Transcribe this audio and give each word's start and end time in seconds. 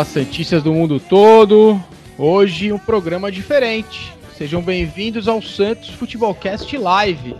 Fala 0.00 0.04
Santistas 0.08 0.62
do 0.62 0.72
mundo 0.72 0.98
todo. 0.98 1.78
Hoje 2.16 2.72
um 2.72 2.78
programa 2.78 3.30
diferente. 3.30 4.10
Sejam 4.34 4.62
bem-vindos 4.62 5.28
ao 5.28 5.42
Santos 5.42 5.90
Futebolcast 5.90 6.74
Live. 6.74 7.36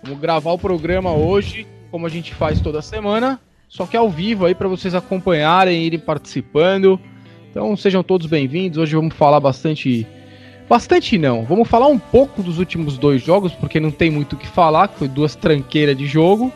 Vamos 0.00 0.20
gravar 0.20 0.52
o 0.52 0.58
programa 0.58 1.12
hoje, 1.12 1.66
como 1.90 2.06
a 2.06 2.08
gente 2.08 2.32
faz 2.32 2.60
toda 2.60 2.80
semana, 2.80 3.40
só 3.68 3.86
que 3.86 3.96
ao 3.96 4.08
vivo 4.08 4.46
aí 4.46 4.54
para 4.54 4.68
vocês 4.68 4.94
acompanharem, 4.94 5.82
irem 5.84 5.98
participando. 5.98 7.00
Então 7.50 7.76
sejam 7.76 8.04
todos 8.04 8.28
bem-vindos. 8.28 8.78
Hoje 8.78 8.94
vamos 8.94 9.16
falar 9.16 9.40
bastante 9.40 10.06
bastante 10.68 11.18
não. 11.18 11.44
Vamos 11.44 11.66
falar 11.66 11.88
um 11.88 11.98
pouco 11.98 12.40
dos 12.40 12.60
últimos 12.60 12.98
dois 12.98 13.20
jogos, 13.20 13.52
porque 13.52 13.80
não 13.80 13.90
tem 13.90 14.12
muito 14.12 14.34
o 14.34 14.38
que 14.38 14.46
falar, 14.46 14.86
que 14.86 14.98
foi 15.00 15.08
duas 15.08 15.34
tranqueiras 15.34 15.98
de 15.98 16.06
jogo. 16.06 16.52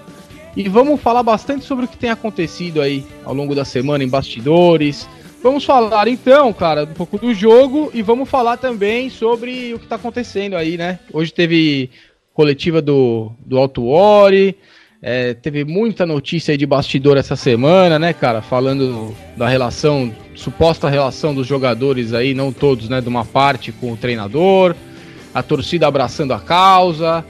E 0.56 0.68
vamos 0.68 1.00
falar 1.00 1.24
bastante 1.24 1.64
sobre 1.64 1.86
o 1.86 1.88
que 1.88 1.96
tem 1.96 2.10
acontecido 2.10 2.80
aí 2.80 3.04
ao 3.24 3.34
longo 3.34 3.52
da 3.52 3.64
semana 3.64 4.04
em 4.04 4.08
bastidores. 4.08 5.08
Vamos 5.44 5.66
falar 5.66 6.08
então, 6.08 6.50
cara, 6.54 6.84
um 6.84 6.94
pouco 6.94 7.18
do 7.18 7.34
jogo 7.34 7.90
e 7.92 8.00
vamos 8.00 8.30
falar 8.30 8.56
também 8.56 9.10
sobre 9.10 9.74
o 9.74 9.78
que 9.78 9.84
está 9.84 9.96
acontecendo 9.96 10.56
aí, 10.56 10.78
né? 10.78 10.98
Hoje 11.12 11.34
teve 11.34 11.90
coletiva 12.32 12.80
do, 12.80 13.30
do 13.44 13.58
Alto 13.58 13.84
Ori, 13.86 14.56
é, 15.02 15.34
teve 15.34 15.62
muita 15.62 16.06
notícia 16.06 16.52
aí 16.52 16.56
de 16.56 16.64
bastidor 16.64 17.18
essa 17.18 17.36
semana, 17.36 17.98
né, 17.98 18.14
cara? 18.14 18.40
Falando 18.40 19.14
da 19.36 19.46
relação, 19.46 20.10
suposta 20.34 20.88
relação 20.88 21.34
dos 21.34 21.46
jogadores 21.46 22.14
aí, 22.14 22.32
não 22.32 22.50
todos, 22.50 22.88
né, 22.88 23.02
de 23.02 23.08
uma 23.10 23.26
parte 23.26 23.70
com 23.70 23.92
o 23.92 23.98
treinador, 23.98 24.74
a 25.34 25.42
torcida 25.42 25.86
abraçando 25.86 26.32
a 26.32 26.40
causa. 26.40 27.22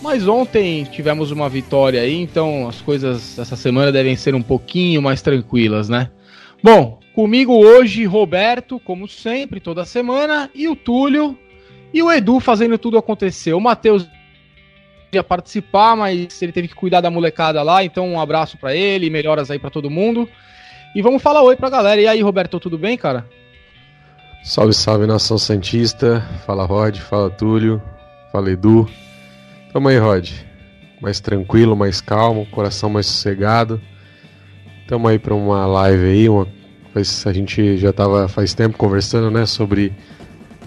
Mas 0.00 0.26
ontem 0.26 0.84
tivemos 0.84 1.30
uma 1.30 1.50
vitória 1.50 2.00
aí, 2.00 2.22
então 2.22 2.66
as 2.66 2.80
coisas 2.80 3.38
essa 3.38 3.54
semana 3.54 3.92
devem 3.92 4.16
ser 4.16 4.34
um 4.34 4.42
pouquinho 4.42 5.02
mais 5.02 5.20
tranquilas, 5.20 5.90
né? 5.90 6.08
Bom, 6.62 7.03
comigo 7.14 7.54
hoje 7.54 8.04
Roberto, 8.04 8.80
como 8.80 9.08
sempre, 9.08 9.60
toda 9.60 9.84
semana, 9.84 10.50
e 10.54 10.68
o 10.68 10.76
Túlio 10.76 11.38
e 11.92 12.02
o 12.02 12.10
Edu 12.10 12.40
fazendo 12.40 12.76
tudo 12.76 12.98
acontecer. 12.98 13.54
O 13.54 13.60
Matheus 13.60 14.06
ia 15.12 15.22
participar, 15.22 15.96
mas 15.96 16.42
ele 16.42 16.52
teve 16.52 16.68
que 16.68 16.74
cuidar 16.74 17.00
da 17.00 17.10
molecada 17.10 17.62
lá, 17.62 17.84
então 17.84 18.08
um 18.08 18.20
abraço 18.20 18.58
para 18.58 18.74
ele, 18.74 19.08
melhoras 19.08 19.50
aí 19.50 19.58
para 19.58 19.70
todo 19.70 19.88
mundo. 19.88 20.28
E 20.94 21.00
vamos 21.00 21.22
falar 21.22 21.42
oi 21.42 21.56
pra 21.56 21.70
galera. 21.70 22.00
E 22.00 22.06
aí, 22.06 22.20
Roberto, 22.20 22.58
tudo 22.60 22.76
bem, 22.76 22.96
cara? 22.96 23.24
Salve, 24.44 24.74
salve, 24.74 25.06
nação 25.06 25.38
Santista. 25.38 26.20
Fala 26.44 26.64
Rod, 26.64 26.98
fala 26.98 27.30
Túlio, 27.30 27.82
fala 28.30 28.50
Edu. 28.50 28.88
Tamo 29.72 29.88
aí, 29.88 29.98
Rod. 29.98 30.30
Mais 31.00 31.20
tranquilo, 31.20 31.76
mais 31.76 32.00
calmo, 32.00 32.46
coração 32.46 32.90
mais 32.90 33.06
sossegado. 33.06 33.80
Tamo 34.86 35.08
aí 35.08 35.18
pra 35.18 35.34
uma 35.34 35.66
live 35.66 36.04
aí, 36.04 36.28
uma... 36.28 36.46
a 36.96 37.32
gente 37.32 37.76
já 37.76 37.92
tava 37.92 38.28
faz 38.28 38.54
tempo 38.54 38.76
conversando, 38.76 39.30
né, 39.30 39.46
sobre 39.46 39.92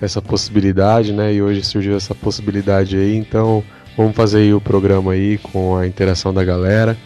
essa 0.01 0.21
possibilidade, 0.21 1.11
né, 1.13 1.33
e 1.33 1.41
hoje 1.41 1.63
surgiu 1.63 1.95
essa 1.95 2.13
possibilidade 2.13 2.97
aí, 2.97 3.15
então 3.15 3.63
vamos 3.95 4.15
fazer 4.15 4.39
aí 4.39 4.53
o 4.53 4.61
programa 4.61 5.13
aí 5.13 5.37
com 5.37 5.75
a 5.75 5.87
interação 5.87 6.33
da 6.33 6.43
galera. 6.43 6.97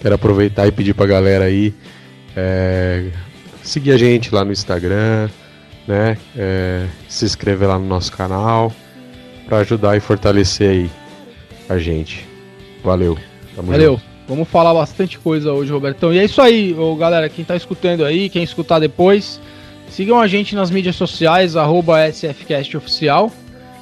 Quero 0.00 0.14
aproveitar 0.14 0.66
e 0.66 0.72
pedir 0.72 0.94
pra 0.94 1.06
galera 1.06 1.44
aí 1.44 1.72
é, 2.36 3.10
seguir 3.62 3.92
a 3.92 3.96
gente 3.96 4.34
lá 4.34 4.44
no 4.44 4.52
Instagram, 4.52 5.28
né, 5.86 6.16
é, 6.36 6.86
se 7.08 7.24
inscrever 7.24 7.68
lá 7.68 7.78
no 7.78 7.86
nosso 7.86 8.10
canal 8.12 8.72
para 9.46 9.58
ajudar 9.58 9.96
e 9.96 10.00
fortalecer 10.00 10.70
aí 10.70 10.90
a 11.68 11.78
gente. 11.78 12.26
Valeu. 12.82 13.16
Valeu. 13.56 13.92
Junto. 13.92 14.11
Vamos 14.32 14.48
falar 14.48 14.72
bastante 14.72 15.18
coisa 15.18 15.52
hoje, 15.52 15.70
Robertão. 15.70 16.10
E 16.10 16.18
é 16.18 16.24
isso 16.24 16.40
aí, 16.40 16.74
galera. 16.98 17.28
Quem 17.28 17.44
tá 17.44 17.54
escutando 17.54 18.02
aí, 18.02 18.30
quem 18.30 18.42
escutar 18.42 18.78
depois, 18.78 19.38
sigam 19.90 20.18
a 20.18 20.26
gente 20.26 20.54
nas 20.54 20.70
mídias 20.70 20.96
sociais, 20.96 21.52
SFCastOficial. 22.10 23.30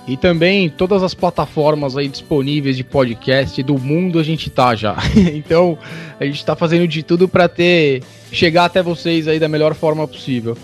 E 0.08 0.16
também 0.16 0.68
todas 0.68 1.04
as 1.04 1.14
plataformas 1.14 1.96
aí 1.96 2.08
disponíveis 2.08 2.76
de 2.76 2.82
podcast 2.82 3.62
do 3.62 3.78
mundo 3.78 4.18
a 4.18 4.24
gente 4.24 4.50
tá 4.50 4.74
já. 4.74 4.96
então 5.32 5.78
a 6.18 6.24
gente 6.24 6.44
tá 6.44 6.56
fazendo 6.56 6.88
de 6.88 7.04
tudo 7.04 7.28
para 7.28 7.48
ter 7.48 8.02
chegar 8.32 8.64
até 8.64 8.82
vocês 8.82 9.28
aí 9.28 9.38
da 9.38 9.48
melhor 9.48 9.72
forma 9.72 10.08
possível. 10.08 10.58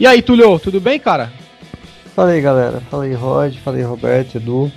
E 0.00 0.06
aí, 0.06 0.20
Tulio, 0.20 0.58
tudo 0.58 0.80
bem, 0.80 0.98
cara? 0.98 1.32
Fala 2.12 2.30
aí, 2.30 2.40
galera. 2.40 2.82
Fala 2.90 3.04
aí, 3.04 3.14
Rod. 3.14 3.54
Fala 3.58 3.76
aí, 3.76 3.84
Roberto, 3.84 4.34
Edu. 4.34 4.72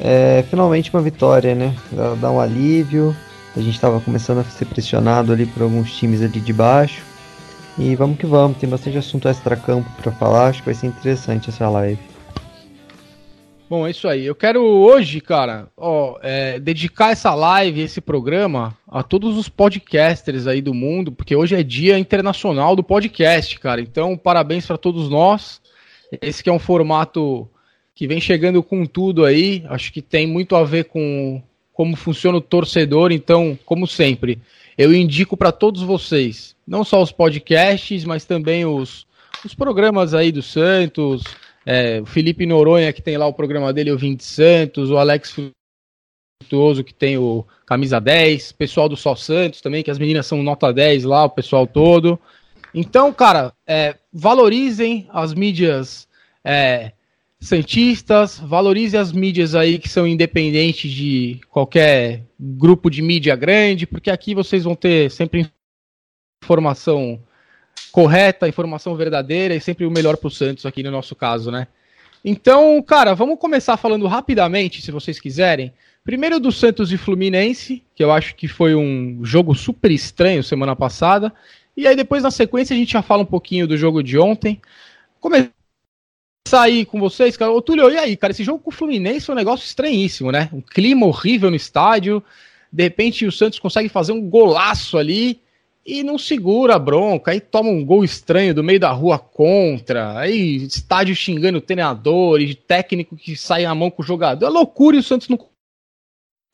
É, 0.00 0.42
finalmente 0.48 0.90
uma 0.90 1.02
vitória, 1.02 1.54
né? 1.54 1.74
Dá 2.18 2.30
um 2.30 2.40
alívio. 2.40 3.14
A 3.56 3.60
gente 3.60 3.74
estava 3.74 4.00
começando 4.00 4.38
a 4.38 4.44
ser 4.44 4.66
pressionado 4.66 5.32
ali 5.32 5.44
por 5.46 5.62
alguns 5.62 5.96
times 5.96 6.22
ali 6.22 6.40
de 6.40 6.52
baixo. 6.52 7.02
E 7.78 7.94
vamos 7.96 8.18
que 8.18 8.26
vamos, 8.26 8.58
tem 8.58 8.68
bastante 8.68 8.98
assunto 8.98 9.28
extra-campo 9.28 9.88
para 10.00 10.12
falar, 10.12 10.48
acho 10.48 10.60
que 10.60 10.66
vai 10.66 10.74
ser 10.74 10.86
interessante 10.86 11.48
essa 11.48 11.68
live. 11.68 11.98
Bom, 13.70 13.86
é 13.86 13.90
isso 13.90 14.08
aí. 14.08 14.26
Eu 14.26 14.34
quero 14.34 14.62
hoje, 14.62 15.20
cara, 15.20 15.68
ó, 15.76 16.18
é, 16.22 16.58
dedicar 16.58 17.12
essa 17.12 17.32
live, 17.34 17.80
esse 17.80 18.00
programa, 18.00 18.76
a 18.88 19.02
todos 19.02 19.38
os 19.38 19.48
podcasters 19.48 20.48
aí 20.48 20.60
do 20.60 20.74
mundo, 20.74 21.12
porque 21.12 21.36
hoje 21.36 21.54
é 21.54 21.62
Dia 21.62 21.96
Internacional 21.96 22.74
do 22.74 22.82
Podcast, 22.82 23.58
cara. 23.60 23.80
Então, 23.80 24.16
parabéns 24.16 24.66
para 24.66 24.76
todos 24.76 25.08
nós. 25.08 25.60
Esse 26.20 26.42
que 26.42 26.50
é 26.50 26.52
um 26.52 26.58
formato 26.58 27.48
que 27.94 28.08
vem 28.08 28.20
chegando 28.20 28.60
com 28.60 28.84
tudo 28.84 29.24
aí. 29.24 29.64
Acho 29.68 29.92
que 29.92 30.02
tem 30.02 30.26
muito 30.26 30.56
a 30.56 30.64
ver 30.64 30.86
com 30.86 31.40
como 31.72 31.96
funciona 31.96 32.38
o 32.38 32.42
torcedor. 32.42 33.12
Então, 33.12 33.58
como 33.64 33.86
sempre, 33.86 34.40
eu 34.76 34.94
indico 34.94 35.36
para 35.36 35.52
todos 35.52 35.82
vocês, 35.82 36.56
não 36.66 36.84
só 36.84 37.02
os 37.02 37.12
podcasts, 37.12 38.04
mas 38.04 38.24
também 38.24 38.64
os, 38.64 39.06
os 39.44 39.54
programas 39.54 40.14
aí 40.14 40.32
do 40.32 40.42
Santos. 40.42 41.22
É, 41.66 42.00
o 42.00 42.06
Felipe 42.06 42.46
Noronha, 42.46 42.92
que 42.92 43.02
tem 43.02 43.16
lá 43.16 43.26
o 43.26 43.34
programa 43.34 43.72
dele, 43.72 43.92
o 43.92 43.98
20 43.98 44.24
Santos, 44.24 44.90
o 44.90 44.96
Alex 44.96 45.36
Frutuoso, 46.42 46.82
que 46.82 46.94
tem 46.94 47.18
o 47.18 47.44
Camisa 47.66 48.00
10, 48.00 48.52
pessoal 48.52 48.88
do 48.88 48.96
Só 48.96 49.14
Santos 49.14 49.60
também, 49.60 49.82
que 49.82 49.90
as 49.90 49.98
meninas 49.98 50.26
são 50.26 50.42
nota 50.42 50.72
10 50.72 51.04
lá, 51.04 51.24
o 51.24 51.30
pessoal 51.30 51.66
todo. 51.66 52.18
Então, 52.74 53.12
cara, 53.12 53.52
é, 53.66 53.96
valorizem 54.12 55.06
as 55.12 55.34
mídias 55.34 56.08
é, 56.44 56.92
Santistas, 57.40 58.38
valorize 58.38 58.96
as 58.96 59.12
mídias 59.12 59.54
aí 59.54 59.78
que 59.78 59.88
são 59.88 60.06
independentes 60.06 60.90
de 60.90 61.40
qualquer 61.48 62.26
grupo 62.38 62.90
de 62.90 63.00
mídia 63.00 63.34
grande, 63.34 63.86
porque 63.86 64.10
aqui 64.10 64.34
vocês 64.34 64.64
vão 64.64 64.74
ter 64.74 65.10
sempre 65.10 65.50
informação 66.44 67.18
correta, 67.90 68.46
informação 68.46 68.94
verdadeira 68.94 69.54
e 69.54 69.60
sempre 69.60 69.86
o 69.86 69.90
melhor 69.90 70.18
para 70.18 70.28
o 70.28 70.30
Santos 70.30 70.66
aqui 70.66 70.82
no 70.82 70.90
nosso 70.90 71.16
caso, 71.16 71.50
né? 71.50 71.66
Então, 72.22 72.80
cara, 72.82 73.14
vamos 73.14 73.38
começar 73.38 73.78
falando 73.78 74.06
rapidamente, 74.06 74.82
se 74.82 74.90
vocês 74.90 75.18
quiserem. 75.18 75.72
Primeiro 76.04 76.38
do 76.38 76.52
Santos 76.52 76.92
e 76.92 76.98
Fluminense, 76.98 77.82
que 77.94 78.04
eu 78.04 78.12
acho 78.12 78.34
que 78.34 78.48
foi 78.48 78.74
um 78.74 79.24
jogo 79.24 79.54
super 79.54 79.90
estranho 79.90 80.42
semana 80.42 80.76
passada. 80.76 81.32
E 81.74 81.86
aí 81.86 81.96
depois 81.96 82.22
na 82.22 82.30
sequência 82.30 82.74
a 82.74 82.78
gente 82.78 82.92
já 82.92 83.00
fala 83.00 83.22
um 83.22 83.26
pouquinho 83.26 83.66
do 83.66 83.78
jogo 83.78 84.02
de 84.02 84.18
ontem. 84.18 84.60
Começar 85.18 85.59
sair 86.48 86.84
com 86.84 86.98
vocês, 86.98 87.36
cara. 87.36 87.52
Ô, 87.52 87.60
Túlio, 87.62 87.90
e 87.90 87.96
aí, 87.96 88.16
cara? 88.16 88.32
Esse 88.32 88.44
jogo 88.44 88.58
com 88.58 88.70
o 88.70 88.74
Fluminense 88.74 89.30
é 89.30 89.32
um 89.32 89.36
negócio 89.36 89.64
estranhíssimo, 89.64 90.32
né? 90.32 90.48
Um 90.52 90.60
clima 90.60 91.06
horrível 91.06 91.50
no 91.50 91.56
estádio. 91.56 92.22
De 92.72 92.82
repente 92.82 93.26
o 93.26 93.32
Santos 93.32 93.58
consegue 93.58 93.88
fazer 93.88 94.12
um 94.12 94.28
golaço 94.28 94.96
ali 94.96 95.40
e 95.84 96.02
não 96.02 96.18
segura 96.18 96.76
a 96.76 96.78
bronca. 96.78 97.32
Aí 97.32 97.40
toma 97.40 97.70
um 97.70 97.84
gol 97.84 98.04
estranho 98.04 98.54
do 98.54 98.62
meio 98.62 98.80
da 98.80 98.90
rua 98.90 99.18
contra. 99.18 100.18
Aí 100.18 100.56
estádio 100.56 101.14
xingando 101.14 101.58
o 101.58 101.62
treinador 101.62 102.40
e 102.40 102.54
técnico 102.54 103.16
que 103.16 103.36
sai 103.36 103.64
a 103.64 103.74
mão 103.74 103.90
com 103.90 104.02
o 104.02 104.06
jogador. 104.06 104.46
É 104.46 104.48
loucura 104.48 104.96
e 104.96 105.00
o 105.00 105.02
Santos 105.02 105.28
não 105.28 105.38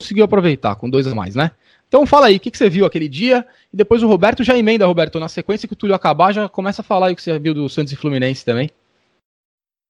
conseguiu 0.00 0.24
aproveitar 0.24 0.76
com 0.76 0.88
dois 0.88 1.06
a 1.06 1.14
mais, 1.14 1.34
né? 1.34 1.50
Então 1.88 2.04
fala 2.04 2.26
aí, 2.26 2.36
o 2.36 2.40
que, 2.40 2.50
que 2.50 2.58
você 2.58 2.68
viu 2.68 2.84
aquele 2.84 3.08
dia? 3.08 3.46
E 3.72 3.76
depois 3.76 4.02
o 4.02 4.08
Roberto 4.08 4.42
já 4.42 4.58
emenda, 4.58 4.86
Roberto, 4.86 5.20
na 5.20 5.28
sequência 5.28 5.68
que 5.68 5.74
o 5.74 5.76
Túlio 5.76 5.94
acabar, 5.94 6.32
já 6.32 6.48
começa 6.48 6.82
a 6.82 6.84
falar 6.84 7.06
aí 7.06 7.12
o 7.12 7.16
que 7.16 7.22
você 7.22 7.38
viu 7.38 7.54
do 7.54 7.68
Santos 7.68 7.92
e 7.92 7.96
Fluminense 7.96 8.44
também. 8.44 8.70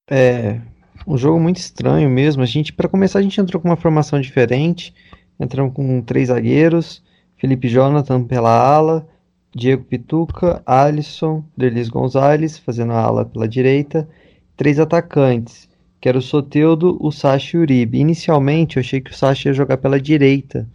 É, 0.08 0.60
um 1.06 1.16
jogo 1.18 1.40
muito 1.40 1.56
estranho 1.56 2.08
mesmo. 2.08 2.42
A 2.42 2.46
gente, 2.46 2.72
para 2.72 2.88
começar, 2.88 3.18
a 3.18 3.22
gente 3.22 3.40
entrou 3.40 3.60
com 3.60 3.68
uma 3.68 3.76
formação 3.76 4.20
diferente. 4.20 4.94
Entramos 5.38 5.74
com 5.74 6.00
três 6.00 6.28
zagueiros, 6.28 7.02
Felipe 7.36 7.68
Jonathan 7.68 8.22
pela 8.24 8.50
ala, 8.50 9.06
Diego 9.54 9.84
Pituca, 9.84 10.62
Alisson, 10.64 11.44
Derlis 11.56 11.88
Gonzalez 11.88 12.58
fazendo 12.58 12.92
a 12.92 13.00
ala 13.00 13.24
pela 13.24 13.48
direita, 13.48 14.08
três 14.56 14.78
atacantes, 14.78 15.68
que 16.00 16.08
era 16.08 16.16
o 16.16 16.22
Soteudo, 16.22 16.96
o 17.00 17.10
Sacha 17.10 17.56
e 17.56 17.60
o 17.60 17.62
Uribe. 17.62 17.98
Inicialmente 17.98 18.76
eu 18.76 18.80
achei 18.80 19.00
que 19.00 19.10
o 19.10 19.14
Sacha 19.14 19.48
ia 19.48 19.52
jogar 19.52 19.76
pela 19.78 20.00
direita, 20.00 20.68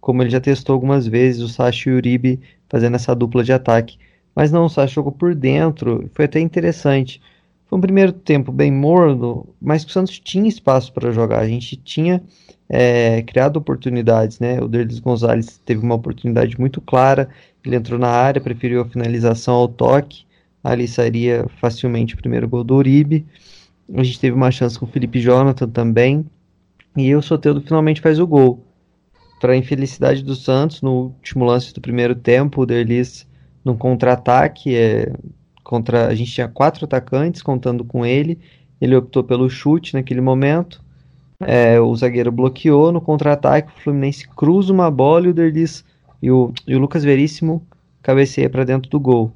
como 0.00 0.22
ele 0.22 0.30
já 0.30 0.40
testou 0.40 0.74
algumas 0.74 1.06
vezes, 1.06 1.42
o 1.42 1.48
Sacha 1.48 1.90
e 1.90 1.92
o 1.92 1.96
Uribe 1.96 2.40
fazendo 2.68 2.96
essa 2.96 3.14
dupla 3.14 3.44
de 3.44 3.52
ataque. 3.52 3.98
Mas 4.34 4.50
não, 4.50 4.64
o 4.64 4.68
Sacha 4.68 4.94
jogou 4.94 5.12
por 5.12 5.34
dentro, 5.34 6.08
foi 6.14 6.24
até 6.24 6.40
interessante. 6.40 7.20
Foi 7.70 7.78
um 7.78 7.80
primeiro 7.80 8.12
tempo 8.12 8.50
bem 8.50 8.72
morno, 8.72 9.48
mas 9.62 9.84
o 9.84 9.88
Santos 9.88 10.18
tinha 10.18 10.48
espaço 10.48 10.92
para 10.92 11.12
jogar. 11.12 11.38
A 11.38 11.46
gente 11.46 11.76
tinha 11.76 12.20
é, 12.68 13.22
criado 13.22 13.58
oportunidades, 13.58 14.40
né? 14.40 14.60
O 14.60 14.66
Derlis 14.66 14.98
Gonzalez 14.98 15.58
teve 15.64 15.80
uma 15.80 15.94
oportunidade 15.94 16.58
muito 16.58 16.80
clara. 16.80 17.28
Ele 17.64 17.76
entrou 17.76 17.96
na 17.96 18.08
área, 18.08 18.40
preferiu 18.40 18.80
a 18.80 18.84
finalização 18.84 19.54
ao 19.54 19.68
toque, 19.68 20.24
ali 20.64 20.88
sairia 20.88 21.46
facilmente 21.60 22.14
o 22.14 22.16
primeiro 22.16 22.48
gol 22.48 22.64
do 22.64 22.74
Uribe. 22.74 23.24
A 23.94 24.02
gente 24.02 24.18
teve 24.18 24.34
uma 24.34 24.50
chance 24.50 24.76
com 24.76 24.86
o 24.86 24.88
Felipe 24.88 25.20
Jonathan 25.20 25.68
também. 25.68 26.26
E 26.96 27.14
o 27.14 27.22
Soteldo 27.22 27.60
finalmente 27.60 28.00
faz 28.00 28.18
o 28.18 28.26
gol. 28.26 28.66
Para 29.40 29.52
a 29.52 29.56
infelicidade 29.56 30.24
do 30.24 30.34
Santos, 30.34 30.82
no 30.82 31.14
último 31.16 31.44
lance 31.44 31.72
do 31.72 31.80
primeiro 31.80 32.16
tempo, 32.16 32.62
o 32.62 32.66
Derlis 32.66 33.28
num 33.64 33.76
contra-ataque, 33.76 34.74
é, 34.74 35.12
contra, 35.70 36.08
a 36.08 36.14
gente 36.16 36.32
tinha 36.32 36.48
quatro 36.48 36.84
atacantes 36.84 37.42
contando 37.42 37.84
com 37.84 38.04
ele, 38.04 38.40
ele 38.80 38.96
optou 38.96 39.22
pelo 39.22 39.48
chute 39.48 39.94
naquele 39.94 40.20
momento, 40.20 40.82
é, 41.38 41.80
o 41.80 41.94
zagueiro 41.94 42.32
bloqueou 42.32 42.90
no 42.90 43.00
contra-ataque, 43.00 43.70
o 43.70 43.80
Fluminense 43.80 44.26
cruza 44.26 44.72
uma 44.72 44.90
bola 44.90 45.28
e 45.28 45.30
o 45.30 45.34
Derlis 45.34 45.84
e 46.20 46.28
o, 46.28 46.52
e 46.66 46.74
o 46.74 46.78
Lucas 46.80 47.04
Veríssimo 47.04 47.64
cabeceia 48.02 48.50
para 48.50 48.64
dentro 48.64 48.90
do 48.90 48.98
gol. 48.98 49.32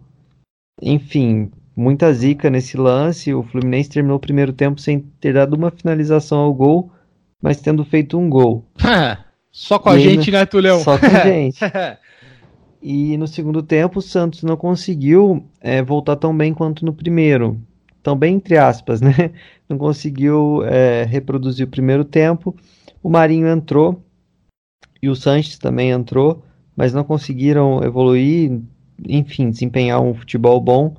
Enfim, 0.82 1.52
muita 1.76 2.12
zica 2.12 2.50
nesse 2.50 2.76
lance, 2.76 3.32
o 3.32 3.44
Fluminense 3.44 3.90
terminou 3.90 4.16
o 4.16 4.20
primeiro 4.20 4.52
tempo 4.52 4.80
sem 4.80 4.98
ter 5.20 5.34
dado 5.34 5.54
uma 5.54 5.70
finalização 5.70 6.38
ao 6.38 6.52
gol, 6.52 6.90
mas 7.40 7.60
tendo 7.60 7.84
feito 7.84 8.18
um 8.18 8.28
gol. 8.28 8.64
Só 9.52 9.78
com 9.78 9.88
a 9.88 9.96
gente, 9.96 10.32
né, 10.32 10.44
Tulhão? 10.44 10.80
Só 10.80 10.98
com 10.98 11.06
a 11.06 11.10
gente. 11.22 11.60
e 12.86 13.16
no 13.16 13.26
segundo 13.26 13.62
tempo, 13.62 13.98
o 13.98 14.02
Santos 14.02 14.42
não 14.42 14.58
conseguiu 14.58 15.42
é, 15.58 15.82
voltar 15.82 16.16
tão 16.16 16.36
bem 16.36 16.52
quanto 16.52 16.84
no 16.84 16.92
primeiro. 16.92 17.58
Tão 18.02 18.14
bem, 18.14 18.34
entre 18.34 18.58
aspas, 18.58 19.00
né? 19.02 19.30
Não 19.66 19.78
conseguiu 19.78 20.62
é, 20.66 21.04
reproduzir 21.04 21.66
o 21.66 21.70
primeiro 21.70 22.04
tempo. 22.04 22.54
O 23.02 23.08
Marinho 23.08 23.48
entrou 23.48 24.04
e 25.00 25.08
o 25.08 25.16
Sanches 25.16 25.56
também 25.56 25.92
entrou, 25.92 26.44
mas 26.76 26.92
não 26.92 27.04
conseguiram 27.04 27.82
evoluir, 27.82 28.60
enfim, 29.08 29.48
desempenhar 29.48 30.02
um 30.02 30.12
futebol 30.12 30.60
bom. 30.60 30.94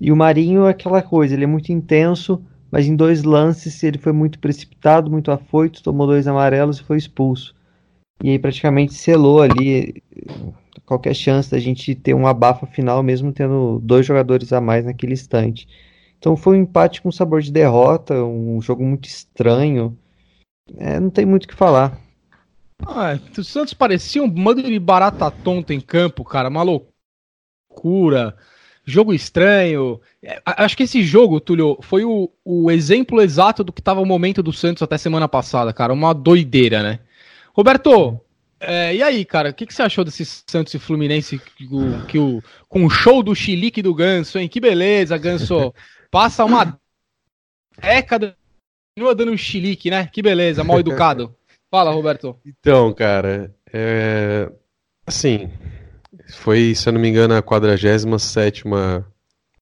E 0.00 0.10
o 0.10 0.16
Marinho 0.16 0.64
é 0.64 0.70
aquela 0.70 1.02
coisa, 1.02 1.34
ele 1.34 1.44
é 1.44 1.46
muito 1.46 1.70
intenso, 1.70 2.42
mas 2.70 2.86
em 2.86 2.96
dois 2.96 3.24
lances 3.24 3.82
ele 3.82 3.98
foi 3.98 4.12
muito 4.12 4.38
precipitado, 4.38 5.10
muito 5.10 5.30
afoito, 5.30 5.82
tomou 5.82 6.06
dois 6.06 6.26
amarelos 6.26 6.78
e 6.78 6.82
foi 6.82 6.96
expulso. 6.96 7.54
E 8.24 8.30
aí 8.30 8.38
praticamente 8.38 8.94
selou 8.94 9.42
ali 9.42 10.02
qualquer 10.84 11.14
chance 11.14 11.50
da 11.50 11.58
gente 11.58 11.94
ter 11.94 12.14
um 12.14 12.26
abafa 12.26 12.66
final, 12.66 13.02
mesmo 13.02 13.32
tendo 13.32 13.80
dois 13.82 14.06
jogadores 14.06 14.52
a 14.52 14.60
mais 14.60 14.84
naquele 14.84 15.12
instante. 15.12 15.66
Então 16.18 16.36
foi 16.36 16.58
um 16.58 16.62
empate 16.62 17.00
com 17.00 17.10
sabor 17.10 17.40
de 17.40 17.50
derrota, 17.50 18.14
um 18.22 18.60
jogo 18.60 18.84
muito 18.84 19.06
estranho. 19.06 19.98
É, 20.76 21.00
não 21.00 21.10
tem 21.10 21.24
muito 21.24 21.44
o 21.44 21.48
que 21.48 21.54
falar. 21.54 21.98
Ah, 22.86 23.18
o 23.36 23.44
Santos 23.44 23.74
parecia 23.74 24.22
um 24.22 24.28
bando 24.28 24.62
de 24.62 24.78
barata 24.78 25.30
tonta 25.30 25.74
em 25.74 25.80
campo, 25.80 26.24
cara, 26.24 26.48
uma 26.48 26.62
loucura, 26.62 28.36
jogo 28.84 29.12
estranho. 29.12 30.00
É, 30.22 30.40
acho 30.44 30.76
que 30.76 30.84
esse 30.84 31.02
jogo, 31.02 31.40
Túlio, 31.40 31.78
foi 31.82 32.04
o, 32.04 32.30
o 32.44 32.70
exemplo 32.70 33.20
exato 33.20 33.64
do 33.64 33.72
que 33.72 33.80
estava 33.80 34.00
o 34.00 34.06
momento 34.06 34.42
do 34.42 34.52
Santos 34.52 34.82
até 34.82 34.96
semana 34.98 35.28
passada, 35.28 35.72
cara, 35.72 35.92
uma 35.92 36.14
doideira, 36.14 36.82
né? 36.82 37.00
Roberto, 37.52 38.20
é, 38.60 38.94
e 38.94 39.02
aí, 39.02 39.24
cara, 39.24 39.50
o 39.50 39.54
que, 39.54 39.66
que, 39.66 39.72
você 39.72 39.82
achou 39.82 40.04
desse 40.04 40.24
Santos 40.24 40.74
e 40.74 40.78
Fluminense 40.78 41.38
que, 41.38 41.66
o, 41.66 42.06
que 42.06 42.18
o, 42.18 42.42
com 42.68 42.84
o 42.84 42.90
show 42.90 43.22
do 43.22 43.34
chilique 43.34 43.82
do 43.82 43.94
Ganso, 43.94 44.38
hein? 44.38 44.48
Que 44.48 44.60
beleza, 44.60 45.16
Ganso. 45.16 45.74
Passa 46.10 46.44
uma 46.44 46.78
década 47.80 48.36
continua 48.94 49.14
dando 49.14 49.32
um 49.32 49.36
chilique, 49.36 49.90
né? 49.90 50.06
Que 50.12 50.20
beleza, 50.20 50.62
mal 50.62 50.78
educado. 50.78 51.34
Fala, 51.70 51.90
Roberto. 51.90 52.36
Então, 52.44 52.92
cara, 52.92 53.54
é... 53.72 54.50
assim, 55.06 55.50
foi, 56.34 56.74
se 56.74 56.88
eu 56.88 56.92
não 56.92 57.00
me 57.00 57.08
engano, 57.08 57.34
a 57.34 57.40
47 57.40 58.64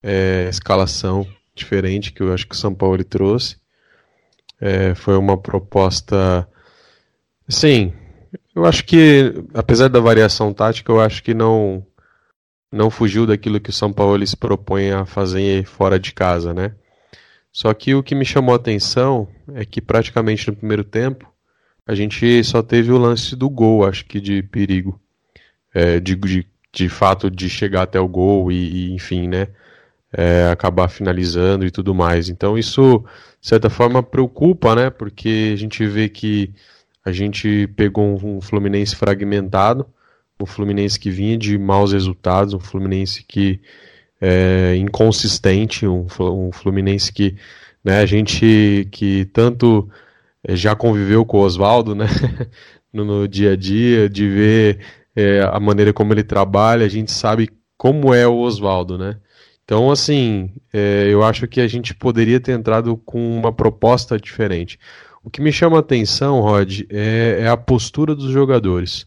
é, 0.03 0.49
escalação 0.49 1.27
diferente 1.55 2.12
que 2.12 2.23
eu 2.23 2.33
acho 2.33 2.47
que 2.49 2.55
o 2.55 2.59
São 2.59 2.75
Paulo 2.75 3.05
trouxe. 3.05 3.59
É, 4.61 4.95
foi 4.95 5.17
uma 5.17 5.37
proposta 5.37 6.49
Sim, 7.49 7.95
eu 8.59 8.67
acho 8.67 8.85
que, 8.85 9.33
apesar 9.55 9.89
da 9.89 10.01
variação 10.01 10.53
tática, 10.53 10.91
eu 10.91 11.01
acho 11.01 11.23
que 11.23 11.33
não 11.33 11.87
não 12.71 12.91
fugiu 12.91 13.25
daquilo 13.25 13.61
que 13.61 13.71
o 13.71 13.73
São 13.73 13.93
Paulo 13.93 14.27
se 14.27 14.37
propõe 14.37 14.91
a 14.91 15.07
fazer 15.07 15.65
fora 15.65 15.99
de 15.99 16.13
casa, 16.13 16.53
né? 16.53 16.75
Só 17.53 17.73
que 17.73 17.95
o 17.95 18.03
que 18.03 18.15
me 18.15 18.25
chamou 18.25 18.53
a 18.53 18.57
atenção 18.57 19.29
é 19.55 19.65
que 19.65 19.81
praticamente 19.81 20.49
no 20.49 20.57
primeiro 20.57 20.85
tempo 20.85 21.33
a 21.87 21.95
gente 21.95 22.45
só 22.45 22.61
teve 22.63 22.93
o 22.93 22.99
lance 22.99 23.35
do 23.37 23.49
gol, 23.49 23.87
acho 23.87 24.05
que 24.05 24.21
de 24.21 24.43
perigo, 24.43 25.01
é, 25.73 26.01
de, 26.01 26.17
de, 26.17 26.47
de 26.73 26.89
fato 26.89 27.31
de 27.31 27.49
chegar 27.49 27.83
até 27.83 28.01
o 28.01 28.09
gol 28.09 28.51
e, 28.53 28.89
e 28.89 28.93
enfim, 28.93 29.29
né? 29.29 29.49
É, 30.13 30.49
acabar 30.51 30.89
finalizando 30.89 31.65
e 31.65 31.71
tudo 31.71 31.95
mais. 31.95 32.29
Então 32.29 32.59
isso, 32.59 33.05
de 33.41 33.49
certa 33.49 33.71
forma, 33.71 34.03
preocupa, 34.03 34.75
né? 34.75 34.91
Porque 34.91 35.53
a 35.55 35.57
gente 35.57 35.87
vê 35.87 36.09
que 36.09 36.53
a 37.09 37.13
gente 37.13 37.67
pegou 37.69 38.19
um 38.23 38.41
Fluminense 38.41 38.95
fragmentado, 38.95 39.87
um 40.41 40.45
Fluminense 40.45 41.01
que 41.01 41.11
vinha 41.11 41.39
de 41.39 41.57
maus 41.59 41.93
resultados, 41.93 42.53
um 42.53 42.61
Fluminense 42.61 43.25
que 43.27 43.61
é 44.21 44.77
inconsistente, 44.77 45.87
um, 45.87 46.07
um 46.21 46.53
Fluminense 46.53 47.13
que 47.13 47.37
né, 47.83 48.01
a 48.01 48.07
gente 48.07 48.87
que 48.91 49.25
tanto 49.33 49.89
é, 50.47 50.55
já 50.55 50.77
conviveu 50.77 51.25
com 51.25 51.39
o 51.39 51.41
Oswaldo 51.41 51.95
né, 51.95 52.07
no, 52.93 53.05
no, 53.05 53.29
dia 53.29 53.53
a 53.53 53.57
dia, 53.57 54.09
de 54.09 54.29
ver 54.29 54.79
é, 55.17 55.41
a 55.51 55.59
maneira 55.59 55.93
como 55.93 56.13
ele 56.13 56.23
trabalha, 56.23 56.85
a 56.85 56.91
gente 56.91 57.11
sabe 57.11 57.49
como 57.77 58.12
é 58.12 58.27
o 58.27 58.38
Oswaldo, 58.38 58.99
né? 58.99 59.17
Então, 59.65 59.91
assim, 59.91 60.50
é, 60.73 61.07
eu 61.09 61.23
acho 61.23 61.47
que 61.47 61.61
a 61.61 61.69
gente 61.69 61.95
poderia 61.95 62.41
ter 62.41 62.53
entrado 62.53 62.97
com 62.97 63.38
uma 63.38 63.53
proposta 63.53 64.19
diferente. 64.19 64.79
O 65.28 65.30
que 65.30 65.42
me 65.42 65.52
chama 65.52 65.76
a 65.76 65.80
atenção, 65.80 66.40
Rod, 66.40 66.85
é, 66.88 67.40
é 67.42 67.49
a 67.49 67.56
postura 67.56 68.14
dos 68.14 68.30
jogadores. 68.30 69.06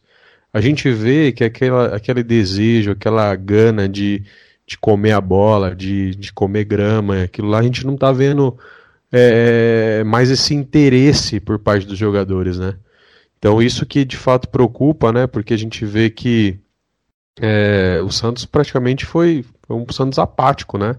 A 0.53 0.61
gente 0.61 0.87
vê 0.91 1.31
que 1.31 1.43
aquela, 1.43 1.95
aquele 1.95 2.21
desejo, 2.21 2.91
aquela 2.91 3.35
gana 3.35 3.89
de, 3.89 4.23
de 4.63 4.77
comer 4.77 5.13
a 5.13 5.19
bola, 5.19 5.75
de, 5.75 6.13
de 6.15 6.31
comer 6.31 6.65
grama, 6.65 7.23
aquilo 7.23 7.47
lá 7.47 7.57
a 7.57 7.63
gente 7.63 7.83
não 7.87 7.95
está 7.95 8.11
vendo 8.11 8.55
é, 9.11 10.03
mais 10.03 10.29
esse 10.29 10.53
interesse 10.53 11.39
por 11.39 11.57
parte 11.57 11.87
dos 11.87 11.97
jogadores, 11.97 12.59
né? 12.59 12.75
Então 13.39 13.59
isso 13.59 13.83
que 13.83 14.05
de 14.05 14.15
fato 14.15 14.47
preocupa, 14.47 15.11
né? 15.11 15.25
Porque 15.25 15.55
a 15.55 15.57
gente 15.57 15.83
vê 15.85 16.11
que 16.11 16.59
é, 17.41 17.99
o 18.05 18.11
Santos 18.11 18.45
praticamente 18.45 19.07
foi, 19.07 19.43
foi 19.63 19.75
um 19.75 19.91
Santos 19.91 20.19
apático, 20.19 20.77
né? 20.77 20.97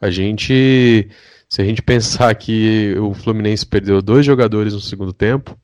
A 0.00 0.10
gente 0.10 1.08
se 1.54 1.62
a 1.62 1.64
gente 1.64 1.80
pensar 1.80 2.34
que 2.34 2.96
o 2.98 3.14
Fluminense 3.14 3.64
perdeu 3.64 4.02
dois 4.02 4.26
jogadores 4.26 4.74
no 4.74 4.80
segundo 4.80 5.12
tempo, 5.12 5.56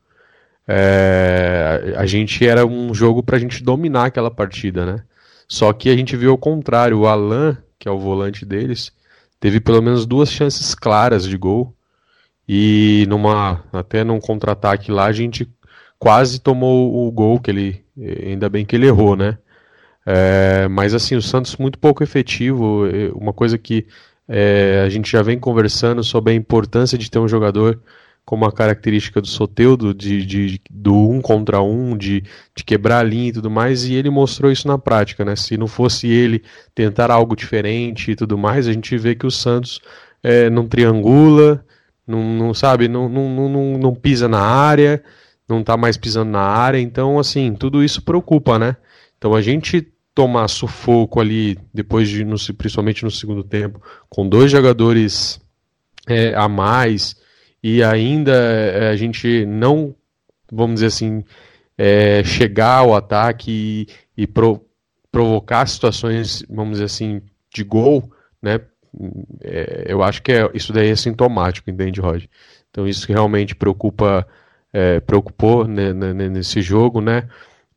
é, 0.65 1.93
a 1.97 2.05
gente 2.05 2.47
era 2.47 2.65
um 2.65 2.93
jogo 2.93 3.21
para 3.21 3.35
a 3.35 3.39
gente 3.39 3.61
dominar 3.61 4.05
aquela 4.05 4.31
partida, 4.31 4.85
né? 4.85 5.03
Só 5.49 5.73
que 5.73 5.89
a 5.89 5.95
gente 5.97 6.15
viu 6.15 6.31
o 6.31 6.37
contrário, 6.37 6.99
o 6.99 7.07
Alan, 7.07 7.57
que 7.77 7.89
é 7.89 7.91
o 7.91 7.99
volante 7.99 8.45
deles, 8.45 8.93
teve 9.37 9.59
pelo 9.59 9.81
menos 9.81 10.05
duas 10.05 10.31
chances 10.31 10.73
claras 10.73 11.27
de 11.27 11.35
gol 11.35 11.75
e 12.47 13.05
numa 13.09 13.61
até 13.73 14.01
num 14.05 14.21
contra-ataque 14.21 14.93
lá 14.93 15.07
a 15.07 15.11
gente 15.11 15.45
quase 15.99 16.39
tomou 16.39 17.05
o 17.05 17.11
gol 17.11 17.37
que 17.37 17.51
ele 17.51 17.83
ainda 18.25 18.47
bem 18.47 18.65
que 18.65 18.77
ele 18.77 18.87
errou, 18.87 19.17
né? 19.17 19.37
É, 20.05 20.69
mas 20.69 20.93
assim 20.93 21.17
o 21.17 21.21
Santos 21.21 21.57
muito 21.57 21.77
pouco 21.77 22.01
efetivo, 22.01 22.85
uma 23.13 23.33
coisa 23.33 23.57
que 23.57 23.85
é, 24.33 24.81
a 24.85 24.87
gente 24.87 25.11
já 25.11 25.21
vem 25.21 25.37
conversando 25.37 26.01
sobre 26.05 26.31
a 26.31 26.35
importância 26.35 26.97
de 26.97 27.11
ter 27.11 27.19
um 27.19 27.27
jogador 27.27 27.81
como 28.23 28.45
a 28.45 28.51
característica 28.51 29.19
do 29.19 29.27
Soteudo, 29.27 29.93
de, 29.93 30.25
de, 30.25 30.61
do 30.69 30.95
um 30.95 31.19
contra 31.19 31.61
um, 31.61 31.97
de, 31.97 32.23
de 32.55 32.63
quebrar 32.63 32.99
a 32.99 33.03
linha 33.03 33.27
e 33.27 33.33
tudo 33.33 33.51
mais, 33.51 33.83
e 33.83 33.93
ele 33.93 34.09
mostrou 34.09 34.49
isso 34.49 34.69
na 34.69 34.77
prática, 34.77 35.25
né? 35.25 35.35
Se 35.35 35.57
não 35.57 35.67
fosse 35.67 36.07
ele 36.07 36.43
tentar 36.73 37.11
algo 37.11 37.35
diferente 37.35 38.11
e 38.11 38.15
tudo 38.15 38.37
mais, 38.37 38.69
a 38.69 38.71
gente 38.71 38.97
vê 38.97 39.15
que 39.15 39.25
o 39.25 39.31
Santos 39.31 39.81
é, 40.23 40.49
não 40.49 40.65
triangula, 40.65 41.65
não, 42.07 42.23
não 42.23 42.53
sabe, 42.53 42.87
não, 42.87 43.09
não, 43.09 43.49
não, 43.49 43.77
não 43.77 43.93
pisa 43.93 44.29
na 44.29 44.39
área, 44.39 45.03
não 45.45 45.59
está 45.59 45.75
mais 45.75 45.97
pisando 45.97 46.31
na 46.31 46.41
área, 46.41 46.79
então 46.79 47.19
assim, 47.19 47.53
tudo 47.53 47.83
isso 47.83 48.01
preocupa, 48.01 48.57
né? 48.57 48.77
Então 49.17 49.35
a 49.35 49.41
gente 49.41 49.90
tomar 50.13 50.47
sufoco 50.47 51.19
ali, 51.19 51.57
depois 51.73 52.09
de, 52.09 52.23
no, 52.23 52.35
principalmente 52.57 53.03
no 53.03 53.11
segundo 53.11 53.43
tempo, 53.43 53.81
com 54.09 54.27
dois 54.27 54.51
jogadores 54.51 55.39
é, 56.07 56.33
a 56.35 56.47
mais, 56.49 57.15
e 57.63 57.83
ainda 57.83 58.33
é, 58.33 58.89
a 58.89 58.95
gente 58.95 59.45
não, 59.45 59.95
vamos 60.51 60.75
dizer 60.75 60.87
assim, 60.87 61.23
é, 61.77 62.23
chegar 62.23 62.77
ao 62.79 62.95
ataque 62.95 63.87
e, 64.17 64.23
e 64.23 64.27
pro, 64.27 64.65
provocar 65.11 65.65
situações, 65.65 66.43
vamos 66.49 66.73
dizer 66.73 66.85
assim, 66.85 67.21
de 67.53 67.63
gol, 67.63 68.11
né? 68.41 68.59
É, 69.41 69.85
eu 69.87 70.03
acho 70.03 70.21
que 70.21 70.31
é, 70.31 70.49
isso 70.53 70.73
daí 70.73 70.89
é 70.89 70.95
sintomático, 70.95 71.69
entende, 71.69 72.01
Roger? 72.01 72.29
Então 72.69 72.87
isso 72.87 73.07
realmente 73.07 73.55
preocupa, 73.55 74.27
é, 74.73 74.99
preocupou 74.99 75.67
né, 75.67 75.93
nesse 76.29 76.61
jogo, 76.61 77.01
né? 77.01 77.27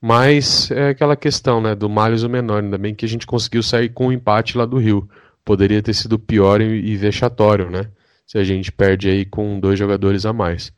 Mas 0.07 0.71
é 0.71 0.91
aquela 0.91 1.17
questão, 1.17 1.63
né, 1.63 1.75
do 1.75 1.89
males 1.89 2.25
o 2.25 2.29
menor, 2.29 2.63
ainda 2.63 2.77
bem 2.77 2.95
que 2.95 3.07
a 3.07 3.09
gente 3.09 3.27
conseguiu 3.27 3.63
sair 3.63 3.89
com 3.89 4.05
o 4.05 4.09
um 4.09 4.13
empate 4.13 4.59
lá 4.59 4.67
do 4.67 4.77
Rio, 4.77 5.09
poderia 5.43 5.81
ter 5.81 5.95
sido 5.95 6.19
pior 6.19 6.61
e, 6.61 6.93
e 6.93 6.95
vexatório, 6.95 7.71
né? 7.71 7.89
Se 8.27 8.37
a 8.37 8.45
gente 8.45 8.71
perde 8.71 9.09
aí 9.09 9.25
com 9.25 9.59
dois 9.59 9.79
jogadores 9.79 10.27
a 10.27 10.33
mais. 10.33 10.71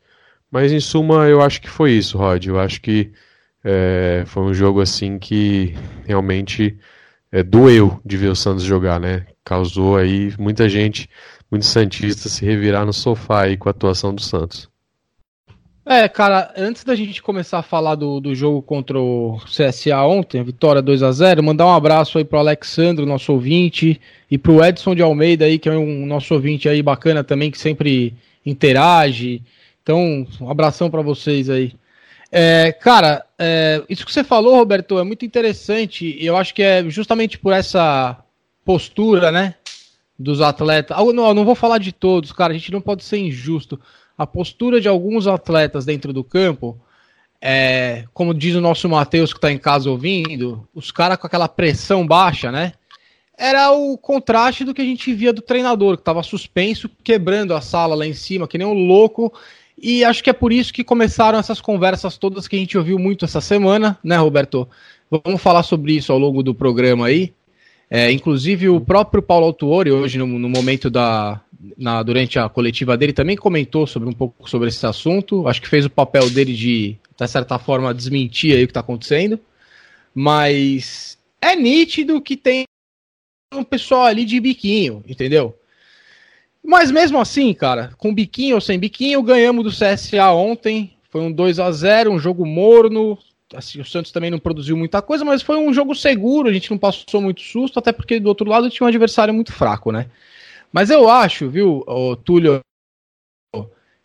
Mas 0.49 0.71
em 0.71 0.79
suma, 0.79 1.27
eu 1.27 1.43
acho 1.43 1.61
que 1.61 1.69
foi 1.69 1.91
isso, 1.91 2.17
Rod. 2.17 2.47
Eu 2.47 2.61
acho 2.61 2.81
que 2.81 3.11
é, 3.65 4.23
foi 4.27 4.45
um 4.45 4.55
jogo 4.55 4.81
assim 4.81 5.19
que 5.19 5.75
realmente 6.07 6.79
é, 7.33 7.43
doeu 7.43 8.01
de 8.05 8.17
ver 8.17 8.29
o 8.29 8.37
Santos 8.37 8.63
jogar, 8.63 9.01
né? 9.01 9.27
Causou 9.45 9.97
aí 9.97 10.33
muita 10.39 10.69
gente, 10.69 11.11
muitos 11.51 11.69
santistas 11.71 12.31
se 12.31 12.45
revirar 12.45 12.87
no 12.87 12.93
sofá 12.93 13.43
aí 13.43 13.57
com 13.57 13.69
a 13.69 13.73
atuação 13.73 14.15
do 14.15 14.23
Santos. 14.23 14.71
É, 15.89 16.09
cara, 16.09 16.53
antes 16.57 16.83
da 16.83 16.97
gente 16.97 17.23
começar 17.23 17.61
a 17.61 17.63
falar 17.63 17.95
do, 17.95 18.19
do 18.19 18.35
jogo 18.35 18.61
contra 18.61 18.99
o 18.99 19.39
CSA 19.45 20.03
ontem, 20.03 20.43
vitória 20.43 20.83
2 20.83 21.01
a 21.05 21.13
0 21.13 21.45
mandar 21.45 21.65
um 21.65 21.73
abraço 21.73 22.19
aí 22.19 22.25
pro 22.25 22.41
Alexandre, 22.41 23.07
nosso 23.07 23.33
ouvinte, 23.33 24.01
e 24.29 24.37
pro 24.37 24.65
Edson 24.65 24.97
de 24.97 25.03
Almeida 25.03 25.45
aí, 25.45 25.61
que 25.61 25.69
é 25.69 25.73
um 25.73 26.05
nosso 26.05 26.35
ouvinte 26.35 26.69
aí 26.69 26.83
bacana 26.83 27.23
também, 27.23 27.53
que 27.53 27.59
sempre 27.59 28.15
interage. 28.45 29.41
Então, 29.81 30.27
um 30.41 30.51
abração 30.51 30.91
para 30.91 31.03
vocês 31.03 31.49
aí. 31.49 31.73
É, 32.33 32.73
cara, 32.73 33.25
é, 33.39 33.81
isso 33.89 34.05
que 34.05 34.13
você 34.13 34.25
falou, 34.25 34.57
Roberto, 34.57 34.99
é 34.99 35.05
muito 35.05 35.25
interessante. 35.25 36.17
E 36.21 36.27
eu 36.27 36.37
acho 36.37 36.53
que 36.53 36.65
é 36.65 36.83
justamente 36.91 37.39
por 37.39 37.53
essa 37.53 38.17
postura, 38.65 39.31
né? 39.31 39.55
Dos 40.19 40.41
atletas. 40.41 40.99
Ah, 40.99 41.05
não, 41.13 41.33
não 41.33 41.45
vou 41.45 41.55
falar 41.55 41.79
de 41.79 41.93
todos, 41.93 42.33
cara. 42.33 42.53
A 42.53 42.57
gente 42.57 42.73
não 42.73 42.81
pode 42.81 43.05
ser 43.05 43.19
injusto 43.19 43.81
a 44.17 44.27
postura 44.27 44.81
de 44.81 44.89
alguns 44.89 45.27
atletas 45.27 45.85
dentro 45.85 46.13
do 46.13 46.25
campo, 46.25 46.79
é, 47.41 48.05
como 48.15 48.33
diz 48.33 48.55
o 48.55 48.61
nosso 48.61 48.89
Matheus 48.89 49.33
que 49.33 49.39
está 49.39 49.53
em 49.53 49.59
casa 49.59 49.91
ouvindo, 49.91 50.67
os 50.75 50.91
caras 50.91 51.19
com 51.19 51.27
aquela 51.27 51.49
pressão 51.49 52.07
baixa, 52.07 52.51
né? 52.51 52.73
Era 53.39 53.71
o 53.71 53.99
contraste 53.99 54.65
do 54.65 54.73
que 54.73 54.81
a 54.81 54.85
gente 54.85 55.13
via 55.13 55.33
do 55.33 55.43
treinador, 55.43 55.97
que 55.97 56.01
estava 56.01 56.23
suspenso, 56.23 56.91
quebrando 57.05 57.55
a 57.55 57.61
sala 57.61 57.95
lá 57.95 58.07
em 58.07 58.15
cima, 58.15 58.49
que 58.49 58.57
nem 58.57 58.67
um 58.67 58.73
louco. 58.73 59.33
E 59.77 60.03
acho 60.03 60.25
que 60.25 60.31
é 60.31 60.33
por 60.33 60.53
isso 60.53 60.73
que 60.73 60.83
começaram 60.83 61.39
essas 61.39 61.61
conversas 61.61 62.17
todas 62.17 62.49
que 62.49 62.57
a 62.57 62.59
gente 62.59 62.79
ouviu 62.79 62.99
muito 62.99 63.27
essa 63.27 63.43
semana, 63.43 63.99
né, 64.03 64.17
Roberto? 64.17 64.67
Vamos 65.11 65.43
falar 65.43 65.63
sobre 65.63 65.93
isso 65.93 66.13
ao 66.13 66.19
longo 66.19 66.43
do 66.43 66.55
programa 66.55 67.07
aí. 67.07 67.35
É, 67.91 68.11
inclusive 68.11 68.69
o 68.69 68.81
próprio 68.81 69.23
Paulo 69.23 69.47
Autuori, 69.47 69.93
hoje 69.93 70.19
no, 70.19 70.27
no 70.27 70.49
momento 70.49 70.91
da, 70.91 71.41
na, 71.77 72.03
durante 72.03 72.39
a 72.39 72.49
coletiva 72.49 72.97
dele, 72.97 73.13
também 73.13 73.37
comentou 73.37 73.87
sobre 73.87 74.09
um 74.09 74.13
pouco 74.13 74.49
sobre 74.49 74.69
esse 74.69 74.87
assunto. 74.87 75.47
Acho 75.49 75.61
que 75.61 75.69
fez 75.69 75.85
o 75.85 75.91
papel 75.91 76.29
dele 76.31 76.53
de, 76.53 76.97
de 77.19 77.29
certa 77.29 77.59
forma, 77.59 77.95
desmentir 77.95 78.55
aí 78.55 78.65
o 78.65 78.67
que 78.67 78.71
está 78.71 78.81
acontecendo. 78.81 79.39
Mas 80.15 81.19
é 81.41 81.55
nítido 81.55 82.21
que 82.21 82.37
tem 82.37 82.65
um 83.55 83.65
pessoal 83.65 84.05
ali 84.07 84.25
de 84.25 84.41
biquinho, 84.41 85.03
entendeu? 85.07 85.57
Mas 86.63 86.91
mesmo 86.91 87.19
assim, 87.21 87.55
cara, 87.55 87.93
com 87.97 88.13
biquinho 88.13 88.57
ou 88.57 88.61
sem 88.61 88.79
biquinho, 88.79 89.23
ganhamos 89.23 89.65
do 89.65 89.71
CSA 89.71 90.33
ontem. 90.33 90.97
Foi 91.11 91.21
um 91.21 91.31
2 91.31 91.61
a 91.61 91.71
0 91.71 92.11
um 92.11 92.19
jogo 92.19 92.45
morno. 92.45 93.17
Assim, 93.55 93.81
o 93.81 93.85
Santos 93.85 94.11
também 94.11 94.31
não 94.31 94.41
produziu 94.41 94.77
muita 94.77 95.01
coisa, 95.01 95.25
mas 95.25 95.41
foi 95.41 95.57
um 95.57 95.73
jogo 95.73 95.95
seguro, 95.95 96.49
a 96.49 96.53
gente 96.53 96.69
não 96.69 96.77
passou 96.77 97.21
muito 97.21 97.41
susto, 97.41 97.79
até 97.79 97.93
porque 97.93 98.19
do 98.19 98.29
outro 98.29 98.51
lado 98.51 98.69
tinha 98.69 98.85
um 98.85 98.89
adversário 98.89 99.33
muito 99.33 99.53
fraco, 99.53 99.93
né? 99.93 100.07
Mas 100.77 100.91
eu 100.91 101.09
acho, 101.09 101.49
viu, 101.49 101.83
Túlio, 102.23 102.61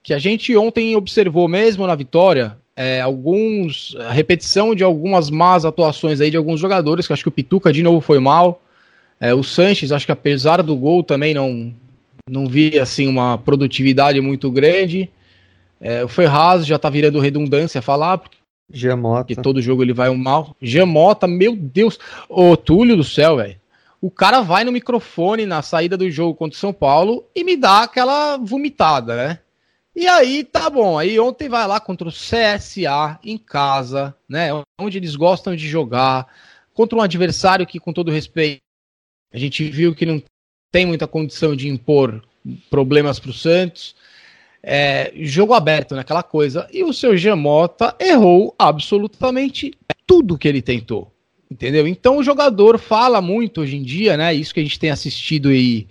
que 0.01 0.13
a 0.13 0.17
gente 0.17 0.55
ontem 0.55 0.95
observou 0.95 1.45
mesmo 1.45 1.85
na 1.85 1.93
vitória 1.95 2.57
é, 2.77 3.01
alguns 3.01 3.93
a 3.99 4.13
repetição 4.13 4.73
de 4.73 4.81
algumas 4.81 5.29
más 5.29 5.65
atuações 5.65 6.21
aí 6.21 6.31
de 6.31 6.37
alguns 6.37 6.61
jogadores, 6.61 7.05
que 7.05 7.11
acho 7.11 7.23
que 7.23 7.27
o 7.27 7.33
Pituca 7.33 7.73
de 7.73 7.83
novo 7.83 7.99
foi 7.99 8.19
mal. 8.19 8.61
É, 9.19 9.33
o 9.33 9.43
Sanches, 9.43 9.91
acho 9.91 10.05
que 10.05 10.13
apesar 10.13 10.63
do 10.63 10.77
gol 10.77 11.03
também 11.03 11.33
não 11.33 11.73
não 12.29 12.47
vi 12.47 12.79
assim 12.79 13.05
uma 13.05 13.37
produtividade 13.37 14.21
muito 14.21 14.49
grande. 14.49 15.09
É, 15.81 16.05
o 16.05 16.07
Ferraz 16.07 16.65
já 16.65 16.79
tá 16.79 16.89
virando 16.89 17.19
redundância 17.19 17.81
falar, 17.81 18.17
porque 18.17 18.37
Giamota. 18.71 19.35
todo 19.41 19.61
jogo 19.61 19.83
ele 19.83 19.91
vai 19.91 20.09
um 20.09 20.15
mal. 20.15 20.55
Giamota, 20.61 21.27
meu 21.27 21.53
Deus. 21.53 21.99
Ô, 22.29 22.55
Túlio 22.55 22.95
do 22.95 23.03
céu, 23.03 23.35
velho 23.35 23.60
o 24.01 24.09
cara 24.09 24.41
vai 24.41 24.63
no 24.63 24.71
microfone 24.71 25.45
na 25.45 25.61
saída 25.61 25.95
do 25.95 26.09
jogo 26.09 26.35
contra 26.35 26.57
o 26.57 26.59
São 26.59 26.73
Paulo 26.73 27.29
e 27.35 27.43
me 27.43 27.55
dá 27.55 27.83
aquela 27.83 28.35
vomitada, 28.37 29.15
né? 29.15 29.39
E 29.95 30.07
aí 30.07 30.43
tá 30.43 30.69
bom. 30.69 30.97
Aí 30.97 31.19
ontem 31.19 31.47
vai 31.47 31.67
lá 31.67 31.79
contra 31.79 32.07
o 32.07 32.11
CSA 32.11 33.19
em 33.23 33.37
casa, 33.37 34.15
né? 34.27 34.49
Onde 34.79 34.97
eles 34.97 35.15
gostam 35.15 35.55
de 35.55 35.67
jogar, 35.67 36.27
contra 36.73 36.97
um 36.97 37.01
adversário 37.01 37.67
que, 37.67 37.79
com 37.79 37.93
todo 37.93 38.09
respeito, 38.09 38.61
a 39.31 39.37
gente 39.37 39.63
viu 39.69 39.93
que 39.93 40.05
não 40.05 40.21
tem 40.71 40.85
muita 40.85 41.07
condição 41.07 41.55
de 41.55 41.67
impor 41.67 42.23
problemas 42.71 43.19
para 43.19 43.29
o 43.29 43.33
Santos. 43.33 43.95
É, 44.63 45.11
jogo 45.15 45.53
aberto 45.53 45.95
naquela 45.95 46.23
coisa. 46.23 46.67
E 46.71 46.83
o 46.83 46.93
seu 46.93 47.15
Jamota 47.15 47.95
errou 47.99 48.55
absolutamente 48.57 49.73
tudo 50.07 50.37
que 50.37 50.47
ele 50.47 50.61
tentou. 50.61 51.11
Entendeu? 51.51 51.85
Então 51.85 52.17
o 52.17 52.23
jogador 52.23 52.79
fala 52.79 53.21
muito 53.21 53.59
hoje 53.59 53.75
em 53.75 53.83
dia, 53.83 54.15
né? 54.15 54.33
Isso 54.33 54.53
que 54.53 54.61
a 54.61 54.63
gente 54.63 54.79
tem 54.79 54.89
assistido 54.89 55.49
aí 55.49 55.85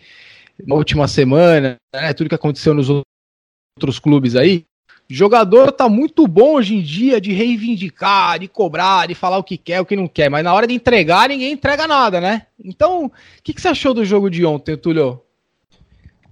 na 0.67 0.75
última 0.75 1.07
semana, 1.07 1.77
né? 1.95 2.15
Tudo 2.15 2.31
que 2.31 2.35
aconteceu 2.35 2.73
nos 2.73 2.89
outros 2.89 3.99
clubes 3.99 4.35
aí. 4.35 4.65
O 4.89 5.13
jogador 5.13 5.71
tá 5.71 5.87
muito 5.87 6.27
bom 6.27 6.55
hoje 6.55 6.77
em 6.77 6.81
dia 6.81 7.21
de 7.21 7.35
reivindicar, 7.35 8.39
de 8.39 8.49
cobrar, 8.49 9.07
de 9.07 9.15
falar 9.15 9.37
o 9.37 9.45
que 9.45 9.59
quer, 9.59 9.83
o 9.83 9.85
que 9.85 9.97
não 9.97 10.09
quer, 10.09 10.31
mas 10.31 10.43
na 10.43 10.55
hora 10.55 10.67
de 10.67 10.73
entregar, 10.73 11.29
ninguém 11.29 11.53
entrega 11.53 11.87
nada, 11.87 12.23
né? 12.23 12.47
Então, 12.65 13.07
o 13.07 13.13
que, 13.43 13.53
que 13.53 13.61
você 13.61 13.69
achou 13.69 13.93
do 13.93 14.03
jogo 14.03 14.31
de 14.31 14.47
ontem, 14.47 14.79
Túlio? 14.79 15.21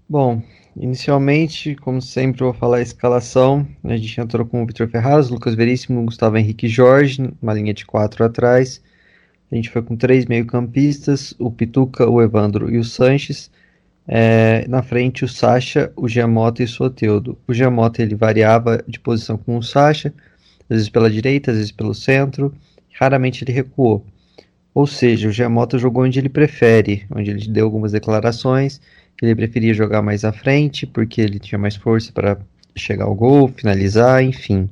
Bom, 0.08 0.40
inicialmente, 0.74 1.74
como 1.74 2.00
sempre, 2.00 2.42
vou 2.42 2.54
falar 2.54 2.78
a 2.78 2.82
escalação. 2.82 3.68
A 3.84 3.94
gente 3.94 4.18
entrou 4.18 4.46
com 4.46 4.62
o 4.62 4.66
Vitor 4.66 4.88
Ferraz, 4.88 5.28
Lucas 5.28 5.54
Veríssimo, 5.54 6.02
Gustavo 6.06 6.38
Henrique 6.38 6.66
Jorge, 6.66 7.30
uma 7.42 7.52
linha 7.52 7.74
de 7.74 7.84
quatro 7.84 8.24
atrás. 8.24 8.80
A 9.50 9.54
gente 9.54 9.70
foi 9.70 9.82
com 9.82 9.96
três 9.96 10.26
meio-campistas: 10.26 11.34
o 11.38 11.50
Pituca, 11.50 12.08
o 12.08 12.22
Evandro 12.22 12.70
e 12.70 12.78
o 12.78 12.84
Sanches. 12.84 13.50
É, 14.06 14.66
na 14.68 14.82
frente, 14.82 15.24
o 15.24 15.28
Sacha, 15.28 15.92
o 15.94 16.08
Giamota 16.08 16.62
e 16.62 16.64
o 16.64 16.68
Soteudo. 16.68 17.38
O 17.46 17.52
Giamota 17.52 18.02
ele 18.02 18.14
variava 18.14 18.82
de 18.88 18.98
posição 18.98 19.36
com 19.36 19.58
o 19.58 19.62
Sacha, 19.62 20.14
às 20.62 20.76
vezes 20.76 20.88
pela 20.88 21.10
direita, 21.10 21.50
às 21.50 21.56
vezes 21.58 21.72
pelo 21.72 21.94
centro. 21.94 22.54
Raramente 22.98 23.44
ele 23.44 23.52
recuou. 23.52 24.04
Ou 24.74 24.86
seja, 24.86 25.28
o 25.28 25.32
Giamota 25.32 25.78
jogou 25.78 26.04
onde 26.04 26.18
ele 26.18 26.28
prefere, 26.28 27.04
onde 27.10 27.30
ele 27.30 27.46
deu 27.48 27.66
algumas 27.66 27.92
declarações 27.92 28.80
ele 29.20 29.34
preferia 29.34 29.74
jogar 29.74 30.00
mais 30.00 30.24
à 30.24 30.32
frente, 30.32 30.86
porque 30.86 31.20
ele 31.20 31.38
tinha 31.38 31.58
mais 31.58 31.74
força 31.74 32.12
para 32.12 32.38
chegar 32.76 33.04
ao 33.04 33.14
gol, 33.14 33.48
finalizar, 33.48 34.22
enfim. 34.22 34.68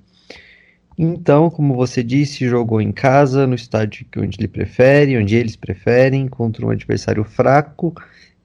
Então, 0.99 1.51
como 1.51 1.75
você 1.75 2.03
disse, 2.03 2.49
jogou 2.49 2.81
em 2.81 2.91
casa, 2.91 3.47
no 3.47 3.55
estádio 3.55 4.07
onde 4.17 4.39
ele 4.41 4.49
prefere, 4.49 5.19
onde 5.19 5.37
eles 5.37 5.55
preferem, 5.55 6.27
contra 6.27 6.65
um 6.65 6.71
adversário 6.71 7.23
fraco 7.23 7.95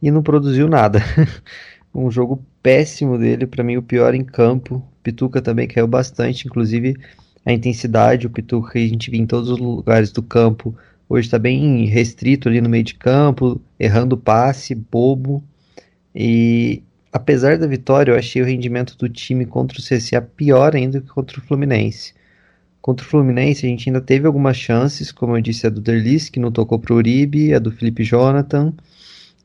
e 0.02 0.12
não 0.12 0.22
produziu 0.22 0.68
nada. 0.68 1.00
um 1.96 2.12
jogo 2.12 2.44
péssimo 2.62 3.18
dele, 3.18 3.48
para 3.48 3.64
mim 3.64 3.78
o 3.78 3.84
pior 3.84 4.14
em 4.14 4.24
campo. 4.24 4.84
Pituca 5.02 5.42
também 5.42 5.68
caiu 5.68 5.88
bastante, 5.88 6.46
inclusive 6.46 6.98
a 7.46 7.54
intensidade, 7.54 8.28
o 8.28 8.30
Pituca 8.30 8.74
que 8.74 8.80
a 8.80 8.88
gente 8.88 9.10
viu 9.10 9.22
em 9.22 9.26
todos 9.26 9.50
os 9.50 9.58
lugares 9.58 10.12
do 10.12 10.22
campo, 10.22 10.76
hoje 11.10 11.28
está 11.28 11.40
bem 11.40 11.86
restrito 11.86 12.48
ali 12.48 12.62
no 12.62 12.70
meio 12.70 12.84
de 12.84 12.96
campo, 12.96 13.60
errando 13.80 14.18
passe, 14.18 14.76
bobo. 14.76 15.44
E 16.14 16.84
apesar 17.12 17.58
da 17.58 17.66
vitória, 17.66 18.12
eu 18.12 18.18
achei 18.18 18.42
o 18.42 18.46
rendimento 18.46 18.98
do 18.98 19.10
time 19.10 19.46
contra 19.46 19.80
o 19.80 19.82
CSA 19.82 20.22
pior 20.22 20.76
ainda 20.76 21.02
que 21.02 21.08
contra 21.08 21.40
o 21.40 21.42
Fluminense. 21.42 22.14
Contra 22.82 23.06
o 23.06 23.10
Fluminense, 23.10 23.66
a 23.66 23.70
gente 23.70 23.88
ainda 23.88 24.02
teve 24.02 24.26
algumas 24.26 24.58
chances, 24.58 25.12
como 25.12 25.38
eu 25.38 25.42
disse, 25.42 25.68
a 25.68 25.70
do 25.70 25.80
Derlis, 25.80 26.30
que 26.30 26.40
não 26.40 26.52
tocou 26.52 26.80
pro 26.80 26.96
Uribe, 26.96 27.54
a 27.54 27.60
do 27.60 27.72
Felipe 27.72 28.04
Jonathan 28.04 28.74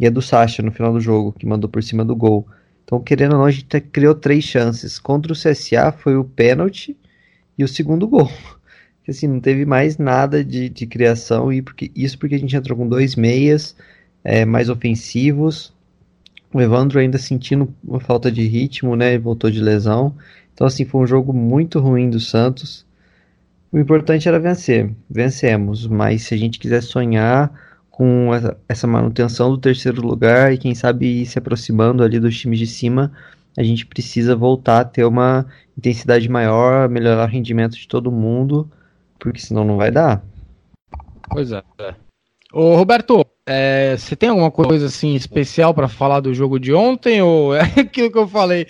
e 0.00 0.06
a 0.06 0.10
do 0.10 0.22
Sacha 0.22 0.62
no 0.62 0.72
final 0.72 0.92
do 0.92 1.00
jogo, 1.00 1.32
que 1.32 1.44
mandou 1.44 1.68
por 1.68 1.82
cima 1.82 2.02
do 2.04 2.16
gol. 2.16 2.46
Então, 2.84 2.98
querendo 3.00 3.32
ou 3.32 3.38
não, 3.38 3.44
a 3.44 3.50
gente 3.50 3.80
criou 3.80 4.14
três 4.14 4.44
chances. 4.44 4.98
Contra 4.98 5.32
o 5.32 5.36
CSA 5.36 5.92
foi 5.92 6.16
o 6.16 6.24
pênalti 6.24 6.96
e 7.58 7.64
o 7.64 7.68
segundo 7.68 8.08
gol. 8.08 8.30
Assim, 9.06 9.28
não 9.28 9.38
teve 9.38 9.64
mais 9.64 9.98
nada 9.98 10.42
de, 10.42 10.68
de 10.68 10.86
criação, 10.86 11.52
e 11.52 11.62
porque, 11.62 11.92
isso 11.94 12.18
porque 12.18 12.34
a 12.34 12.38
gente 12.38 12.56
entrou 12.56 12.76
com 12.76 12.88
dois 12.88 13.14
meias 13.14 13.76
é, 14.24 14.44
mais 14.44 14.68
ofensivos. 14.68 15.72
O 16.52 16.60
Evandro 16.60 16.98
ainda 16.98 17.18
sentindo 17.18 17.72
uma 17.84 18.00
falta 18.00 18.32
de 18.32 18.46
ritmo, 18.46 18.96
né? 18.96 19.18
Voltou 19.18 19.50
de 19.50 19.60
lesão. 19.60 20.14
Então, 20.54 20.66
assim, 20.66 20.84
foi 20.84 21.02
um 21.02 21.06
jogo 21.06 21.32
muito 21.32 21.78
ruim 21.78 22.08
do 22.08 22.18
Santos. 22.18 22.85
O 23.76 23.78
importante 23.78 24.26
era 24.26 24.40
vencer. 24.40 24.90
Vencemos, 25.10 25.86
mas 25.86 26.22
se 26.22 26.32
a 26.32 26.36
gente 26.38 26.58
quiser 26.58 26.82
sonhar 26.82 27.52
com 27.90 28.30
essa 28.66 28.86
manutenção 28.86 29.50
do 29.50 29.58
terceiro 29.58 30.00
lugar 30.00 30.50
e 30.50 30.56
quem 30.56 30.74
sabe 30.74 31.20
ir 31.20 31.26
se 31.26 31.38
aproximando 31.38 32.02
ali 32.02 32.18
dos 32.18 32.38
times 32.38 32.58
de 32.58 32.66
cima, 32.66 33.12
a 33.54 33.62
gente 33.62 33.84
precisa 33.84 34.34
voltar 34.34 34.80
a 34.80 34.84
ter 34.86 35.04
uma 35.04 35.44
intensidade 35.76 36.26
maior, 36.26 36.88
melhorar 36.88 37.28
o 37.28 37.30
rendimento 37.30 37.76
de 37.76 37.86
todo 37.86 38.10
mundo, 38.10 38.66
porque 39.18 39.40
senão 39.40 39.62
não 39.62 39.76
vai 39.76 39.90
dar. 39.90 40.24
Pois 41.28 41.52
é. 41.52 41.62
Ô, 42.54 42.76
Roberto, 42.76 43.26
é, 43.46 43.94
você 43.94 44.16
tem 44.16 44.30
alguma 44.30 44.50
coisa 44.50 44.86
assim 44.86 45.14
especial 45.14 45.74
para 45.74 45.86
falar 45.86 46.20
do 46.20 46.32
jogo 46.32 46.58
de 46.58 46.72
ontem? 46.72 47.20
Ou 47.20 47.54
é 47.54 47.60
aquilo 47.78 48.10
que 48.10 48.18
eu 48.18 48.26
falei? 48.26 48.66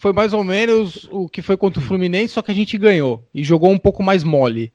Foi 0.00 0.14
mais 0.14 0.32
ou 0.32 0.42
menos 0.42 1.06
o 1.12 1.28
que 1.28 1.42
foi 1.42 1.58
contra 1.58 1.78
o 1.78 1.84
Fluminense, 1.84 2.32
só 2.32 2.40
que 2.40 2.50
a 2.50 2.54
gente 2.54 2.78
ganhou 2.78 3.22
e 3.34 3.44
jogou 3.44 3.70
um 3.70 3.78
pouco 3.78 4.02
mais 4.02 4.24
mole. 4.24 4.72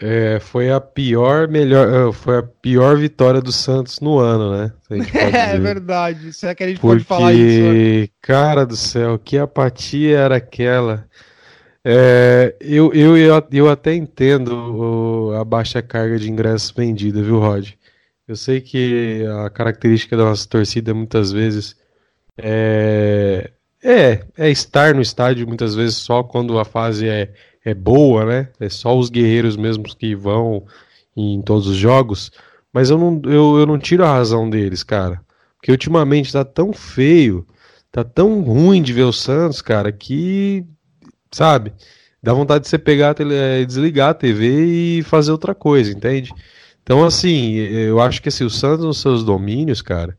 É, 0.00 0.40
foi 0.40 0.68
a 0.72 0.80
pior, 0.80 1.46
melhor, 1.46 2.10
é, 2.10 2.12
foi 2.12 2.38
a 2.38 2.42
pior 2.42 2.96
vitória 2.96 3.40
do 3.40 3.52
Santos 3.52 4.00
no 4.00 4.18
ano, 4.18 4.50
né? 4.58 4.72
É 5.32 5.56
verdade. 5.60 6.32
Será 6.32 6.56
que 6.56 6.64
a 6.64 6.66
gente 6.66 6.80
Porque, 6.80 7.04
pode 7.04 7.04
falar 7.04 7.32
isso? 7.34 8.10
Cara 8.20 8.66
do 8.66 8.76
céu, 8.76 9.16
que 9.16 9.38
apatia 9.38 10.18
era 10.18 10.36
aquela? 10.36 11.06
É, 11.84 12.56
eu, 12.60 12.92
eu, 12.92 13.16
eu, 13.16 13.70
até 13.70 13.94
entendo 13.94 15.32
a 15.38 15.44
baixa 15.44 15.80
carga 15.80 16.18
de 16.18 16.28
ingressos 16.28 16.72
vendida, 16.72 17.22
viu, 17.22 17.38
Rod? 17.38 17.70
Eu 18.26 18.34
sei 18.34 18.60
que 18.60 19.24
a 19.44 19.50
característica 19.50 20.16
da 20.16 20.24
nossa 20.24 20.48
torcida 20.48 20.92
muitas 20.92 21.30
vezes 21.30 21.76
é, 22.36 23.52
é, 23.84 24.24
é 24.36 24.50
estar 24.50 24.94
no 24.94 25.02
estádio 25.02 25.46
muitas 25.46 25.74
vezes 25.74 25.96
só 25.96 26.22
quando 26.22 26.58
a 26.58 26.64
fase 26.64 27.06
é, 27.06 27.30
é 27.62 27.74
boa, 27.74 28.24
né? 28.24 28.48
É 28.58 28.68
só 28.70 28.96
os 28.98 29.10
guerreiros 29.10 29.56
mesmos 29.56 29.94
que 29.94 30.14
vão 30.14 30.64
em 31.14 31.42
todos 31.42 31.66
os 31.66 31.76
jogos. 31.76 32.32
Mas 32.72 32.88
eu 32.88 32.98
não, 32.98 33.20
eu, 33.26 33.58
eu 33.58 33.66
não 33.66 33.78
tiro 33.78 34.02
a 34.04 34.12
razão 34.12 34.48
deles, 34.48 34.82
cara. 34.82 35.20
Porque 35.56 35.70
ultimamente 35.70 36.32
tá 36.32 36.44
tão 36.44 36.72
feio, 36.72 37.46
tá 37.92 38.02
tão 38.02 38.42
ruim 38.42 38.82
de 38.82 38.92
ver 38.92 39.04
o 39.04 39.12
Santos, 39.12 39.60
cara, 39.62 39.92
que 39.92 40.64
sabe? 41.30 41.72
Dá 42.22 42.32
vontade 42.32 42.64
de 42.64 42.70
você 42.70 42.78
pegar, 42.78 43.14
é, 43.20 43.64
desligar 43.64 44.10
a 44.10 44.14
TV 44.14 44.98
e 44.98 45.02
fazer 45.02 45.30
outra 45.30 45.54
coisa, 45.54 45.92
entende? 45.92 46.32
Então, 46.82 47.04
assim, 47.04 47.54
eu 47.54 48.00
acho 48.00 48.22
que 48.22 48.28
assim, 48.28 48.44
o 48.44 48.50
Santos 48.50 48.84
nos 48.84 49.00
seus 49.00 49.24
domínios, 49.24 49.82
cara, 49.82 50.16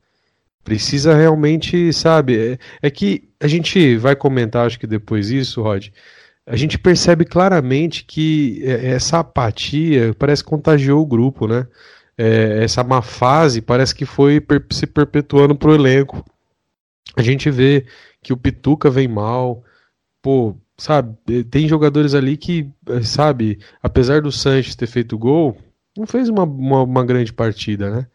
precisa 0.66 1.14
realmente, 1.16 1.94
sabe? 1.94 2.58
É, 2.82 2.88
é 2.88 2.90
que 2.90 3.30
a 3.40 3.48
gente 3.48 3.96
vai 3.98 4.16
comentar, 4.16 4.66
acho 4.66 4.80
que 4.80 4.88
depois 4.88 5.30
isso, 5.30 5.62
Rod. 5.62 5.90
A 6.46 6.56
gente 6.56 6.78
percebe 6.78 7.24
claramente 7.24 8.04
que 8.04 8.62
é, 8.64 8.94
essa 8.94 9.20
apatia 9.20 10.14
parece 10.20 10.44
que 10.44 10.50
contagiou 10.50 11.02
o 11.02 11.06
grupo, 11.06 11.48
né? 11.48 11.68
É, 12.18 12.64
essa 12.64 12.84
má 12.84 13.02
fase 13.02 13.62
parece 13.62 13.94
que 13.94 14.06
foi 14.06 14.42
per 14.42 14.66
se 14.72 14.88
perpetuando 14.88 15.56
pro 15.56 15.74
elenco. 15.74 16.26
A 17.16 17.22
gente 17.22 17.50
vê 17.52 17.86
que 18.24 18.34
o 18.34 18.38
Pituca 18.38 18.90
vem 18.90 19.08
mal, 19.08 19.64
pô, 20.22 20.56
sabe, 20.78 21.16
eh, 21.30 21.44
tem 21.44 21.68
jogadores 21.68 22.14
ali 22.14 22.38
que, 22.38 22.70
eh, 22.90 23.02
sabe, 23.04 23.60
apesar 23.82 24.22
do 24.22 24.32
Sanches 24.32 24.76
ter 24.76 24.88
feito 24.88 25.18
gol, 25.18 25.58
não 25.98 26.06
fez 26.08 26.30
uma, 26.30 26.44
uma, 26.44 26.84
uma 26.84 27.06
grande 27.06 27.32
partida, 27.32 27.90
né? 27.90 28.08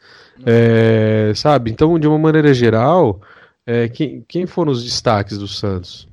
É, 0.46 1.32
sabe, 1.34 1.70
então, 1.70 1.98
de 1.98 2.06
uma 2.06 2.18
maneira 2.18 2.52
geral, 2.54 3.20
é, 3.66 3.88
quem, 3.88 4.24
quem 4.26 4.46
foram 4.46 4.72
os 4.72 4.84
destaques 4.84 5.38
do 5.38 5.48
Santos? 5.48 6.08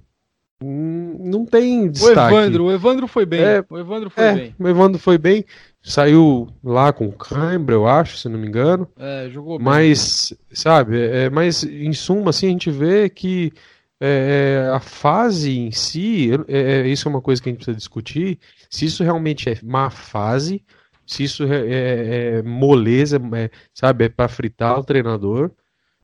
Hum, 0.63 1.17
não 1.19 1.45
tem 1.45 1.89
destaque. 1.89 2.33
O 2.33 2.39
Evandro, 2.39 2.63
o 2.65 2.71
Evandro 2.71 3.07
foi 3.07 3.25
bem. 3.25 3.41
É, 3.41 3.63
o 3.69 3.77
Evandro 3.77 4.09
foi 4.09 4.23
é, 4.23 4.33
bem. 4.33 4.55
O 4.57 4.67
Evandro 4.67 4.99
foi 4.99 5.17
bem. 5.17 5.45
Saiu 5.83 6.49
lá 6.63 6.91
com 6.91 7.11
cãibra, 7.11 7.75
eu 7.75 7.87
acho, 7.87 8.17
se 8.17 8.27
não 8.27 8.39
me 8.39 8.47
engano. 8.47 8.87
É, 8.97 9.29
jogou 9.29 9.57
bem. 9.57 9.65
Mas, 9.65 10.33
sabe, 10.51 10.99
é, 10.99 11.29
mas 11.29 11.63
em 11.63 11.93
suma, 11.93 12.31
assim, 12.31 12.47
a 12.47 12.49
gente 12.49 12.71
vê 12.71 13.07
que 13.07 13.53
é, 13.99 14.65
é, 14.67 14.75
a 14.75 14.79
fase 14.79 15.57
em 15.57 15.71
si, 15.71 16.29
é, 16.47 16.81
é, 16.81 16.87
isso 16.87 17.07
é 17.07 17.11
uma 17.11 17.21
coisa 17.21 17.41
que 17.41 17.49
a 17.49 17.51
gente 17.51 17.59
precisa 17.59 17.77
discutir, 17.77 18.37
se 18.69 18.85
isso 18.85 19.03
realmente 19.03 19.49
é 19.49 19.57
má 19.63 19.89
fase, 19.89 20.63
se 21.07 21.23
isso 21.23 21.43
é, 21.45 21.57
é, 21.57 22.37
é 22.39 22.43
moleza, 22.43 23.17
é, 23.35 23.49
sabe, 23.73 24.05
é 24.05 24.09
para 24.09 24.27
fritar 24.27 24.77
o 24.79 24.83
treinador, 24.83 25.51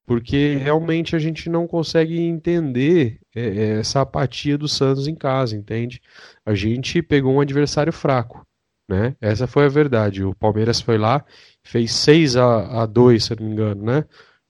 porque 0.05 0.55
realmente 0.55 1.15
a 1.15 1.19
gente 1.19 1.49
não 1.49 1.67
consegue 1.67 2.19
entender 2.19 3.19
essa 3.33 4.01
apatia 4.01 4.57
do 4.57 4.67
Santos 4.67 5.07
em 5.07 5.15
casa, 5.15 5.55
entende? 5.55 6.01
A 6.45 6.53
gente 6.53 7.01
pegou 7.01 7.33
um 7.33 7.41
adversário 7.41 7.93
fraco, 7.93 8.45
né? 8.87 9.15
Essa 9.21 9.47
foi 9.47 9.65
a 9.65 9.69
verdade. 9.69 10.23
O 10.23 10.35
Palmeiras 10.35 10.81
foi 10.81 10.97
lá, 10.97 11.23
fez 11.63 11.93
6 11.93 12.35
a, 12.35 12.83
a 12.83 12.85
2, 12.85 13.23
se 13.23 13.35
não 13.35 13.45
me 13.45 13.53
engano, 13.53 13.83
né? 13.83 14.05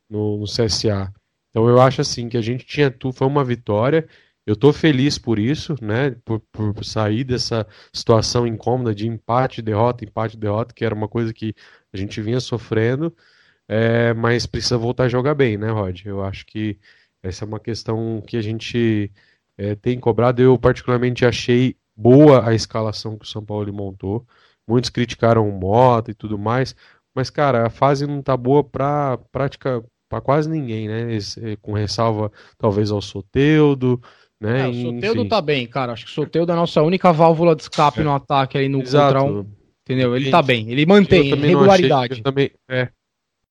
No, 0.09 0.37
no 0.37 0.45
CSA. 0.45 1.13
Então 1.49 1.67
eu 1.69 1.79
acho 1.79 2.01
assim 2.01 2.27
que 2.27 2.37
a 2.37 2.41
gente 2.41 2.65
tinha 2.65 2.89
tudo, 2.89 3.13
foi 3.13 3.27
uma 3.27 3.43
vitória. 3.43 4.07
Eu 4.45 4.53
estou 4.56 4.73
feliz 4.73 5.17
por 5.17 5.39
isso, 5.39 5.75
né? 5.82 6.12
Por, 6.25 6.39
por, 6.51 6.84
sair 6.84 7.23
dessa 7.23 7.65
situação 7.93 8.45
incômoda 8.45 8.93
de 8.93 9.08
empate, 9.08 9.62
derrota, 9.62 10.03
empate, 10.03 10.38
derrota, 10.38 10.73
que 10.73 10.84
era 10.84 10.93
uma 10.93 11.08
coisa 11.08 11.34
que 11.34 11.56
a 11.93 11.97
gente 11.97 12.21
vinha 12.21 12.39
sofrendo, 12.39 13.15
é, 13.67 14.13
mas 14.13 14.45
precisa 14.45 14.77
voltar 14.77 15.06
a 15.06 15.10
jogar 15.10 15.36
bem, 15.36 15.58
né, 15.58 15.69
Rod? 15.69 16.06
Eu 16.06 16.23
acho 16.23 16.45
que 16.45 16.77
essa 17.21 17.45
é 17.45 17.47
uma 17.47 17.60
questão 17.60 18.21
que 18.27 18.36
a 18.38 18.41
gente 18.41 19.12
é, 19.58 19.75
tem 19.75 19.99
cobrado. 19.99 20.41
Eu 20.41 20.58
particularmente 20.60 21.25
achei 21.25 21.77
boa 21.95 22.47
a 22.47 22.53
escalação 22.53 23.17
que 23.17 23.25
o 23.25 23.27
São 23.27 23.43
Paulo 23.45 23.71
montou. 23.73 24.27
Muitos 24.67 24.89
criticaram 24.89 25.47
o 25.47 25.51
Mota 25.51 26.12
e 26.12 26.13
tudo 26.13 26.38
mais, 26.38 26.75
mas 27.15 27.29
cara, 27.29 27.67
a 27.67 27.69
fase 27.69 28.08
não 28.08 28.21
tá 28.21 28.36
boa 28.38 28.63
para 28.63 29.17
prática 29.32 29.84
para 30.10 30.21
quase 30.21 30.49
ninguém, 30.49 30.88
né? 30.88 31.08
Com 31.62 31.73
ressalva 31.73 32.32
talvez 32.58 32.91
ao 32.91 33.01
Soteudo, 33.01 34.01
né? 34.43 34.65
É, 34.65 34.67
o 34.67 34.73
Soteudo 34.73 35.21
Enfim. 35.21 35.29
tá 35.29 35.41
bem, 35.41 35.65
cara. 35.65 35.93
Acho 35.93 36.06
que 36.06 36.12
o 36.12 36.13
Soteudo 36.13 36.51
é 36.51 36.53
a 36.53 36.58
nossa 36.58 36.82
única 36.82 37.12
válvula 37.13 37.56
de 37.56 37.62
escape 37.63 38.01
é. 38.01 38.03
no 38.03 38.13
ataque 38.13 38.58
aí 38.58 38.67
no 38.67 38.82
Exato. 38.82 39.13
contra 39.13 39.32
um. 39.32 39.45
Entendeu? 39.84 40.15
Ele 40.15 40.29
tá 40.29 40.41
bem, 40.41 40.71
ele 40.71 40.86
mantém 40.86 41.36
regularidade. 41.36 42.13
Achei, 42.13 42.21
eu, 42.21 42.23
também, 42.23 42.51
é, 42.69 42.89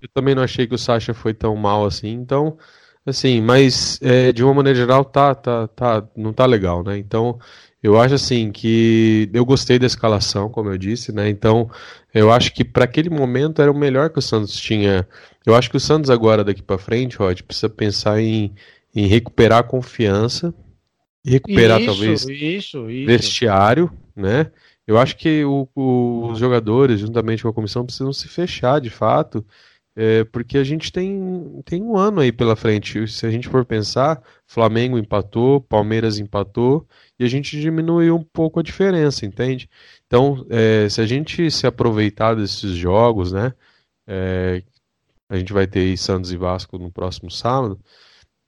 eu 0.01 0.09
também 0.15 0.35
não 0.35 0.43
achei 0.43 0.67
que 0.67 0.75
o 0.75 0.79
Sacha 0.79 1.13
foi 1.13 1.35
tão 1.35 1.55
mal 1.55 1.85
assim, 1.85 2.09
então, 2.09 2.57
assim, 3.05 3.43
mas 3.43 4.01
é, 4.01 4.33
de 4.33 4.43
uma 4.43 4.55
maneira 4.55 4.79
geral 4.79 5.05
tá, 5.05 5.35
tá, 5.35 5.69
tá, 5.69 6.09
não 6.17 6.33
tá 6.33 6.47
legal, 6.47 6.83
né? 6.83 6.97
Então, 6.97 7.39
eu 7.83 8.01
acho 8.01 8.15
assim 8.15 8.51
que 8.51 9.29
eu 9.35 9.45
gostei 9.45 9.79
da 9.79 9.87
escalação, 9.87 10.49
como 10.49 10.71
eu 10.71 10.79
disse, 10.79 11.13
né? 11.13 11.29
Então, 11.29 11.71
eu 12.15 12.33
acho 12.33 12.55
que 12.55 12.65
para 12.65 12.85
aquele 12.85 13.11
momento 13.11 13.61
era 13.61 13.71
o 13.71 13.77
melhor 13.77 14.09
que 14.09 14.19
o 14.19 14.23
Santos 14.23 14.57
tinha. 14.57 15.07
Eu 15.45 15.55
acho 15.55 15.69
que 15.69 15.77
o 15.77 15.81
Santos 15.81 16.09
agora 16.09 16.43
daqui 16.43 16.63
para 16.63 16.79
frente, 16.79 17.19
Rod, 17.19 17.43
precisa 17.43 17.69
pensar 17.69 18.21
em, 18.23 18.55
em 18.95 19.07
recuperar 19.07 19.59
a 19.59 19.65
confiança, 19.65 20.55
recuperar 21.25 21.81
isso, 21.81 21.91
talvez 21.91 22.23
isso, 22.29 22.91
isso. 22.91 23.07
vestiário, 23.07 23.93
né? 24.15 24.51
Eu 24.87 24.99
acho 24.99 25.17
que 25.17 25.45
o, 25.45 25.69
o, 25.75 26.29
os 26.33 26.39
jogadores, 26.39 27.01
juntamente 27.01 27.43
com 27.43 27.49
a 27.49 27.53
comissão, 27.53 27.85
precisam 27.85 28.13
se 28.13 28.27
fechar 28.29 28.81
de 28.81 28.91
fato 28.91 29.45
é, 29.95 30.25
porque 30.25 30.57
a 30.57 30.65
gente 30.65 30.91
tem, 30.91 31.63
tem 31.65 31.83
um 31.83 31.97
ano 31.97 32.21
aí 32.21 32.33
pela 32.33 32.57
frente. 32.57 33.07
Se 33.09 33.27
a 33.27 33.31
gente 33.31 33.49
for 33.49 33.65
pensar, 33.65 34.23
Flamengo 34.47 34.99
empatou, 34.99 35.61
Palmeiras 35.61 36.19
empatou 36.19 36.87
e 37.19 37.25
a 37.25 37.29
gente 37.29 37.61
diminuiu 37.61 38.17
um 38.17 38.25
pouco 38.25 38.61
a 38.61 38.63
diferença, 38.63 39.27
entende? 39.27 39.69
Então, 40.07 40.47
é, 40.51 40.89
se 40.89 41.01
a 41.01 41.07
gente 41.07 41.51
se 41.51 41.67
aproveitar 41.67 42.35
desses 42.35 42.73
jogos, 42.73 43.33
né? 43.33 43.53
É, 44.07 44.63
a 45.29 45.39
gente 45.39 45.53
vai 45.53 45.67
ter 45.67 45.81
aí 45.81 45.97
Santos 45.97 46.33
e 46.33 46.37
Vasco 46.37 46.79
no 46.79 46.91
próximo 46.91 47.31
sábado. 47.31 47.79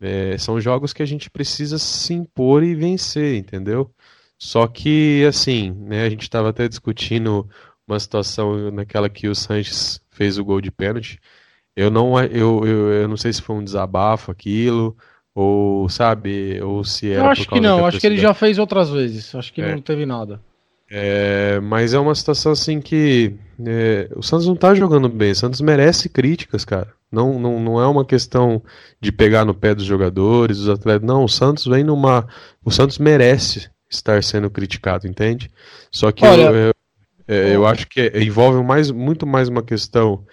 É, 0.04 0.36
são 0.36 0.60
jogos 0.60 0.92
que 0.92 1.02
a 1.02 1.06
gente 1.06 1.30
precisa 1.30 1.78
se 1.78 2.12
impor 2.12 2.62
e 2.62 2.74
vencer, 2.74 3.36
entendeu? 3.36 3.90
Só 4.38 4.66
que, 4.66 5.24
assim, 5.26 5.70
né, 5.70 6.04
a 6.04 6.10
gente 6.10 6.22
estava 6.22 6.50
até 6.50 6.68
discutindo 6.68 7.48
uma 7.88 7.98
situação 7.98 8.70
naquela 8.70 9.08
que 9.08 9.28
o 9.28 9.34
Sanches 9.34 9.98
fez 10.10 10.36
o 10.36 10.44
gol 10.44 10.60
de 10.60 10.70
pênalti. 10.70 11.18
Eu 11.74 11.90
não, 11.90 12.20
eu, 12.20 12.66
eu, 12.66 12.92
eu 12.92 13.08
não 13.08 13.16
sei 13.16 13.32
se 13.32 13.40
foi 13.40 13.56
um 13.56 13.64
desabafo 13.64 14.30
aquilo, 14.30 14.94
ou 15.34 15.88
sabe, 15.88 16.60
ou 16.60 16.84
se 16.84 17.10
era. 17.10 17.22
Eu 17.22 17.30
acho 17.30 17.48
que 17.48 17.60
não, 17.60 17.86
acho 17.86 17.98
que 17.98 18.06
ele 18.06 18.18
já 18.18 18.34
fez 18.34 18.58
outras 18.58 18.90
vezes, 18.90 19.34
acho 19.34 19.52
que 19.54 19.62
é. 19.62 19.74
não 19.74 19.80
teve 19.80 20.04
nada. 20.04 20.38
É, 20.90 21.58
mas 21.60 21.94
é 21.94 21.98
uma 21.98 22.14
situação 22.14 22.52
assim 22.52 22.78
que 22.78 23.34
é, 23.66 24.10
o 24.14 24.22
Santos 24.22 24.46
não 24.46 24.54
tá 24.54 24.74
jogando 24.74 25.08
bem, 25.08 25.32
o 25.32 25.36
Santos 25.36 25.62
merece 25.62 26.10
críticas, 26.10 26.64
cara. 26.64 26.92
Não, 27.14 27.38
não, 27.38 27.60
não 27.60 27.80
é 27.80 27.86
uma 27.86 28.04
questão 28.04 28.62
de 29.00 29.12
pegar 29.12 29.44
no 29.44 29.54
pé 29.54 29.74
dos 29.74 29.84
jogadores, 29.84 30.58
dos 30.58 30.68
atletas. 30.68 31.06
Não, 31.06 31.24
o 31.24 31.28
Santos 31.28 31.66
vem 31.66 31.84
numa. 31.84 32.26
O 32.64 32.70
Santos 32.70 32.98
merece 32.98 33.70
estar 33.90 34.22
sendo 34.22 34.50
criticado, 34.50 35.06
entende? 35.06 35.50
Só 35.90 36.10
que 36.10 36.26
Olha, 36.26 36.42
eu, 36.42 36.54
eu, 36.54 36.74
é, 37.26 37.54
eu 37.54 37.66
acho 37.66 37.86
que 37.88 38.12
envolve 38.16 38.62
mais, 38.62 38.90
muito 38.90 39.26
mais 39.26 39.48
uma 39.48 39.62
questão 39.62 40.24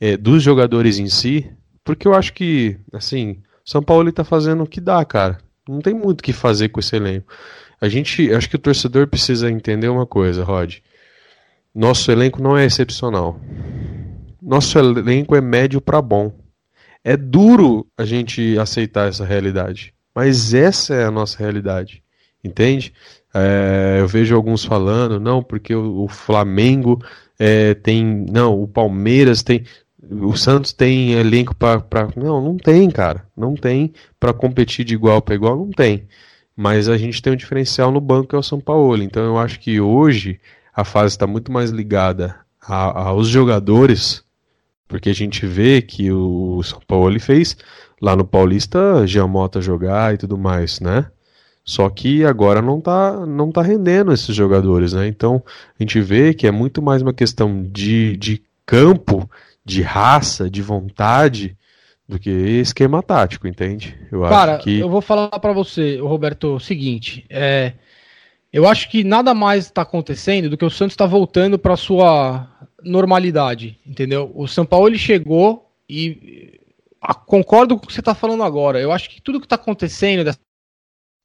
é, 0.00 0.16
dos 0.16 0.42
jogadores 0.42 0.98
em 0.98 1.08
si, 1.08 1.50
porque 1.84 2.06
eu 2.06 2.14
acho 2.14 2.32
que, 2.32 2.78
assim, 2.92 3.42
São 3.64 3.82
Paulo 3.82 4.08
está 4.08 4.24
fazendo 4.24 4.62
o 4.62 4.66
que 4.66 4.80
dá, 4.80 5.04
cara. 5.04 5.38
Não 5.68 5.80
tem 5.80 5.92
muito 5.92 6.20
o 6.20 6.22
que 6.22 6.32
fazer 6.32 6.70
com 6.70 6.80
esse 6.80 6.96
elenco. 6.96 7.32
A 7.80 7.88
gente, 7.88 8.32
acho 8.32 8.48
que 8.48 8.56
o 8.56 8.60
torcedor 8.60 9.06
precisa 9.06 9.50
entender 9.50 9.88
uma 9.88 10.06
coisa, 10.06 10.42
Rod. 10.42 10.76
Nosso 11.74 12.10
elenco 12.10 12.42
não 12.42 12.56
é 12.56 12.64
excepcional. 12.64 13.38
Nosso 14.48 14.78
elenco 14.78 15.36
é 15.36 15.42
médio 15.42 15.78
para 15.78 16.00
bom. 16.00 16.32
É 17.04 17.18
duro 17.18 17.86
a 17.98 18.04
gente 18.06 18.58
aceitar 18.58 19.06
essa 19.06 19.22
realidade, 19.22 19.92
mas 20.14 20.54
essa 20.54 20.94
é 20.94 21.04
a 21.04 21.10
nossa 21.10 21.38
realidade, 21.38 22.02
entende? 22.42 22.94
É, 23.34 23.98
eu 24.00 24.08
vejo 24.08 24.34
alguns 24.34 24.64
falando, 24.64 25.20
não, 25.20 25.42
porque 25.42 25.74
o, 25.74 26.04
o 26.04 26.08
Flamengo 26.08 26.98
é, 27.38 27.74
tem. 27.74 28.26
Não, 28.32 28.62
o 28.62 28.66
Palmeiras 28.66 29.42
tem. 29.42 29.64
O 30.02 30.34
Santos 30.34 30.72
tem 30.72 31.12
elenco 31.12 31.54
para. 31.54 31.84
Não, 32.16 32.42
não 32.42 32.56
tem, 32.56 32.90
cara. 32.90 33.26
Não 33.36 33.54
tem 33.54 33.92
para 34.18 34.32
competir 34.32 34.82
de 34.82 34.94
igual 34.94 35.20
para 35.20 35.34
igual, 35.34 35.58
não 35.58 35.70
tem. 35.70 36.08
Mas 36.56 36.88
a 36.88 36.96
gente 36.96 37.20
tem 37.20 37.34
um 37.34 37.36
diferencial 37.36 37.92
no 37.92 38.00
banco 38.00 38.28
que 38.28 38.34
é 38.34 38.38
o 38.38 38.42
São 38.42 38.60
Paulo. 38.60 39.02
Então 39.02 39.22
eu 39.22 39.38
acho 39.38 39.60
que 39.60 39.78
hoje 39.78 40.40
a 40.74 40.84
fase 40.84 41.14
está 41.14 41.26
muito 41.26 41.52
mais 41.52 41.70
ligada 41.70 42.34
a, 42.62 43.08
aos 43.08 43.28
jogadores, 43.28 44.24
porque 44.88 45.10
a 45.10 45.14
gente 45.14 45.46
vê 45.46 45.82
que 45.82 46.10
o 46.10 46.62
São 46.62 46.80
Paulo 46.86 47.20
fez 47.20 47.56
lá 48.00 48.16
no 48.16 48.24
Paulista 48.24 49.06
Giamota 49.06 49.60
jogar 49.60 50.14
e 50.14 50.18
tudo 50.18 50.38
mais, 50.38 50.80
né? 50.80 51.06
Só 51.64 51.88
que 51.90 52.24
agora 52.24 52.62
não 52.62 52.80
tá, 52.80 53.26
não 53.26 53.52
tá 53.52 53.60
rendendo 53.60 54.10
esses 54.10 54.34
jogadores, 54.34 54.94
né? 54.94 55.06
Então 55.06 55.42
a 55.78 55.82
gente 55.82 56.00
vê 56.00 56.32
que 56.32 56.46
é 56.46 56.50
muito 56.50 56.80
mais 56.80 57.02
uma 57.02 57.12
questão 57.12 57.62
de, 57.62 58.16
de 58.16 58.42
campo, 58.64 59.30
de 59.62 59.82
raça, 59.82 60.48
de 60.48 60.62
vontade, 60.62 61.54
do 62.08 62.18
que 62.18 62.30
esquema 62.30 63.02
tático, 63.02 63.46
entende? 63.46 63.94
Eu 64.10 64.22
Cara, 64.22 64.56
que... 64.56 64.78
eu 64.78 64.88
vou 64.88 65.02
falar 65.02 65.28
para 65.28 65.52
você, 65.52 65.98
Roberto, 65.98 66.54
o 66.54 66.60
seguinte, 66.60 67.26
é, 67.28 67.74
eu 68.50 68.66
acho 68.66 68.88
que 68.88 69.04
nada 69.04 69.34
mais 69.34 69.66
está 69.66 69.82
acontecendo 69.82 70.48
do 70.48 70.56
que 70.56 70.64
o 70.64 70.70
Santos 70.70 70.94
está 70.94 71.04
voltando 71.04 71.58
para 71.58 71.76
sua 71.76 72.48
normalidade, 72.82 73.78
entendeu? 73.86 74.30
O 74.34 74.46
São 74.46 74.64
Paulo 74.64 74.88
ele 74.88 74.98
chegou 74.98 75.70
e 75.88 76.60
a, 77.00 77.14
concordo 77.14 77.76
com 77.76 77.84
o 77.84 77.86
que 77.86 77.92
você 77.92 78.00
está 78.00 78.14
falando 78.14 78.42
agora. 78.42 78.80
Eu 78.80 78.92
acho 78.92 79.10
que 79.10 79.20
tudo 79.20 79.40
que 79.40 79.46
está 79.46 79.56
acontecendo 79.56 80.28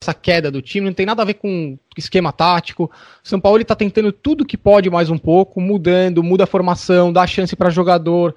essa 0.01 0.13
queda 0.13 0.51
do 0.51 0.61
time 0.61 0.87
não 0.87 0.93
tem 0.93 1.05
nada 1.05 1.21
a 1.21 1.25
ver 1.25 1.35
com 1.35 1.77
esquema 1.97 2.31
tático. 2.31 2.91
São 3.23 3.39
Paulo 3.39 3.61
está 3.61 3.75
tentando 3.75 4.11
tudo 4.11 4.45
que 4.45 4.57
pode 4.57 4.89
mais 4.89 5.09
um 5.09 5.17
pouco, 5.17 5.61
mudando, 5.61 6.23
muda 6.23 6.43
a 6.43 6.47
formação, 6.47 7.13
dá 7.13 7.25
chance 7.25 7.55
para 7.55 7.69
jogador. 7.69 8.35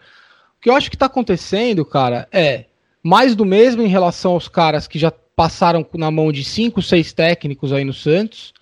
O 0.57 0.61
que 0.61 0.71
eu 0.71 0.75
acho 0.75 0.91
que 0.91 0.97
está 0.97 1.07
acontecendo, 1.07 1.85
cara, 1.85 2.29
é 2.31 2.67
mais 3.03 3.35
do 3.35 3.45
mesmo 3.45 3.83
em 3.83 3.89
relação 3.89 4.33
aos 4.33 4.49
caras 4.49 4.87
que 4.87 4.99
já 4.99 5.11
passaram 5.11 5.87
na 5.95 6.11
mão 6.11 6.33
de 6.33 6.43
cinco, 6.43 6.81
seis 6.81 7.13
técnicos 7.13 7.73
aí 7.73 7.85
no 7.85 7.93
Santos. 7.93 8.55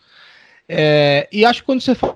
É, 0.69 1.29
e 1.31 1.45
acho 1.45 1.61
que 1.61 1.67
quando 1.67 1.81
você 1.81 1.95
fala 1.95 2.15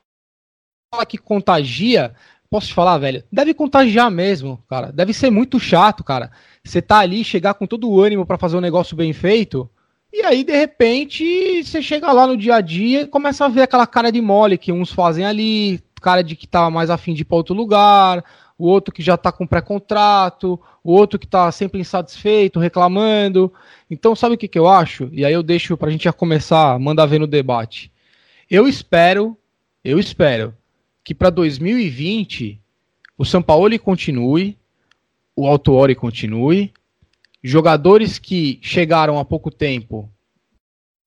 que 1.06 1.18
contagia, 1.18 2.14
posso 2.50 2.68
te 2.68 2.74
falar, 2.74 2.98
velho, 2.98 3.22
deve 3.30 3.52
contagiar 3.54 4.10
mesmo, 4.10 4.62
cara. 4.68 4.90
Deve 4.90 5.12
ser 5.12 5.30
muito 5.30 5.60
chato, 5.60 6.02
cara. 6.02 6.30
Você 6.64 6.80
tá 6.80 6.98
ali, 6.98 7.24
chegar 7.24 7.54
com 7.54 7.66
todo 7.66 7.88
o 7.88 8.00
ânimo 8.00 8.26
para 8.26 8.38
fazer 8.38 8.56
um 8.56 8.60
negócio 8.60 8.96
bem 8.96 9.12
feito, 9.12 9.70
e 10.12 10.22
aí, 10.22 10.42
de 10.42 10.56
repente, 10.56 11.62
você 11.62 11.82
chega 11.82 12.10
lá 12.10 12.26
no 12.26 12.36
dia 12.36 12.56
a 12.56 12.60
dia 12.62 13.02
e 13.02 13.06
começa 13.06 13.44
a 13.44 13.48
ver 13.48 13.62
aquela 13.62 13.86
cara 13.86 14.10
de 14.10 14.20
mole 14.22 14.56
que 14.56 14.72
uns 14.72 14.90
fazem 14.90 15.24
ali, 15.24 15.82
cara 16.00 16.24
de 16.24 16.34
que 16.34 16.46
tá 16.46 16.70
mais 16.70 16.88
afim 16.88 17.12
de 17.12 17.22
ir 17.22 17.24
para 17.26 17.36
outro 17.36 17.54
lugar, 17.54 18.24
o 18.56 18.66
outro 18.66 18.92
que 18.92 19.02
já 19.02 19.18
tá 19.18 19.30
com 19.30 19.46
pré-contrato, 19.46 20.58
o 20.82 20.92
outro 20.92 21.18
que 21.18 21.26
tá 21.26 21.52
sempre 21.52 21.78
insatisfeito, 21.80 22.58
reclamando. 22.58 23.52
Então, 23.90 24.16
sabe 24.16 24.34
o 24.34 24.38
que, 24.38 24.48
que 24.48 24.58
eu 24.58 24.66
acho? 24.66 25.10
E 25.12 25.26
aí 25.26 25.32
eu 25.32 25.42
deixo 25.42 25.76
pra 25.76 25.90
gente 25.90 26.04
já 26.04 26.12
começar 26.12 26.78
mandar 26.78 27.04
ver 27.04 27.20
no 27.20 27.26
debate. 27.26 27.92
Eu 28.50 28.66
espero, 28.66 29.36
eu 29.84 29.98
espero 29.98 30.54
que 31.08 31.14
para 31.14 31.30
2020 31.30 32.60
o 33.16 33.24
São 33.24 33.40
Paulo 33.40 33.78
continue, 33.78 34.58
o 35.34 35.46
Autuori 35.46 35.94
continue, 35.94 36.70
jogadores 37.42 38.18
que 38.18 38.58
chegaram 38.60 39.18
há 39.18 39.24
pouco 39.24 39.50
tempo, 39.50 40.06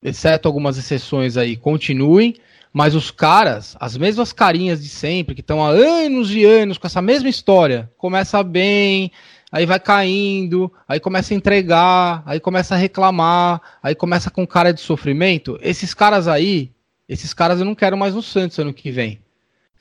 exceto 0.02 0.48
algumas 0.48 0.76
exceções 0.76 1.36
aí, 1.36 1.56
continuem, 1.56 2.34
mas 2.72 2.96
os 2.96 3.12
caras, 3.12 3.76
as 3.78 3.96
mesmas 3.96 4.32
carinhas 4.32 4.82
de 4.82 4.88
sempre, 4.88 5.36
que 5.36 5.40
estão 5.40 5.64
há 5.64 5.68
anos 5.68 6.34
e 6.34 6.44
anos 6.44 6.78
com 6.78 6.88
essa 6.88 7.00
mesma 7.00 7.28
história, 7.28 7.88
começa 7.96 8.42
bem, 8.42 9.12
aí 9.52 9.64
vai 9.64 9.78
caindo, 9.78 10.72
aí 10.88 10.98
começa 10.98 11.32
a 11.32 11.36
entregar, 11.36 12.24
aí 12.26 12.40
começa 12.40 12.74
a 12.74 12.78
reclamar, 12.78 13.78
aí 13.80 13.94
começa 13.94 14.32
com 14.32 14.44
cara 14.48 14.72
de 14.72 14.80
sofrimento. 14.80 15.60
Esses 15.62 15.94
caras 15.94 16.26
aí, 16.26 16.72
esses 17.08 17.32
caras 17.32 17.60
eu 17.60 17.64
não 17.64 17.76
quero 17.76 17.96
mais 17.96 18.16
no 18.16 18.22
Santos 18.22 18.58
ano 18.58 18.74
que 18.74 18.90
vem. 18.90 19.22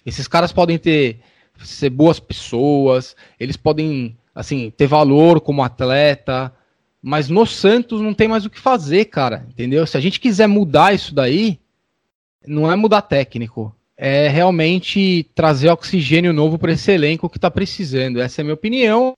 Esses 0.06 0.28
caras 0.28 0.52
podem 0.52 0.78
ter 0.78 1.20
ser 1.64 1.90
boas 1.90 2.20
pessoas, 2.20 3.16
eles 3.40 3.56
podem 3.56 4.18
assim 4.34 4.72
ter 4.72 4.88
valor 4.88 5.40
como 5.42 5.64
atleta, 5.64 6.52
mas 7.02 7.30
no 7.30 7.46
Santos 7.46 8.02
não 8.02 8.14
tem 8.14 8.28
mais 8.28 8.46
o 8.46 8.50
que 8.50 8.60
fazer, 8.60 9.06
cara, 9.06 9.46
entendeu? 9.50 9.86
Se 9.86 9.98
a 9.98 10.00
gente 10.00 10.20
quiser 10.20 10.48
mudar 10.48 10.94
isso 10.94 11.14
daí, 11.14 11.60
não 12.46 12.72
é 12.72 12.76
mudar 12.76 13.02
técnico, 13.02 13.76
é 13.98 14.28
realmente 14.28 15.30
trazer 15.36 15.70
oxigênio 15.70 16.34
novo 16.34 16.58
para 16.58 16.72
esse 16.72 16.92
elenco 16.92 17.30
que 17.30 17.38
está 17.38 17.52
precisando. 17.52 18.20
Essa 18.20 18.42
é 18.42 18.44
a 18.44 18.46
minha 18.46 18.56
opinião. 18.56 19.14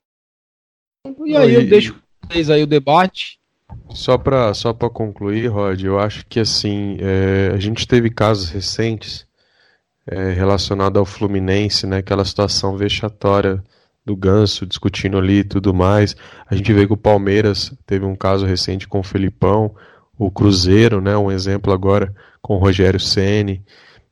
E 1.25 1.35
aí 1.35 1.53
eu 1.53 1.67
deixo 1.67 1.95
vocês 2.21 2.49
aí 2.49 2.63
o 2.63 2.67
debate. 2.67 3.39
Só 3.89 4.17
para 4.17 4.53
só 4.53 4.73
concluir, 4.73 5.47
Rod, 5.47 5.81
eu 5.83 5.99
acho 5.99 6.25
que 6.27 6.39
assim, 6.39 6.97
é, 6.99 7.51
a 7.53 7.57
gente 7.57 7.87
teve 7.87 8.09
casos 8.09 8.49
recentes 8.49 9.25
é, 10.05 10.31
relacionados 10.31 10.99
ao 10.99 11.05
Fluminense, 11.05 11.87
né, 11.87 11.97
aquela 11.97 12.25
situação 12.25 12.75
vexatória 12.75 13.63
do 14.05 14.15
Ganso 14.15 14.65
discutindo 14.65 15.17
ali 15.17 15.39
e 15.39 15.43
tudo 15.43 15.73
mais. 15.73 16.15
A 16.49 16.55
gente 16.55 16.73
vê 16.73 16.85
que 16.85 16.93
o 16.93 16.97
Palmeiras 16.97 17.73
teve 17.85 18.05
um 18.05 18.15
caso 18.15 18.45
recente 18.45 18.87
com 18.87 18.99
o 18.99 19.03
Felipão, 19.03 19.73
o 20.17 20.29
Cruzeiro, 20.29 21.01
né, 21.01 21.15
um 21.17 21.31
exemplo 21.31 21.71
agora 21.71 22.13
com 22.41 22.55
o 22.55 22.59
Rogério 22.59 22.99
Ceni. 22.99 23.63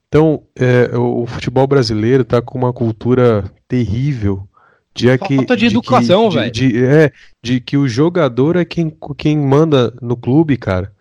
Então, 0.08 0.44
é, 0.56 0.98
o 0.98 1.26
futebol 1.26 1.68
brasileiro 1.68 2.24
está 2.24 2.42
com 2.42 2.58
uma 2.58 2.74
cultura 2.74 3.44
terrível 3.68 4.48
de 4.94 5.10
é 5.10 5.18
que, 5.18 5.36
Falta 5.38 5.56
de, 5.56 5.68
de 5.68 5.74
educação, 5.74 6.30
velho. 6.30 6.52
De, 6.52 6.70
de, 6.70 6.84
é, 6.84 7.12
de 7.42 7.60
que 7.62 7.78
o 7.78 7.88
jogador 7.88 8.58
é 8.58 8.66
quem, 8.66 8.94
quem 9.18 9.38
manda 9.38 9.94
no 10.02 10.18
clube, 10.18 10.58
cara. 10.58 10.92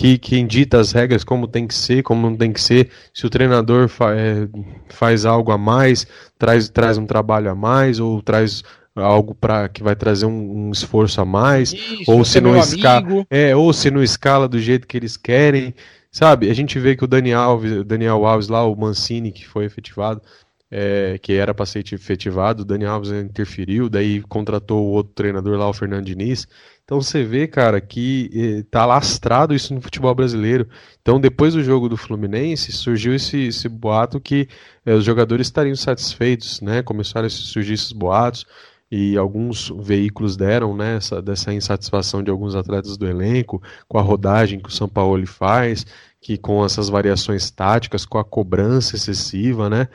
Que, 0.00 0.16
quem 0.16 0.46
dita 0.46 0.80
as 0.80 0.92
regras, 0.92 1.22
como 1.22 1.46
tem 1.46 1.66
que 1.66 1.74
ser, 1.74 2.02
como 2.02 2.22
não 2.30 2.34
tem 2.34 2.54
que 2.54 2.60
ser. 2.62 2.88
Se 3.12 3.26
o 3.26 3.28
treinador 3.28 3.86
fa, 3.86 4.14
é, 4.16 4.48
faz 4.88 5.26
algo 5.26 5.52
a 5.52 5.58
mais, 5.58 6.06
traz, 6.38 6.70
traz 6.70 6.96
um 6.96 7.04
trabalho 7.04 7.50
a 7.50 7.54
mais, 7.54 8.00
ou 8.00 8.22
traz 8.22 8.62
algo 8.96 9.34
para 9.34 9.68
que 9.68 9.82
vai 9.82 9.94
trazer 9.94 10.24
um, 10.24 10.68
um 10.68 10.70
esforço 10.70 11.20
a 11.20 11.24
mais, 11.26 11.74
Isso, 11.74 12.10
ou 12.10 12.24
se 12.24 12.40
não 12.40 12.56
escala, 12.56 13.26
é, 13.28 13.54
ou 13.54 13.74
se 13.74 13.90
não 13.90 14.02
escala 14.02 14.48
do 14.48 14.58
jeito 14.58 14.86
que 14.86 14.96
eles 14.96 15.18
querem, 15.18 15.74
sabe? 16.10 16.48
A 16.48 16.54
gente 16.54 16.78
vê 16.78 16.96
que 16.96 17.04
o 17.04 17.06
Daniel 17.06 17.40
Alves, 17.40 17.84
Daniel 17.84 18.24
Alves 18.24 18.48
lá, 18.48 18.64
o 18.64 18.74
Mancini 18.74 19.30
que 19.30 19.46
foi 19.46 19.66
efetivado, 19.66 20.22
é, 20.70 21.18
que 21.18 21.32
era 21.32 21.52
para 21.52 21.66
ser 21.66 21.84
efetivado, 21.92 22.62
o 22.62 22.64
Dani 22.64 22.84
Alves 22.84 23.10
interferiu, 23.10 23.88
daí 23.88 24.20
contratou 24.22 24.86
o 24.86 24.90
outro 24.90 25.12
treinador 25.14 25.58
lá, 25.58 25.68
o 25.68 25.72
Fernando 25.72 26.04
Diniz. 26.04 26.46
Então 26.84 27.00
você 27.00 27.22
vê, 27.22 27.46
cara, 27.46 27.80
que 27.80 28.30
eh, 28.34 28.64
tá 28.68 28.84
lastrado 28.84 29.54
isso 29.54 29.72
no 29.72 29.80
futebol 29.80 30.12
brasileiro. 30.12 30.68
Então 31.00 31.20
depois 31.20 31.54
do 31.54 31.62
jogo 31.62 31.88
do 31.88 31.96
Fluminense, 31.96 32.72
surgiu 32.72 33.14
esse, 33.14 33.46
esse 33.46 33.68
boato 33.68 34.20
que 34.20 34.48
eh, 34.84 34.94
os 34.94 35.04
jogadores 35.04 35.46
estariam 35.46 35.76
satisfeitos, 35.76 36.60
né? 36.60 36.82
Começaram 36.82 37.26
a 37.26 37.30
surgir 37.30 37.74
esses 37.74 37.92
boatos 37.92 38.44
e 38.90 39.16
alguns 39.16 39.72
veículos 39.78 40.36
deram 40.36 40.76
né, 40.76 40.96
essa, 40.96 41.22
dessa 41.22 41.54
insatisfação 41.54 42.24
de 42.24 42.30
alguns 42.30 42.56
atletas 42.56 42.96
do 42.96 43.06
elenco 43.06 43.62
com 43.86 43.98
a 43.98 44.02
rodagem 44.02 44.58
que 44.58 44.68
o 44.68 44.72
São 44.72 44.88
Paulo 44.88 45.24
faz, 45.28 45.86
que 46.20 46.36
com 46.36 46.64
essas 46.64 46.88
variações 46.88 47.50
táticas, 47.52 48.04
com 48.04 48.18
a 48.18 48.24
cobrança 48.24 48.96
excessiva, 48.96 49.70
né? 49.70 49.88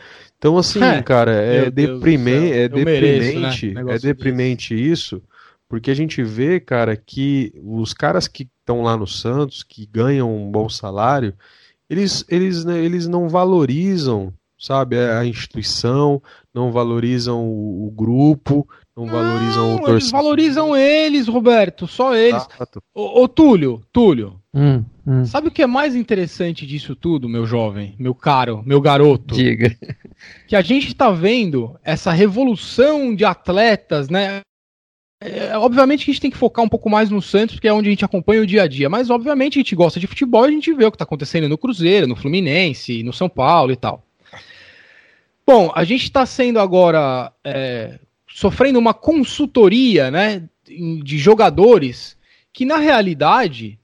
Então, 0.46 0.60
assim, 0.60 0.80
é, 0.80 1.02
cara, 1.02 1.32
é, 1.32 1.72
deprime 1.72 2.52
é 2.52 2.70
deprimente, 2.70 3.66
mereço, 3.66 3.74
né? 3.74 3.96
é 3.96 3.98
deprimente 3.98 4.76
isso, 4.76 5.20
porque 5.68 5.90
a 5.90 5.96
gente 5.96 6.22
vê, 6.22 6.60
cara, 6.60 6.96
que 6.96 7.52
os 7.64 7.96
caras 7.96 8.28
que 8.28 8.48
estão 8.60 8.84
lá 8.84 8.96
no 8.96 9.08
Santos, 9.08 9.64
que 9.64 9.88
ganham 9.88 10.32
um 10.32 10.52
bom 10.52 10.70
salário, 10.70 11.34
eles, 11.90 12.24
eles, 12.30 12.64
né, 12.64 12.78
eles 12.78 13.08
não 13.08 13.28
valorizam, 13.28 14.32
sabe, 14.56 15.00
a 15.00 15.26
instituição, 15.26 16.22
não 16.54 16.72
valorizam 16.72 17.44
o, 17.44 17.88
o 17.88 17.90
grupo, 17.90 18.68
não, 18.96 19.08
não 19.08 19.14
valorizam 19.14 19.66
o 19.66 19.78
torcedor. 19.78 19.96
Eles 19.96 20.12
valorizam 20.12 20.78
eles, 20.78 21.28
Roberto, 21.28 21.88
só 21.88 22.16
eles. 22.16 22.48
Ô, 22.94 23.24
ô, 23.24 23.28
Túlio, 23.28 23.82
Túlio, 23.92 24.40
hum, 24.54 24.84
hum. 25.06 25.26
sabe 25.26 25.48
o 25.48 25.52
que 25.52 25.62
é 25.62 25.68
mais 25.68 25.96
interessante 25.96 26.66
disso 26.66 26.96
tudo, 26.96 27.30
meu 27.30 27.46
jovem, 27.46 27.96
meu 28.00 28.16
caro, 28.16 28.64
meu 28.66 28.82
garoto? 28.82 29.36
Diga. 29.36 29.76
Que 30.48 30.56
a 30.56 30.62
gente 30.62 30.88
está 30.88 31.12
vendo 31.12 31.78
essa 31.84 32.12
revolução 32.12 33.14
de 33.14 33.26
atletas, 33.26 34.10
né? 34.10 34.42
É, 35.22 35.58
obviamente 35.58 36.06
que 36.06 36.12
a 36.12 36.14
gente 36.14 36.22
tem 36.22 36.32
que 36.32 36.38
focar 36.38 36.64
um 36.64 36.70
pouco 36.70 36.90
mais 36.90 37.10
no 37.10 37.22
Santos, 37.22 37.56
porque 37.56 37.68
é 37.68 37.74
onde 37.74 37.90
a 37.90 37.92
gente 37.92 38.06
acompanha 38.06 38.42
o 38.42 38.48
dia 38.48 38.64
a 38.64 38.68
dia, 38.68 38.90
mas 38.90 39.10
obviamente 39.10 39.58
a 39.58 39.62
gente 39.62 39.76
gosta 39.76 40.00
de 40.00 40.08
futebol 40.08 40.46
e 40.46 40.50
a 40.50 40.52
gente 40.52 40.74
vê 40.74 40.86
o 40.86 40.92
que 40.92 40.96
está 40.96 41.04
acontecendo 41.04 41.50
no 41.50 41.58
Cruzeiro, 41.58 42.08
no 42.08 42.16
Fluminense, 42.16 43.04
no 43.04 43.14
São 43.14 43.30
Paulo 43.30 43.72
e 43.72 43.76
tal. 43.76 44.06
Bom, 45.48 45.72
a 45.76 45.84
gente 45.84 46.04
está 46.04 46.26
sendo 46.26 46.60
agora 46.60 47.32
é, 47.44 48.00
sofrendo 48.28 48.80
uma 48.80 48.94
consultoria 48.94 50.10
né, 50.10 50.44
de 50.66 51.18
jogadores 51.18 52.18
que, 52.52 52.66
na 52.66 52.78
realidade, 52.78 53.80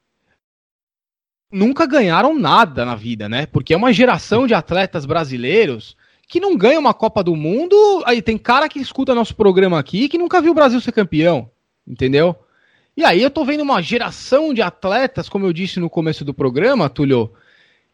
nunca 1.51 1.85
ganharam 1.85 2.37
nada 2.37 2.85
na 2.85 2.95
vida, 2.95 3.27
né? 3.27 3.45
Porque 3.45 3.73
é 3.73 3.77
uma 3.77 3.91
geração 3.91 4.47
de 4.47 4.53
atletas 4.53 5.05
brasileiros 5.05 5.97
que 6.27 6.39
não 6.39 6.55
ganha 6.55 6.79
uma 6.79 6.93
Copa 6.93 7.23
do 7.23 7.35
Mundo. 7.35 7.75
Aí 8.05 8.21
tem 8.21 8.37
cara 8.37 8.69
que 8.69 8.79
escuta 8.79 9.13
nosso 9.13 9.35
programa 9.35 9.77
aqui 9.77 10.07
que 10.07 10.17
nunca 10.17 10.41
viu 10.41 10.51
o 10.51 10.55
Brasil 10.55 10.79
ser 10.79 10.93
campeão, 10.93 11.51
entendeu? 11.85 12.35
E 12.95 13.03
aí 13.03 13.21
eu 13.21 13.29
tô 13.29 13.43
vendo 13.43 13.61
uma 13.61 13.81
geração 13.81 14.53
de 14.53 14.61
atletas, 14.61 15.27
como 15.27 15.45
eu 15.45 15.53
disse 15.53 15.79
no 15.79 15.89
começo 15.89 16.23
do 16.23 16.33
programa, 16.33 16.89
Tulio, 16.89 17.31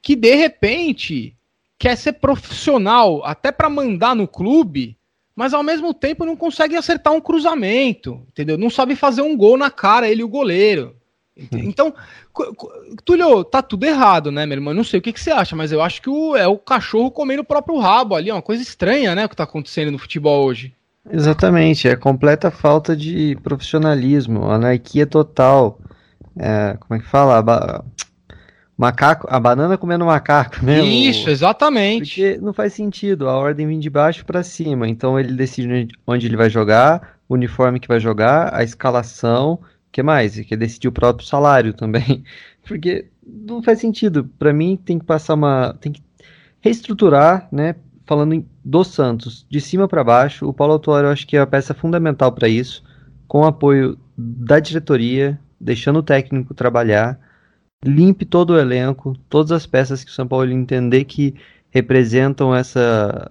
que 0.02 0.16
de 0.16 0.36
repente 0.36 1.36
quer 1.80 1.96
ser 1.96 2.14
profissional 2.14 3.24
até 3.24 3.52
para 3.52 3.70
mandar 3.70 4.16
no 4.16 4.28
clube, 4.28 4.98
mas 5.36 5.54
ao 5.54 5.62
mesmo 5.64 5.94
tempo 5.94 6.26
não 6.26 6.36
consegue 6.36 6.76
acertar 6.76 7.14
um 7.14 7.22
cruzamento, 7.22 8.24
entendeu? 8.30 8.58
Não 8.58 8.70
sabe 8.70 8.96
fazer 8.96 9.22
um 9.22 9.38
gol 9.38 9.58
na 9.58 9.70
cara 9.70 10.10
ele 10.10 10.22
e 10.22 10.24
o 10.24 10.30
goleiro. 10.30 10.96
Então, 11.52 11.94
Túlio, 13.06 13.44
tá 13.44 13.62
tudo 13.62 13.86
errado, 13.86 14.32
né, 14.32 14.46
meu 14.46 14.58
irmão? 14.58 14.74
Não 14.74 14.84
sei 14.84 15.00
o 15.00 15.02
que, 15.02 15.14
que 15.14 15.20
você 15.20 15.32
acha, 15.32 15.56
mas 15.56 15.72
eu 15.72 15.82
acho 15.82 16.02
que 16.02 16.10
o, 16.10 16.36
é 16.36 16.48
o 16.48 16.58
cachorro 16.58 17.12
comendo 17.12 17.42
o 17.42 17.46
próprio 17.46 17.78
rabo 17.80 18.16
ali. 18.16 18.30
É 18.30 18.34
uma 18.34 18.42
coisa 18.42 18.64
estranha, 18.64 19.14
né, 19.14 19.26
o 19.26 19.30
que 19.30 19.36
tá 19.36 19.44
acontecendo 19.44 19.92
no 19.92 20.00
futebol 20.00 20.46
hoje. 20.46 20.74
Exatamente, 21.10 21.88
é 21.88 21.96
completa 21.96 22.52
falta 22.52 22.96
de 22.96 23.38
profissionalismo, 23.42 24.50
anarquia 24.50 25.06
total. 25.06 25.80
É, 26.38 26.76
como 26.80 27.00
é 27.00 27.04
que 27.04 27.10
fala? 27.10 27.40
A 27.40 27.84
macaco, 28.78 29.28
a 29.30 29.40
banana 29.40 29.78
comendo 29.78 30.06
macaco, 30.06 30.64
né? 30.64 30.82
Isso, 30.82 31.30
exatamente. 31.30 32.22
Porque 32.22 32.38
não 32.42 32.54
faz 32.54 32.74
sentido, 32.74 33.28
a 33.28 33.36
ordem 33.36 33.68
vem 33.68 33.80
de 33.80 33.90
baixo 33.90 34.26
para 34.26 34.44
cima. 34.44 34.88
Então 34.88 35.20
ele 35.20 35.34
decide 35.34 35.88
onde 36.06 36.28
ele 36.28 36.38
vai 36.38 36.50
jogar, 36.50 37.18
o 37.28 37.34
uniforme 37.34 37.80
que 37.80 37.88
vai 37.88 38.00
jogar, 38.00 38.54
a 38.54 38.64
escalação, 38.64 39.60
que 39.98 40.04
mais? 40.04 40.40
Que 40.40 40.56
decidir 40.56 40.90
o 40.90 40.92
próprio 40.92 41.28
salário 41.28 41.74
também. 41.74 42.24
Porque 42.64 43.08
não 43.26 43.64
faz 43.64 43.80
sentido. 43.80 44.26
Para 44.38 44.54
mim 44.54 44.78
tem 44.78 45.00
que 45.00 45.06
passar 45.06 45.34
uma, 45.34 45.74
tem 45.82 45.92
que 45.92 46.04
reestruturar, 46.62 47.50
né? 47.52 47.74
Falando 48.06 48.34
em, 48.34 48.48
do 48.64 48.84
Santos, 48.84 49.44
de 49.50 49.60
cima 49.60 49.88
para 49.88 50.04
baixo, 50.04 50.48
o 50.48 50.54
Paulo 50.54 50.74
Autuário 50.74 51.08
eu 51.08 51.12
acho 51.12 51.26
que 51.26 51.36
é 51.36 51.40
a 51.40 51.48
peça 51.48 51.74
fundamental 51.74 52.32
para 52.32 52.48
isso, 52.48 52.84
com 53.28 53.40
o 53.40 53.46
apoio 53.46 53.98
da 54.16 54.60
diretoria, 54.60 55.40
deixando 55.60 55.98
o 55.98 56.04
técnico 56.04 56.54
trabalhar, 56.54 57.20
limpe 57.84 58.24
todo 58.24 58.52
o 58.52 58.60
elenco, 58.60 59.18
todas 59.28 59.52
as 59.52 59.66
peças 59.66 60.04
que 60.04 60.12
o 60.12 60.14
São 60.14 60.28
Paulo 60.28 60.52
entender 60.52 61.06
que 61.06 61.34
representam 61.72 62.56
essa 62.56 63.28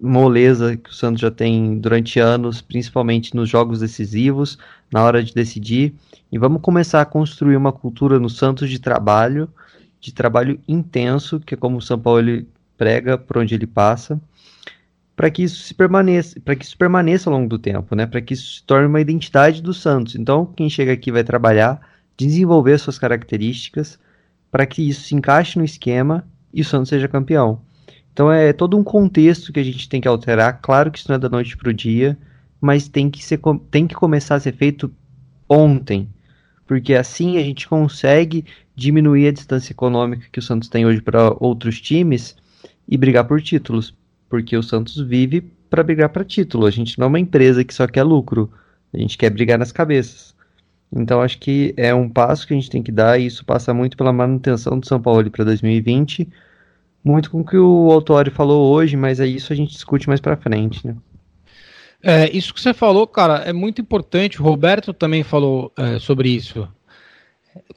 moleza 0.00 0.76
que 0.76 0.90
o 0.90 0.94
Santos 0.94 1.20
já 1.20 1.30
tem 1.30 1.78
durante 1.78 2.18
anos, 2.18 2.60
principalmente 2.60 3.34
nos 3.34 3.48
jogos 3.48 3.80
decisivos, 3.80 4.58
na 4.92 5.02
hora 5.02 5.22
de 5.22 5.34
decidir. 5.34 5.94
E 6.30 6.38
vamos 6.38 6.60
começar 6.60 7.00
a 7.00 7.06
construir 7.06 7.56
uma 7.56 7.72
cultura 7.72 8.18
no 8.18 8.28
Santos 8.28 8.68
de 8.70 8.78
trabalho, 8.78 9.48
de 10.00 10.12
trabalho 10.12 10.60
intenso, 10.68 11.40
que 11.40 11.54
é 11.54 11.56
como 11.56 11.78
o 11.78 11.82
São 11.82 11.98
Paulo 11.98 12.44
prega 12.76 13.16
por 13.16 13.38
onde 13.38 13.54
ele 13.54 13.66
passa, 13.66 14.20
para 15.14 15.30
que 15.30 15.42
isso 15.42 15.62
se 15.62 15.72
permaneça, 15.72 16.38
para 16.40 16.54
que 16.54 16.64
isso 16.64 16.76
permaneça 16.76 17.30
ao 17.30 17.36
longo 17.36 17.48
do 17.48 17.58
tempo, 17.58 17.94
né? 17.94 18.06
Para 18.06 18.20
que 18.20 18.34
isso 18.34 18.56
se 18.56 18.62
torne 18.64 18.86
uma 18.86 19.00
identidade 19.00 19.62
do 19.62 19.72
Santos. 19.72 20.14
Então, 20.14 20.44
quem 20.44 20.68
chega 20.68 20.92
aqui 20.92 21.10
vai 21.10 21.24
trabalhar, 21.24 21.80
desenvolver 22.16 22.78
suas 22.78 22.98
características, 22.98 23.98
para 24.50 24.66
que 24.66 24.86
isso 24.86 25.02
se 25.02 25.14
encaixe 25.14 25.58
no 25.58 25.64
esquema 25.64 26.26
e 26.52 26.60
o 26.60 26.64
Santos 26.64 26.90
seja 26.90 27.08
campeão. 27.08 27.60
Então 28.16 28.32
é 28.32 28.50
todo 28.50 28.78
um 28.78 28.82
contexto 28.82 29.52
que 29.52 29.60
a 29.60 29.62
gente 29.62 29.90
tem 29.90 30.00
que 30.00 30.08
alterar. 30.08 30.58
Claro 30.62 30.90
que 30.90 30.98
isso 30.98 31.06
não 31.10 31.16
é 31.16 31.18
da 31.18 31.28
noite 31.28 31.54
para 31.54 31.68
o 31.68 31.74
dia, 31.74 32.16
mas 32.58 32.88
tem 32.88 33.10
que, 33.10 33.22
ser, 33.22 33.38
tem 33.70 33.86
que 33.86 33.94
começar 33.94 34.36
a 34.36 34.40
ser 34.40 34.54
feito 34.54 34.90
ontem. 35.46 36.08
Porque 36.66 36.94
assim 36.94 37.36
a 37.36 37.42
gente 37.42 37.68
consegue 37.68 38.42
diminuir 38.74 39.28
a 39.28 39.32
distância 39.32 39.70
econômica 39.70 40.28
que 40.32 40.38
o 40.38 40.42
Santos 40.42 40.70
tem 40.70 40.86
hoje 40.86 41.02
para 41.02 41.36
outros 41.38 41.78
times 41.78 42.34
e 42.88 42.96
brigar 42.96 43.26
por 43.26 43.42
títulos. 43.42 43.94
Porque 44.30 44.56
o 44.56 44.62
Santos 44.62 44.98
vive 44.98 45.42
para 45.68 45.82
brigar 45.82 46.08
para 46.08 46.24
título. 46.24 46.64
A 46.64 46.70
gente 46.70 46.98
não 46.98 47.04
é 47.04 47.08
uma 47.08 47.20
empresa 47.20 47.62
que 47.64 47.74
só 47.74 47.86
quer 47.86 48.02
lucro. 48.02 48.50
A 48.94 48.98
gente 48.98 49.18
quer 49.18 49.28
brigar 49.28 49.58
nas 49.58 49.72
cabeças. 49.72 50.34
Então 50.90 51.20
acho 51.20 51.38
que 51.38 51.74
é 51.76 51.94
um 51.94 52.08
passo 52.08 52.46
que 52.46 52.54
a 52.54 52.56
gente 52.56 52.70
tem 52.70 52.82
que 52.82 52.92
dar 52.92 53.20
e 53.20 53.26
isso 53.26 53.44
passa 53.44 53.74
muito 53.74 53.94
pela 53.94 54.10
manutenção 54.10 54.80
do 54.80 54.86
São 54.86 55.02
Paulo 55.02 55.30
para 55.30 55.44
2020 55.44 56.26
muito 57.06 57.30
com 57.30 57.40
o 57.40 57.44
que 57.44 57.56
o 57.56 57.92
Autório 57.92 58.32
falou 58.32 58.74
hoje, 58.74 58.96
mas 58.96 59.20
é 59.20 59.26
isso 59.28 59.52
a 59.52 59.56
gente 59.56 59.70
discute 59.70 60.08
mais 60.08 60.20
para 60.20 60.36
frente, 60.36 60.84
né? 60.84 60.96
É, 62.02 62.28
isso 62.36 62.52
que 62.52 62.60
você 62.60 62.74
falou, 62.74 63.06
cara, 63.06 63.44
é 63.44 63.52
muito 63.52 63.80
importante. 63.80 64.40
O 64.40 64.44
Roberto 64.44 64.92
também 64.92 65.22
falou 65.22 65.72
é, 65.76 66.00
sobre 66.00 66.28
isso. 66.30 66.68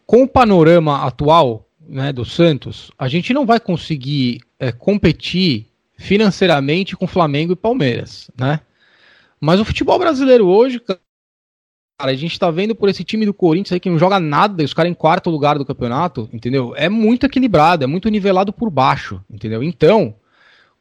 Com 0.06 0.24
o 0.24 0.28
panorama 0.28 1.06
atual 1.06 1.68
né, 1.88 2.12
do 2.12 2.26
Santos, 2.26 2.92
a 2.98 3.08
gente 3.08 3.32
não 3.32 3.46
vai 3.46 3.60
conseguir 3.60 4.42
é, 4.60 4.72
competir 4.72 5.68
financeiramente 5.96 6.96
com 6.96 7.06
Flamengo 7.06 7.54
e 7.54 7.56
Palmeiras, 7.56 8.32
né? 8.36 8.60
Mas 9.40 9.60
o 9.60 9.66
futebol 9.66 10.00
brasileiro 10.00 10.48
hoje, 10.48 10.82
a 12.00 12.14
gente 12.14 12.40
tá 12.40 12.50
vendo 12.50 12.74
por 12.74 12.88
esse 12.88 13.04
time 13.04 13.26
do 13.26 13.34
Corinthians 13.34 13.74
aí 13.74 13.80
que 13.80 13.90
não 13.90 14.00
joga 14.00 14.20
nada, 14.20 14.64
os 14.64 14.74
caras 14.74 14.90
em 14.90 14.96
quarto 14.96 15.30
lugar 15.30 15.58
do 15.58 15.66
campeonato, 15.66 16.30
entendeu? 16.32 16.74
É 16.78 16.88
muito 16.88 17.26
equilibrado, 17.26 17.84
é 17.84 17.88
muito 17.88 18.08
nivelado 18.08 18.54
por 18.54 18.70
baixo, 18.70 19.22
entendeu? 19.30 19.62
Então, 19.62 20.16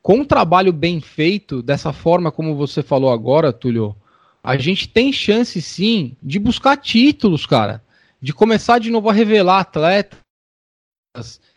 com 0.00 0.18
um 0.18 0.24
trabalho 0.24 0.72
bem 0.72 1.00
feito, 1.00 1.61
dessa 1.61 1.92
forma 1.92 2.31
como 2.31 2.54
você 2.54 2.85
falou 2.85 3.11
agora, 3.11 3.52
Túlio, 3.52 3.96
a 4.42 4.57
gente 4.57 4.88
tem 4.88 5.12
chance 5.12 5.61
sim 5.61 6.16
de 6.22 6.38
buscar 6.38 6.76
títulos, 6.76 7.44
cara. 7.44 7.83
De 8.20 8.33
começar 8.33 8.78
de 8.78 8.90
novo 8.90 9.11
a 9.11 9.12
revelar 9.12 9.61
atletas 9.61 10.18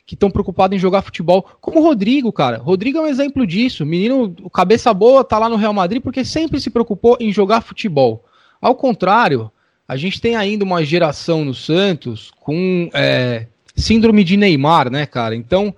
que 0.06 0.16
estão 0.16 0.32
preocupados 0.32 0.76
em 0.76 0.80
jogar 0.80 1.04
futebol, 1.04 1.44
como 1.62 1.80
o 1.80 1.84
Rodrigo, 1.84 2.34
cara. 2.34 2.58
Rodrigo 2.58 2.98
é 2.98 3.02
um 3.02 3.08
exemplo 3.08 3.46
disso. 3.46 3.86
Menino, 3.86 4.36
cabeça 4.50 4.92
boa, 4.94 5.24
tá 5.24 5.38
lá 5.38 5.48
no 5.48 5.56
Real 5.56 5.74
Madrid 5.74 6.02
porque 6.02 6.26
sempre 6.26 6.60
se 6.60 6.72
preocupou 6.72 7.16
em 7.20 7.32
jogar 7.32 7.62
futebol. 7.62 8.26
Ao 8.62 8.76
contrário, 8.76 9.52
a 9.88 9.98
gente 9.98 10.22
tem 10.22 10.36
ainda 10.36 10.64
uma 10.64 10.86
geração 10.86 11.44
no 11.44 11.54
Santos 11.54 12.32
com 12.40 12.90
é, 12.94 13.48
síndrome 13.76 14.24
de 14.24 14.38
Neymar, 14.38 14.92
né, 14.92 15.06
cara? 15.06 15.36
Então, 15.36 15.76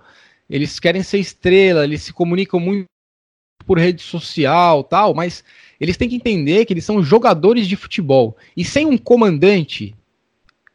eles 0.49 0.79
querem 0.79 1.01
ser 1.01 1.19
estrela, 1.19 1.83
eles 1.83 2.03
se 2.03 2.13
comunicam 2.13 2.59
muito 2.59 2.85
por 3.65 3.79
rede 3.79 4.01
social 4.01 4.83
tal, 4.83 5.13
mas 5.13 5.43
eles 5.79 5.97
têm 5.97 6.09
que 6.09 6.15
entender 6.15 6.65
que 6.65 6.73
eles 6.73 6.85
são 6.85 7.01
jogadores 7.01 7.67
de 7.67 7.75
futebol. 7.75 8.37
E 8.55 8.63
sem 8.65 8.85
um 8.85 8.97
comandante, 8.97 9.95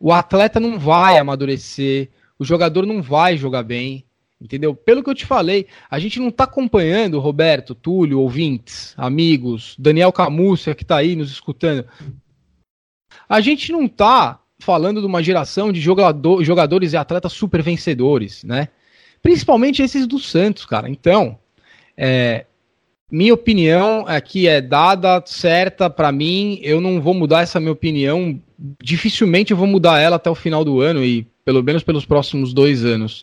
o 0.01 0.13
atleta 0.13 0.59
não 0.59 0.79
vai 0.79 1.19
amadurecer, 1.19 2.09
o 2.39 2.45
jogador 2.45 2.87
não 2.87 3.03
vai 3.03 3.37
jogar 3.37 3.63
bem. 3.63 4.05
Entendeu? 4.41 4.75
Pelo 4.75 5.03
que 5.03 5.11
eu 5.11 5.15
te 5.15 5.27
falei, 5.27 5.67
a 5.91 5.99
gente 5.99 6.21
não 6.21 6.29
está 6.29 6.45
acompanhando, 6.45 7.19
Roberto, 7.19 7.75
Túlio, 7.75 8.21
ouvintes, 8.21 8.95
amigos, 8.97 9.75
Daniel 9.79 10.13
Camúcia 10.13 10.75
que 10.75 10.85
está 10.85 10.97
aí 10.97 11.17
nos 11.17 11.31
escutando. 11.31 11.85
A 13.29 13.41
gente 13.41 13.73
não 13.73 13.87
está 13.87 14.41
falando 14.61 15.01
de 15.01 15.07
uma 15.07 15.23
geração 15.23 15.73
de 15.73 15.81
jogador, 15.81 16.43
jogadores 16.45 16.93
e 16.93 16.97
atletas 16.97 17.33
super 17.33 17.63
vencedores, 17.63 18.45
né? 18.45 18.69
Principalmente 19.21 19.83
esses 19.83 20.07
do 20.07 20.19
Santos, 20.19 20.65
cara. 20.65 20.89
Então, 20.89 21.37
é, 21.97 22.47
minha 23.11 23.35
opinião 23.35 24.05
aqui 24.07 24.47
é 24.47 24.61
dada, 24.61 25.23
certa 25.27 25.91
para 25.91 26.13
mim. 26.13 26.61
Eu 26.63 26.81
não 26.81 27.01
vou 27.01 27.15
mudar 27.15 27.43
essa 27.43 27.59
minha 27.59 27.73
opinião. 27.73 28.41
Dificilmente 28.83 29.51
eu 29.51 29.57
vou 29.57 29.67
mudar 29.67 29.99
ela 29.99 30.17
até 30.17 30.31
o 30.31 30.35
final 30.35 30.65
do 30.65 30.81
ano 30.81 31.05
e 31.05 31.27
pelo 31.45 31.63
menos 31.63 31.83
pelos 31.83 32.05
próximos 32.05 32.53
dois 32.53 32.85
anos. 32.85 33.23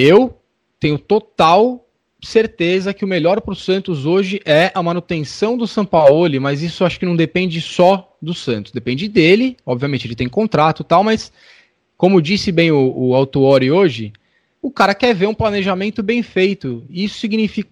Eu 0.00 0.40
tenho 0.78 0.96
total 0.96 1.84
certeza 2.22 2.94
que 2.94 3.04
o 3.04 3.08
melhor 3.08 3.40
para 3.40 3.50
o 3.50 3.56
Santos 3.56 4.06
hoje 4.06 4.40
é 4.44 4.70
a 4.72 4.80
manutenção 4.80 5.56
do 5.56 5.66
Sampaoli, 5.66 6.38
mas 6.38 6.62
isso 6.62 6.84
acho 6.84 7.00
que 7.00 7.04
não 7.04 7.16
depende 7.16 7.60
só 7.60 8.16
do 8.22 8.32
Santos, 8.32 8.70
depende 8.70 9.08
dele, 9.08 9.56
obviamente 9.66 10.06
ele 10.06 10.14
tem 10.14 10.28
contrato 10.28 10.82
e 10.82 10.84
tal, 10.84 11.02
mas 11.02 11.32
como 11.96 12.22
disse 12.22 12.52
bem 12.52 12.70
o, 12.70 12.92
o 12.96 13.12
Autuori 13.12 13.72
hoje, 13.72 14.12
o 14.62 14.70
cara 14.70 14.94
quer 14.94 15.12
ver 15.16 15.26
um 15.26 15.34
planejamento 15.34 16.00
bem 16.00 16.22
feito, 16.22 16.86
isso 16.88 17.18
significa 17.18 17.68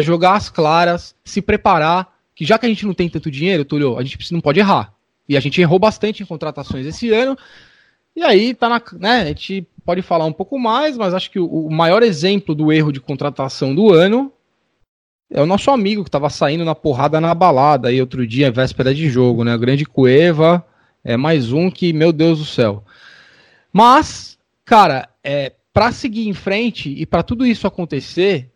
jogar 0.00 0.34
as 0.34 0.50
claras, 0.50 1.14
se 1.24 1.40
preparar, 1.40 2.14
que 2.34 2.44
já 2.44 2.58
que 2.58 2.66
a 2.66 2.68
gente 2.68 2.84
não 2.84 2.92
tem 2.92 3.08
tanto 3.08 3.30
dinheiro, 3.30 3.64
Túlio, 3.64 3.96
a 3.96 4.04
gente 4.04 4.34
não 4.34 4.40
pode 4.42 4.60
errar, 4.60 4.92
e 5.26 5.34
a 5.34 5.40
gente 5.40 5.62
errou 5.62 5.78
bastante 5.78 6.22
em 6.22 6.26
contratações 6.26 6.84
esse 6.84 7.10
ano, 7.10 7.38
e 8.14 8.22
aí 8.22 8.52
tá 8.52 8.68
na, 8.68 8.82
né, 8.98 9.22
a 9.22 9.26
gente 9.28 9.66
pode 9.86 10.02
falar 10.02 10.24
um 10.24 10.32
pouco 10.32 10.58
mais, 10.58 10.98
mas 10.98 11.14
acho 11.14 11.30
que 11.30 11.38
o, 11.38 11.46
o 11.46 11.72
maior 11.72 12.02
exemplo 12.02 12.56
do 12.56 12.72
erro 12.72 12.90
de 12.90 13.00
contratação 13.00 13.72
do 13.72 13.92
ano 13.92 14.32
é 15.30 15.40
o 15.40 15.46
nosso 15.46 15.70
amigo 15.70 16.02
que 16.02 16.08
estava 16.08 16.28
saindo 16.28 16.64
na 16.64 16.74
porrada 16.74 17.20
na 17.20 17.32
balada 17.32 17.88
aí 17.88 18.00
outro 18.00 18.26
dia, 18.26 18.50
véspera 18.50 18.92
de 18.92 19.08
jogo, 19.08 19.44
né? 19.44 19.54
O 19.54 19.58
grande 19.58 19.86
Cueva 19.86 20.66
é 21.04 21.16
mais 21.16 21.52
um 21.52 21.70
que, 21.70 21.92
meu 21.92 22.12
Deus 22.12 22.40
do 22.40 22.44
céu. 22.44 22.84
Mas, 23.72 24.36
cara, 24.64 25.08
é 25.22 25.52
para 25.72 25.92
seguir 25.92 26.28
em 26.28 26.34
frente 26.34 26.90
e 26.90 27.06
para 27.06 27.22
tudo 27.22 27.46
isso 27.46 27.66
acontecer, 27.66 28.50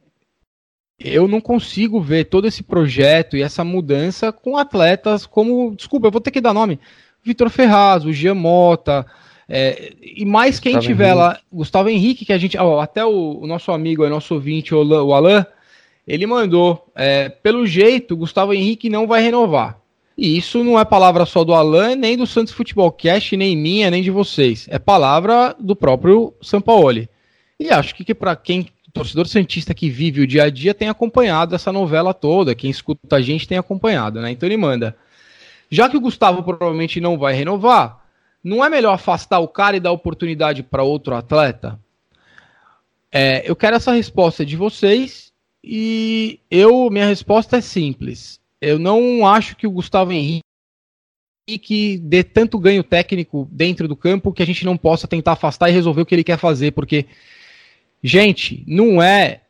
eu 0.99 1.29
não 1.29 1.41
consigo 1.41 2.01
ver 2.01 2.25
todo 2.25 2.49
esse 2.49 2.63
projeto 2.63 3.37
e 3.37 3.43
essa 3.43 3.63
mudança 3.63 4.33
com 4.33 4.57
atletas 4.57 5.27
como, 5.27 5.77
desculpa, 5.77 6.09
eu 6.09 6.11
vou 6.11 6.21
ter 6.21 6.31
que 6.33 6.41
dar 6.41 6.53
nome, 6.53 6.81
Vitor 7.23 7.51
Ferraz, 7.51 8.05
o 8.05 8.13
Gia 8.13 8.35
Mota, 8.35 9.07
é, 9.53 9.95
e 10.01 10.25
mais 10.25 10.61
quem 10.61 10.75
Gustavo 10.75 10.87
tiver 10.87 11.07
Henrique. 11.07 11.19
lá, 11.19 11.41
Gustavo 11.53 11.89
Henrique, 11.89 12.25
que 12.25 12.33
a 12.33 12.39
gente, 12.39 12.57
ó, 12.57 12.81
até 12.81 13.05
o, 13.05 13.41
o, 13.43 13.47
nosso 13.49 13.73
amigo, 13.73 14.05
o 14.05 14.09
nosso 14.09 14.35
ouvinte, 14.35 14.73
o, 14.73 14.81
o 14.81 15.13
Alan, 15.13 15.45
Ele 16.07 16.25
mandou, 16.25 16.87
é, 16.95 17.29
pelo 17.29 17.67
jeito, 17.67 18.17
Gustavo 18.17 18.55
Henrique 18.55 18.89
não 18.89 19.09
vai 19.09 19.21
renovar. 19.21 19.81
E 20.17 20.37
isso 20.37 20.63
não 20.63 20.79
é 20.79 20.85
palavra 20.85 21.27
só 21.27 21.43
do 21.43 21.53
Alan, 21.53 21.97
nem 21.97 22.17
do 22.17 22.29
Santos 22.29 22.53
Futebol 22.53 22.93
Cast, 22.93 23.37
nem 23.37 23.57
minha, 23.57 23.91
nem 23.91 24.03
de 24.03 24.11
vocês. 24.11 24.69
É 24.71 24.79
palavra 24.79 25.57
do 25.59 25.75
próprio 25.75 26.33
Sampaoli. 26.41 27.09
E 27.59 27.71
acho 27.71 27.95
que, 27.95 28.05
que 28.05 28.15
para 28.15 28.37
quem, 28.37 28.69
torcedor 28.93 29.27
santista 29.27 29.75
que 29.75 29.91
vive 29.91 30.21
o 30.21 30.27
dia 30.27 30.45
a 30.45 30.51
dia, 30.51 30.75
tem 30.75 30.89
acompanhado 30.89 31.57
essa 31.57 31.73
novela 31.73 32.15
toda, 32.15 32.55
quem 32.55 32.71
escuta 32.71 33.17
a 33.17 33.21
gente 33.21 33.49
tem 33.49 33.59
acompanhado, 33.59 34.21
né? 34.21 34.31
Então 34.31 34.47
ele 34.49 34.57
manda. 34.57 34.97
Já 35.69 35.89
que 35.89 35.97
o 35.97 36.01
Gustavo 36.01 36.43
provavelmente 36.43 37.01
não 37.01 37.19
vai 37.19 37.35
renovar, 37.35 38.00
não 38.43 38.65
é 38.65 38.69
melhor 38.69 38.95
afastar 38.95 39.39
o 39.41 39.49
cara 39.49 39.77
e 39.77 39.81
dar 39.81 39.93
oportunidade 39.93 40.63
para 40.63 40.83
outro 40.83 41.15
atleta? 41.15 41.79
É, 43.13 43.49
eu 43.49 43.57
quero 43.57 43.77
essa 43.77 43.93
resposta 43.93 44.47
de 44.47 44.57
vocês 44.57 45.33
e 45.63 46.41
eu 46.51 46.89
minha 46.91 47.07
resposta 47.07 47.57
é 47.59 47.61
simples. 47.61 48.41
Eu 48.61 48.79
não 48.79 49.27
acho 49.27 49.57
que 49.57 49.67
o 49.67 49.71
Gustavo 49.71 50.13
Henrique 50.13 50.43
dê 51.99 52.23
tanto 52.23 52.59
ganho 52.59 52.85
técnico 52.85 53.49
dentro 53.51 53.89
do 53.89 53.97
campo 53.97 54.33
que 54.33 54.43
a 54.43 54.47
gente 54.47 54.65
não 54.65 54.77
possa 54.77 55.09
tentar 55.09 55.33
afastar 55.33 55.69
e 55.69 55.73
resolver 55.73 56.03
o 56.03 56.07
que 56.07 56.15
ele 56.15 56.25
quer 56.25 56.39
fazer, 56.39 56.73
porque 56.73 57.07
gente, 58.03 58.65
não 58.67 59.03
é 59.03 59.43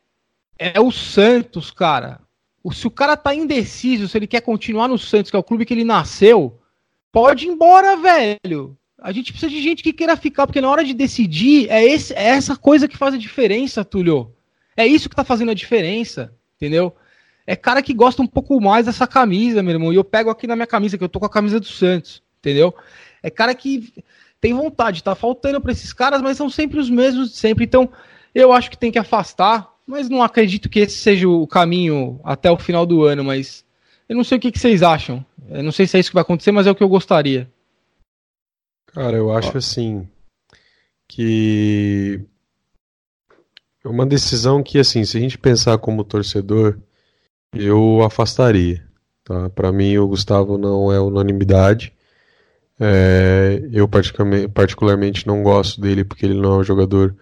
é 0.57 0.79
o 0.79 0.91
Santos, 0.91 1.71
cara. 1.71 2.21
Se 2.71 2.85
o 2.85 2.91
cara 2.91 3.17
tá 3.17 3.33
indeciso, 3.33 4.07
se 4.07 4.17
ele 4.17 4.27
quer 4.27 4.41
continuar 4.41 4.87
no 4.87 4.97
Santos, 4.97 5.31
que 5.31 5.35
é 5.35 5.39
o 5.39 5.43
clube 5.43 5.65
que 5.65 5.73
ele 5.73 5.83
nasceu, 5.83 6.59
pode 7.11 7.45
ir 7.45 7.49
embora, 7.49 7.97
velho. 7.97 8.77
A 9.01 9.11
gente 9.11 9.31
precisa 9.33 9.51
de 9.51 9.59
gente 9.59 9.81
que 9.81 9.91
queira 9.91 10.15
ficar, 10.15 10.45
porque 10.45 10.61
na 10.61 10.69
hora 10.69 10.83
de 10.83 10.93
decidir, 10.93 11.67
é, 11.71 11.83
esse, 11.83 12.13
é 12.13 12.27
essa 12.27 12.55
coisa 12.55 12.87
que 12.87 12.95
faz 12.95 13.15
a 13.15 13.17
diferença, 13.17 13.83
Túlio. 13.83 14.31
É 14.77 14.85
isso 14.85 15.09
que 15.09 15.15
tá 15.15 15.23
fazendo 15.23 15.49
a 15.49 15.55
diferença, 15.55 16.31
entendeu? 16.55 16.95
É 17.47 17.55
cara 17.55 17.81
que 17.81 17.95
gosta 17.95 18.21
um 18.21 18.27
pouco 18.27 18.61
mais 18.61 18.85
dessa 18.85 19.07
camisa, 19.07 19.63
meu 19.63 19.73
irmão. 19.73 19.91
E 19.91 19.95
eu 19.95 20.03
pego 20.03 20.29
aqui 20.29 20.45
na 20.45 20.55
minha 20.55 20.67
camisa, 20.67 20.99
que 20.99 21.03
eu 21.03 21.09
tô 21.09 21.19
com 21.19 21.25
a 21.25 21.29
camisa 21.29 21.59
do 21.59 21.65
Santos, 21.65 22.21
entendeu? 22.39 22.75
É 23.23 23.31
cara 23.31 23.55
que 23.55 23.91
tem 24.39 24.53
vontade, 24.53 25.03
tá 25.03 25.15
faltando 25.15 25.59
para 25.59 25.71
esses 25.71 25.91
caras, 25.91 26.21
mas 26.21 26.37
são 26.37 26.49
sempre 26.49 26.79
os 26.79 26.89
mesmos 26.89 27.31
de 27.31 27.37
sempre. 27.37 27.65
Então, 27.65 27.89
eu 28.35 28.53
acho 28.53 28.69
que 28.69 28.77
tem 28.77 28.91
que 28.91 28.99
afastar, 28.99 29.67
mas 29.85 30.09
não 30.09 30.21
acredito 30.21 30.69
que 30.69 30.79
esse 30.79 30.97
seja 30.97 31.27
o 31.27 31.47
caminho 31.47 32.19
até 32.23 32.51
o 32.51 32.57
final 32.57 32.85
do 32.85 33.03
ano, 33.03 33.23
mas 33.23 33.65
eu 34.07 34.15
não 34.15 34.23
sei 34.23 34.37
o 34.37 34.41
que, 34.41 34.51
que 34.51 34.59
vocês 34.59 34.83
acham. 34.83 35.25
Eu 35.49 35.63
não 35.63 35.71
sei 35.71 35.87
se 35.87 35.97
é 35.97 35.99
isso 35.99 36.11
que 36.11 36.15
vai 36.15 36.21
acontecer, 36.21 36.51
mas 36.51 36.67
é 36.67 36.71
o 36.71 36.75
que 36.75 36.83
eu 36.83 36.87
gostaria. 36.87 37.49
Cara, 38.93 39.15
eu 39.15 39.31
acho 39.31 39.57
assim 39.57 40.07
que 41.07 42.21
é 43.83 43.87
uma 43.87 44.05
decisão 44.05 44.61
que 44.61 44.79
assim, 44.79 45.03
se 45.05 45.17
a 45.17 45.19
gente 45.19 45.37
pensar 45.37 45.77
como 45.77 46.03
torcedor, 46.03 46.77
eu 47.53 48.03
afastaria. 48.03 48.85
Tá? 49.23 49.49
Para 49.49 49.71
mim, 49.71 49.97
o 49.97 50.07
Gustavo 50.07 50.57
não 50.57 50.91
é 50.91 50.99
unanimidade. 50.99 51.93
É, 52.79 53.61
eu 53.71 53.87
particularmente, 53.87 55.27
não 55.27 55.43
gosto 55.43 55.79
dele 55.79 56.03
porque 56.03 56.25
ele 56.25 56.39
não 56.39 56.55
é 56.55 56.57
um 56.57 56.63
jogador 56.63 57.15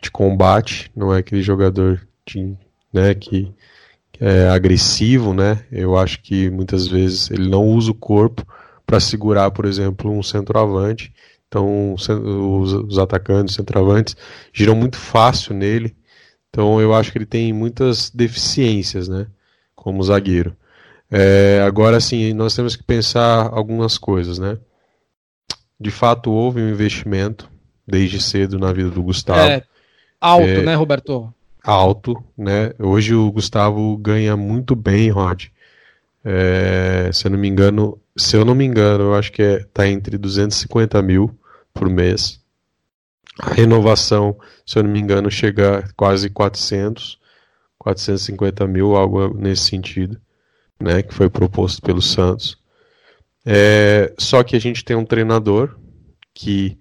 de 0.00 0.10
combate, 0.10 0.90
não 0.94 1.14
é 1.14 1.18
aquele 1.18 1.42
jogador 1.42 2.06
de, 2.26 2.56
né, 2.92 3.14
que, 3.14 3.52
que 4.12 4.24
é 4.24 4.48
agressivo, 4.48 5.34
né? 5.34 5.66
Eu 5.70 5.98
acho 5.98 6.22
que 6.22 6.48
muitas 6.48 6.86
vezes 6.86 7.30
ele 7.30 7.48
não 7.48 7.66
usa 7.66 7.90
o 7.90 7.94
corpo 7.94 8.46
para 8.90 8.98
segurar, 8.98 9.52
por 9.52 9.66
exemplo, 9.66 10.10
um 10.10 10.20
centroavante. 10.20 11.12
Então, 11.46 11.94
os, 11.94 12.08
os 12.08 12.98
atacantes, 12.98 13.52
os 13.52 13.56
centroavantes, 13.56 14.16
giram 14.52 14.74
muito 14.74 14.96
fácil 14.96 15.54
nele. 15.54 15.94
Então, 16.48 16.80
eu 16.80 16.92
acho 16.92 17.12
que 17.12 17.18
ele 17.18 17.26
tem 17.26 17.52
muitas 17.52 18.10
deficiências, 18.10 19.06
né? 19.06 19.28
Como 19.76 20.02
zagueiro. 20.02 20.56
É, 21.08 21.62
agora, 21.64 22.00
sim, 22.00 22.32
nós 22.32 22.56
temos 22.56 22.74
que 22.74 22.82
pensar 22.82 23.48
algumas 23.52 23.96
coisas, 23.96 24.40
né? 24.40 24.58
De 25.78 25.92
fato, 25.92 26.32
houve 26.32 26.60
um 26.60 26.68
investimento 26.68 27.48
desde 27.86 28.20
cedo 28.20 28.58
na 28.58 28.72
vida 28.72 28.90
do 28.90 29.04
Gustavo. 29.04 29.40
É, 29.40 29.62
alto, 30.20 30.44
é, 30.44 30.62
né, 30.62 30.74
Roberto? 30.74 31.32
Alto, 31.62 32.24
né? 32.36 32.72
Hoje 32.76 33.14
o 33.14 33.30
Gustavo 33.30 33.96
ganha 33.98 34.36
muito 34.36 34.74
bem, 34.74 35.10
Rod. 35.10 35.44
É, 36.24 37.08
se 37.12 37.28
eu 37.28 37.30
não 37.30 37.38
me 37.38 37.46
engano, 37.46 37.99
se 38.16 38.36
eu 38.36 38.44
não 38.44 38.54
me 38.54 38.64
engano, 38.64 39.04
eu 39.04 39.14
acho 39.14 39.32
que 39.32 39.42
é, 39.42 39.64
tá 39.72 39.88
entre 39.88 40.18
250 40.18 41.00
mil 41.02 41.38
por 41.72 41.88
mês. 41.88 42.40
A 43.38 43.52
renovação, 43.54 44.38
se 44.66 44.78
eu 44.78 44.82
não 44.82 44.90
me 44.90 45.00
engano, 45.00 45.30
chega 45.30 45.78
a 45.78 45.92
quase 45.94 46.28
400, 46.28 47.18
450 47.78 48.66
mil, 48.66 48.96
algo 48.96 49.34
nesse 49.34 49.64
sentido, 49.64 50.20
né, 50.78 51.02
que 51.02 51.14
foi 51.14 51.30
proposto 51.30 51.80
pelo 51.80 52.02
Santos. 52.02 52.58
É, 53.44 54.12
só 54.18 54.42
que 54.42 54.56
a 54.56 54.60
gente 54.60 54.84
tem 54.84 54.96
um 54.96 55.04
treinador 55.04 55.78
que, 56.34 56.78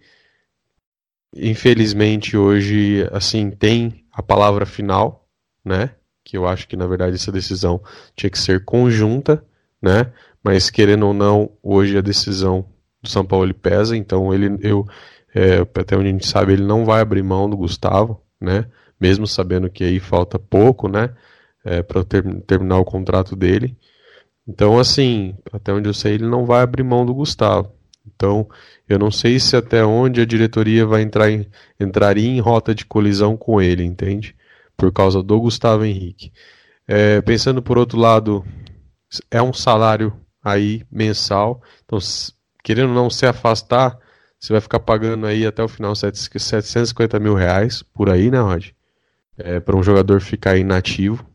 infelizmente, 1.33 2.35
hoje, 2.35 3.07
assim, 3.11 3.49
tem 3.49 4.05
a 4.11 4.21
palavra 4.21 4.65
final, 4.65 5.27
né? 5.63 5.91
que 6.29 6.37
eu 6.37 6.47
acho 6.47 6.67
que 6.67 6.77
na 6.77 6.85
verdade 6.85 7.15
essa 7.15 7.31
decisão 7.31 7.81
tinha 8.15 8.29
que 8.29 8.37
ser 8.37 8.63
conjunta, 8.63 9.43
né? 9.81 10.13
Mas 10.43 10.69
querendo 10.69 11.08
ou 11.08 11.13
não, 11.13 11.52
hoje 11.62 11.97
a 11.97 12.02
decisão 12.02 12.65
do 13.02 13.10
São 13.10 13.25
Paulo 13.25 13.54
pesa, 13.54 13.95
então 13.95 14.34
ele, 14.34 14.58
eu, 14.62 14.86
é, 15.34 15.60
até 15.60 15.95
onde 15.95 16.08
a 16.08 16.12
gente 16.12 16.28
sabe, 16.28 16.54
ele 16.54 16.63
não 16.63 16.86
vai 16.86 17.02
abrir 17.02 17.23
mão 17.23 17.49
do 17.49 17.58
Gustavo, 17.58 18.21
né? 18.39 18.65
Mesmo 18.99 19.28
sabendo 19.28 19.69
que 19.69 19.84
aí 19.84 19.99
falta 19.99 20.38
pouco, 20.39 20.88
né? 20.88 21.15
É, 21.63 21.82
para 21.84 22.04
ter, 22.04 22.23
terminar 22.41 22.78
o 22.80 22.86
contrato 22.86 23.36
dele. 23.36 23.78
Então, 24.47 24.80
assim, 24.80 25.36
até 25.52 25.73
onde 25.73 25.88
eu 25.88 25.93
sei, 25.93 26.15
ele 26.15 26.28
não 26.28 26.45
vai 26.45 26.62
abrir 26.62 26.84
mão 26.84 27.06
do 27.06 27.13
Gustavo. 27.13 27.71
Então, 28.08 28.47
eu 28.88 28.97
não 28.97 29.12
sei 29.12 29.39
se 29.39 29.56
até 29.56 29.86
onde 29.86 30.21
a 30.21 30.25
diretoria 30.25 30.86
vai 30.86 31.02
entrar 31.02 31.30
em, 31.30 31.47
entraria 31.80 32.28
em 32.28 32.39
rota 32.39 32.73
de 32.73 32.86
colisão 32.86 33.38
com 33.38 33.62
ele, 33.62 33.84
entende? 33.84 34.36
por 34.80 34.93
causa 34.93 35.21
do 35.21 35.39
Gustavo 35.41 35.84
Henrique. 35.84 36.32
É, 36.88 37.21
pensando 37.21 37.62
por 37.62 37.78
outro 37.78 37.99
lado, 37.99 38.43
é 39.30 39.41
um 39.41 39.52
salário 39.52 40.13
aí 40.43 40.84
mensal, 40.91 41.62
então 41.86 41.99
querendo 42.63 42.93
não 42.93 43.10
se 43.10 43.25
afastar, 43.25 43.97
você 44.39 44.54
vai 44.54 44.62
ficar 44.62 44.80
pagando 44.80 45.25
aí 45.25 45.45
até 45.45 45.62
o 45.62 45.67
final 45.67 45.93
750 45.95 47.19
mil 47.19 47.36
reais 47.36 47.84
por 47.93 48.10
aí, 48.10 48.32
né, 48.32 48.39
Rod? 48.39 48.69
É, 49.38 49.60
para 49.60 49.75
um 49.75 49.84
jogador 49.84 50.21
ficar 50.21 50.58
inativo. 50.58 51.25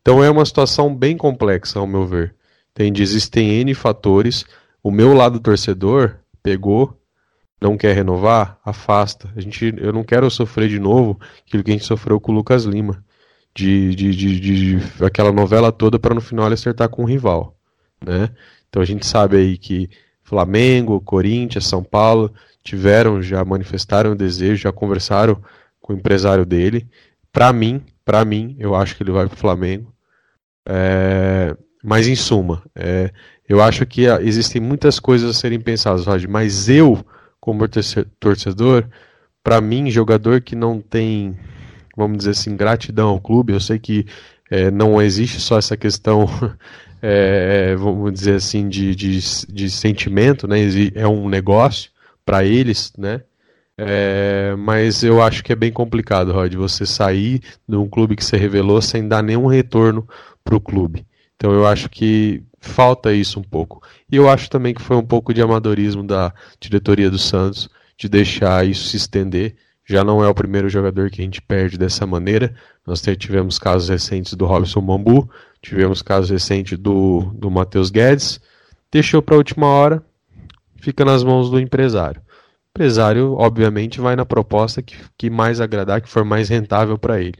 Então 0.00 0.22
é 0.22 0.30
uma 0.30 0.44
situação 0.44 0.94
bem 0.94 1.16
complexa, 1.16 1.78
ao 1.78 1.86
meu 1.86 2.06
ver. 2.06 2.34
Entende? 2.70 3.02
Existem 3.02 3.60
N 3.60 3.74
fatores. 3.74 4.44
O 4.82 4.90
meu 4.90 5.12
lado 5.12 5.40
torcedor 5.40 6.16
pegou 6.42 6.98
não 7.60 7.76
quer 7.76 7.94
renovar, 7.94 8.58
afasta. 8.64 9.30
A 9.34 9.40
gente, 9.40 9.74
eu 9.78 9.92
não 9.92 10.04
quero 10.04 10.30
sofrer 10.30 10.68
de 10.68 10.78
novo 10.78 11.18
aquilo 11.46 11.64
que 11.64 11.70
a 11.70 11.74
gente 11.74 11.86
sofreu 11.86 12.20
com 12.20 12.32
o 12.32 12.34
Lucas 12.34 12.64
Lima. 12.64 13.04
De, 13.54 13.94
de, 13.94 14.14
de, 14.14 14.40
de 14.40 15.04
aquela 15.04 15.32
novela 15.32 15.72
toda 15.72 15.98
para 15.98 16.14
no 16.14 16.20
final 16.20 16.46
ele 16.46 16.54
acertar 16.54 16.90
com 16.90 17.02
o 17.02 17.06
rival. 17.06 17.56
Né? 18.04 18.28
Então 18.76 18.82
a 18.82 18.86
gente 18.86 19.06
sabe 19.06 19.38
aí 19.38 19.56
que 19.56 19.88
Flamengo, 20.22 21.00
Corinthians, 21.00 21.66
São 21.66 21.82
Paulo 21.82 22.30
tiveram, 22.62 23.22
já 23.22 23.42
manifestaram 23.42 24.12
o 24.12 24.14
desejo, 24.14 24.64
já 24.64 24.70
conversaram 24.70 25.42
com 25.80 25.94
o 25.94 25.96
empresário 25.96 26.44
dele. 26.44 26.86
Para 27.32 27.54
mim, 27.54 27.82
para 28.04 28.22
mim, 28.22 28.54
eu 28.58 28.74
acho 28.74 28.94
que 28.94 29.02
ele 29.02 29.12
vai 29.12 29.26
para 29.26 29.34
o 29.34 29.38
Flamengo. 29.38 29.94
É, 30.68 31.56
mas 31.82 32.06
em 32.06 32.14
suma, 32.14 32.62
é, 32.74 33.10
eu 33.48 33.62
acho 33.62 33.86
que 33.86 34.04
existem 34.20 34.60
muitas 34.60 35.00
coisas 35.00 35.30
a 35.30 35.32
serem 35.32 35.58
pensadas, 35.58 36.04
Roger, 36.04 36.28
mas 36.28 36.68
eu 36.68 37.02
como 37.40 37.66
torcedor, 38.20 38.84
para 39.42 39.58
mim, 39.58 39.90
jogador 39.90 40.42
que 40.42 40.54
não 40.54 40.82
tem, 40.82 41.34
vamos 41.96 42.18
dizer 42.18 42.32
assim, 42.32 42.54
gratidão 42.54 43.08
ao 43.08 43.20
clube, 43.22 43.54
eu 43.54 43.60
sei 43.60 43.78
que 43.78 44.04
é, 44.50 44.70
não 44.70 45.00
existe 45.00 45.40
só 45.40 45.56
essa 45.56 45.78
questão, 45.78 46.26
é, 47.02 47.74
vamos 47.76 48.12
dizer 48.12 48.36
assim, 48.36 48.68
de, 48.68 48.94
de, 48.94 49.18
de 49.48 49.70
sentimento, 49.70 50.46
né? 50.46 50.58
É 50.94 51.06
um 51.06 51.28
negócio 51.28 51.90
para 52.24 52.44
eles, 52.44 52.92
né? 52.96 53.22
É, 53.78 54.54
mas 54.56 55.02
eu 55.02 55.22
acho 55.22 55.44
que 55.44 55.52
é 55.52 55.56
bem 55.56 55.70
complicado, 55.70 56.32
Rod, 56.32 56.54
você 56.54 56.86
sair 56.86 57.42
de 57.68 57.76
um 57.76 57.88
clube 57.88 58.16
que 58.16 58.24
você 58.24 58.36
revelou 58.36 58.80
sem 58.80 59.06
dar 59.06 59.22
nenhum 59.22 59.46
retorno 59.46 60.08
para 60.42 60.56
o 60.56 60.60
clube. 60.60 61.06
Então 61.36 61.52
eu 61.52 61.66
acho 61.66 61.90
que 61.90 62.42
falta 62.58 63.12
isso 63.12 63.38
um 63.38 63.42
pouco. 63.42 63.82
E 64.10 64.16
eu 64.16 64.28
acho 64.28 64.48
também 64.48 64.74
que 64.74 64.80
foi 64.80 64.96
um 64.96 65.04
pouco 65.04 65.34
de 65.34 65.42
amadorismo 65.42 66.02
da 66.02 66.32
diretoria 66.58 67.10
do 67.10 67.18
Santos 67.18 67.68
de 67.98 68.08
deixar 68.08 68.66
isso 68.66 68.84
se 68.84 68.96
estender. 68.96 69.56
Já 69.84 70.02
não 70.02 70.24
é 70.24 70.28
o 70.28 70.34
primeiro 70.34 70.68
jogador 70.68 71.10
que 71.10 71.20
a 71.20 71.24
gente 71.24 71.40
perde 71.40 71.78
dessa 71.78 72.06
maneira. 72.06 72.54
Nós 72.86 73.02
tivemos 73.18 73.58
casos 73.58 73.88
recentes 73.88 74.34
do 74.34 74.46
Robson 74.46 74.80
Bambu, 74.80 75.30
tivemos 75.62 76.02
casos 76.02 76.30
recentes 76.30 76.78
do, 76.78 77.32
do 77.34 77.50
Matheus 77.50 77.90
Guedes. 77.90 78.40
Deixou 78.90 79.20
para 79.20 79.34
a 79.34 79.38
última 79.38 79.66
hora, 79.66 80.02
fica 80.76 81.04
nas 81.04 81.24
mãos 81.24 81.50
do 81.50 81.58
empresário. 81.60 82.20
O 82.20 82.68
empresário, 82.70 83.34
obviamente, 83.34 84.00
vai 84.00 84.16
na 84.16 84.24
proposta 84.24 84.82
que, 84.82 84.96
que 85.16 85.30
mais 85.30 85.60
agradar, 85.60 86.00
que 86.00 86.08
for 86.08 86.24
mais 86.24 86.48
rentável 86.48 86.98
para 86.98 87.20
ele. 87.20 87.38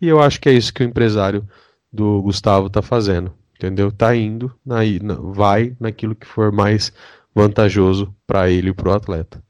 E 0.00 0.08
eu 0.08 0.20
acho 0.20 0.40
que 0.40 0.48
é 0.48 0.52
isso 0.52 0.72
que 0.72 0.82
o 0.82 0.86
empresário 0.86 1.46
do 1.92 2.22
Gustavo 2.22 2.70
tá 2.70 2.82
fazendo, 2.82 3.32
entendeu? 3.56 3.90
Tá 3.90 4.14
indo, 4.14 4.52
na, 4.64 4.80
vai 5.14 5.76
naquilo 5.80 6.14
que 6.14 6.26
for 6.26 6.52
mais 6.52 6.92
vantajoso 7.34 8.14
para 8.26 8.50
ele 8.50 8.70
e 8.70 8.74
para 8.74 8.88
o 8.88 8.92
atleta. 8.92 9.42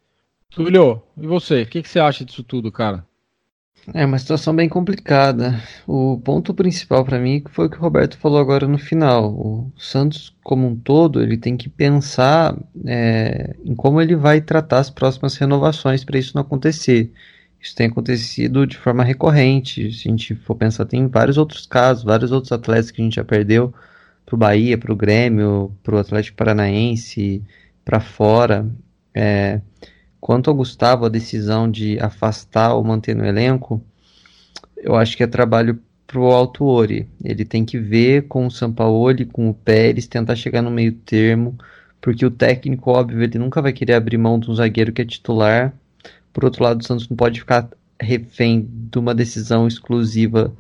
Túlio, 0.51 1.03
e 1.17 1.27
você? 1.27 1.63
O 1.63 1.67
que, 1.67 1.83
que 1.83 1.89
você 1.89 2.01
acha 2.01 2.25
disso 2.25 2.43
tudo, 2.43 2.73
cara? 2.73 3.07
É 3.95 4.05
uma 4.05 4.19
situação 4.19 4.55
bem 4.55 4.69
complicada. 4.69 5.63
O 5.87 6.21
ponto 6.23 6.53
principal 6.53 7.05
para 7.05 7.19
mim 7.19 7.43
foi 7.51 7.67
o 7.67 7.71
que 7.71 7.79
o 7.79 7.81
Roberto 7.81 8.19
falou 8.19 8.39
agora 8.39 8.67
no 8.69 8.79
final. 8.79 9.31
O 9.33 9.73
Santos, 9.79 10.35
como 10.43 10.67
um 10.67 10.77
todo, 10.77 11.23
ele 11.23 11.39
tem 11.39 11.57
que 11.57 11.69
pensar 11.69 12.57
é, 12.85 13.57
em 13.65 13.75
como 13.75 14.01
ele 14.01 14.15
vai 14.15 14.41
tratar 14.41 14.81
as 14.81 14.91
próximas 14.91 15.37
renovações 15.37 16.05
para 16.05 16.19
isso 16.19 16.33
não 16.35 16.43
acontecer. 16.43 17.11
Isso 17.61 17.75
tem 17.75 17.87
acontecido 17.89 18.67
de 18.67 18.77
forma 18.77 19.03
recorrente. 19.03 19.93
Se 19.93 20.09
a 20.09 20.11
gente 20.11 20.35
for 20.35 20.55
pensar, 20.55 20.85
tem 20.85 21.07
vários 21.09 21.39
outros 21.39 21.67
casos, 21.67 22.05
vários 22.05 22.31
outros 22.31 22.53
atletas 22.53 22.91
que 22.91 23.01
a 23.01 23.05
gente 23.05 23.17
já 23.17 23.25
perdeu 23.25 23.73
para 24.25 24.35
o 24.35 24.39
Bahia, 24.39 24.77
para 24.77 24.93
o 24.93 24.97
Grêmio, 24.97 25.75
para 25.83 25.97
o 25.97 25.99
Atlético 25.99 26.37
Paranaense, 26.37 27.43
para 27.85 28.01
fora. 28.01 28.67
É, 29.15 29.61
Quanto 30.21 30.51
ao 30.51 30.57
Gustavo, 30.57 31.05
a 31.05 31.09
decisão 31.09 31.71
de 31.71 31.99
afastar 32.01 32.75
ou 32.75 32.85
manter 32.85 33.15
no 33.15 33.25
elenco, 33.25 33.83
eu 34.77 34.95
acho 34.97 35.17
que 35.17 35.23
é 35.23 35.27
trabalho 35.27 35.81
pro 36.07 36.25
Altuori. 36.27 37.09
Ele 37.23 37.45
tem 37.45 37.65
que 37.65 37.79
ver 37.79 38.27
com 38.29 38.47
o 38.47 38.51
Sampaoli, 38.51 39.25
com 39.27 39.49
o 39.51 39.55
Pérez, 39.55 40.07
tentar 40.07 40.35
chegar 40.35 40.63
no 40.63 40.71
meio 40.71 40.93
termo, 40.93 41.57
porque 42.01 42.25
o 42.25 42.31
técnico, 42.31 42.91
óbvio, 42.91 43.23
ele 43.23 43.39
nunca 43.39 43.63
vai 43.63 43.73
querer 43.73 43.95
abrir 43.95 44.19
mão 44.19 44.39
de 44.39 44.51
um 44.51 44.55
zagueiro 44.55 44.93
que 44.93 45.03
é 45.03 45.05
titular. 45.05 45.73
Por 46.33 46.45
outro 46.45 46.65
lado, 46.65 46.81
o 46.81 46.85
Santos 46.85 47.09
não 47.09 47.17
pode 47.17 47.41
ficar 47.41 47.69
refém 48.01 48.67
de 48.91 48.99
uma 48.99 49.15
decisão 49.15 49.67
exclusiva 49.67 50.53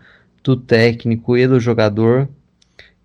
do 0.42 0.56
técnico 0.56 1.36
e 1.36 1.46
do 1.46 1.58
jogador. 1.60 2.28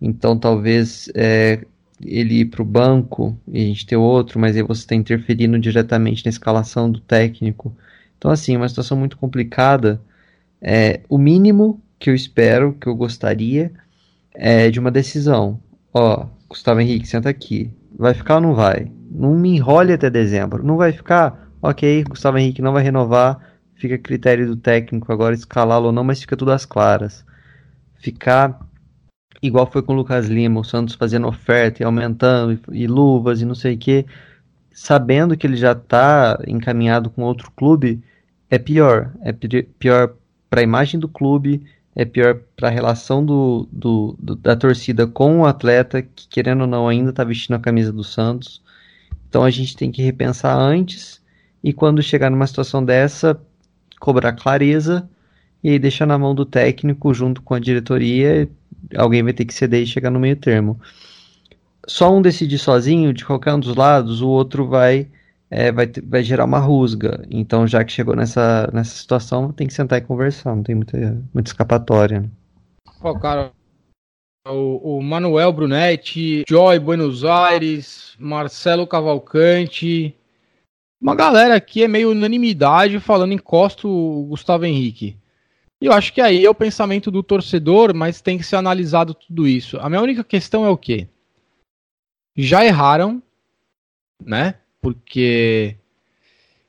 Então, 0.01 0.37
talvez 0.37 1.09
é, 1.15 1.65
ele 2.05 2.41
ir 2.41 2.45
para 2.45 2.61
o 2.61 2.65
banco 2.65 3.37
e 3.47 3.63
a 3.63 3.65
gente 3.67 3.85
ter 3.85 3.95
outro, 3.95 4.39
mas 4.39 4.55
aí 4.55 4.63
você 4.63 4.81
está 4.81 4.95
interferindo 4.95 5.59
diretamente 5.59 6.25
na 6.25 6.29
escalação 6.29 6.91
do 6.91 6.99
técnico. 6.99 7.75
Então, 8.17 8.31
assim, 8.31 8.55
é 8.55 8.57
uma 8.57 8.69
situação 8.69 8.97
muito 8.97 9.17
complicada. 9.17 10.01
É, 10.61 11.01
o 11.09 11.17
mínimo 11.17 11.81
que 11.99 12.09
eu 12.09 12.15
espero, 12.15 12.73
que 12.73 12.87
eu 12.87 12.95
gostaria, 12.95 13.71
é 14.33 14.69
de 14.69 14.79
uma 14.79 14.91
decisão. 14.91 15.59
Ó, 15.93 16.27
Gustavo 16.49 16.79
Henrique, 16.79 17.07
senta 17.07 17.29
aqui. 17.29 17.71
Vai 17.97 18.13
ficar 18.13 18.35
ou 18.35 18.41
não 18.41 18.53
vai? 18.53 18.91
Não 19.11 19.35
me 19.35 19.55
enrole 19.55 19.93
até 19.93 20.09
dezembro. 20.09 20.63
Não 20.63 20.77
vai 20.77 20.91
ficar? 20.91 21.49
Ok, 21.61 22.03
Gustavo 22.05 22.37
Henrique 22.37 22.61
não 22.61 22.73
vai 22.73 22.83
renovar. 22.83 23.39
Fica 23.75 23.95
a 23.95 23.99
critério 23.99 24.47
do 24.47 24.55
técnico 24.55 25.11
agora 25.11 25.35
escalá-lo 25.35 25.87
ou 25.87 25.91
não, 25.91 26.03
mas 26.03 26.21
fica 26.21 26.37
tudo 26.37 26.51
às 26.51 26.65
claras. 26.65 27.25
Ficar 27.95 28.59
igual 29.43 29.69
foi 29.69 29.81
com 29.81 29.93
o 29.93 29.95
Lucas 29.95 30.27
Lima, 30.27 30.61
o 30.61 30.63
Santos 30.63 30.95
fazendo 30.95 31.27
oferta 31.27 31.83
e 31.83 31.85
aumentando, 31.85 32.53
e, 32.71 32.83
e 32.83 32.87
luvas 32.87 33.41
e 33.41 33.45
não 33.45 33.53
sei 33.53 33.75
o 33.75 33.77
que, 33.77 34.05
sabendo 34.71 35.37
que 35.37 35.45
ele 35.45 35.57
já 35.57 35.73
está 35.73 36.39
encaminhado 36.47 37.09
com 37.09 37.23
outro 37.23 37.51
clube, 37.51 38.01
é 38.49 38.57
pior. 38.57 39.13
É 39.21 39.33
pior 39.33 40.15
para 40.49 40.61
a 40.61 40.63
imagem 40.63 40.99
do 40.99 41.07
clube, 41.07 41.65
é 41.95 42.05
pior 42.05 42.39
para 42.55 42.69
a 42.69 42.71
relação 42.71 43.25
do, 43.25 43.67
do, 43.71 44.15
do, 44.19 44.35
da 44.35 44.55
torcida 44.55 45.05
com 45.05 45.41
o 45.41 45.45
atleta, 45.45 46.01
que 46.01 46.27
querendo 46.27 46.61
ou 46.61 46.67
não 46.67 46.87
ainda 46.87 47.11
está 47.11 47.23
vestindo 47.23 47.55
a 47.55 47.59
camisa 47.59 47.91
do 47.91 48.03
Santos. 48.03 48.61
Então 49.27 49.43
a 49.43 49.49
gente 49.49 49.75
tem 49.75 49.91
que 49.91 50.01
repensar 50.01 50.55
antes 50.55 51.21
e 51.63 51.73
quando 51.73 52.01
chegar 52.01 52.29
numa 52.29 52.47
situação 52.47 52.83
dessa, 52.83 53.39
cobrar 53.99 54.33
clareza 54.33 55.09
e 55.63 55.69
aí 55.69 55.79
deixar 55.79 56.05
na 56.05 56.17
mão 56.17 56.35
do 56.35 56.45
técnico 56.45 57.13
junto 57.13 57.41
com 57.41 57.53
a 57.53 57.59
diretoria 57.59 58.49
alguém 58.95 59.23
vai 59.23 59.33
ter 59.33 59.45
que 59.45 59.53
ceder 59.53 59.83
e 59.83 59.87
chegar 59.87 60.09
no 60.09 60.19
meio 60.19 60.35
termo. 60.35 60.79
Só 61.87 62.13
um 62.15 62.21
decidir 62.21 62.57
sozinho, 62.57 63.13
de 63.13 63.25
qualquer 63.25 63.53
um 63.53 63.59
dos 63.59 63.75
lados, 63.75 64.21
o 64.21 64.29
outro 64.29 64.67
vai, 64.67 65.07
é, 65.49 65.71
vai, 65.71 65.91
vai 66.05 66.23
gerar 66.23 66.45
uma 66.45 66.59
rusga. 66.59 67.25
Então, 67.29 67.67
já 67.67 67.83
que 67.83 67.91
chegou 67.91 68.15
nessa, 68.15 68.69
nessa 68.73 68.95
situação, 68.95 69.51
tem 69.51 69.67
que 69.67 69.73
sentar 69.73 69.99
e 69.99 70.01
conversar, 70.01 70.55
não 70.55 70.63
tem 70.63 70.75
muita, 70.75 71.21
muita 71.33 71.49
escapatória. 71.49 72.21
Né? 72.21 72.29
Pô, 73.01 73.19
cara, 73.19 73.51
o, 74.47 74.97
o, 74.97 75.01
Manuel 75.03 75.51
Brunetti, 75.51 76.43
Joy 76.47 76.79
Buenos 76.79 77.25
Aires, 77.25 78.15
Marcelo 78.17 78.87
Cavalcante. 78.87 80.15
Uma 81.01 81.15
galera 81.15 81.55
aqui 81.55 81.83
é 81.83 81.87
meio 81.87 82.11
unanimidade 82.11 82.99
falando 83.01 83.33
encosta 83.33 83.87
o 83.87 84.25
Gustavo 84.29 84.65
Henrique. 84.65 85.17
E 85.83 85.85
eu 85.85 85.91
acho 85.91 86.13
que 86.13 86.21
aí 86.21 86.45
é 86.45 86.49
o 86.49 86.55
pensamento 86.55 87.11
do 87.11 87.21
torcedor, 87.21 87.93
mas 87.93 88.21
tem 88.21 88.37
que 88.37 88.45
ser 88.45 88.55
analisado 88.55 89.13
tudo 89.13 89.45
isso. 89.45 89.77
A 89.81 89.89
minha 89.89 90.01
única 90.01 90.23
questão 90.23 90.65
é 90.65 90.69
o 90.69 90.77
quê? 90.77 91.09
Já 92.37 92.63
erraram, 92.63 93.21
né? 94.23 94.55
Porque 94.81 95.75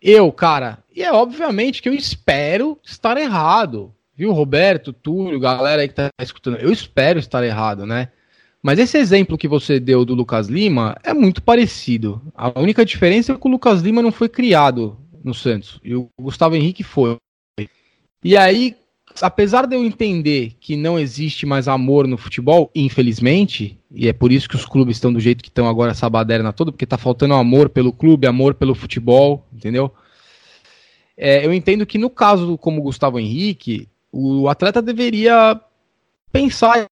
eu, 0.03 0.33
cara, 0.33 0.83
e 0.93 1.01
é 1.01 1.13
obviamente 1.13 1.81
que 1.81 1.89
eu 1.89 1.95
espero 1.95 2.77
estar 2.83 3.17
errado. 3.17 3.95
Viu, 4.17 4.33
Roberto, 4.33 4.93
Túlio, 4.93 5.39
galera 5.39 5.83
aí 5.83 5.87
que 5.89 5.95
tá 5.95 6.11
escutando, 6.21 6.57
eu 6.57 6.73
espero 6.73 7.21
estar 7.21 7.45
errado, 7.45 7.87
né? 7.87 8.09
Mas 8.61 8.81
esse 8.81 8.99
exemplo 8.99 9.39
que 9.39 9.47
você 9.47 9.79
deu 9.79 10.05
do 10.05 10.17
Lucas 10.17 10.49
Lima 10.49 10.97
é 11.05 11.15
muito 11.15 11.41
parecido. 11.41 12.21
A 12.35 12.59
única 12.59 12.85
diferença 12.85 13.33
é 13.33 13.37
que 13.37 13.47
o 13.47 13.51
Lucas 13.51 13.81
Lima 13.81 14.03
não 14.03 14.11
foi 14.11 14.29
criado 14.29 14.99
no 15.23 15.33
Santos 15.33 15.79
e 15.85 15.95
o 15.95 16.09
Gustavo 16.21 16.57
Henrique 16.57 16.83
foi. 16.83 17.17
E 18.25 18.37
aí, 18.37 18.75
apesar 19.23 19.67
de 19.67 19.77
eu 19.77 19.85
entender 19.85 20.55
que 20.61 20.77
não 20.77 20.99
existe 20.99 21.47
mais 21.47 21.69
amor 21.69 22.07
no 22.07 22.17
futebol, 22.17 22.71
infelizmente, 22.75 23.79
e 23.91 24.09
é 24.09 24.13
por 24.13 24.33
isso 24.33 24.49
que 24.49 24.57
os 24.57 24.67
clubes 24.67 24.97
estão 24.97 25.13
do 25.13 25.21
jeito 25.21 25.43
que 25.43 25.49
estão 25.49 25.69
agora 25.69 25.93
essa 25.93 26.09
baderna 26.11 26.53
toda, 26.53 26.73
porque 26.73 26.87
tá 26.87 26.99
faltando 26.99 27.35
amor 27.35 27.69
pelo 27.69 27.93
clube, 27.93 28.27
amor 28.27 28.55
pelo 28.55 28.75
futebol, 28.75 29.47
entendeu? 29.53 29.93
É, 31.17 31.47
eu 31.47 31.53
entendo 31.53 31.87
que 31.87 31.99
no 31.99 32.11
caso 32.11 32.59
como 32.59 32.81
o 32.81 32.85
Gustavo 32.85 33.21
Henrique, 33.21 33.89
o 34.11 34.49
atleta 34.49 34.83
deveria 34.83 35.61
pensar 36.33 36.87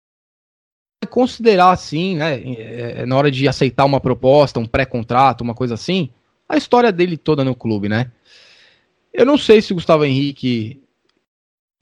e 1.03 1.07
considerar 1.07 1.73
assim, 1.73 2.16
né, 2.16 2.41
é, 2.45 3.07
na 3.07 3.16
hora 3.16 3.31
de 3.31 3.49
aceitar 3.49 3.85
uma 3.85 4.01
proposta, 4.01 4.61
um 4.61 4.66
pré-contrato, 4.66 5.41
uma 5.41 5.55
coisa 5.55 5.75
assim, 5.75 6.11
a 6.49 6.57
história 6.57 6.93
dele 6.93 7.16
toda 7.16 7.45
no 7.45 7.55
clube, 7.55 7.89
né? 7.89 8.12
Eu 9.12 9.27
não 9.27 9.37
sei 9.37 9.61
se 9.61 9.73
o 9.73 9.75
Gustavo 9.75 10.05
Henrique 10.05 10.83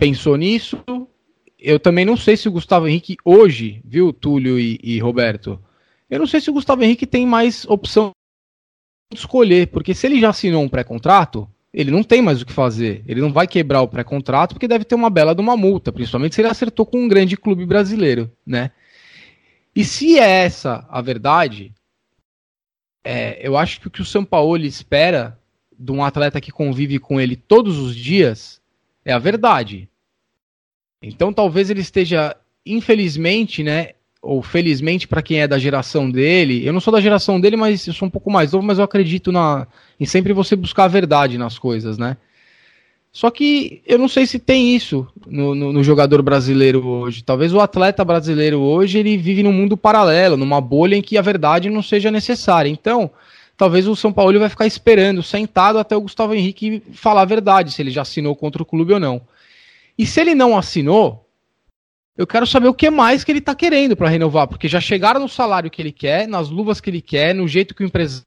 pensou 0.01 0.35
nisso. 0.37 0.83
Eu 1.59 1.79
também 1.79 2.07
não 2.07 2.17
sei 2.17 2.35
se 2.35 2.49
o 2.49 2.53
Gustavo 2.53 2.89
Henrique 2.89 3.19
hoje, 3.23 3.83
viu, 3.85 4.15
Túlio 4.15 4.59
e, 4.59 4.81
e 4.83 4.99
Roberto? 4.99 5.63
Eu 6.09 6.19
não 6.19 6.27
sei 6.27 6.41
se 6.41 6.49
o 6.49 6.55
Gustavo 6.55 6.83
Henrique 6.83 7.07
tem 7.07 7.27
mais 7.27 7.67
opção 7.67 8.13
de 9.13 9.19
escolher, 9.19 9.67
porque 9.69 9.95
se 9.95 10.07
ele 10.07 10.19
já 10.19 10.31
assinou 10.31 10.63
um 10.63 10.69
pré-contrato, 10.69 11.47
ele 11.73 11.91
não 11.91 12.03
tem 12.03 12.23
mais 12.23 12.41
o 12.41 12.47
que 12.47 12.53
fazer. 12.53 13.05
Ele 13.07 13.21
não 13.21 13.31
vai 13.31 13.47
quebrar 13.47 13.83
o 13.83 13.89
pré-contrato 13.89 14.55
porque 14.55 14.67
deve 14.67 14.87
ter 14.87 14.95
uma 14.95 15.11
bela 15.11 15.35
de 15.35 15.43
uma 15.43 15.57
multa, 15.57 15.93
principalmente 15.93 16.35
se 16.35 16.41
ele 16.41 16.49
acertou 16.49 16.87
com 16.87 16.99
um 16.99 17.09
grande 17.09 17.37
clube 17.37 17.67
brasileiro, 17.67 18.33
né? 18.45 18.71
E 19.77 19.85
se 19.85 20.19
é 20.19 20.45
essa 20.45 20.87
a 20.89 21.03
verdade, 21.03 21.75
é, 23.05 23.39
eu 23.47 23.57
acho 23.57 23.81
que 23.81 23.87
o 23.87 23.91
que 23.91 24.01
o 24.01 24.07
São 24.07 24.25
Paulo 24.25 24.57
espera 24.65 25.39
de 25.79 25.93
um 25.93 26.03
atleta 26.03 26.41
que 26.41 26.51
convive 26.51 26.99
com 26.99 27.21
ele 27.21 27.37
todos 27.37 27.79
os 27.79 27.95
dias 27.95 28.61
é 29.05 29.13
a 29.13 29.19
verdade. 29.19 29.90
Então 31.03 31.33
talvez 31.33 31.71
ele 31.71 31.81
esteja, 31.81 32.37
infelizmente, 32.65 33.63
né? 33.63 33.91
Ou 34.23 34.43
felizmente 34.43 35.09
para 35.09 35.23
quem 35.23 35.41
é 35.41 35.49
da 35.49 35.59
geração 35.59 36.11
dele, 36.11 36.67
eu 36.67 36.75
não 36.75 36.81
sou 36.81 36.93
da 36.93 37.01
geração 37.01 37.41
dele, 37.41 37.57
mas 37.57 37.87
eu 37.87 37.95
sou 37.95 38.07
um 38.07 38.11
pouco 38.11 38.31
mais 38.31 38.53
novo, 38.53 38.67
mas 38.67 38.79
eu 38.79 38.85
acredito 38.85 39.33
na, 39.33 39.67
em 39.99 40.05
sempre 40.05 40.35
você 40.35 40.55
buscar 40.55 40.85
a 40.85 40.89
verdade 40.89 41.39
nas 41.39 41.59
coisas, 41.59 41.97
né? 41.97 42.19
Só 43.13 43.29
que 43.31 43.83
eu 43.87 43.99
não 43.99 44.09
sei 44.09 44.25
se 44.27 44.39
tem 44.39 44.77
isso 44.77 45.07
no, 45.27 45.55
no, 45.55 45.73
no, 45.73 45.83
jogador 45.83 46.23
brasileiro 46.23 46.87
hoje. 46.87 47.25
Talvez 47.25 47.53
o 47.53 47.61
atleta 47.61 48.05
brasileiro 48.05 48.61
hoje 48.61 48.99
ele 48.99 49.17
vive 49.17 49.43
num 49.43 49.53
mundo 49.53 49.77
paralelo, 49.77 50.37
numa 50.37 50.61
bolha 50.61 50.95
em 50.95 51.03
que 51.03 51.19
a 51.19 51.23
verdade 51.23 51.69
não 51.69 51.83
seja 51.83 52.11
necessária. 52.11 52.69
Então, 52.69 53.11
talvez 53.57 53.89
o 53.89 53.97
São 53.97 54.13
Paulo 54.13 54.39
vai 54.39 54.49
ficar 54.49 54.67
esperando, 54.67 55.25
sentado 55.25 55.79
até 55.79 55.97
o 55.97 56.03
Gustavo 56.03 56.35
Henrique 56.35 56.83
falar 56.93 57.23
a 57.23 57.27
verdade, 57.27 57.73
se 57.73 57.83
ele 57.83 57.91
já 57.91 58.03
assinou 58.03 58.37
contra 58.37 58.63
o 58.63 58.67
clube 58.67 58.93
ou 58.93 59.01
não. 59.01 59.21
E 60.01 60.07
se 60.07 60.19
ele 60.19 60.35
não 60.35 60.57
assinou, 60.57 61.29
eu 62.17 62.27
quero 62.27 62.47
saber 62.47 62.69
o 62.69 62.73
que 62.73 62.89
mais 62.89 63.23
que 63.23 63.31
ele 63.31 63.39
está 63.39 63.55
querendo 63.55 63.95
para 63.95 64.09
renovar, 64.09 64.49
porque 64.49 64.67
já 64.67 64.81
chegaram 64.81 65.21
no 65.21 65.29
salário 65.29 65.71
que 65.71 65.83
ele 65.83 65.93
quer, 65.93 66.27
nas 66.27 66.49
luvas 66.49 66.81
que 66.81 66.89
ele 66.89 67.03
quer, 67.03 67.35
no 67.35 67.47
jeito 67.47 67.75
que 67.75 67.83
o 67.83 67.87
empresário 67.87 68.25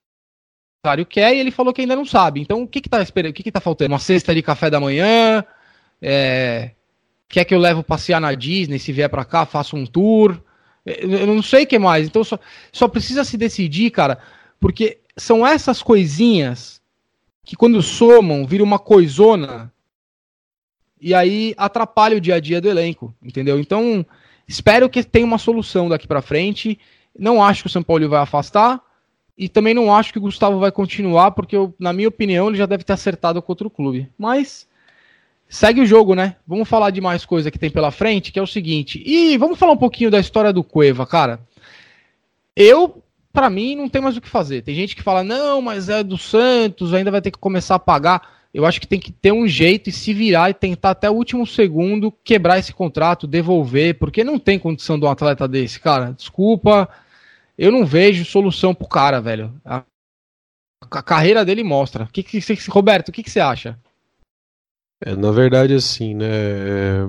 quer, 1.10 1.36
e 1.36 1.40
ele 1.40 1.50
falou 1.50 1.74
que 1.74 1.82
ainda 1.82 1.96
não 1.96 2.06
sabe. 2.06 2.42
Então, 2.42 2.62
o 2.62 2.68
que 2.68 2.78
está 2.78 3.02
esperando? 3.02 3.32
O 3.32 3.34
que 3.34 3.50
está 3.50 3.60
faltando? 3.60 3.92
Uma 3.92 3.98
cesta 3.98 4.36
de 4.36 4.44
café 4.44 4.70
da 4.70 4.80
manhã? 4.80 5.44
É... 6.00 6.74
Quer 7.28 7.44
que 7.44 7.56
eu 7.56 7.60
levo 7.60 7.82
passear 7.82 8.22
na 8.22 8.36
Disney? 8.36 8.78
Se 8.78 8.92
vier 8.92 9.10
para 9.10 9.26
cá, 9.26 9.44
faço 9.44 9.76
um 9.76 9.84
tour? 9.84 10.40
Eu 10.86 11.26
não 11.26 11.42
sei 11.42 11.64
o 11.64 11.68
que 11.68 11.80
mais. 11.80 12.06
Então, 12.06 12.24
só, 12.24 12.38
só 12.72 12.88
precisa 12.88 13.24
se 13.24 13.36
decidir, 13.36 13.90
cara, 13.90 14.20
porque 14.60 15.00
são 15.18 15.44
essas 15.44 15.82
coisinhas 15.82 16.80
que, 17.44 17.56
quando 17.56 17.82
somam, 17.82 18.46
vira 18.46 18.64
uma 18.64 18.78
coisona 18.78 19.73
e 21.04 21.14
aí 21.14 21.54
atrapalha 21.58 22.18
o 22.18 22.22
dia 22.22 22.36
a 22.36 22.40
dia 22.40 22.62
do 22.62 22.70
elenco, 22.70 23.14
entendeu? 23.22 23.60
Então, 23.60 24.06
Espero 24.48 24.90
que 24.90 25.04
tenha 25.04 25.26
uma 25.26 25.38
solução 25.38 25.90
daqui 25.90 26.08
para 26.08 26.22
frente. 26.22 26.80
Não 27.18 27.44
acho 27.44 27.64
que 27.64 27.68
o 27.68 27.72
São 27.72 27.84
Paulo 27.84 28.08
vai 28.10 28.22
afastar. 28.22 28.82
E 29.38 29.50
também 29.50 29.74
não 29.74 29.94
acho 29.94 30.12
que 30.12 30.20
o 30.20 30.22
Gustavo 30.22 30.60
vai 30.60 30.72
continuar, 30.72 31.32
porque, 31.32 31.56
eu, 31.56 31.74
na 31.80 31.92
minha 31.92 32.08
opinião, 32.08 32.50
ele 32.50 32.58
já 32.58 32.68
deve 32.68 32.84
ter 32.84 32.94
acertado 32.94 33.42
com 33.42 33.52
outro 33.52 33.70
clube. 33.70 34.08
Mas 34.18 34.68
segue 35.50 35.82
o 35.82 35.86
jogo, 35.86 36.14
né? 36.14 36.36
Vamos 36.46 36.70
falar 36.70 36.92
de 36.92 37.02
mais 37.02 37.26
coisa 37.26 37.50
que 37.50 37.58
tem 37.58 37.72
pela 37.72 37.90
frente, 37.90 38.32
que 38.32 38.38
é 38.38 38.42
o 38.42 38.48
seguinte. 38.48 39.02
E 39.04 39.36
vamos 39.38 39.58
falar 39.58 39.72
um 39.72 39.78
pouquinho 39.78 40.12
da 40.12 40.20
história 40.20 40.54
do 40.54 40.64
Cueva, 40.64 41.08
cara. 41.08 41.40
Eu, 42.56 43.02
para 43.32 43.50
mim, 43.50 43.76
não 43.76 43.90
tem 43.90 44.02
mais 44.02 44.16
o 44.16 44.22
que 44.22 44.30
fazer. 44.30 44.62
Tem 44.62 44.76
gente 44.76 44.96
que 44.96 45.02
fala, 45.02 45.24
não, 45.24 45.62
mas 45.62 45.90
é 45.90 46.04
do 46.04 46.18
Santos, 46.18 46.94
ainda 46.94 47.10
vai 47.10 47.22
ter 47.22 47.32
que 47.32 47.40
começar 47.40 47.76
a 47.76 47.80
pagar. 47.80 48.43
Eu 48.54 48.66
acho 48.66 48.80
que 48.80 48.88
tem 48.88 49.00
que 49.00 49.12
ter 49.12 49.32
um 49.32 49.48
jeito 49.48 49.90
e 49.90 49.92
se 49.92 50.14
virar 50.14 50.52
e 50.52 50.54
tentar 50.54 50.92
até 50.92 51.10
o 51.10 51.14
último 51.14 51.46
segundo 51.48 52.12
quebrar 52.12 52.60
esse 52.60 52.72
contrato, 52.72 53.26
devolver, 53.26 53.98
porque 53.98 54.24
não 54.24 54.38
tem 54.38 54.60
condição 54.60 55.00
de 55.00 55.06
um 55.06 55.10
atleta 55.10 55.48
desse, 55.48 55.80
cara. 55.80 56.14
Desculpa, 56.14 56.88
eu 57.58 57.72
não 57.72 57.84
vejo 57.84 58.24
solução 58.24 58.76
pro 58.76 58.88
cara, 58.88 59.20
velho. 59.20 59.60
A, 59.66 59.84
a 60.82 61.02
carreira 61.02 61.44
dele 61.44 61.64
mostra. 61.64 62.08
Que 62.14 62.22
que, 62.22 62.40
Roberto, 62.70 63.10
o 63.10 63.12
que, 63.12 63.24
que 63.24 63.32
você 63.32 63.40
acha? 63.40 63.76
É, 65.02 65.16
na 65.16 65.32
verdade, 65.32 65.74
assim, 65.74 66.14
né? 66.14 66.30
É, 66.30 67.08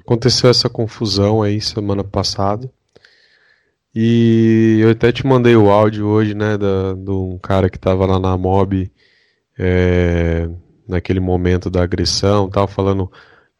aconteceu 0.00 0.50
essa 0.50 0.68
confusão 0.68 1.42
aí 1.42 1.62
semana 1.62 2.04
passada. 2.04 2.70
E 3.94 4.78
eu 4.80 4.90
até 4.90 5.12
te 5.12 5.26
mandei 5.26 5.56
o 5.56 5.70
áudio 5.70 6.06
hoje, 6.06 6.34
né, 6.34 6.56
de 6.56 7.10
um 7.10 7.38
cara 7.38 7.68
que 7.68 7.78
tava 7.78 8.06
lá 8.06 8.18
na 8.18 8.36
Mob 8.38 8.90
é, 9.58 10.48
naquele 10.88 11.20
momento 11.20 11.70
da 11.70 11.82
agressão, 11.82 12.48
tal, 12.48 12.66
falando 12.66 13.10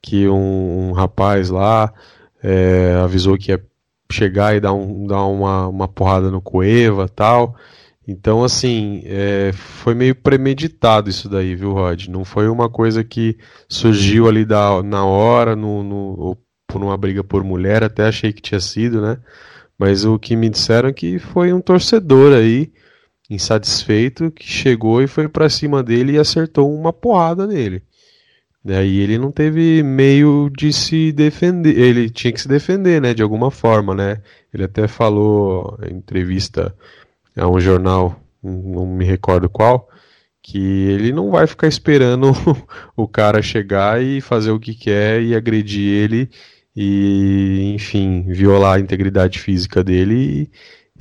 que 0.00 0.28
um, 0.28 0.88
um 0.88 0.92
rapaz 0.92 1.50
lá 1.50 1.92
é, 2.42 2.94
avisou 3.02 3.38
que 3.38 3.52
ia 3.52 3.64
chegar 4.10 4.54
e 4.54 4.60
dar, 4.60 4.72
um, 4.72 5.06
dar 5.06 5.24
uma, 5.24 5.68
uma 5.68 5.88
porrada 5.88 6.30
no 6.30 6.40
Cueva 6.40 7.08
tal. 7.08 7.56
Então, 8.06 8.42
assim, 8.42 9.02
é, 9.04 9.52
foi 9.54 9.94
meio 9.94 10.14
premeditado 10.14 11.08
isso 11.08 11.28
daí, 11.28 11.54
viu, 11.54 11.72
Rod? 11.72 12.08
Não 12.08 12.24
foi 12.24 12.48
uma 12.48 12.68
coisa 12.68 13.04
que 13.04 13.38
surgiu 13.68 14.28
ali 14.28 14.44
da, 14.44 14.82
na 14.82 15.04
hora, 15.04 15.54
no, 15.54 15.84
no, 15.84 16.36
por 16.66 16.82
uma 16.82 16.96
briga 16.96 17.22
por 17.22 17.44
mulher, 17.44 17.84
até 17.84 18.06
achei 18.06 18.32
que 18.32 18.42
tinha 18.42 18.60
sido, 18.60 19.00
né? 19.00 19.18
Mas 19.78 20.04
o 20.04 20.18
que 20.18 20.34
me 20.34 20.48
disseram 20.50 20.88
é 20.88 20.92
que 20.92 21.18
foi 21.18 21.52
um 21.52 21.60
torcedor 21.60 22.34
aí, 22.34 22.72
insatisfeito, 23.34 24.30
que 24.30 24.46
chegou 24.46 25.02
e 25.02 25.06
foi 25.06 25.28
para 25.28 25.48
cima 25.48 25.82
dele 25.82 26.12
e 26.12 26.18
acertou 26.18 26.72
uma 26.74 26.92
porrada 26.92 27.46
nele. 27.46 27.82
Daí 28.64 29.00
ele 29.00 29.18
não 29.18 29.32
teve 29.32 29.82
meio 29.82 30.48
de 30.56 30.72
se 30.72 31.10
defender, 31.10 31.76
ele 31.76 32.08
tinha 32.08 32.32
que 32.32 32.40
se 32.40 32.46
defender, 32.46 33.00
né, 33.00 33.12
de 33.12 33.22
alguma 33.22 33.50
forma, 33.50 33.92
né? 33.94 34.22
Ele 34.54 34.64
até 34.64 34.86
falou 34.86 35.76
em 35.82 35.96
entrevista 35.96 36.74
a 37.36 37.48
um 37.48 37.58
jornal, 37.58 38.20
não 38.42 38.86
me 38.86 39.04
recordo 39.04 39.48
qual, 39.48 39.88
que 40.42 40.58
ele 40.58 41.12
não 41.12 41.30
vai 41.30 41.46
ficar 41.46 41.66
esperando 41.66 42.32
o 42.96 43.08
cara 43.08 43.42
chegar 43.42 44.02
e 44.02 44.20
fazer 44.20 44.52
o 44.52 44.60
que 44.60 44.74
quer 44.74 45.22
e 45.22 45.34
agredir 45.34 45.88
ele 45.88 46.30
e, 46.74 47.72
enfim, 47.74 48.22
violar 48.28 48.76
a 48.76 48.80
integridade 48.80 49.38
física 49.38 49.82
dele 49.84 50.50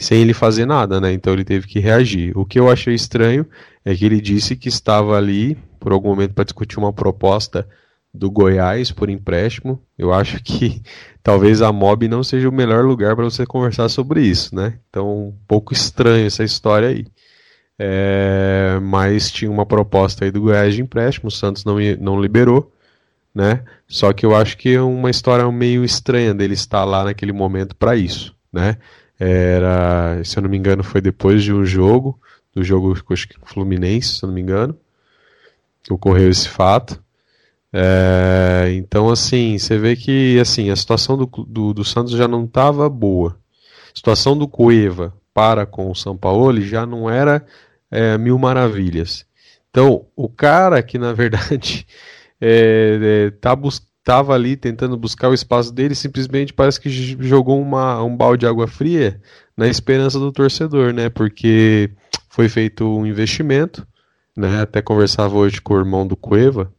sem 0.04 0.22
ele 0.22 0.34
fazer 0.34 0.66
nada, 0.66 1.00
né? 1.00 1.14
Então 1.14 1.34
ele 1.34 1.44
teve 1.44 1.68
que 1.68 1.80
reagir. 1.80 2.38
O 2.38 2.46
que 2.46 2.60
eu 2.60 2.70
achei 2.70 2.94
estranho 2.94 3.46
é 3.86 3.96
que 3.96 4.06
ele 4.06 4.20
disse 4.22 4.56
que 4.56 4.70
estava 4.70 5.18
ali 5.18 5.58
por 5.80 5.92
algum 5.92 6.10
momento 6.10 6.34
para 6.34 6.44
discutir 6.44 6.78
uma 6.78 6.94
proposta 6.94 7.68
do 8.14 8.30
Goiás 8.30 8.92
por 8.92 9.10
empréstimo. 9.10 9.82
Eu 9.98 10.14
acho 10.14 10.42
que 10.44 10.82
talvez 11.24 11.62
a 11.62 11.72
Mob 11.72 12.08
não 12.08 12.24
seja 12.24 12.50
o 12.50 12.54
melhor 12.54 12.84
lugar 12.84 13.16
para 13.16 13.26
você 13.26 13.46
conversar 13.46 13.90
sobre 13.90 14.22
isso, 14.22 14.56
né? 14.56 14.80
Então, 14.90 15.28
um 15.30 15.34
pouco 15.48 15.74
estranho 15.74 16.28
essa 16.28 16.44
história 16.44 16.90
aí. 16.90 17.06
É, 17.80 18.80
mas 18.82 19.32
tinha 19.32 19.50
uma 19.50 19.66
proposta 19.66 20.26
aí 20.26 20.32
do 20.32 20.42
Goiás 20.42 20.76
de 20.76 20.82
empréstimo, 20.82 21.30
o 21.30 21.32
Santos 21.32 21.66
não, 21.66 21.78
não 22.00 22.22
liberou, 22.22 22.72
né? 23.34 23.64
Só 23.88 24.14
que 24.14 24.24
eu 24.24 24.36
acho 24.36 24.58
que 24.58 24.76
é 24.76 24.82
uma 24.82 25.10
história 25.10 25.50
meio 25.52 25.84
estranha 25.84 26.34
dele 26.34 26.54
estar 26.54 26.84
lá 26.84 27.04
naquele 27.04 27.32
momento 27.32 27.76
para 27.76 27.96
isso, 27.96 28.36
né? 28.54 28.78
Era, 29.24 30.24
se 30.24 30.38
eu 30.38 30.44
não 30.44 30.50
me 30.50 30.58
engano, 30.58 30.84
foi 30.84 31.00
depois 31.00 31.44
de 31.44 31.54
um 31.54 31.64
jogo, 31.64 32.20
do 32.54 32.64
jogo 32.64 32.96
Fluminense, 33.46 34.16
se 34.16 34.24
eu 34.24 34.28
não 34.28 34.34
me 34.34 34.42
engano 34.42 34.78
ocorreu 35.90 36.30
esse 36.30 36.48
fato. 36.48 37.02
É, 37.74 38.70
então, 38.74 39.10
assim, 39.10 39.58
você 39.58 39.78
vê 39.78 39.96
que 39.96 40.38
assim, 40.40 40.70
a 40.70 40.76
situação 40.76 41.18
do, 41.18 41.26
do, 41.26 41.74
do 41.74 41.84
Santos 41.84 42.12
já 42.12 42.28
não 42.28 42.44
estava 42.44 42.90
boa. 42.90 43.38
A 43.94 43.96
situação 43.96 44.38
do 44.38 44.48
Cueva 44.48 45.14
para 45.34 45.66
com 45.66 45.90
o 45.90 45.96
São 45.96 46.18
Paulo 46.18 46.60
já 46.62 46.86
não 46.86 47.10
era 47.10 47.46
é, 47.90 48.18
mil 48.18 48.38
maravilhas. 48.38 49.26
Então, 49.70 50.06
o 50.16 50.28
cara 50.28 50.84
que 50.84 50.98
na 50.98 51.14
verdade 51.14 51.88
é, 52.40 53.00
é, 53.02 53.32
tá 53.32 53.56
estava 54.02 54.34
ali 54.34 54.58
tentando 54.58 54.98
buscar 54.98 55.30
o 55.30 55.34
espaço 55.34 55.72
dele, 55.72 55.96
simplesmente 55.96 56.54
parece 56.54 56.82
que 56.82 56.90
jogou 56.90 57.62
uma, 57.62 58.04
um 58.04 58.16
balde 58.16 58.42
de 58.42 58.48
água 58.48 58.68
fria 58.68 59.22
na 59.56 59.68
esperança 59.68 60.20
do 60.20 60.32
torcedor, 60.32 60.92
né? 60.92 61.10
Porque 61.10 61.92
foi 62.30 62.50
feito 62.50 62.86
um 62.86 63.06
investimento, 63.06 63.88
né? 64.36 64.62
Até 64.62 64.82
conversava 64.82 65.36
hoje 65.36 65.62
com 65.62 65.76
o 65.76 65.80
irmão 65.80 66.06
do 66.06 66.18
Cueva, 66.18 66.74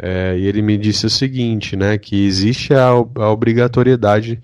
é, 0.00 0.38
e 0.38 0.46
ele 0.46 0.62
me 0.62 0.76
disse 0.76 1.06
o 1.06 1.10
seguinte, 1.10 1.76
né? 1.76 1.96
Que 1.98 2.26
existe 2.26 2.74
a, 2.74 2.88
a 2.88 3.30
obrigatoriedade, 3.30 4.40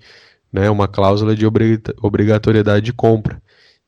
né? 0.51 0.69
Uma 0.69 0.87
cláusula 0.87 1.35
de 1.35 1.45
obrigatoriedade 1.45 2.85
de 2.85 2.93
compra. 2.93 3.41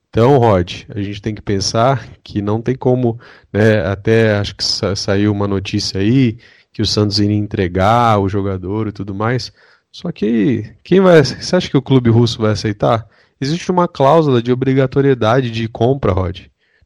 Então, 0.10 0.38
Rod, 0.38 0.84
a 0.90 1.02
gente 1.02 1.22
tem 1.22 1.36
que 1.36 1.42
pensar 1.42 2.08
que 2.24 2.42
não 2.42 2.62
tem 2.62 2.76
como, 2.76 3.20
né? 3.52 3.86
Até 3.86 4.38
acho 4.38 4.56
que 4.56 4.64
sa 4.64 4.96
saiu 4.96 5.32
uma 5.32 5.48
notícia 5.48 6.00
aí 6.00 6.38
que 6.78 6.82
o 6.84 6.86
Santos 6.86 7.18
iria 7.18 7.36
entregar 7.36 8.20
o 8.20 8.30
jogador 8.30 8.88
e 8.88 8.92
tudo 8.92 9.16
mais. 9.16 9.52
Só 9.92 10.12
que 10.12 10.76
quem 10.84 11.00
vai? 11.00 11.24
Você 11.24 11.56
acha 11.56 11.68
que 11.68 11.76
o 11.76 11.82
clube 11.82 12.12
russo 12.12 12.40
vai 12.40 12.52
aceitar? 12.52 13.08
Existe 13.42 13.72
uma 13.72 13.88
cláusula 13.88 14.44
de 14.44 14.52
obrigatoriedade 14.52 15.50
de 15.50 15.68
compra, 15.68 16.12
Rod. 16.12 16.42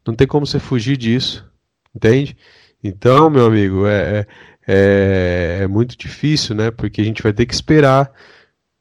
Não 0.08 0.16
tem 0.16 0.26
como 0.26 0.48
você 0.48 0.60
fugir 0.60 0.96
disso, 0.96 1.46
entende? 1.94 2.38
Então, 2.82 3.30
meu 3.30 3.46
amigo, 3.46 3.86
é, 3.86 4.20
é, 4.20 4.28
é, 4.66 5.58
é 5.64 5.68
muito 5.68 5.98
difícil, 5.98 6.56
né? 6.56 6.72
Porque 6.72 7.02
a 7.02 7.04
gente 7.04 7.22
vai 7.22 7.34
ter 7.34 7.46
que 7.46 7.54
esperar 7.54 8.10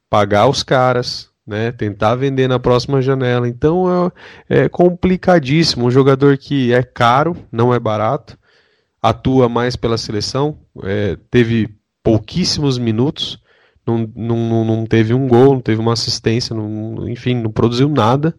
pagar 0.08 0.46
os 0.46 0.62
caras, 0.62 1.28
né? 1.44 1.72
Tentar 1.72 2.14
vender 2.14 2.46
na 2.46 2.60
próxima 2.60 3.02
janela. 3.02 3.48
Então 3.48 4.12
é, 4.48 4.62
é 4.62 4.68
complicadíssimo. 4.68 5.86
Um 5.86 5.90
jogador 5.90 6.38
que 6.38 6.72
é 6.72 6.84
caro, 6.84 7.36
não 7.50 7.74
é 7.74 7.80
barato, 7.80 8.38
atua 9.02 9.48
mais 9.48 9.76
pela 9.76 9.96
seleção, 9.96 10.58
é, 10.82 11.16
teve 11.30 11.68
pouquíssimos 12.02 12.78
minutos, 12.78 13.42
não, 13.86 14.10
não, 14.14 14.64
não 14.64 14.86
teve 14.86 15.14
um 15.14 15.26
gol, 15.26 15.54
não 15.54 15.60
teve 15.60 15.80
uma 15.80 15.92
assistência, 15.92 16.54
não, 16.54 17.08
enfim, 17.08 17.34
não 17.34 17.50
produziu 17.50 17.88
nada. 17.88 18.38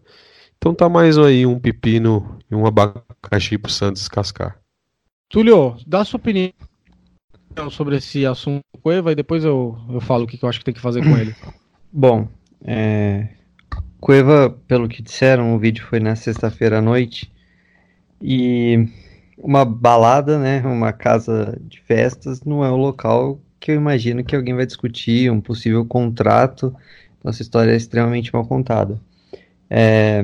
Então 0.56 0.74
tá 0.74 0.88
mais 0.88 1.18
aí 1.18 1.44
um 1.44 1.58
pepino 1.58 2.38
e 2.50 2.54
um 2.54 2.64
abacaxi 2.64 3.58
pro 3.58 3.70
Santos 3.70 4.08
cascar. 4.08 4.58
Túlio, 5.28 5.76
dá 5.86 6.04
sua 6.04 6.18
opinião 6.18 6.52
sobre 7.70 7.96
esse 7.96 8.24
assunto 8.24 8.62
Cueva 8.82 9.12
e 9.12 9.14
depois 9.14 9.44
eu, 9.44 9.76
eu 9.90 10.00
falo 10.00 10.24
o 10.24 10.26
que, 10.26 10.42
eu 10.42 10.48
acho 10.48 10.58
que 10.58 10.64
tem 10.64 10.74
que 10.74 10.80
fazer 10.80 11.02
com 11.02 11.16
ele. 11.16 11.34
Bom, 11.92 12.28
é... 12.64 13.28
Cueva, 14.00 14.50
pelo 14.66 14.88
que 14.88 15.02
disseram, 15.02 15.54
o 15.54 15.58
vídeo 15.58 15.84
foi 15.84 16.00
na 16.00 16.16
sexta-feira 16.16 16.78
à 16.78 16.82
noite 16.82 17.30
e 18.20 18.88
uma 19.42 19.64
balada, 19.64 20.38
né, 20.38 20.62
uma 20.64 20.92
casa 20.92 21.58
de 21.62 21.80
festas 21.80 22.42
não 22.44 22.64
é 22.64 22.70
o 22.70 22.76
local 22.76 23.40
que 23.58 23.72
eu 23.72 23.76
imagino 23.76 24.24
que 24.24 24.34
alguém 24.34 24.54
vai 24.54 24.66
discutir 24.66 25.30
um 25.30 25.40
possível 25.40 25.84
contrato. 25.84 26.74
Essa 27.24 27.42
história 27.42 27.72
é 27.72 27.76
extremamente 27.76 28.32
mal 28.32 28.44
contada. 28.44 29.00
É, 29.70 30.22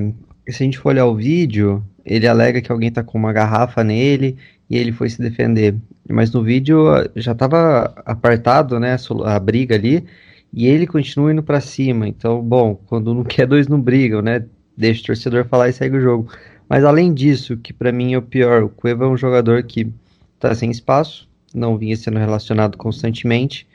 se 0.48 0.62
a 0.62 0.64
gente 0.64 0.78
for 0.78 0.88
olhar 0.90 1.06
o 1.06 1.14
vídeo, 1.14 1.84
ele 2.04 2.26
alega 2.26 2.60
que 2.60 2.72
alguém 2.72 2.90
tá 2.90 3.02
com 3.02 3.16
uma 3.16 3.32
garrafa 3.32 3.84
nele 3.84 4.36
e 4.68 4.76
ele 4.76 4.92
foi 4.92 5.08
se 5.08 5.22
defender. 5.22 5.76
Mas 6.08 6.32
no 6.32 6.42
vídeo 6.42 6.88
ah, 6.88 7.08
já 7.14 7.32
estava 7.32 7.94
apartado, 8.04 8.80
né, 8.80 8.96
a 9.24 9.38
briga 9.38 9.74
ali, 9.74 10.04
e 10.52 10.66
ele 10.66 10.86
continua 10.86 11.32
indo 11.32 11.42
para 11.42 11.60
cima. 11.60 12.08
Então, 12.08 12.42
bom, 12.42 12.74
quando 12.86 13.14
não 13.14 13.22
quer, 13.24 13.46
dois 13.46 13.68
não 13.68 13.80
brigam, 13.80 14.22
né? 14.22 14.44
Deixa 14.76 15.02
o 15.02 15.06
torcedor 15.06 15.44
falar 15.44 15.68
e 15.68 15.72
segue 15.72 15.96
o 15.96 16.00
jogo. 16.00 16.30
Mas 16.68 16.84
além 16.84 17.14
disso, 17.14 17.56
que 17.56 17.72
para 17.72 17.92
mim 17.92 18.14
é 18.14 18.18
o 18.18 18.22
pior, 18.22 18.62
o 18.62 18.68
Cueva 18.68 19.04
é 19.04 19.08
um 19.08 19.16
jogador 19.16 19.62
que 19.62 19.90
tá 20.38 20.54
sem 20.54 20.70
espaço, 20.70 21.28
não 21.54 21.78
vinha 21.78 21.96
sendo 21.96 22.18
relacionado 22.18 22.76
constantemente 22.76 23.66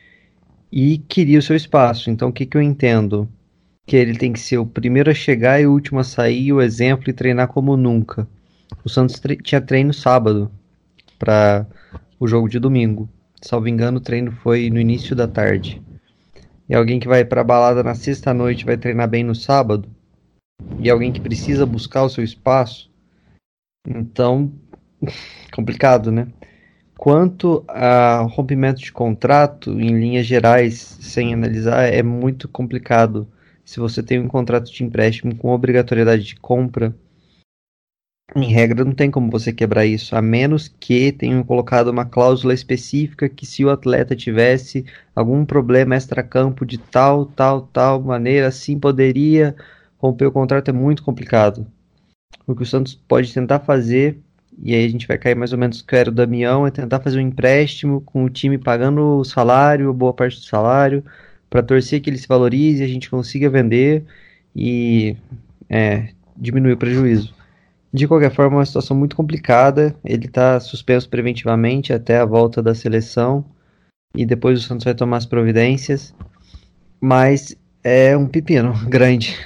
e 0.72 0.98
queria 0.98 1.40
o 1.40 1.42
seu 1.42 1.56
espaço. 1.56 2.10
Então, 2.10 2.30
o 2.30 2.34
que, 2.34 2.46
que 2.46 2.56
eu 2.56 2.62
entendo? 2.62 3.28
que 3.86 3.96
ele 3.96 4.18
tem 4.18 4.32
que 4.32 4.40
ser 4.40 4.58
o 4.58 4.66
primeiro 4.66 5.12
a 5.12 5.14
chegar 5.14 5.62
e 5.62 5.68
o 5.68 5.72
último 5.72 6.00
a 6.00 6.04
sair, 6.04 6.54
o 6.54 6.62
exemplo 6.62 7.10
e 7.10 7.14
treinar 7.14 7.48
como 7.48 7.76
nunca. 7.76 8.28
O 8.84 8.90
Santos 8.90 9.20
tre 9.20 9.36
tinha 9.38 9.62
treino 9.62 9.94
sábado 9.94 10.50
para 11.20 11.66
o 12.20 12.28
jogo 12.28 12.48
de 12.48 12.60
domingo. 12.60 13.10
Salvo 13.42 13.68
engano, 13.68 13.98
o 13.98 14.02
treino 14.02 14.32
foi 14.32 14.70
no 14.70 14.80
início 14.80 15.16
da 15.16 15.28
tarde. 15.28 15.82
e 16.70 16.74
alguém 16.74 17.00
que 17.00 17.08
vai 17.08 17.26
pra 17.26 17.44
balada 17.44 17.84
na 17.84 17.94
sexta-noite 17.94 18.66
vai 18.66 18.78
treinar 18.78 19.08
bem 19.08 19.24
no 19.24 19.36
sábado, 19.36 19.90
e 20.80 20.90
alguém 20.90 21.12
que 21.12 21.22
precisa 21.22 21.66
buscar 21.66 22.04
o 22.04 22.10
seu 22.10 22.24
espaço, 22.24 22.92
então, 23.88 24.52
complicado, 25.54 26.12
né? 26.12 26.28
Quanto 26.98 27.66
a 27.68 28.22
rompimento 28.22 28.80
de 28.80 28.92
contrato, 28.92 29.72
em 29.72 30.00
linhas 30.00 30.26
gerais, 30.26 30.98
sem 31.02 31.34
analisar, 31.34 31.84
é 31.84 32.02
muito 32.02 32.48
complicado. 32.48 33.28
Se 33.66 33.80
você 33.80 34.02
tem 34.02 34.20
um 34.20 34.28
contrato 34.28 34.72
de 34.72 34.84
empréstimo 34.84 35.36
com 35.36 35.50
obrigatoriedade 35.50 36.24
de 36.24 36.36
compra, 36.36 36.96
em 38.36 38.52
regra, 38.52 38.84
não 38.84 38.94
tem 38.94 39.12
como 39.12 39.30
você 39.30 39.52
quebrar 39.54 39.86
isso, 39.86 40.16
a 40.16 40.22
menos 40.22 40.68
que 40.68 41.12
tenham 41.12 41.44
colocado 41.44 41.90
uma 41.90 42.06
cláusula 42.06 42.54
específica 42.54 43.30
que 43.30 43.46
se 43.46 43.64
o 43.64 43.70
atleta 43.70 44.16
tivesse 44.16 44.86
algum 45.16 45.46
problema 45.46 45.96
extra-campo 45.96 46.66
de 46.66 46.78
tal, 46.78 47.26
tal, 47.26 47.62
tal 47.62 48.02
maneira, 48.02 48.48
assim 48.48 48.80
poderia 48.80 49.56
romper 50.04 50.26
o 50.26 50.32
contrato. 50.32 50.68
É 50.68 50.74
muito 50.74 51.02
complicado. 51.02 51.66
O 52.46 52.54
que 52.54 52.64
o 52.64 52.66
Santos 52.66 52.94
pode 52.94 53.34
tentar 53.34 53.60
fazer, 53.60 54.20
e 54.62 54.76
aí 54.76 54.86
a 54.86 54.90
gente 54.90 55.08
vai 55.08 55.18
cair 55.18 55.36
mais 55.36 55.54
ou 55.54 55.58
menos 55.58 55.82
que 55.82 55.96
era 55.96 56.10
o 56.10 56.14
Damião, 56.14 56.68
é 56.68 56.72
tentar 56.72 57.00
fazer 57.00 57.20
um 57.20 57.22
empréstimo 57.22 58.02
com 58.02 58.26
o 58.26 58.30
time 58.30 58.58
pagando 58.58 59.20
o 59.20 59.24
salário, 59.24 59.94
boa 59.94 60.14
parte 60.14 60.38
do 60.38 60.46
salário, 60.46 61.04
para 61.50 61.64
torcer 61.64 62.02
que 62.02 62.10
ele 62.10 62.18
se 62.18 62.28
valorize, 62.28 62.84
a 62.84 62.88
gente 62.88 63.10
consiga 63.10 63.50
vender 63.50 64.04
e 64.56 65.16
é, 65.70 66.10
diminuir 66.36 66.74
o 66.74 66.78
prejuízo. 66.78 67.34
De 67.94 68.08
qualquer 68.08 68.34
forma, 68.34 68.56
é 68.56 68.60
uma 68.60 68.66
situação 68.66 68.98
muito 68.98 69.16
complicada. 69.16 69.96
Ele 70.04 70.26
está 70.26 70.60
suspenso 70.60 71.08
preventivamente 71.08 71.94
até 71.94 72.18
a 72.18 72.26
volta 72.26 72.62
da 72.62 72.74
seleção 72.74 73.46
e 74.16 74.26
depois 74.26 74.60
o 74.60 74.62
Santos 74.64 74.84
vai 74.84 74.96
tomar 74.96 75.18
as 75.18 75.28
providências. 75.28 76.14
Mas 77.00 77.56
é 77.84 78.18
um 78.18 78.28
pepino 78.28 78.74
grande. 78.90 79.38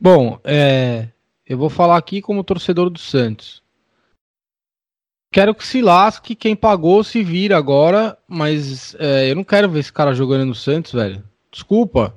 Bom, 0.00 0.38
é, 0.44 1.08
eu 1.46 1.58
vou 1.58 1.70
falar 1.70 1.96
aqui 1.96 2.20
como 2.20 2.44
torcedor 2.44 2.90
do 2.90 2.98
Santos. 2.98 3.62
Quero 5.32 5.54
que 5.54 5.66
se 5.66 5.82
lasque 5.82 6.34
quem 6.34 6.54
pagou 6.54 7.02
se 7.02 7.22
vira 7.22 7.56
agora, 7.56 8.16
mas 8.28 8.94
é, 9.00 9.30
eu 9.30 9.34
não 9.34 9.42
quero 9.42 9.68
ver 9.68 9.80
esse 9.80 9.92
cara 9.92 10.14
jogando 10.14 10.46
no 10.46 10.54
Santos, 10.54 10.92
velho. 10.92 11.24
Desculpa. 11.50 12.14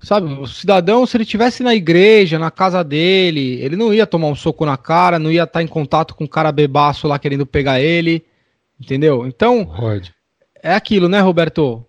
Sabe, 0.00 0.32
o 0.32 0.46
cidadão, 0.46 1.06
se 1.06 1.16
ele 1.16 1.24
tivesse 1.24 1.62
na 1.62 1.74
igreja, 1.74 2.38
na 2.38 2.50
casa 2.50 2.82
dele, 2.82 3.60
ele 3.62 3.76
não 3.76 3.94
ia 3.94 4.06
tomar 4.06 4.26
um 4.26 4.34
soco 4.34 4.66
na 4.66 4.76
cara, 4.76 5.18
não 5.18 5.30
ia 5.30 5.44
estar 5.44 5.62
em 5.62 5.66
contato 5.66 6.14
com 6.14 6.24
um 6.24 6.28
cara 6.28 6.50
bebaço 6.50 7.06
lá 7.06 7.20
querendo 7.20 7.46
pegar 7.46 7.80
ele, 7.80 8.24
entendeu? 8.80 9.26
Então, 9.26 9.62
Rod. 9.62 10.08
é 10.60 10.74
aquilo, 10.74 11.08
né, 11.08 11.20
Roberto? 11.20 11.86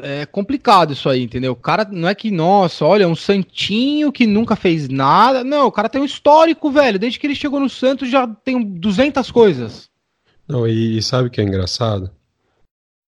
É 0.00 0.26
complicado 0.26 0.92
isso 0.92 1.08
aí, 1.08 1.22
entendeu? 1.22 1.52
O 1.52 1.56
cara 1.56 1.86
não 1.90 2.08
é 2.08 2.14
que, 2.14 2.30
nossa, 2.30 2.84
olha, 2.84 3.08
um 3.08 3.16
santinho 3.16 4.12
que 4.12 4.26
nunca 4.26 4.54
fez 4.56 4.88
nada. 4.88 5.42
Não, 5.42 5.66
o 5.66 5.72
cara 5.72 5.88
tem 5.88 6.00
um 6.00 6.04
histórico, 6.04 6.70
velho. 6.70 6.98
Desde 6.98 7.18
que 7.18 7.26
ele 7.26 7.34
chegou 7.34 7.60
no 7.60 7.68
Santos 7.68 8.10
já 8.10 8.26
tem 8.26 8.62
200 8.62 9.30
coisas. 9.30 9.90
Não, 10.46 10.66
e, 10.66 10.98
e 10.98 11.02
sabe 11.02 11.28
o 11.28 11.30
que 11.30 11.40
é 11.40 11.44
engraçado? 11.44 12.10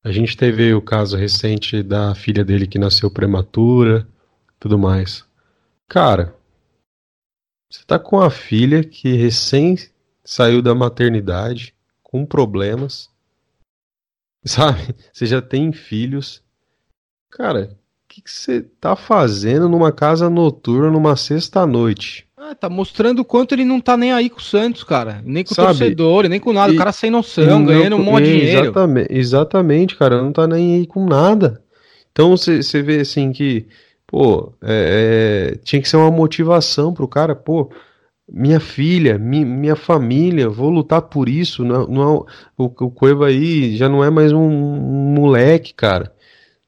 A 0.02 0.10
gente 0.10 0.36
teve 0.36 0.72
o 0.72 0.80
caso 0.80 1.16
recente 1.16 1.82
da 1.82 2.14
filha 2.14 2.44
dele 2.44 2.66
que 2.66 2.78
nasceu 2.78 3.10
prematura, 3.10 4.08
tudo 4.58 4.78
mais. 4.78 5.24
Cara, 5.86 6.34
você 7.70 7.84
tá 7.84 7.98
com 7.98 8.20
a 8.20 8.30
filha 8.30 8.82
que 8.82 9.12
recém 9.14 9.76
saiu 10.24 10.62
da 10.62 10.74
maternidade, 10.74 11.74
com 12.02 12.26
problemas, 12.26 13.10
sabe? 14.44 14.94
Você 15.12 15.26
já 15.26 15.40
tem 15.40 15.72
filhos. 15.72 16.42
Cara, 17.30 17.70
o 17.72 18.08
que, 18.08 18.22
você 18.26 18.62
tá 18.80 18.96
fazendo 18.96 19.68
numa 19.68 19.92
casa 19.92 20.28
noturna 20.28 20.90
numa 20.90 21.16
sexta-noite? 21.16 22.26
Ah, 22.36 22.54
tá 22.54 22.68
mostrando 22.68 23.20
o 23.20 23.24
quanto 23.24 23.54
ele 23.54 23.64
não 23.64 23.80
tá 23.80 23.96
nem 23.96 24.12
aí 24.12 24.28
com 24.28 24.38
o 24.38 24.42
Santos, 24.42 24.82
cara. 24.82 25.22
Nem 25.24 25.44
com 25.44 25.54
Sabe? 25.54 25.68
o 25.68 25.78
torcedor, 25.78 26.28
nem 26.28 26.40
com 26.40 26.52
nada. 26.52 26.72
E- 26.72 26.74
o 26.74 26.78
cara 26.78 26.92
sem 26.92 27.10
noção, 27.10 27.64
ganhando 27.64 27.96
um 27.96 28.02
monte 28.02 28.24
de 28.24 28.30
é, 28.30 28.32
dinheiro. 28.32 28.62
Exatamente, 28.64 29.12
exatamente, 29.12 29.96
cara, 29.96 30.22
não 30.22 30.32
tá 30.32 30.46
nem 30.46 30.76
aí 30.76 30.86
com 30.86 31.04
nada. 31.06 31.62
Então 32.10 32.30
você 32.36 32.82
vê 32.82 33.00
assim 33.00 33.30
que, 33.30 33.66
pô, 34.06 34.52
é, 34.62 35.52
é, 35.52 35.56
tinha 35.62 35.80
que 35.80 35.88
ser 35.88 35.96
uma 35.96 36.10
motivação 36.10 36.92
pro 36.92 37.06
cara, 37.06 37.36
pô, 37.36 37.70
minha 38.28 38.58
filha, 38.60 39.18
mi- 39.18 39.44
minha 39.44 39.76
família, 39.76 40.48
vou 40.48 40.70
lutar 40.70 41.02
por 41.02 41.28
isso. 41.28 41.64
Não, 41.64 41.86
não 41.86 42.02
é 42.02 42.06
o, 42.06 42.64
o 42.64 42.84
o 42.86 42.90
Cueva 42.90 43.26
aí 43.26 43.76
já 43.76 43.88
não 43.88 44.02
é 44.02 44.10
mais 44.10 44.32
um, 44.32 44.40
um 44.40 45.14
moleque, 45.14 45.72
cara, 45.74 46.12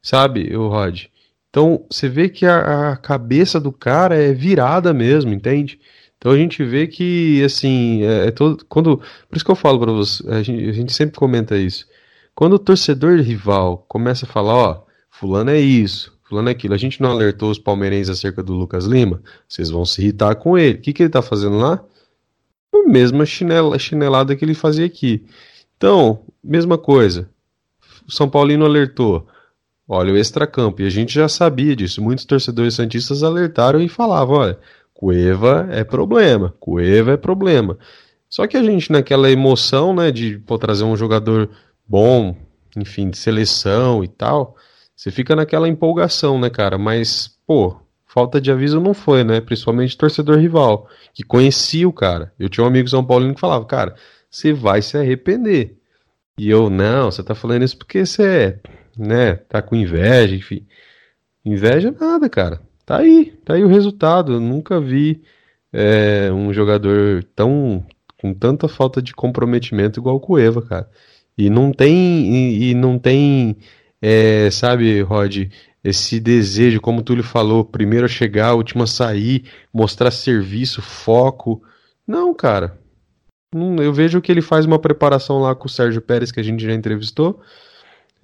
sabe, 0.03 0.55
o 0.55 0.67
Rod? 0.67 1.05
Então 1.49 1.85
você 1.89 2.09
vê 2.09 2.29
que 2.29 2.45
a, 2.45 2.91
a 2.91 2.97
cabeça 2.97 3.59
do 3.59 3.71
cara 3.71 4.15
é 4.15 4.33
virada 4.33 4.93
mesmo, 4.93 5.31
entende? 5.31 5.79
Então 6.17 6.31
a 6.31 6.37
gente 6.37 6.63
vê 6.63 6.87
que, 6.87 7.43
assim, 7.43 8.03
é, 8.03 8.27
é 8.27 8.31
todo, 8.31 8.65
quando, 8.69 8.97
por 8.97 9.35
isso 9.35 9.43
que 9.43 9.51
eu 9.51 9.55
falo 9.55 9.79
pra 9.79 9.91
você, 9.91 10.27
a 10.29 10.41
gente, 10.41 10.69
a 10.69 10.71
gente 10.71 10.93
sempre 10.93 11.17
comenta 11.17 11.57
isso. 11.57 11.85
Quando 12.33 12.53
o 12.53 12.59
torcedor 12.59 13.19
rival 13.19 13.85
começa 13.87 14.25
a 14.25 14.29
falar, 14.29 14.55
ó, 14.55 14.83
fulano 15.11 15.51
é 15.51 15.59
isso, 15.59 16.17
fulano 16.23 16.49
é 16.49 16.53
aquilo, 16.53 16.73
a 16.73 16.77
gente 16.77 17.01
não 17.01 17.11
alertou 17.11 17.51
os 17.51 17.59
palmeirenses 17.59 18.09
acerca 18.09 18.41
do 18.41 18.53
Lucas 18.53 18.85
Lima, 18.85 19.21
vocês 19.47 19.69
vão 19.69 19.85
se 19.85 20.01
irritar 20.01 20.35
com 20.35 20.57
ele. 20.57 20.79
O 20.79 20.81
que 20.81 20.93
que 20.93 21.03
ele 21.03 21.09
tá 21.09 21.21
fazendo 21.21 21.57
lá? 21.57 21.83
A 22.73 22.87
mesma 22.87 23.25
chinela, 23.25 23.77
chinelada 23.77 24.35
que 24.35 24.43
ele 24.43 24.55
fazia 24.55 24.85
aqui. 24.85 25.23
Então, 25.77 26.25
mesma 26.43 26.77
coisa. 26.77 27.29
O 28.07 28.11
São 28.11 28.29
Paulino 28.29 28.65
alertou. 28.65 29.27
Olha 29.87 30.13
o 30.13 30.17
extracampo, 30.17 30.81
e 30.81 30.85
a 30.85 30.89
gente 30.89 31.13
já 31.13 31.27
sabia 31.27 31.75
disso. 31.75 32.01
Muitos 32.01 32.25
torcedores 32.25 32.73
santistas 32.73 33.21
alertaram 33.21 33.81
e 33.81 33.89
falavam, 33.89 34.37
olha, 34.37 34.59
Cueva 34.93 35.67
é 35.71 35.83
problema, 35.83 36.53
Cueva 36.59 37.11
é 37.11 37.17
problema. 37.17 37.77
Só 38.29 38.47
que 38.47 38.55
a 38.55 38.63
gente, 38.63 38.91
naquela 38.91 39.29
emoção, 39.29 39.93
né, 39.93 40.11
de 40.11 40.39
pô, 40.39 40.57
trazer 40.57 40.85
um 40.85 40.95
jogador 40.95 41.49
bom, 41.87 42.35
enfim, 42.75 43.09
de 43.09 43.17
seleção 43.17 44.03
e 44.03 44.07
tal, 44.07 44.55
você 44.95 45.11
fica 45.11 45.35
naquela 45.35 45.67
empolgação, 45.67 46.39
né, 46.39 46.49
cara? 46.49 46.77
Mas, 46.77 47.37
pô, 47.45 47.75
falta 48.07 48.39
de 48.39 48.51
aviso 48.51 48.79
não 48.79 48.93
foi, 48.93 49.23
né? 49.23 49.41
Principalmente 49.41 49.97
torcedor 49.97 50.37
rival, 50.37 50.87
que 51.13 51.23
conhecia 51.23 51.87
o 51.87 51.93
cara. 51.93 52.31
Eu 52.39 52.47
tinha 52.47 52.63
um 52.63 52.67
amigo 52.67 52.87
São 52.87 53.03
Paulino 53.03 53.35
que 53.35 53.41
falava, 53.41 53.65
cara, 53.65 53.95
você 54.29 54.53
vai 54.53 54.81
se 54.81 54.97
arrepender. 54.97 55.77
E 56.37 56.49
eu, 56.49 56.69
não, 56.69 57.11
você 57.11 57.21
tá 57.21 57.35
falando 57.35 57.63
isso 57.63 57.77
porque 57.77 58.05
você 58.05 58.23
é, 58.23 58.59
né, 58.97 59.35
tá 59.35 59.61
com 59.61 59.75
inveja, 59.75 60.35
enfim. 60.35 60.65
Inveja 61.45 61.91
nada, 61.91 62.29
cara. 62.29 62.61
Tá 62.85 62.97
aí, 62.97 63.33
tá 63.45 63.53
aí 63.53 63.63
o 63.63 63.67
resultado. 63.67 64.33
Eu 64.33 64.39
nunca 64.39 64.79
vi 64.79 65.21
é, 65.71 66.31
um 66.31 66.53
jogador 66.53 67.23
tão 67.35 67.85
com 68.17 68.33
tanta 68.33 68.67
falta 68.67 69.01
de 69.01 69.13
comprometimento 69.13 69.99
igual 69.99 70.15
o 70.15 70.19
Cueva, 70.19 70.61
cara. 70.61 70.89
E 71.37 71.49
não 71.49 71.71
tem 71.71 72.33
e, 72.33 72.71
e 72.71 72.73
não 72.73 72.97
tem, 72.97 73.57
é, 74.01 74.49
sabe, 74.51 75.01
Rod, 75.01 75.49
esse 75.83 76.19
desejo, 76.19 76.79
como 76.79 77.01
o 77.01 77.03
Túlio 77.03 77.23
falou, 77.23 77.65
primeiro 77.65 78.05
a 78.05 78.09
chegar, 78.09 78.53
último 78.53 78.83
a 78.83 78.87
sair, 78.87 79.45
mostrar 79.73 80.11
serviço, 80.11 80.81
foco. 80.81 81.61
Não, 82.07 82.33
cara. 82.33 82.79
Eu 83.53 83.93
vejo 83.93 84.21
que 84.21 84.31
ele 84.31 84.41
faz 84.41 84.65
uma 84.65 84.79
preparação 84.79 85.39
lá 85.39 85.53
com 85.53 85.67
o 85.67 85.69
Sérgio 85.69 86.01
Pérez, 86.01 86.31
que 86.31 86.39
a 86.39 86.43
gente 86.43 86.63
já 86.63 86.73
entrevistou. 86.73 87.41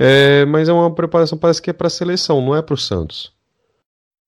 É, 0.02 0.46
mas 0.46 0.70
é 0.70 0.74
uma 0.74 0.90
preparação, 0.94 1.38
parece 1.38 1.62
que 1.62 1.70
é 1.70 1.74
pra 1.74 1.90
seleção, 1.90 2.42
não 2.42 2.56
é 2.56 2.62
pro 2.62 2.78
Santos. 2.78 3.34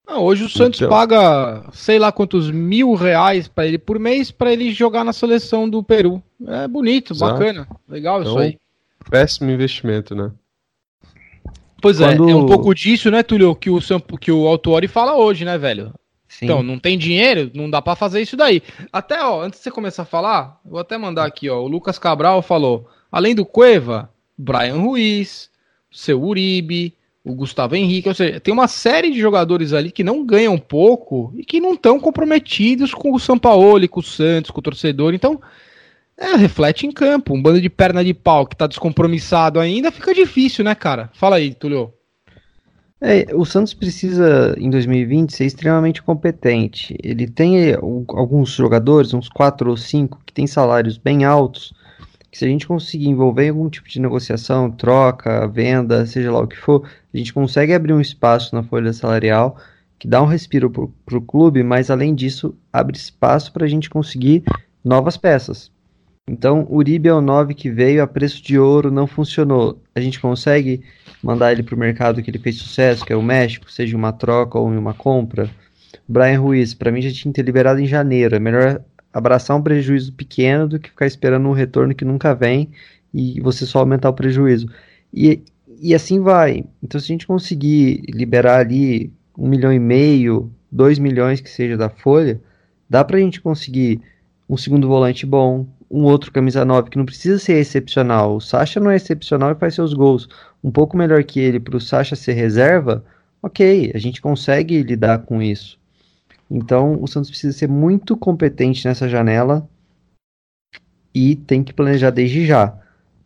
Ah, 0.06 0.20
hoje 0.20 0.44
o 0.44 0.50
Santos 0.50 0.82
Então. 0.82 0.90
paga 0.90 1.64
sei 1.72 1.98
lá 1.98 2.12
quantos 2.12 2.52
mil 2.52 2.94
reais 2.96 3.48
pra 3.48 3.66
ele 3.66 3.78
por 3.78 3.98
mês 3.98 4.30
pra 4.30 4.52
ele 4.52 4.72
jogar 4.74 5.06
na 5.06 5.14
seleção 5.14 5.70
do 5.70 5.82
Peru. 5.82 6.22
É 6.46 6.68
bonito, 6.68 7.14
Exato. 7.14 7.34
bacana, 7.34 7.68
legal 7.88 8.22
isso 8.22 8.32
Então, 8.32 8.42
aí. 8.44 8.58
Péssimo 9.10 9.50
investimento, 9.50 10.14
né? 10.14 10.32
Pois 11.82 11.98
quando- 11.98 12.28
é, 12.28 12.32
é 12.32 12.36
um 12.36 12.46
pouco 12.46 12.74
disso, 12.76 13.10
né, 13.10 13.24
Túlio, 13.24 13.56
que 13.56 13.70
o, 13.70 13.80
que 14.20 14.32
o 14.32 14.48
Autuori 14.48 14.88
fala 14.88 15.16
hoje, 15.16 15.46
né, 15.46 15.58
velho? 15.58 15.94
Sim. 16.28 16.46
Então, 16.46 16.62
não 16.64 16.78
tem 16.78 16.98
dinheiro, 16.98 17.50
não 17.54 17.70
dá 17.70 17.82
pra 17.82 17.96
fazer 17.96 18.22
isso 18.22 18.38
daí. 18.38 18.62
Até, 18.92 19.22
ó, 19.24 19.42
antes 19.42 19.60
de 19.60 19.64
você 19.64 19.72
começar 19.72 20.04
a 20.04 20.06
falar, 20.06 20.60
vou 20.64 20.80
até 20.80 20.98
mandar 20.98 21.26
aqui, 21.26 21.50
ó. 21.50 21.60
O 21.62 21.68
Lucas 21.68 21.98
Cabral 22.00 22.42
falou: 22.42 22.88
além 23.12 23.34
do 23.36 23.46
Cueva, 23.46 24.10
Brian 24.38 24.78
Ruiz, 24.78 25.50
seu 25.92 26.22
Uribe, 26.24 26.96
o 27.24 27.36
Gustavo 27.36 27.76
Henrique, 27.76 28.10
ou 28.10 28.16
seja, 28.16 28.40
tem 28.40 28.54
uma 28.54 28.68
série 28.68 29.12
de 29.12 29.20
jogadores 29.20 29.74
ali 29.74 29.92
que 29.92 30.04
não 30.04 30.26
ganham 30.26 30.58
pouco 30.58 31.32
e 31.38 31.46
que 31.46 31.60
não 31.60 31.74
estão 31.74 32.00
comprometidos 32.00 32.94
com 32.94 33.14
o 33.14 33.20
Sampaoli, 33.20 33.88
com 33.88 34.00
o 34.00 34.04
Santos, 34.04 34.50
com 34.50 34.60
o 34.60 34.64
torcedor. 34.64 35.14
Então, 35.14 35.40
é, 36.18 36.36
reflete 36.36 36.88
em 36.88 36.92
campo. 36.92 37.34
Um 37.34 37.42
bando 37.42 37.62
de 37.62 37.70
perna 37.70 38.04
de 38.04 38.14
pau 38.14 38.48
que 38.48 38.56
tá 38.56 38.66
descompromissado 38.66 39.60
ainda, 39.60 39.92
fica 39.92 40.14
difícil, 40.14 40.64
né, 40.64 40.74
cara? 40.74 41.10
Fala 41.14 41.36
aí, 41.36 41.54
Túlio. 41.54 41.94
É, 43.04 43.26
o 43.34 43.44
Santos 43.44 43.74
precisa, 43.74 44.56
em 44.60 44.70
2020, 44.70 45.34
ser 45.34 45.46
extremamente 45.46 46.04
competente. 46.04 46.96
Ele 47.04 47.28
tem 47.28 47.70
eh, 47.70 47.76
alguns 47.76 48.52
jogadores, 48.52 49.12
uns 49.12 49.28
quatro 49.28 49.72
ou 49.72 49.78
cinco, 49.78 50.22
que 50.24 50.32
têm 50.32 50.46
salários 50.46 51.00
bem 51.00 51.26
altos, 51.26 51.74
que 52.32 52.38
se 52.38 52.46
a 52.46 52.48
gente 52.48 52.66
conseguir 52.66 53.10
envolver 53.10 53.46
em 53.46 53.50
algum 53.50 53.70
tipo 53.70 53.90
de 53.90 54.00
negociação, 54.00 54.72
troca, 54.72 55.46
venda, 55.48 56.06
seja 56.06 56.32
lá 56.32 56.40
o 56.40 56.48
que 56.48 56.58
for, 56.58 56.88
A 57.14 57.18
gente 57.18 57.34
consegue 57.34 57.74
abrir 57.74 57.94
um 57.94 58.00
espaço 58.00 58.56
na 58.56 58.64
folha 58.64 58.94
salarial 58.94 59.58
que 60.00 60.08
dá 60.08 60.22
um 60.22 60.26
respiro 60.26 60.70
para 60.70 61.18
o 61.18 61.22
clube, 61.22 61.62
mas 61.62 61.92
além 61.92 62.16
disso 62.16 62.56
abre 62.74 62.98
espaço 62.98 63.52
para 63.52 63.66
a 63.66 63.68
gente 63.68 63.90
conseguir 63.90 64.44
novas 64.84 65.18
peças. 65.18 65.72
Então, 66.28 66.66
Uribe 66.70 67.10
é 67.10 67.14
o 67.14 67.22
9 67.22 67.54
que 67.54 67.70
veio 67.70 68.02
a 68.02 68.08
preço 68.08 68.42
de 68.42 68.58
ouro, 68.58 68.90
não 68.90 69.06
funcionou. 69.06 69.82
A 69.94 70.00
gente 70.00 70.20
consegue 70.20 70.82
mandar 71.22 71.52
ele 71.52 71.62
para 71.62 71.76
o 71.76 71.78
mercado 71.78 72.24
que 72.24 72.32
ele 72.32 72.40
fez 72.40 72.58
sucesso, 72.58 73.06
que 73.06 73.12
é 73.12 73.16
o 73.16 73.22
México, 73.22 73.70
seja 73.72 73.98
uma 73.98 74.14
troca 74.14 74.58
ou 74.58 74.68
uma 74.68 74.94
compra. 74.94 75.50
Brian 76.08 76.40
Ruiz, 76.40 76.74
para 76.74 76.92
mim 76.92 77.02
já 77.02 77.12
tinha 77.12 77.32
que 77.32 77.36
ter 77.36 77.46
liberado 77.46 77.80
em 77.80 77.86
janeiro. 77.86 78.36
É 78.36 78.40
melhor 78.40 78.82
abraçar 79.14 79.58
um 79.58 79.62
prejuízo 79.62 80.14
pequeno 80.14 80.68
do 80.68 80.80
que 80.80 80.90
ficar 80.90 81.06
esperando 81.06 81.48
um 81.48 81.54
retorno 81.54 81.96
que 81.96 82.06
nunca 82.06 82.34
vem 82.34 82.70
e 83.14 83.40
você 83.42 83.66
só 83.66 83.80
aumentar 83.80 84.10
o 84.10 84.14
prejuízo. 84.14 84.68
E, 85.14 85.42
e 85.80 85.94
assim 85.94 86.22
vai. 86.22 86.64
Então, 86.82 87.00
se 87.00 87.06
a 87.06 87.14
gente 87.14 87.28
conseguir 87.28 88.04
liberar 88.10 88.60
ali 88.60 89.12
um 89.38 89.48
milhão 89.48 89.74
e 89.74 89.80
meio, 89.80 90.52
dois 90.72 90.98
milhões 90.98 91.42
que 91.42 91.50
seja 91.50 91.76
da 91.76 91.90
folha, 91.90 92.40
dá 92.90 93.04
para 93.04 93.18
a 93.18 93.20
gente 93.20 93.42
conseguir 93.42 94.02
um 94.50 94.58
segundo 94.58 94.88
volante 94.88 95.26
bom, 95.26 95.66
um 95.90 96.04
outro 96.04 96.32
camisa 96.32 96.64
9 96.64 96.90
que 96.90 96.98
não 96.98 97.06
precisa 97.06 97.38
ser 97.38 97.54
excepcional. 97.60 98.36
O 98.36 98.42
Sacha 98.42 98.80
não 98.80 98.92
é 98.92 98.96
excepcional 98.96 99.52
e 99.52 99.56
faz 99.56 99.76
seus 99.76 99.94
gols 99.94 100.30
um 100.64 100.72
pouco 100.72 100.96
melhor 100.96 101.24
que 101.24 101.40
ele 101.40 101.60
para 101.60 101.76
o 101.76 101.82
Sacha 101.82 102.16
ser 102.16 102.34
reserva. 102.34 103.04
Ok, 103.42 103.92
a 103.94 103.98
gente 103.98 104.22
consegue 104.22 104.82
lidar 104.84 105.20
com 105.20 105.42
isso. 105.42 105.81
Então 106.52 107.02
o 107.02 107.08
Santos 107.08 107.30
precisa 107.30 107.58
ser 107.58 107.70
muito 107.70 108.18
competente 108.18 108.86
nessa 108.86 109.08
janela 109.08 109.68
e 111.16 111.38
tem 111.38 111.64
que 111.64 111.72
planejar 111.72 112.10
desde 112.10 112.46
já. 112.46 112.78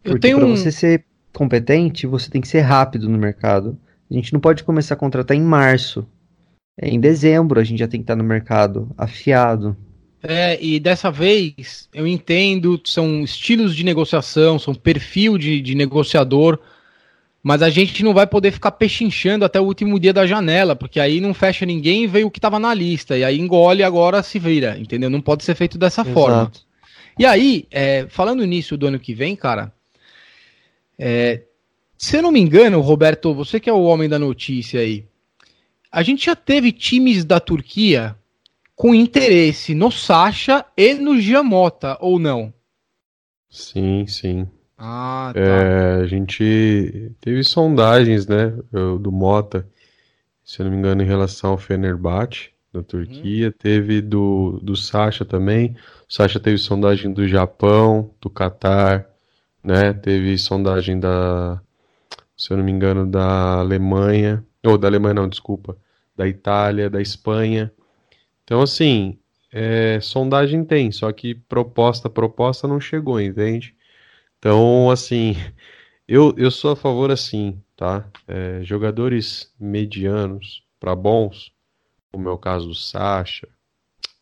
Porque 0.03 0.35
para 0.35 0.45
um... 0.45 0.55
você 0.55 0.71
ser 0.71 1.03
competente, 1.33 2.05
você 2.05 2.29
tem 2.29 2.39
que 2.39 2.47
ser 2.47 2.61
rápido 2.61 3.09
no 3.09 3.17
mercado. 3.17 3.77
A 4.09 4.13
gente 4.13 4.31
não 4.31 4.39
pode 4.39 4.63
começar 4.63 4.93
a 4.93 4.97
contratar 4.97 5.35
em 5.35 5.41
março. 5.41 6.07
É, 6.79 6.87
em 6.87 6.99
dezembro 6.99 7.59
a 7.59 7.63
gente 7.63 7.79
já 7.79 7.87
tem 7.87 7.99
que 7.99 8.03
estar 8.03 8.15
no 8.15 8.23
mercado 8.23 8.91
afiado. 8.95 9.75
É, 10.21 10.63
e 10.63 10.79
dessa 10.79 11.09
vez 11.09 11.89
eu 11.93 12.05
entendo, 12.05 12.79
são 12.85 13.23
estilos 13.23 13.75
de 13.75 13.83
negociação, 13.83 14.59
são 14.59 14.75
perfil 14.75 15.37
de, 15.37 15.61
de 15.61 15.73
negociador, 15.73 16.59
mas 17.45 17.61
a 17.61 17.69
gente 17.69 18.03
não 18.03 18.11
vai 18.11 18.25
poder 18.25 18.51
ficar 18.51 18.71
pechinchando 18.71 19.45
até 19.45 19.61
o 19.61 19.65
último 19.65 19.99
dia 19.99 20.11
da 20.11 20.25
janela, 20.25 20.75
porque 20.75 20.99
aí 20.99 21.21
não 21.21 21.31
fecha 21.31 21.63
ninguém 21.63 22.03
e 22.03 22.07
veio 22.07 22.25
o 22.25 22.31
que 22.31 22.39
estava 22.39 22.57
na 22.57 22.73
lista, 22.73 23.15
e 23.15 23.23
aí 23.23 23.39
engole 23.39 23.83
agora 23.83 24.23
se 24.23 24.39
vira, 24.39 24.75
entendeu? 24.79 25.11
Não 25.11 25.21
pode 25.21 25.43
ser 25.43 25.53
feito 25.53 25.77
dessa 25.77 26.01
Exato. 26.01 26.11
forma. 26.11 26.51
E 27.19 27.23
aí, 27.23 27.67
é, 27.69 28.07
falando 28.09 28.43
nisso 28.45 28.75
do 28.75 28.87
ano 28.87 28.99
que 28.99 29.13
vem, 29.13 29.35
cara, 29.35 29.71
é, 30.97 31.43
se 31.95 32.17
eu 32.17 32.23
não 32.23 32.31
me 32.31 32.39
engano, 32.39 32.81
Roberto, 32.81 33.31
você 33.31 33.59
que 33.59 33.69
é 33.69 33.73
o 33.73 33.83
homem 33.83 34.09
da 34.09 34.17
notícia 34.17 34.79
aí, 34.79 35.05
a 35.91 36.01
gente 36.01 36.25
já 36.25 36.35
teve 36.35 36.71
times 36.71 37.23
da 37.23 37.39
Turquia 37.39 38.15
com 38.75 38.95
interesse 38.95 39.75
no 39.75 39.91
Sacha 39.91 40.65
e 40.75 40.95
no 40.95 41.21
Giamota, 41.21 41.95
ou 42.01 42.17
não? 42.17 42.51
Sim, 43.51 44.07
sim. 44.07 44.47
Ah, 44.77 45.31
tá. 45.33 45.39
É, 45.39 45.95
a 46.01 46.05
gente 46.05 47.11
teve 47.21 47.43
sondagens, 47.43 48.27
né, 48.27 48.53
do 48.99 49.11
Mota, 49.11 49.67
se 50.43 50.61
eu 50.61 50.65
não 50.65 50.71
me 50.71 50.77
engano, 50.77 51.01
em 51.01 51.05
relação 51.05 51.51
ao 51.51 51.57
Fenerbahçe, 51.57 52.49
da 52.73 52.83
Turquia. 52.83 53.49
Hum. 53.49 53.53
Teve 53.57 54.01
do, 54.01 54.59
do 54.61 54.75
Sacha 54.75 55.23
também. 55.23 55.75
O 56.09 56.13
Sacha 56.13 56.39
teve 56.39 56.57
sondagem 56.57 57.11
do 57.11 57.27
Japão, 57.27 58.11
do 58.21 58.29
Catar, 58.29 59.07
né? 59.63 59.93
Teve 59.93 60.37
sondagem 60.37 60.99
da, 60.99 61.61
se 62.37 62.51
eu 62.51 62.57
não 62.57 62.63
me 62.63 62.71
engano, 62.71 63.09
da 63.09 63.59
Alemanha. 63.59 64.45
Ou 64.63 64.77
da 64.77 64.87
Alemanha 64.87 65.13
não, 65.13 65.29
desculpa. 65.29 65.77
Da 66.15 66.27
Itália, 66.27 66.89
da 66.89 67.01
Espanha. 67.01 67.71
Então, 68.43 68.61
assim, 68.61 69.17
é, 69.51 69.99
sondagem 70.01 70.63
tem, 70.63 70.91
só 70.91 71.11
que 71.11 71.33
proposta, 71.33 72.09
proposta 72.09 72.67
não 72.67 72.79
chegou, 72.79 73.19
entende? 73.19 73.74
Então, 74.45 74.91
assim, 74.91 75.33
eu, 76.07 76.31
eu 76.37 76.51
sou 76.51 76.73
a 76.73 76.75
favor, 76.75 77.09
assim, 77.09 77.59
tá? 77.75 78.07
É, 78.27 78.61
jogadores 78.61 79.51
medianos 79.59 80.63
para 80.79 80.95
bons, 80.95 81.51
como 82.11 82.29
é 82.29 82.31
o 82.31 82.37
caso 82.37 82.67
do 82.67 82.75
Sacha, 82.75 83.47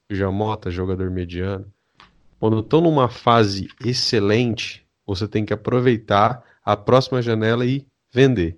Jamota, 0.09 0.71
jogador 0.71 1.11
mediano, 1.11 1.69
quando 2.39 2.61
estão 2.61 2.79
numa 2.79 3.09
fase 3.09 3.67
excelente, 3.83 4.87
você 5.05 5.27
tem 5.27 5.43
que 5.43 5.51
aproveitar 5.51 6.41
a 6.63 6.77
próxima 6.77 7.21
janela 7.21 7.65
e 7.65 7.85
vender. 8.09 8.57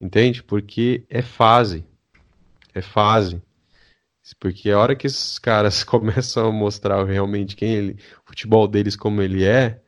Entende? 0.00 0.40
Porque 0.40 1.04
é 1.10 1.20
fase. 1.20 1.84
É 2.72 2.80
fase. 2.80 3.42
Porque 4.38 4.70
a 4.70 4.78
hora 4.78 4.94
que 4.94 5.08
esses 5.08 5.36
caras 5.36 5.82
começam 5.82 6.46
a 6.46 6.52
mostrar 6.52 7.04
realmente 7.04 7.56
quem 7.56 7.74
ele, 7.74 7.92
o 8.24 8.28
futebol 8.28 8.68
deles 8.68 8.94
como 8.94 9.20
ele 9.20 9.42
é, 9.42 9.82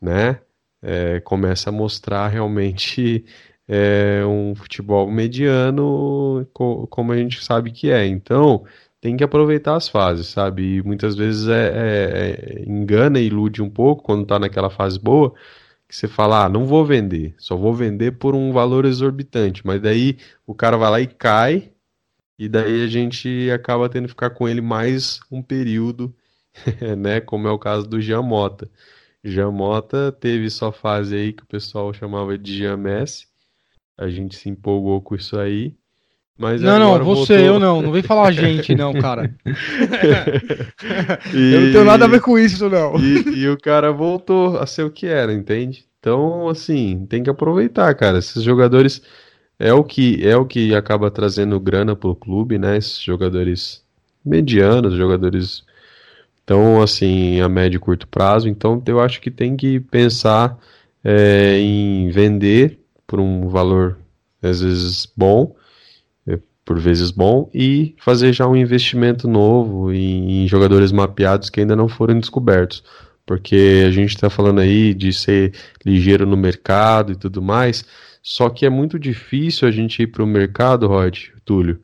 né? 0.00 0.40
É, 0.82 1.20
começa 1.20 1.70
a 1.70 1.72
mostrar 1.72 2.28
realmente 2.28 3.24
é, 3.68 4.24
um 4.24 4.54
futebol 4.54 5.10
mediano 5.10 6.46
co 6.52 6.86
como 6.88 7.12
a 7.12 7.16
gente 7.16 7.44
sabe 7.44 7.70
que 7.72 7.90
é. 7.90 8.06
Então 8.06 8.64
tem 9.00 9.16
que 9.16 9.24
aproveitar 9.24 9.76
as 9.76 9.88
fases, 9.88 10.28
sabe? 10.28 10.76
E 10.78 10.82
muitas 10.82 11.16
vezes 11.16 11.48
é, 11.48 11.68
é, 11.74 12.62
é 12.62 12.68
engana 12.68 13.18
e 13.20 13.26
ilude 13.26 13.62
um 13.62 13.70
pouco 13.70 14.02
quando 14.02 14.22
está 14.22 14.38
naquela 14.38 14.70
fase 14.70 14.98
boa 14.98 15.34
que 15.88 15.96
você 15.96 16.06
fala, 16.06 16.44
ah, 16.44 16.48
não 16.48 16.66
vou 16.66 16.84
vender, 16.84 17.34
só 17.38 17.56
vou 17.56 17.74
vender 17.74 18.12
por 18.18 18.34
um 18.34 18.52
valor 18.52 18.84
exorbitante, 18.84 19.66
mas 19.66 19.80
daí 19.80 20.18
o 20.46 20.54
cara 20.54 20.76
vai 20.76 20.90
lá 20.90 21.00
e 21.00 21.06
cai 21.06 21.72
e 22.38 22.48
daí 22.48 22.84
a 22.84 22.86
gente 22.86 23.50
acaba 23.50 23.88
tendo 23.88 24.04
que 24.04 24.10
ficar 24.10 24.30
com 24.30 24.48
ele 24.48 24.60
mais 24.60 25.20
um 25.30 25.42
período, 25.42 26.14
né? 26.98 27.20
Como 27.20 27.48
é 27.48 27.50
o 27.50 27.58
caso 27.58 27.88
do 27.88 28.00
Jean 28.00 28.22
Mota. 28.22 28.70
Jean 29.24 29.50
Mota 29.50 30.12
teve 30.12 30.48
sua 30.50 30.72
fase 30.72 31.14
aí 31.14 31.32
que 31.32 31.42
o 31.42 31.46
pessoal 31.46 31.92
chamava 31.92 32.38
de 32.38 32.58
Jean 32.58 32.76
Messi. 32.76 33.26
A 33.96 34.08
gente 34.08 34.36
se 34.36 34.48
empolgou 34.48 35.00
com 35.00 35.14
isso 35.14 35.38
aí. 35.38 35.74
Mas 36.38 36.62
não, 36.62 36.78
não, 36.78 37.04
você, 37.04 37.36
voltou... 37.36 37.36
eu 37.36 37.58
não. 37.58 37.82
Não 37.82 37.90
vem 37.90 38.02
falar 38.02 38.28
a 38.28 38.30
gente, 38.30 38.72
não, 38.76 38.92
cara. 38.92 39.34
e... 41.34 41.52
Eu 41.52 41.60
não 41.62 41.72
tenho 41.72 41.84
nada 41.84 42.04
a 42.04 42.08
ver 42.08 42.20
com 42.20 42.38
isso, 42.38 42.68
não. 42.68 42.96
E, 42.96 43.40
e, 43.40 43.48
o 43.48 43.58
cara 43.58 43.90
voltou 43.90 44.56
a 44.56 44.64
ser 44.64 44.84
o 44.84 44.90
que 44.90 45.04
era, 45.04 45.32
entende? 45.32 45.84
Então, 45.98 46.48
assim, 46.48 47.04
tem 47.10 47.24
que 47.24 47.30
aproveitar, 47.30 47.92
cara. 47.96 48.18
Esses 48.18 48.44
jogadores 48.44 49.02
é 49.58 49.72
o 49.72 49.82
que 49.82 50.24
é 50.24 50.36
o 50.36 50.46
que 50.46 50.76
acaba 50.76 51.10
trazendo 51.10 51.58
grana 51.58 51.96
pro 51.96 52.14
clube, 52.14 52.56
né? 52.56 52.76
Esses 52.76 53.00
jogadores 53.00 53.82
medianos, 54.24 54.94
jogadores 54.94 55.64
então 56.48 56.80
assim 56.80 57.42
a 57.42 57.48
médio 57.48 57.76
e 57.76 57.78
curto 57.78 58.08
prazo. 58.08 58.48
Então 58.48 58.82
eu 58.86 58.98
acho 59.00 59.20
que 59.20 59.30
tem 59.30 59.54
que 59.54 59.78
pensar 59.78 60.58
é, 61.04 61.58
em 61.58 62.08
vender 62.08 62.80
por 63.06 63.20
um 63.20 63.48
valor 63.48 63.98
às 64.40 64.62
vezes 64.62 65.06
bom, 65.14 65.54
é, 66.26 66.38
por 66.64 66.78
vezes 66.80 67.10
bom 67.10 67.50
e 67.52 67.94
fazer 67.98 68.32
já 68.32 68.48
um 68.48 68.56
investimento 68.56 69.28
novo 69.28 69.92
em, 69.92 70.44
em 70.44 70.48
jogadores 70.48 70.90
mapeados 70.90 71.50
que 71.50 71.60
ainda 71.60 71.76
não 71.76 71.86
foram 71.86 72.18
descobertos 72.18 72.82
porque 73.26 73.84
a 73.86 73.90
gente 73.90 74.14
está 74.14 74.30
falando 74.30 74.60
aí 74.60 74.94
de 74.94 75.12
ser 75.12 75.52
ligeiro 75.84 76.24
no 76.24 76.34
mercado 76.34 77.12
e 77.12 77.14
tudo 77.14 77.42
mais. 77.42 77.84
Só 78.22 78.48
que 78.48 78.64
é 78.64 78.70
muito 78.70 78.98
difícil 78.98 79.68
a 79.68 79.70
gente 79.70 80.02
ir 80.02 80.06
para 80.06 80.24
o 80.24 80.26
mercado, 80.26 80.86
Rod, 80.86 81.26
Túlio, 81.44 81.78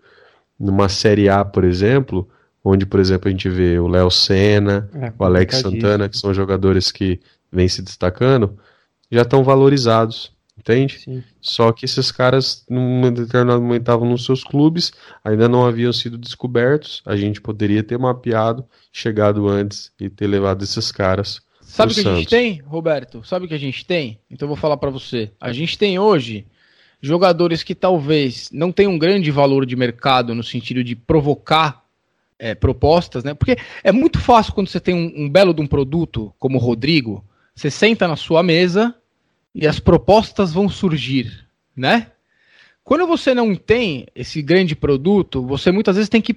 numa 0.59 0.89
Série 0.89 1.29
A, 1.29 1.45
por 1.45 1.65
exemplo, 1.65 2.27
onde, 2.65 2.87
por 2.87 2.99
exemplo, 2.99 3.29
a 3.29 3.31
gente 3.31 3.49
vê 3.49 3.79
o 3.79 3.87
Léo 3.87 4.11
Senna, 4.11 4.89
é, 4.95 5.13
o 5.19 5.25
Alex 5.25 5.57
Santana, 5.57 6.09
que 6.09 6.17
são 6.17 6.33
jogadores 6.33 6.91
que 6.91 7.21
vêm 7.53 7.69
se 7.69 7.83
destacando, 7.83 8.59
já 9.11 9.23
estão 9.23 9.45
valorizados, 9.45 10.33
entende? 10.59 10.99
Sim. 10.99 11.23
Só 11.41 11.71
que 11.73 11.85
esses 11.85 12.11
caras, 12.11 12.65
num 12.69 13.13
determinado 13.13 13.61
momento, 13.61 13.83
estavam 13.83 14.09
nos 14.09 14.25
seus 14.25 14.43
clubes, 14.43 14.93
ainda 15.23 15.49
não 15.49 15.67
haviam 15.67 15.93
sido 15.93 16.17
descobertos, 16.17 17.03
a 17.05 17.15
gente 17.15 17.41
poderia 17.41 17.83
ter 17.83 17.99
mapeado, 17.99 18.65
chegado 18.91 19.47
antes 19.47 19.93
e 20.01 20.09
ter 20.09 20.27
levado 20.27 20.65
esses 20.65 20.91
caras 20.91 21.43
Sabe 21.75 21.93
o 21.93 21.95
que 21.95 22.03
Santos. 22.03 22.13
a 22.13 22.21
gente 22.21 22.31
tem, 22.31 22.63
Roberto? 22.63 23.25
Sabe 23.25 23.47
o 23.47 23.49
que 23.49 23.55
a 23.55 23.59
gente 23.59 23.85
tem? 23.85 24.21
Então 24.31 24.47
eu 24.47 24.49
vou 24.49 24.57
falar 24.57 24.77
para 24.77 24.91
você. 24.91 25.33
A 25.41 25.53
gente 25.53 25.77
tem 25.77 25.99
hoje 25.99 26.47
jogadores 27.01 27.63
que 27.63 27.75
talvez 27.75 28.49
não 28.53 28.71
tenham 28.71 28.93
um 28.93 28.99
grande 28.99 29.31
valor 29.31 29.67
de 29.67 29.75
mercado 29.75 30.35
no 30.35 30.43
sentido 30.45 30.85
de 30.85 30.95
provocar 30.95 31.84
é, 32.39 32.55
propostas, 32.55 33.25
né? 33.25 33.35
Porque 33.35 33.57
é 33.83 33.93
muito 33.93 34.19
fácil 34.19 34.53
quando 34.53 34.69
você 34.69 34.81
tem 34.81 34.95
um, 34.95 35.25
um 35.25 35.31
belo 35.31 35.55
de 35.55 35.61
um 35.61 35.67
produto, 35.67 36.35
como 36.39 36.59
o 36.59 36.61
Rodrigo, 36.61 37.25
você 37.55 37.71
senta 37.71 38.09
na 38.09 38.17
sua 38.17 38.43
mesa 38.43 38.95
e 39.55 39.67
as 39.67 39.79
propostas 39.79 40.53
vão 40.53 40.69
surgir, 40.69 41.47
né? 41.77 42.11
Quando 42.83 43.07
você 43.07 43.35
não 43.35 43.55
tem 43.55 44.07
esse 44.15 44.43
grande 44.43 44.77
produto, 44.77 45.43
você 45.43 45.73
muitas 45.73 45.97
vezes 45.97 46.09
tem 46.09 46.21
que 46.21 46.37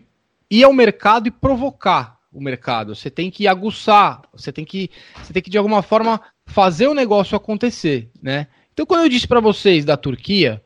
ir 0.50 0.64
ao 0.64 0.72
mercado 0.72 1.28
e 1.28 1.32
provocar 1.32 2.20
o 2.32 2.42
mercado. 2.42 2.96
Você 2.96 3.10
tem 3.10 3.30
que 3.30 3.48
aguçar, 3.48 4.22
você 4.32 4.52
tem 4.52 4.64
que, 4.64 4.90
você 5.22 5.34
tem 5.34 5.42
que 5.42 5.50
de 5.50 5.58
alguma 5.58 5.82
forma 5.82 6.22
fazer 6.46 6.88
o 6.88 6.94
negócio 6.94 7.36
acontecer, 7.36 8.10
né? 8.22 8.48
Então, 8.72 8.86
quando 8.86 9.02
eu 9.02 9.10
disse 9.10 9.28
para 9.28 9.40
vocês 9.40 9.84
da 9.84 9.98
Turquia, 9.98 10.64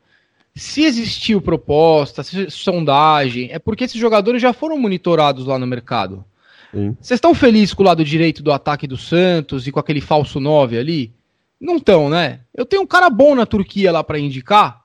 se 0.56 0.84
existiu 0.84 1.42
proposta, 1.42 2.24
se, 2.24 2.50
sondagem, 2.50 3.50
é 3.52 3.60
porque 3.60 3.86
esses 3.86 4.00
jogadores 4.00 4.42
já 4.42 4.54
foram 4.54 4.78
monitorados 4.78 5.46
lá 5.46 5.58
no 5.58 5.68
mercado. 5.68 6.26
Vocês 6.74 7.18
estão 7.18 7.36
felizes 7.36 7.74
com 7.74 7.84
o 7.84 7.86
lado 7.86 8.04
direito 8.04 8.42
do 8.42 8.52
ataque 8.52 8.88
do 8.88 8.98
Santos 8.98 9.68
e 9.68 9.72
com 9.72 9.80
aquele 9.80 10.00
falso 10.00 10.40
9 10.40 10.78
ali? 10.78 11.14
Não 11.60 11.78
estão, 11.78 12.10
né? 12.10 12.40
Eu 12.56 12.66
tenho 12.66 12.82
um 12.82 12.88
cara 12.88 13.10
bom 13.10 13.36
na 13.36 13.46
Turquia 13.46 13.92
lá 13.92 14.04
para 14.04 14.18
indicar, 14.18 14.82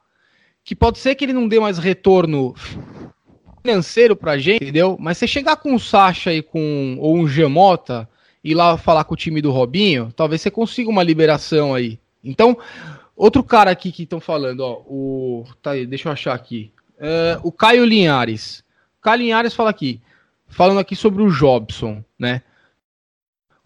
que 0.65 0.75
pode 0.75 0.99
ser 0.99 1.15
que 1.15 1.25
ele 1.25 1.33
não 1.33 1.47
dê 1.47 1.61
mais 1.61 1.79
retorno 1.79 2.55
financeiro 3.63 4.17
pra 4.17 4.37
gente, 4.37 4.63
entendeu? 4.63 4.97
Mas 4.99 5.19
você 5.19 5.27
chegar 5.29 5.57
com 5.57 5.75
o 5.75 5.81
Sacha 5.81 6.33
e 6.33 6.43
com 6.43 6.97
ou 6.99 7.17
um 7.17 7.29
Gemota 7.29 8.09
e 8.43 8.53
lá 8.53 8.77
falar 8.77 9.05
com 9.05 9.15
o 9.15 9.17
time 9.17 9.41
do 9.41 9.53
Robinho, 9.53 10.13
talvez 10.15 10.41
você 10.41 10.51
consiga 10.51 10.91
uma 10.91 11.03
liberação 11.03 11.73
aí. 11.73 11.99
Então, 12.23 12.59
outro 13.17 13.43
cara 13.43 13.71
aqui 13.71 13.91
que 13.91 14.03
estão 14.05 14.21
falando, 14.21 14.61
ó, 14.61 14.83
o 14.87 15.45
tá 15.63 15.73
aí, 15.73 15.87
deixa 15.87 16.09
eu 16.09 16.13
achar 16.13 16.35
aqui. 16.35 16.73
Uh, 16.99 17.41
o 17.43 17.51
Caio 17.51 17.85
Linhares. 17.85 18.63
Caio 19.01 19.19
Linhares 19.19 19.55
fala 19.55 19.71
aqui 19.71 20.01
falando 20.49 20.79
aqui 20.79 20.95
sobre 20.95 21.23
o 21.23 21.31
Jobson, 21.31 22.05
né? 22.19 22.43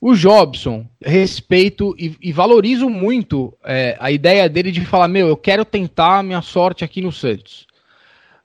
O 0.01 0.15
Jobson, 0.15 0.87
respeito 1.01 1.95
e, 1.99 2.17
e 2.23 2.33
valorizo 2.33 2.89
muito 2.89 3.55
é, 3.63 3.97
a 4.01 4.11
ideia 4.11 4.49
dele 4.49 4.73
de 4.73 4.85
falar: 4.85 5.09
meu, 5.09 5.29
eu 5.29 5.37
quero 5.37 5.65
tentar 5.65 6.19
a 6.19 6.23
minha 6.23 6.41
sorte 6.41 6.85
aqui 6.85 7.03
no 7.03 7.13
Santos. 7.13 7.67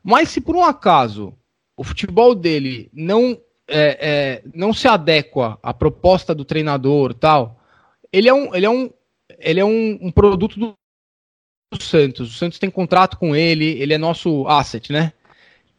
Mas 0.04 0.30
se 0.30 0.42
por 0.42 0.56
um 0.56 0.64
acaso 0.64 1.34
o 1.78 1.84
futebol 1.84 2.36
dele 2.36 2.90
não, 2.94 3.40
é, 3.68 3.98
é, 4.00 4.44
não 4.54 4.74
se 4.74 4.88
adequa 4.88 5.58
à 5.64 5.74
proposta 5.74 6.36
do 6.36 6.46
treinador 6.46 7.14
tal, 7.14 7.60
ele 8.12 8.28
é 8.28 8.34
um, 8.34 8.54
ele 8.54 8.66
é 8.66 8.70
um, 8.70 8.90
ele 9.40 9.60
é 9.60 9.66
um, 9.66 9.98
um 10.02 10.12
produto 10.12 10.60
do, 10.60 10.78
do 11.78 11.84
Santos. 11.84 12.32
O 12.32 12.38
Santos 12.38 12.60
tem 12.60 12.70
contrato 12.70 13.18
com 13.18 13.36
ele, 13.36 13.66
ele 13.66 13.94
é 13.94 13.98
nosso 13.98 14.48
asset, 14.48 14.92
né? 14.92 15.14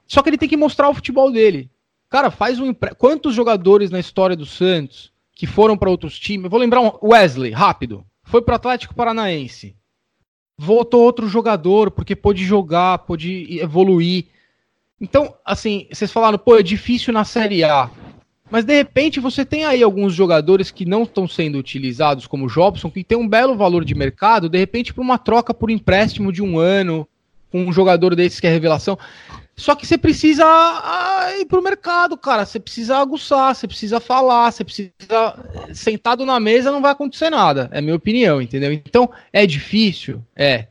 Só 0.07 0.23
que 0.23 0.31
ele 0.31 0.39
tem 0.39 0.49
que 0.49 0.57
mostrar 0.57 0.89
o 0.89 0.95
futebol 0.95 1.33
dele. 1.33 1.71
Cara, 2.09 2.31
faz 2.31 2.61
um. 2.61 2.73
Quantos 2.97 3.35
jogadores 3.35 3.91
na 3.91 3.99
história 3.99 4.37
do 4.37 4.47
Santos 4.47 5.13
que 5.35 5.47
foram 5.47 5.77
para 5.77 5.91
outros 5.91 6.19
times? 6.19 6.45
Eu 6.45 6.51
vou 6.51 6.61
lembrar 6.61 6.81
um 6.81 6.93
Wesley, 7.03 7.51
rápido. 7.51 8.05
Foi 8.23 8.41
para 8.43 8.53
o 8.53 8.57
Atlético 8.57 8.95
Paranaense. 8.95 9.77
Voltou 10.59 11.03
outro 11.03 11.29
jogador, 11.29 11.91
porque 11.91 12.17
pôde 12.17 12.45
jogar, 12.45 12.99
pôde 12.99 13.59
evoluir. 13.61 14.27
Então, 15.01 15.35
assim, 15.45 15.87
vocês 15.93 16.11
falaram, 16.11 16.39
pô, 16.39 16.57
é 16.57 16.63
difícil 16.63 17.13
na 17.13 17.25
Série 17.25 17.63
A. 17.63 17.91
Mas 18.51 18.65
de 18.65 18.75
repente 18.75 19.19
você 19.19 19.45
tem 19.45 19.65
aí 19.65 19.83
alguns 19.83 20.15
jogadores 20.15 20.71
que 20.71 20.85
não 20.85 21.03
estão 21.03 21.27
sendo 21.27 21.59
utilizados, 21.59 22.27
como 22.27 22.47
o 22.47 22.49
Jobson, 22.49 22.91
que 22.91 23.03
tem 23.03 23.19
um 23.19 23.29
belo 23.29 23.57
valor 23.57 23.85
de 23.85 23.95
mercado, 23.95 24.49
de 24.49 24.59
repente 24.59 24.95
para 24.95 25.03
uma 25.03 25.19
troca 25.19 25.53
por 25.53 25.71
empréstimo 25.71 26.33
de 26.33 26.43
um 26.43 26.59
ano, 26.59 27.09
com 27.51 27.65
um 27.65 27.73
jogador 27.73 28.15
desses 28.15 28.39
que 28.39 28.47
é 28.47 28.51
revelação. 28.51 28.99
Só 29.57 29.75
que 29.75 29.87
você 29.87 29.97
precisa 29.97 30.45
ah, 30.45 31.31
ir 31.41 31.47
pro 31.47 31.63
mercado, 31.63 32.17
cara. 32.17 32.45
Você 32.45 32.61
precisa 32.61 32.99
aguçar, 32.99 33.55
você 33.55 33.67
precisa 33.67 33.99
falar, 33.99 34.53
você 34.53 34.63
precisa. 34.63 34.93
Sentado 35.73 36.27
na 36.27 36.39
mesa 36.39 36.71
não 36.71 36.83
vai 36.83 36.93
acontecer 36.93 37.31
nada. 37.31 37.71
É 37.73 37.81
minha 37.81 37.97
opinião, 37.97 38.43
entendeu? 38.43 38.71
Então, 38.71 39.11
é 39.33 39.47
difícil? 39.47 40.23
É. 40.37 40.67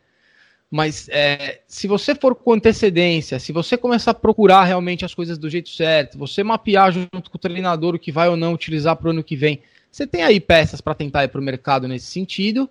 Mas 0.69 1.07
é, 1.09 1.61
se 1.67 1.87
você 1.87 2.15
for 2.15 2.35
com 2.35 2.53
antecedência, 2.53 3.39
se 3.39 3.51
você 3.51 3.77
começar 3.77 4.11
a 4.11 4.15
procurar 4.15 4.63
realmente 4.63 5.05
as 5.05 5.13
coisas 5.13 5.37
do 5.37 5.49
jeito 5.49 5.69
certo, 5.69 6.17
você 6.17 6.43
mapear 6.43 6.91
junto 6.91 7.29
com 7.29 7.37
o 7.37 7.39
treinador 7.39 7.95
o 7.95 7.99
que 7.99 8.11
vai 8.11 8.27
ou 8.27 8.35
não 8.35 8.53
utilizar 8.53 8.95
para 8.95 9.07
o 9.07 9.11
ano 9.11 9.23
que 9.23 9.35
vem, 9.35 9.61
você 9.91 10.05
tem 10.05 10.23
aí 10.23 10.39
peças 10.39 10.81
para 10.81 10.95
tentar 10.95 11.23
ir 11.23 11.29
para 11.29 11.39
o 11.39 11.43
mercado 11.43 11.87
nesse 11.87 12.07
sentido. 12.07 12.69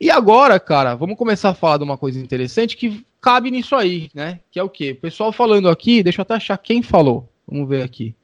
E 0.00 0.10
agora, 0.10 0.58
cara, 0.58 0.94
vamos 0.94 1.16
começar 1.16 1.50
a 1.50 1.54
falar 1.54 1.78
de 1.78 1.84
uma 1.84 1.96
coisa 1.96 2.18
interessante 2.18 2.76
que 2.76 3.06
cabe 3.20 3.50
nisso 3.50 3.76
aí, 3.76 4.10
né? 4.12 4.40
Que 4.50 4.58
é 4.58 4.62
o 4.62 4.68
quê? 4.68 4.90
O 4.90 5.00
pessoal 5.00 5.32
falando 5.32 5.68
aqui, 5.68 6.02
deixa 6.02 6.20
eu 6.20 6.24
até 6.24 6.34
achar 6.34 6.58
quem 6.58 6.82
falou. 6.82 7.32
Vamos 7.46 7.68
ver 7.68 7.82
aqui. 7.82 8.14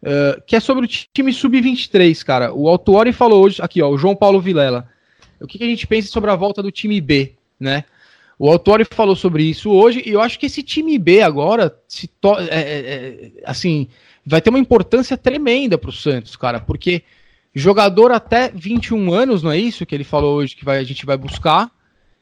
Uh, 0.00 0.40
que 0.46 0.54
é 0.54 0.60
sobre 0.60 0.84
o 0.84 0.88
time 0.88 1.32
sub-23, 1.32 2.22
cara. 2.22 2.54
O 2.54 2.68
Autuori 2.68 3.12
falou 3.12 3.44
hoje, 3.44 3.60
aqui, 3.60 3.82
ó, 3.82 3.88
o 3.88 3.98
João 3.98 4.14
Paulo 4.14 4.40
Vilela. 4.40 4.88
O 5.40 5.46
que, 5.46 5.58
que, 5.58 5.64
a 5.64 5.66
gente 5.66 5.86
pensa 5.86 6.08
sobre 6.08 6.30
a 6.30 6.36
volta 6.36 6.62
do 6.62 6.70
time 6.70 7.00
B, 7.00 7.34
né? 7.58 7.84
O 8.38 8.50
Autori 8.50 8.84
falou 8.84 9.14
sobre 9.14 9.44
isso 9.44 9.70
hoje 9.70 10.02
e 10.04 10.10
eu 10.10 10.20
acho 10.20 10.38
que 10.38 10.46
esse 10.46 10.62
time 10.62 10.98
B 10.98 11.22
agora 11.22 11.74
se 11.86 12.10
é, 12.50 12.60
é, 12.60 12.60
é, 12.60 13.32
assim 13.44 13.88
vai 14.26 14.40
ter 14.40 14.50
uma 14.50 14.58
importância 14.58 15.16
tremenda 15.16 15.78
para 15.78 15.90
o 15.90 15.92
Santos, 15.92 16.34
cara, 16.34 16.58
porque 16.58 17.04
Jogador 17.54 18.10
até 18.10 18.50
21 18.50 19.12
anos, 19.12 19.42
não 19.42 19.52
é 19.52 19.58
isso 19.58 19.86
que 19.86 19.94
ele 19.94 20.02
falou 20.02 20.38
hoje 20.38 20.56
que 20.56 20.64
vai, 20.64 20.78
a 20.78 20.82
gente 20.82 21.06
vai 21.06 21.16
buscar? 21.16 21.70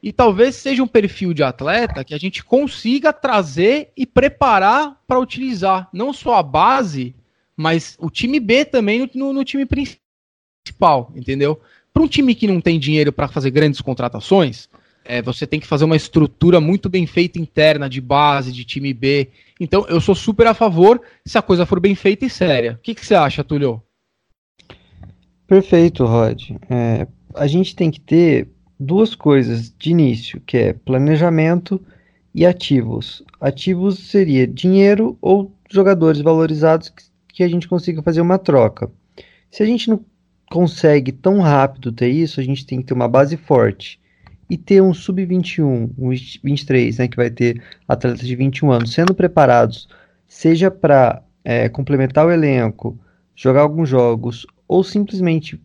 E 0.01 0.13
talvez 0.13 0.55
seja 0.55 0.83
um 0.83 0.87
perfil 0.87 1.33
de 1.33 1.41
atleta 1.41 2.03
que 2.03 2.13
a 2.13 2.19
gente 2.19 2.43
consiga 2.43 3.11
trazer 3.11 3.91
e 3.97 4.05
preparar 4.05 5.01
para 5.07 5.19
utilizar. 5.19 5.89
Não 5.91 6.13
só 6.13 6.35
a 6.35 6.43
base, 6.43 7.15
mas 7.57 7.97
o 7.99 8.11
time 8.11 8.39
B 8.39 8.63
também 8.63 9.09
no, 9.15 9.33
no 9.33 9.43
time 9.43 9.65
principal, 9.65 11.11
entendeu? 11.15 11.59
Para 11.91 12.03
um 12.03 12.07
time 12.07 12.35
que 12.35 12.45
não 12.45 12.61
tem 12.61 12.77
dinheiro 12.77 13.11
para 13.11 13.27
fazer 13.27 13.49
grandes 13.49 13.81
contratações, 13.81 14.69
é, 15.05 15.21
você 15.21 15.45
tem 15.45 15.59
que 15.59 15.67
fazer 15.67 15.85
uma 15.85 15.95
estrutura 15.95 16.61
muito 16.61 16.89
bem 16.89 17.05
feita 17.05 17.39
interna 17.39 17.89
de 17.89 17.99
base, 17.99 18.51
de 18.51 18.63
time 18.63 18.93
B. 18.93 19.29
Então, 19.59 19.85
eu 19.87 19.99
sou 19.99 20.15
super 20.15 20.47
a 20.47 20.53
favor 20.53 21.01
se 21.25 21.37
a 21.37 21.41
coisa 21.41 21.65
for 21.65 21.79
bem 21.79 21.95
feita 21.95 22.25
e 22.25 22.29
séria. 22.29 22.73
O 22.73 22.77
que, 22.77 22.95
que 22.95 23.05
você 23.05 23.15
acha, 23.15 23.43
Tulio? 23.43 23.81
Perfeito, 25.47 26.05
Rod. 26.05 26.51
É, 26.69 27.07
a 27.35 27.47
gente 27.47 27.75
tem 27.75 27.91
que 27.91 27.99
ter 27.99 28.47
duas 28.79 29.13
coisas 29.13 29.73
de 29.77 29.91
início, 29.91 30.41
que 30.45 30.57
é 30.57 30.73
planejamento 30.73 31.81
e 32.33 32.45
ativos. 32.45 33.23
Ativos 33.39 33.99
seria 33.99 34.47
dinheiro 34.47 35.17
ou 35.21 35.53
jogadores 35.69 36.21
valorizados 36.21 36.89
que, 36.89 37.03
que 37.27 37.43
a 37.43 37.47
gente 37.47 37.67
consiga 37.67 38.01
fazer 38.01 38.21
uma 38.21 38.37
troca. 38.37 38.89
Se 39.51 39.61
a 39.61 39.65
gente 39.65 39.89
não 39.89 40.03
consegue 40.49 41.11
tão 41.11 41.39
rápido 41.39 41.91
ter 41.91 42.09
isso, 42.09 42.39
a 42.39 42.43
gente 42.43 42.65
tem 42.65 42.79
que 42.79 42.85
ter 42.85 42.93
uma 42.93 43.07
base 43.07 43.35
forte 43.37 43.99
e 44.49 44.57
ter 44.57 44.81
um 44.81 44.93
sub-21, 44.93 45.91
um 45.97 46.09
23, 46.09 46.97
né, 46.97 47.07
que 47.07 47.17
vai 47.17 47.29
ter 47.29 47.61
atletas 47.87 48.27
de 48.27 48.35
21 48.35 48.71
anos 48.71 48.93
sendo 48.93 49.13
preparados, 49.13 49.87
seja 50.27 50.69
para 50.69 51.21
é, 51.43 51.69
complementar 51.69 52.25
o 52.25 52.31
elenco, 52.31 52.97
jogar 53.35 53.61
alguns 53.61 53.89
jogos 53.89 54.45
ou 54.67 54.83
simplesmente 54.83 55.59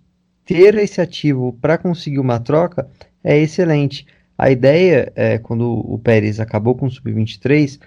ter 0.44 0.74
esse 0.76 1.00
ativo 1.00 1.56
para 1.60 1.76
conseguir 1.76 2.18
uma 2.18 2.38
troca 2.38 2.88
é 3.22 3.36
excelente. 3.38 4.06
A 4.36 4.50
ideia, 4.50 5.12
é, 5.16 5.38
quando 5.38 5.68
o 5.68 5.98
Pérez 5.98 6.40
acabou 6.40 6.74
com 6.74 6.86
o 6.86 6.90
Sub-23, 6.90 7.80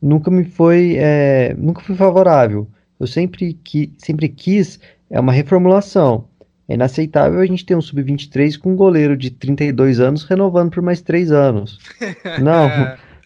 nunca 0.00 0.30
me 0.30 0.44
foi, 0.44 0.96
é, 0.96 1.54
nunca 1.58 1.82
foi 1.82 1.94
favorável. 1.94 2.66
Eu 2.98 3.06
sempre, 3.06 3.52
que, 3.52 3.92
sempre 3.98 4.28
quis 4.28 4.80
é 5.10 5.20
uma 5.20 5.32
reformulação. 5.32 6.29
É 6.70 6.74
inaceitável 6.74 7.40
a 7.40 7.46
gente 7.46 7.66
ter 7.66 7.74
um 7.74 7.82
Sub-23 7.82 8.56
com 8.56 8.70
um 8.70 8.76
goleiro 8.76 9.16
de 9.16 9.28
32 9.28 9.98
anos 9.98 10.22
renovando 10.22 10.70
por 10.70 10.80
mais 10.80 11.02
3 11.02 11.32
anos. 11.32 11.80
Não, 12.40 12.70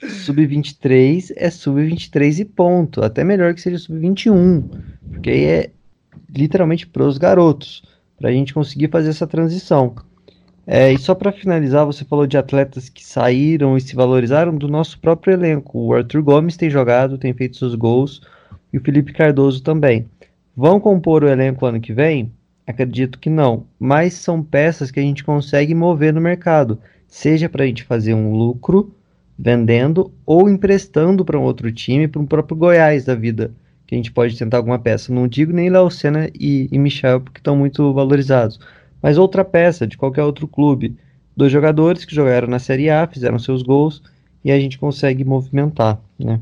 Sub-23 0.00 1.30
é 1.36 1.50
Sub-23 1.50 2.38
e 2.38 2.44
ponto. 2.46 3.04
Até 3.04 3.22
melhor 3.22 3.52
que 3.52 3.60
seja 3.60 3.76
Sub-21, 3.76 4.64
porque 5.10 5.28
aí 5.28 5.44
é, 5.44 5.70
literalmente 6.34 6.86
para 6.86 7.04
os 7.04 7.18
garotos, 7.18 7.82
para 8.18 8.30
a 8.30 8.32
gente 8.32 8.54
conseguir 8.54 8.88
fazer 8.88 9.10
essa 9.10 9.26
transição. 9.26 9.94
É, 10.66 10.90
e 10.90 10.96
só 10.96 11.14
para 11.14 11.30
finalizar, 11.30 11.84
você 11.84 12.02
falou 12.02 12.26
de 12.26 12.38
atletas 12.38 12.88
que 12.88 13.04
saíram 13.04 13.76
e 13.76 13.80
se 13.82 13.94
valorizaram 13.94 14.56
do 14.56 14.68
nosso 14.68 14.98
próprio 14.98 15.34
elenco. 15.34 15.80
O 15.80 15.92
Arthur 15.92 16.22
Gomes 16.22 16.56
tem 16.56 16.70
jogado, 16.70 17.18
tem 17.18 17.34
feito 17.34 17.58
seus 17.58 17.74
gols, 17.74 18.22
e 18.72 18.78
o 18.78 18.80
Felipe 18.80 19.12
Cardoso 19.12 19.62
também. 19.62 20.06
Vão 20.56 20.80
compor 20.80 21.22
o 21.22 21.28
elenco 21.28 21.66
ano 21.66 21.78
que 21.78 21.92
vem? 21.92 22.32
Acredito 22.66 23.18
que 23.18 23.28
não, 23.28 23.66
mas 23.78 24.14
são 24.14 24.42
peças 24.42 24.90
que 24.90 24.98
a 24.98 25.02
gente 25.02 25.22
consegue 25.22 25.74
mover 25.74 26.12
no 26.12 26.20
mercado, 26.20 26.78
seja 27.06 27.48
para 27.48 27.64
a 27.64 27.66
gente 27.66 27.84
fazer 27.84 28.14
um 28.14 28.32
lucro 28.32 28.94
vendendo 29.38 30.12
ou 30.24 30.48
emprestando 30.48 31.24
para 31.24 31.38
um 31.38 31.42
outro 31.42 31.70
time, 31.70 32.08
para 32.08 32.22
um 32.22 32.26
próprio 32.26 32.56
Goiás 32.56 33.04
da 33.04 33.14
vida 33.14 33.52
que 33.86 33.94
a 33.94 33.98
gente 33.98 34.12
pode 34.12 34.36
tentar 34.36 34.56
alguma 34.56 34.78
peça. 34.78 35.12
Não 35.12 35.28
digo 35.28 35.52
nem 35.52 35.68
Léo 35.68 35.90
Senna 35.90 36.30
e, 36.34 36.68
e 36.72 36.78
Michel, 36.78 37.20
porque 37.20 37.38
estão 37.38 37.56
muito 37.56 37.92
valorizados. 37.92 38.58
Mas 39.02 39.18
outra 39.18 39.44
peça 39.44 39.86
de 39.86 39.96
qualquer 39.96 40.22
outro 40.22 40.48
clube. 40.48 40.96
Dois 41.36 41.52
jogadores 41.52 42.04
que 42.04 42.14
jogaram 42.14 42.48
na 42.48 42.58
Série 42.58 42.88
A, 42.88 43.06
fizeram 43.06 43.38
seus 43.38 43.62
gols 43.62 44.02
e 44.44 44.50
a 44.50 44.58
gente 44.58 44.78
consegue 44.78 45.24
movimentar, 45.24 46.00
né? 46.18 46.40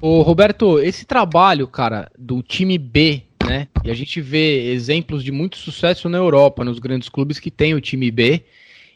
Ô 0.00 0.22
Roberto, 0.22 0.78
esse 0.78 1.04
trabalho, 1.04 1.66
cara, 1.66 2.10
do 2.16 2.42
time 2.42 2.78
B, 2.78 3.22
né? 3.48 3.68
E 3.82 3.90
a 3.90 3.94
gente 3.94 4.20
vê 4.20 4.70
exemplos 4.70 5.24
de 5.24 5.32
muito 5.32 5.56
sucesso 5.56 6.08
na 6.08 6.18
Europa, 6.18 6.64
nos 6.64 6.78
grandes 6.78 7.08
clubes 7.08 7.38
que 7.38 7.50
tem 7.50 7.74
o 7.74 7.80
time 7.80 8.10
B 8.10 8.44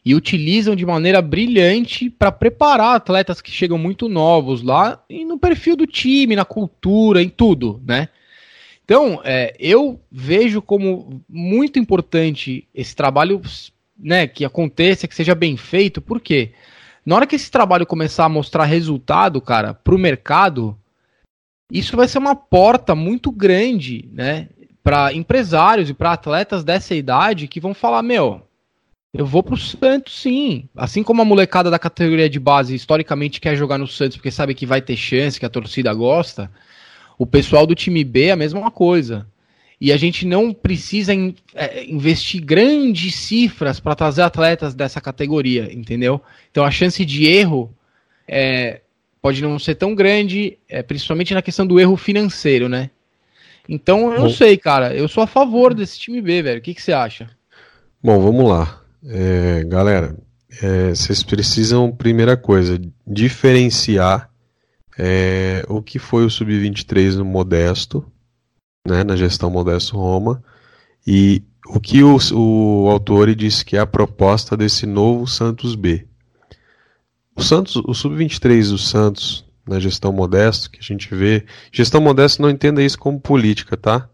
e 0.04 0.14
utilizam 0.14 0.74
de 0.74 0.84
maneira 0.84 1.22
brilhante 1.22 2.10
para 2.10 2.32
preparar 2.32 2.96
atletas 2.96 3.40
que 3.40 3.50
chegam 3.50 3.78
muito 3.78 4.08
novos 4.08 4.62
lá 4.62 5.02
e 5.08 5.24
no 5.24 5.38
perfil 5.38 5.76
do 5.76 5.86
time, 5.86 6.36
na 6.36 6.44
cultura, 6.44 7.22
em 7.22 7.28
tudo, 7.28 7.80
né? 7.86 8.08
Então, 8.84 9.20
é, 9.24 9.54
eu 9.58 10.00
vejo 10.10 10.60
como 10.60 11.22
muito 11.28 11.78
importante 11.78 12.68
esse 12.74 12.94
trabalho, 12.96 13.40
né, 13.96 14.26
que 14.26 14.44
aconteça, 14.44 15.06
que 15.06 15.14
seja 15.14 15.34
bem 15.34 15.56
feito, 15.56 16.02
porque 16.02 16.50
Na 17.04 17.16
hora 17.16 17.26
que 17.26 17.34
esse 17.34 17.50
trabalho 17.50 17.84
começar 17.84 18.24
a 18.26 18.28
mostrar 18.28 18.64
resultado, 18.64 19.40
cara, 19.40 19.74
pro 19.74 19.98
mercado, 19.98 20.78
isso 21.72 21.96
vai 21.96 22.06
ser 22.06 22.18
uma 22.18 22.36
porta 22.36 22.94
muito 22.94 23.32
grande, 23.32 24.08
né, 24.12 24.48
para 24.84 25.14
empresários 25.14 25.88
e 25.88 25.94
para 25.94 26.12
atletas 26.12 26.62
dessa 26.62 26.94
idade 26.94 27.48
que 27.48 27.60
vão 27.60 27.72
falar, 27.72 28.02
meu, 28.02 28.42
eu 29.14 29.24
vou 29.24 29.42
pro 29.42 29.56
Santos 29.56 30.20
sim. 30.20 30.68
Assim 30.76 31.02
como 31.02 31.22
a 31.22 31.24
molecada 31.24 31.70
da 31.70 31.78
categoria 31.78 32.28
de 32.28 32.38
base 32.38 32.74
historicamente 32.74 33.40
quer 33.40 33.56
jogar 33.56 33.78
no 33.78 33.86
Santos 33.86 34.16
porque 34.16 34.30
sabe 34.30 34.54
que 34.54 34.66
vai 34.66 34.82
ter 34.82 34.96
chance, 34.96 35.38
que 35.40 35.46
a 35.46 35.50
torcida 35.50 35.92
gosta, 35.94 36.50
o 37.18 37.26
pessoal 37.26 37.66
do 37.66 37.74
time 37.74 38.04
B 38.04 38.26
é 38.26 38.32
a 38.32 38.36
mesma 38.36 38.70
coisa. 38.70 39.26
E 39.80 39.92
a 39.92 39.96
gente 39.96 40.26
não 40.26 40.52
precisa 40.52 41.12
in, 41.12 41.34
é, 41.54 41.84
investir 41.84 42.40
grandes 42.40 43.14
cifras 43.16 43.80
para 43.80 43.94
trazer 43.94 44.22
atletas 44.22 44.74
dessa 44.74 45.00
categoria, 45.00 45.72
entendeu? 45.72 46.20
Então 46.50 46.64
a 46.64 46.70
chance 46.70 47.04
de 47.04 47.26
erro 47.26 47.74
é, 48.26 48.80
pode 49.22 49.40
não 49.40 49.56
ser 49.58 49.76
tão 49.76 49.94
grande, 49.94 50.58
é, 50.68 50.82
principalmente 50.82 51.32
na 51.32 51.40
questão 51.40 51.64
do 51.64 51.78
erro 51.78 51.96
financeiro, 51.96 52.68
né? 52.68 52.90
Então 53.68 54.12
eu 54.12 54.20
não 54.20 54.28
sei, 54.28 54.58
cara. 54.58 54.92
Eu 54.92 55.06
sou 55.06 55.22
a 55.22 55.26
favor 55.26 55.72
desse 55.72 55.98
time 55.98 56.20
B, 56.20 56.42
velho. 56.42 56.58
O 56.58 56.62
que, 56.62 56.74
que 56.74 56.82
você 56.82 56.92
acha? 56.92 57.30
Bom, 58.02 58.20
vamos 58.20 58.50
lá. 58.50 58.82
É, 59.06 59.62
galera, 59.64 60.16
é, 60.60 60.90
vocês 60.90 61.22
precisam, 61.22 61.92
primeira 61.92 62.36
coisa, 62.36 62.80
diferenciar 63.06 64.28
é, 64.98 65.64
o 65.68 65.80
que 65.80 66.00
foi 66.00 66.24
o 66.24 66.30
Sub-23 66.30 67.14
no 67.14 67.24
Modesto, 67.24 68.04
né, 68.86 69.04
na 69.04 69.14
gestão 69.14 69.50
Modesto 69.50 69.96
Roma, 69.96 70.42
e 71.06 71.42
o 71.68 71.80
que 71.80 72.02
o, 72.02 72.18
o 72.32 72.90
autor 72.90 73.34
disse 73.34 73.64
que 73.64 73.76
é 73.76 73.80
a 73.80 73.86
proposta 73.86 74.56
desse 74.56 74.84
novo 74.84 75.26
Santos 75.26 75.76
B. 75.76 76.06
O 77.36 77.42
Santos, 77.42 77.76
o 77.76 77.94
Sub-23 77.94 78.70
do 78.70 78.78
Santos, 78.78 79.44
na 79.66 79.78
gestão 79.80 80.12
Modesto, 80.12 80.70
que 80.70 80.78
a 80.78 80.82
gente 80.82 81.14
vê. 81.14 81.44
Gestão 81.72 82.00
Modesto 82.00 82.42
não 82.42 82.50
entenda 82.50 82.82
isso 82.82 82.98
como 82.98 83.20
política, 83.20 83.76
tá? 83.76 84.08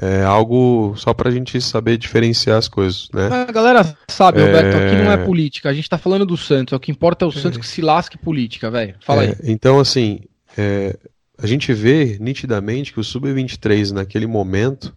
É 0.00 0.24
algo 0.24 0.94
só 0.96 1.14
pra 1.14 1.30
gente 1.30 1.60
saber 1.60 1.96
diferenciar 1.96 2.58
as 2.58 2.66
coisas, 2.66 3.08
né? 3.14 3.28
A 3.28 3.52
galera 3.52 3.96
sabe, 4.08 4.40
é... 4.40 4.46
Roberto, 4.46 4.76
aqui 4.76 5.04
não 5.04 5.12
é 5.12 5.16
política. 5.16 5.68
A 5.68 5.72
gente 5.72 5.88
tá 5.88 5.96
falando 5.96 6.26
do 6.26 6.36
Santos. 6.36 6.72
O 6.72 6.80
que 6.80 6.90
importa 6.90 7.24
é 7.24 7.28
o 7.28 7.32
Santos 7.32 7.58
é... 7.58 7.60
que 7.60 7.66
se 7.66 7.80
lasque 7.80 8.18
política, 8.18 8.70
velho. 8.70 8.96
Fala 9.00 9.24
é, 9.24 9.28
aí. 9.28 9.34
Então, 9.44 9.78
assim, 9.78 10.18
é, 10.58 10.98
a 11.38 11.46
gente 11.46 11.72
vê 11.72 12.16
nitidamente 12.20 12.92
que 12.92 12.98
o 12.98 13.04
Sub-23 13.04 13.92
naquele 13.92 14.26
momento 14.26 14.92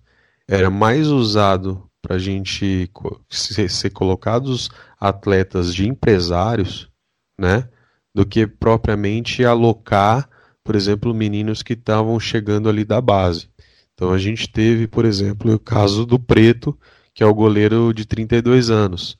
era 0.47 0.69
mais 0.69 1.07
usado 1.07 1.87
para 2.01 2.15
a 2.15 2.19
gente 2.19 2.89
ser, 3.29 3.69
ser 3.69 3.89
colocados 3.91 4.69
atletas 4.99 5.75
de 5.75 5.87
empresários, 5.87 6.89
né, 7.37 7.67
do 8.13 8.25
que 8.25 8.47
propriamente 8.47 9.45
alocar, 9.45 10.29
por 10.63 10.75
exemplo, 10.75 11.13
meninos 11.13 11.61
que 11.61 11.73
estavam 11.73 12.19
chegando 12.19 12.67
ali 12.67 12.83
da 12.83 12.99
base. 12.99 13.49
Então 13.93 14.11
a 14.11 14.17
gente 14.17 14.47
teve, 14.47 14.87
por 14.87 15.05
exemplo, 15.05 15.53
o 15.53 15.59
caso 15.59 16.05
do 16.05 16.19
Preto, 16.19 16.77
que 17.13 17.23
é 17.23 17.25
o 17.25 17.33
goleiro 17.33 17.93
de 17.93 18.05
32 18.05 18.69
anos. 18.69 19.17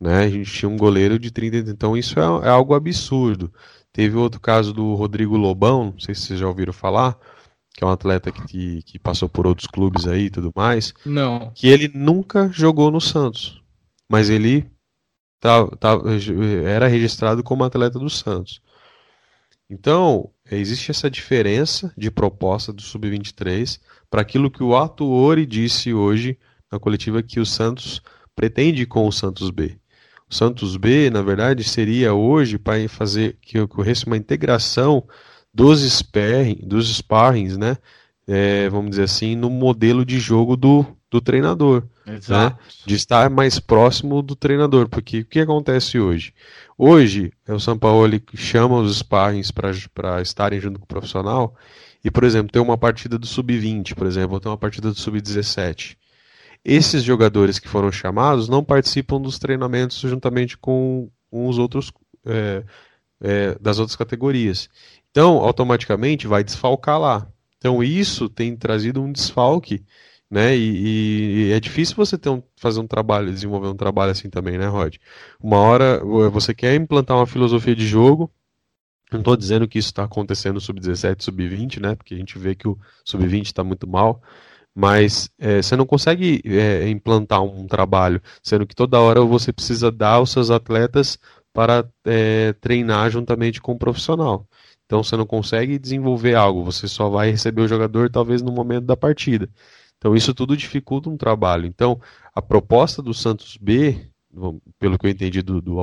Né? 0.00 0.24
A 0.24 0.28
gente 0.28 0.50
tinha 0.50 0.68
um 0.68 0.76
goleiro 0.76 1.18
de 1.18 1.30
30 1.30 1.70
então 1.70 1.96
isso 1.96 2.18
é, 2.18 2.22
é 2.22 2.48
algo 2.48 2.74
absurdo. 2.74 3.52
Teve 3.92 4.16
outro 4.16 4.40
caso 4.40 4.72
do 4.72 4.94
Rodrigo 4.94 5.36
Lobão, 5.36 5.92
não 5.92 5.98
sei 5.98 6.14
se 6.14 6.22
vocês 6.22 6.40
já 6.40 6.46
ouviram 6.48 6.72
falar, 6.72 7.18
que 7.74 7.84
é 7.84 7.86
um 7.86 7.90
atleta 7.90 8.30
que, 8.30 8.82
que 8.82 8.98
passou 8.98 9.28
por 9.28 9.46
outros 9.46 9.66
clubes 9.66 10.06
aí 10.06 10.24
e 10.24 10.30
tudo 10.30 10.52
mais. 10.54 10.92
Não. 11.04 11.50
Que 11.54 11.68
ele 11.68 11.90
nunca 11.94 12.48
jogou 12.52 12.90
no 12.90 13.00
Santos, 13.00 13.60
mas 14.08 14.30
ele 14.30 14.70
tá, 15.40 15.66
tá, 15.78 15.98
era 16.64 16.86
registrado 16.86 17.42
como 17.42 17.64
atleta 17.64 17.98
do 17.98 18.10
Santos. 18.10 18.60
Então, 19.68 20.30
existe 20.50 20.90
essa 20.90 21.10
diferença 21.10 21.92
de 21.96 22.10
proposta 22.10 22.72
do 22.72 22.82
Sub-23 22.82 23.80
para 24.10 24.20
aquilo 24.20 24.50
que 24.50 24.62
o 24.62 24.76
Atuori 24.76 25.46
disse 25.46 25.94
hoje 25.94 26.38
na 26.70 26.78
coletiva 26.78 27.22
que 27.22 27.40
o 27.40 27.46
Santos 27.46 28.02
pretende 28.34 28.84
com 28.84 29.06
o 29.06 29.12
Santos 29.12 29.50
B. 29.50 29.78
O 30.28 30.34
Santos 30.34 30.76
B, 30.76 31.10
na 31.10 31.22
verdade, 31.22 31.64
seria 31.64 32.14
hoje 32.14 32.58
para 32.58 32.88
fazer 32.88 33.36
que 33.40 33.58
ocorresse 33.58 34.06
uma 34.06 34.16
integração 34.16 35.06
dos, 35.52 35.80
sparring, 35.82 36.60
dos 36.62 36.88
sparrings, 36.96 37.56
né? 37.56 37.76
É, 38.26 38.68
vamos 38.68 38.90
dizer 38.90 39.04
assim, 39.04 39.34
no 39.34 39.50
modelo 39.50 40.04
de 40.04 40.20
jogo 40.20 40.56
do, 40.56 40.86
do 41.10 41.20
treinador. 41.20 41.82
Né? 42.06 42.56
De 42.86 42.94
estar 42.94 43.28
mais 43.28 43.58
próximo 43.58 44.22
do 44.22 44.36
treinador. 44.36 44.88
Porque 44.88 45.20
o 45.20 45.24
que 45.24 45.40
acontece 45.40 45.98
hoje? 45.98 46.32
Hoje, 46.78 47.32
é 47.46 47.52
o 47.52 47.60
São 47.60 47.78
Paulo 47.78 48.06
chama 48.34 48.78
os 48.78 48.98
sparrings 48.98 49.50
para 49.50 50.22
estarem 50.22 50.60
junto 50.60 50.78
com 50.78 50.84
o 50.84 50.88
profissional 50.88 51.54
e, 52.04 52.10
por 52.10 52.24
exemplo, 52.24 52.52
tem 52.52 52.62
uma 52.62 52.78
partida 52.78 53.18
do 53.18 53.26
sub-20, 53.26 53.94
por 53.94 54.06
exemplo, 54.06 54.34
ou 54.34 54.40
tem 54.40 54.50
uma 54.50 54.56
partida 54.56 54.90
do 54.90 54.98
sub-17. 54.98 55.96
Esses 56.64 57.02
jogadores 57.02 57.58
que 57.58 57.68
foram 57.68 57.90
chamados 57.90 58.48
não 58.48 58.62
participam 58.62 59.20
dos 59.20 59.38
treinamentos 59.38 59.98
juntamente 59.98 60.56
com 60.56 61.10
os 61.30 61.58
outros 61.58 61.92
é, 62.24 62.64
é, 63.20 63.58
das 63.60 63.78
outras 63.78 63.96
categorias. 63.96 64.68
Então, 65.10 65.38
automaticamente 65.38 66.26
vai 66.26 66.44
desfalcar 66.44 66.98
lá. 66.98 67.26
Então, 67.58 67.82
isso 67.82 68.28
tem 68.28 68.56
trazido 68.56 69.02
um 69.02 69.12
desfalque, 69.12 69.84
né? 70.30 70.56
E, 70.56 71.48
e 71.48 71.52
é 71.52 71.60
difícil 71.60 71.96
você 71.96 72.16
ter 72.16 72.30
um, 72.30 72.42
fazer 72.56 72.80
um 72.80 72.86
trabalho, 72.86 73.32
desenvolver 73.32 73.68
um 73.68 73.76
trabalho 73.76 74.12
assim 74.12 74.30
também, 74.30 74.56
né, 74.58 74.66
Rod? 74.66 74.96
Uma 75.40 75.58
hora 75.58 76.00
você 76.30 76.54
quer 76.54 76.74
implantar 76.76 77.16
uma 77.16 77.26
filosofia 77.26 77.74
de 77.74 77.86
jogo, 77.86 78.32
não 79.12 79.20
estou 79.20 79.36
dizendo 79.36 79.66
que 79.66 79.78
isso 79.78 79.88
está 79.88 80.04
acontecendo 80.04 80.54
no 80.54 80.60
sub-17, 80.60 81.22
sub-20, 81.22 81.80
né? 81.80 81.94
Porque 81.96 82.14
a 82.14 82.16
gente 82.16 82.38
vê 82.38 82.54
que 82.54 82.68
o 82.68 82.78
sub-20 83.04 83.46
está 83.46 83.64
muito 83.64 83.88
mal. 83.88 84.22
Mas 84.74 85.28
é, 85.38 85.60
você 85.60 85.74
não 85.76 85.84
consegue 85.84 86.40
é, 86.44 86.88
implantar 86.88 87.42
um 87.42 87.66
trabalho, 87.66 88.22
sendo 88.42 88.66
que 88.66 88.74
toda 88.74 89.00
hora 89.00 89.20
você 89.22 89.52
precisa 89.52 89.90
dar 89.90 90.14
aos 90.14 90.30
seus 90.30 90.48
atletas 90.50 91.18
para 91.52 91.88
é, 92.04 92.52
treinar 92.54 93.10
juntamente 93.10 93.60
com 93.60 93.72
o 93.72 93.78
profissional. 93.78 94.46
Então 94.86 95.02
você 95.02 95.16
não 95.16 95.26
consegue 95.26 95.78
desenvolver 95.78 96.34
algo, 96.34 96.64
você 96.64 96.88
só 96.88 97.08
vai 97.08 97.30
receber 97.30 97.62
o 97.62 97.68
jogador 97.68 98.10
talvez 98.10 98.42
no 98.42 98.52
momento 98.52 98.86
da 98.86 98.96
partida. 98.96 99.48
Então 100.00 100.16
isso 100.16 100.32
tudo 100.32 100.56
dificulta 100.56 101.10
um 101.10 101.16
trabalho. 101.16 101.66
Então 101.66 102.00
a 102.34 102.40
proposta 102.40 103.02
do 103.02 103.12
Santos 103.12 103.58
B, 103.60 104.08
pelo 104.78 104.98
que 104.98 105.06
eu 105.06 105.10
entendi 105.10 105.42
do, 105.42 105.60
do 105.60 105.76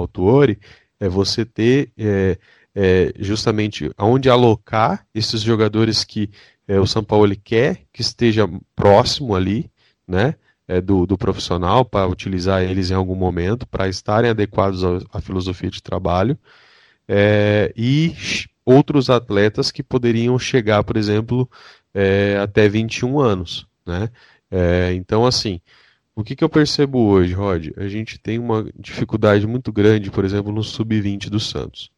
é 1.00 1.08
você 1.08 1.46
ter 1.46 1.92
é, 1.96 2.40
é, 2.74 3.14
justamente 3.20 3.92
onde 3.96 4.28
alocar 4.28 5.06
esses 5.14 5.42
jogadores 5.42 6.04
que 6.04 6.32
é, 6.68 6.80
o 6.80 6.88
São 6.88 7.04
Paulo 7.04 7.36
quer 7.44 7.84
que 7.94 8.02
esteja 8.02 8.50
próximo 8.76 9.36
ali, 9.36 9.70
né, 10.08 10.34
é, 10.68 10.82
do, 10.82 11.06
do, 11.06 11.18
profissional 11.18 11.86
para 11.86 12.08
utilizar 12.08 12.64
eles 12.64 12.90
em 12.90 12.96
algum 12.96 13.16
momento, 13.16 13.68
para 13.68 13.88
estarem 13.88 14.32
adequados 14.32 14.84
à, 15.12 15.22
filosofia 15.22 15.70
de 15.70 15.82
trabalho, 15.82 16.38
é, 17.08 17.72
e 17.76 18.14
outros 18.66 19.10
atletas 19.10 19.72
que 19.72 19.82
poderiam 19.82 20.38
chegar, 20.38 20.84
por 20.84 20.98
exemplo, 20.98 21.50
é, 21.94 22.38
até 22.42 22.68
21 22.68 23.20
anos, 23.20 23.66
né? 23.88 24.10
É, 24.52 24.94
então, 24.94 25.26
assim, 25.26 25.60
o 26.16 26.24
que, 26.24 26.36
que 26.36 26.44
eu 26.44 26.50
percebo 26.50 27.00
hoje, 27.00 27.34
Rod? 27.34 27.70
A 27.78 27.88
gente 27.88 28.18
tem 28.18 28.40
uma 28.40 28.66
dificuldade 28.78 29.46
muito 29.48 29.72
grande, 29.72 30.12
por 30.12 30.26
exemplo, 30.26 30.52
no 30.52 30.64
sub-20 30.64 31.30
do 31.30 31.40
Santos. 31.40 31.92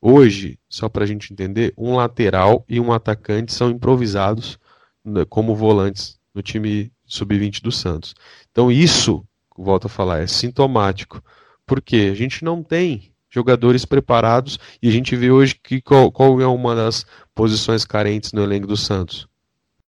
Hoje, 0.00 0.58
só 0.68 0.88
para 0.88 1.04
a 1.04 1.06
gente 1.06 1.32
entender, 1.32 1.72
um 1.76 1.96
lateral 1.96 2.64
e 2.68 2.78
um 2.80 2.92
atacante 2.92 3.52
são 3.52 3.70
improvisados 3.70 4.58
né, 5.04 5.24
como 5.24 5.54
volantes 5.54 6.18
no 6.34 6.42
time 6.42 6.92
sub-20 7.06 7.62
do 7.62 7.72
Santos. 7.72 8.14
Então 8.50 8.70
isso, 8.70 9.26
volto 9.56 9.86
a 9.86 9.90
falar, 9.90 10.20
é 10.20 10.26
sintomático. 10.26 11.22
Porque 11.66 12.10
a 12.12 12.14
gente 12.14 12.44
não 12.44 12.62
tem 12.62 13.12
jogadores 13.28 13.84
preparados 13.84 14.58
e 14.80 14.88
a 14.88 14.92
gente 14.92 15.16
vê 15.16 15.30
hoje 15.30 15.58
que 15.62 15.80
qual, 15.80 16.10
qual 16.12 16.40
é 16.40 16.46
uma 16.46 16.74
das 16.74 17.04
posições 17.34 17.84
carentes 17.84 18.32
no 18.32 18.42
elenco 18.42 18.66
do 18.66 18.76
Santos? 18.76 19.26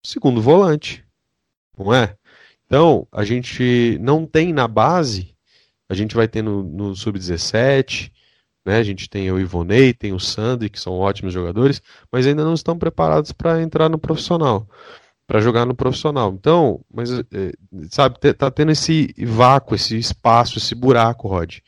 Segundo 0.04 0.40
volante, 0.40 1.04
não 1.78 1.94
é? 1.94 2.16
Então, 2.66 3.06
a 3.12 3.24
gente 3.24 3.98
não 4.00 4.26
tem 4.26 4.52
na 4.52 4.66
base, 4.66 5.34
a 5.88 5.94
gente 5.94 6.14
vai 6.14 6.26
ter 6.26 6.42
no, 6.42 6.62
no 6.62 6.96
sub-17, 6.96 8.10
né? 8.64 8.78
A 8.78 8.82
gente 8.82 9.08
tem 9.08 9.30
o 9.30 9.38
Ivonei, 9.38 9.92
tem 9.92 10.12
o 10.12 10.20
Sandri, 10.20 10.70
que 10.70 10.80
são 10.80 10.94
ótimos 10.94 11.34
jogadores, 11.34 11.82
mas 12.10 12.26
ainda 12.26 12.44
não 12.44 12.54
estão 12.54 12.78
preparados 12.78 13.32
para 13.32 13.60
entrar 13.60 13.88
no 13.88 13.98
profissional, 13.98 14.68
para 15.26 15.40
jogar 15.40 15.66
no 15.66 15.74
profissional. 15.74 16.32
Então, 16.32 16.80
mas 16.92 17.10
é, 17.10 17.52
sabe, 17.90 18.18
tá 18.34 18.50
tendo 18.50 18.72
esse 18.72 19.14
vácuo, 19.18 19.74
esse 19.74 19.98
espaço, 19.98 20.58
esse 20.58 20.74
buraco, 20.74 21.28
Rod, 21.28 21.58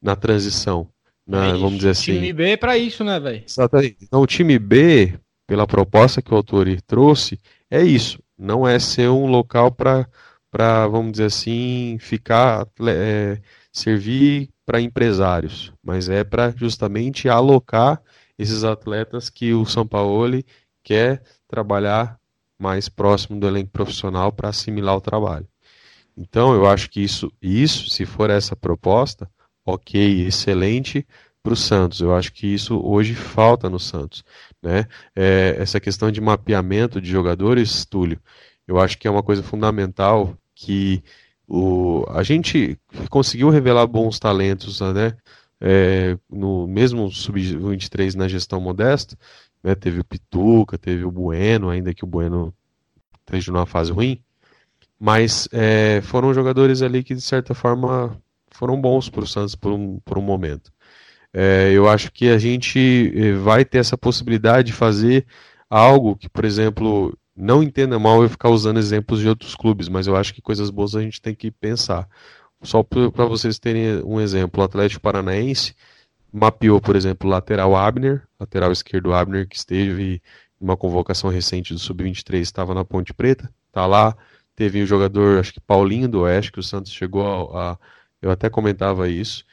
na 0.00 0.16
transição. 0.16 0.88
Na, 1.26 1.48
é 1.48 1.52
vamos 1.52 1.76
dizer 1.76 1.90
assim. 1.90 2.12
O 2.12 2.14
time 2.14 2.32
B 2.32 2.50
é 2.50 2.56
para 2.56 2.78
isso, 2.78 3.02
né, 3.02 3.18
velho? 3.18 3.42
Exatamente. 3.46 3.96
Então, 4.00 4.22
o 4.22 4.26
time 4.26 4.58
B, 4.58 5.18
pela 5.46 5.66
proposta 5.66 6.22
que 6.22 6.32
o 6.32 6.36
autor 6.36 6.66
trouxe, 6.82 7.38
é 7.70 7.82
isso. 7.82 8.22
Não 8.38 8.66
é 8.66 8.78
ser 8.78 9.08
um 9.08 9.26
local 9.26 9.70
para, 9.72 10.06
vamos 10.88 11.12
dizer 11.12 11.26
assim, 11.26 11.96
ficar, 12.00 12.66
é, 12.88 13.40
servir 13.72 14.50
para 14.64 14.80
empresários, 14.80 15.72
mas 15.82 16.08
é 16.08 16.24
para 16.24 16.50
justamente 16.50 17.28
alocar 17.28 18.02
esses 18.38 18.64
atletas 18.64 19.30
que 19.30 19.54
o 19.54 19.64
São 19.64 19.86
Paulo 19.86 20.42
quer 20.82 21.22
trabalhar 21.48 22.18
mais 22.58 22.88
próximo 22.88 23.38
do 23.38 23.46
elenco 23.46 23.70
profissional 23.70 24.32
para 24.32 24.48
assimilar 24.48 24.96
o 24.96 25.00
trabalho. 25.00 25.46
Então, 26.16 26.54
eu 26.54 26.66
acho 26.66 26.90
que 26.90 27.00
isso, 27.00 27.30
isso, 27.40 27.90
se 27.90 28.06
for 28.06 28.30
essa 28.30 28.56
proposta, 28.56 29.30
ok, 29.64 30.26
excelente 30.26 31.06
para 31.42 31.52
o 31.52 31.56
Santos. 31.56 32.00
Eu 32.00 32.14
acho 32.14 32.32
que 32.32 32.46
isso 32.46 32.80
hoje 32.82 33.14
falta 33.14 33.68
no 33.68 33.78
Santos. 33.78 34.24
Né? 34.62 34.86
É, 35.14 35.56
essa 35.58 35.78
questão 35.78 36.10
de 36.10 36.20
mapeamento 36.20 37.00
de 37.00 37.10
jogadores, 37.10 37.84
Túlio, 37.84 38.20
eu 38.66 38.78
acho 38.78 38.98
que 38.98 39.06
é 39.06 39.10
uma 39.10 39.22
coisa 39.22 39.42
fundamental 39.42 40.36
que 40.54 41.02
o, 41.46 42.04
a 42.08 42.22
gente 42.22 42.78
conseguiu 43.08 43.50
revelar 43.50 43.86
bons 43.86 44.18
talentos, 44.18 44.80
né? 44.80 45.16
É, 45.58 46.18
no 46.28 46.66
mesmo 46.66 47.10
sub-23 47.10 48.14
na 48.14 48.28
gestão 48.28 48.60
modesta, 48.60 49.16
né? 49.62 49.74
Teve 49.74 50.00
o 50.00 50.04
Pituca, 50.04 50.76
teve 50.76 51.04
o 51.04 51.10
Bueno, 51.10 51.70
ainda 51.70 51.94
que 51.94 52.04
o 52.04 52.06
Bueno 52.06 52.52
esteja 53.20 53.52
numa 53.52 53.66
fase 53.66 53.92
ruim, 53.92 54.20
mas 54.98 55.48
é, 55.52 56.00
foram 56.02 56.34
jogadores 56.34 56.82
ali 56.82 57.02
que 57.02 57.14
de 57.14 57.20
certa 57.20 57.54
forma 57.54 58.20
foram 58.50 58.80
bons 58.80 59.08
para 59.08 59.24
o 59.24 59.26
Santos 59.26 59.54
por 59.54 59.72
um, 59.72 59.98
por 60.00 60.18
um 60.18 60.22
momento. 60.22 60.72
É, 61.38 61.70
eu 61.70 61.86
acho 61.86 62.10
que 62.10 62.30
a 62.30 62.38
gente 62.38 63.12
eh, 63.14 63.32
vai 63.34 63.62
ter 63.62 63.76
essa 63.76 63.98
possibilidade 63.98 64.68
de 64.68 64.72
fazer 64.72 65.26
algo 65.68 66.16
que, 66.16 66.30
por 66.30 66.46
exemplo, 66.46 67.14
não 67.36 67.62
entenda 67.62 67.98
mal 67.98 68.22
eu 68.22 68.30
ficar 68.30 68.48
usando 68.48 68.78
exemplos 68.78 69.20
de 69.20 69.28
outros 69.28 69.54
clubes, 69.54 69.86
mas 69.86 70.06
eu 70.06 70.16
acho 70.16 70.32
que 70.32 70.40
coisas 70.40 70.70
boas 70.70 70.96
a 70.96 71.02
gente 71.02 71.20
tem 71.20 71.34
que 71.34 71.50
pensar. 71.50 72.08
Só 72.62 72.82
para 72.82 73.26
vocês 73.26 73.58
terem 73.58 74.02
um 74.02 74.18
exemplo, 74.18 74.62
o 74.62 74.64
Atlético 74.64 75.02
Paranaense 75.02 75.74
mapeou, 76.32 76.80
por 76.80 76.96
exemplo, 76.96 77.28
lateral 77.28 77.76
Abner, 77.76 78.22
lateral 78.40 78.72
esquerdo 78.72 79.12
Abner, 79.12 79.46
que 79.46 79.56
esteve 79.56 80.22
em 80.58 80.64
uma 80.64 80.76
convocação 80.76 81.28
recente 81.28 81.74
do 81.74 81.78
Sub-23, 81.78 82.40
estava 82.40 82.72
na 82.72 82.82
Ponte 82.82 83.12
Preta, 83.12 83.52
tá 83.70 83.84
lá. 83.86 84.16
Teve 84.54 84.82
o 84.82 84.86
jogador, 84.86 85.38
acho 85.38 85.52
que 85.52 85.60
Paulinho 85.60 86.08
do 86.08 86.20
Oeste, 86.22 86.50
que 86.50 86.60
o 86.60 86.62
Santos 86.62 86.92
chegou 86.92 87.54
a, 87.54 87.72
a 87.72 87.78
eu 88.22 88.30
até 88.30 88.48
comentava 88.48 89.06
isso. 89.06 89.44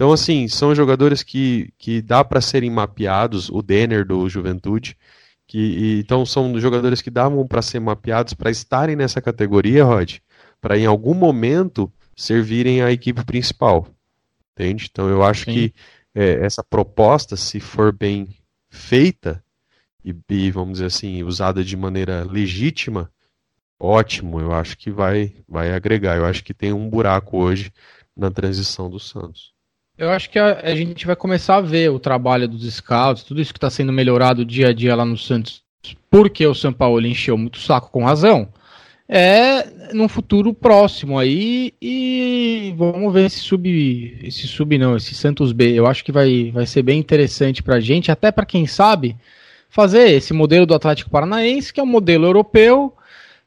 Então, 0.00 0.12
assim, 0.12 0.48
são 0.48 0.74
jogadores 0.74 1.22
que, 1.22 1.74
que 1.76 2.00
dá 2.00 2.24
para 2.24 2.40
serem 2.40 2.70
mapeados, 2.70 3.50
o 3.50 3.60
Denner 3.60 4.02
do 4.02 4.26
Juventude, 4.30 4.96
que, 5.46 5.58
e, 5.58 6.00
então 6.00 6.24
são 6.24 6.58
jogadores 6.58 7.02
que 7.02 7.10
davam 7.10 7.46
para 7.46 7.60
ser 7.60 7.80
mapeados 7.80 8.32
para 8.32 8.50
estarem 8.50 8.96
nessa 8.96 9.20
categoria, 9.20 9.84
Rod, 9.84 10.16
para 10.58 10.78
em 10.78 10.86
algum 10.86 11.12
momento 11.12 11.92
servirem 12.16 12.80
a 12.80 12.90
equipe 12.90 13.22
principal. 13.26 13.88
Entende? 14.52 14.88
Então 14.90 15.06
eu 15.06 15.22
acho 15.22 15.44
Sim. 15.44 15.52
que 15.52 15.74
é, 16.14 16.46
essa 16.46 16.64
proposta, 16.64 17.36
se 17.36 17.60
for 17.60 17.92
bem 17.92 18.26
feita 18.70 19.44
e, 20.02 20.16
e, 20.30 20.50
vamos 20.50 20.78
dizer 20.78 20.86
assim, 20.86 21.22
usada 21.24 21.62
de 21.62 21.76
maneira 21.76 22.24
legítima, 22.24 23.12
ótimo. 23.78 24.40
Eu 24.40 24.50
acho 24.50 24.78
que 24.78 24.90
vai, 24.90 25.34
vai 25.46 25.74
agregar. 25.74 26.16
Eu 26.16 26.24
acho 26.24 26.42
que 26.42 26.54
tem 26.54 26.72
um 26.72 26.88
buraco 26.88 27.36
hoje 27.36 27.70
na 28.16 28.30
transição 28.30 28.88
do 28.88 28.98
Santos. 28.98 29.59
Eu 30.00 30.10
acho 30.10 30.30
que 30.30 30.38
a, 30.38 30.60
a, 30.62 30.74
gente 30.74 31.06
vai 31.06 31.14
começar 31.14 31.56
a 31.56 31.60
ver 31.60 31.90
o 31.90 31.98
trabalho 31.98 32.48
dos 32.48 32.64
scouts, 32.72 33.22
tudo 33.22 33.38
isso 33.38 33.52
que 33.52 33.58
está 33.58 33.68
sendo 33.68 33.92
melhorado 33.92 34.46
dia 34.46 34.68
a 34.68 34.72
dia 34.72 34.96
lá 34.96 35.04
no 35.04 35.14
Santos, 35.14 35.62
porque 36.10 36.46
o 36.46 36.54
São 36.54 36.72
Paulo 36.72 37.06
encheu 37.06 37.36
muito 37.36 37.56
o 37.56 37.60
saco 37.60 37.90
com 37.90 38.02
razão, 38.02 38.48
é 39.06 39.92
num 39.92 40.08
futuro 40.08 40.54
próximo 40.54 41.18
aí 41.18 41.74
e 41.82 42.72
vamos 42.78 43.12
ver 43.12 43.26
esse 43.26 43.40
sub, 43.40 44.18
esse 44.22 44.48
sub 44.48 44.78
não, 44.78 44.96
esse 44.96 45.14
Santos 45.14 45.52
B. 45.52 45.70
Eu 45.78 45.86
acho 45.86 46.02
que 46.02 46.12
vai, 46.12 46.50
vai 46.50 46.64
ser 46.64 46.82
bem 46.82 46.98
interessante 46.98 47.62
para 47.62 47.74
a 47.74 47.80
gente, 47.80 48.10
até 48.10 48.32
para 48.32 48.46
quem 48.46 48.66
sabe 48.66 49.18
fazer 49.68 50.08
esse 50.12 50.32
modelo 50.32 50.64
do 50.64 50.74
Atlético 50.74 51.10
Paranaense, 51.10 51.74
que 51.74 51.78
é 51.78 51.82
um 51.82 51.86
modelo 51.86 52.24
europeu 52.24 52.94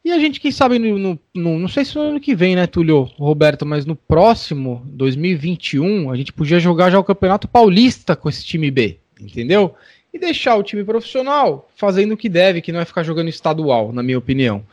e 0.04 0.12
a 0.12 0.20
gente, 0.20 0.40
quem 0.40 0.52
sabe, 0.52 0.78
no, 0.78 1.00
no, 1.00 1.20
no, 1.34 1.60
não 1.60 1.68
sei 1.70 1.86
se 1.86 1.96
no 1.96 2.02
ano 2.02 2.20
que 2.20 2.36
vem, 2.36 2.56
né, 2.56 2.68
Túlio, 2.68 3.04
Roberto, 3.18 3.66
mas 3.66 3.86
no 3.86 3.96
próximo, 3.96 4.82
2021, 4.88 6.12
a 6.12 6.18
gente 6.18 6.34
podia 6.34 6.60
jogar 6.60 6.90
já 6.90 7.00
o 7.00 7.04
Campeonato 7.04 7.48
Paulista 7.48 8.16
com 8.16 8.28
esse 8.28 8.44
time 8.44 8.70
B, 8.70 8.98
entendeu? 9.20 9.74
E 10.14 10.20
deixar 10.20 10.56
o 10.56 10.64
time 10.64 10.84
profissional 10.84 11.70
fazendo 11.76 12.14
o 12.14 12.18
que 12.18 12.28
deve, 12.28 12.62
que 12.62 12.72
não 12.72 12.82
é 12.82 12.86
ficar 12.86 13.04
jogando 13.04 13.30
estadual, 13.30 13.94
na 13.94 14.04
minha 14.04 14.18
opinião. 14.18 14.66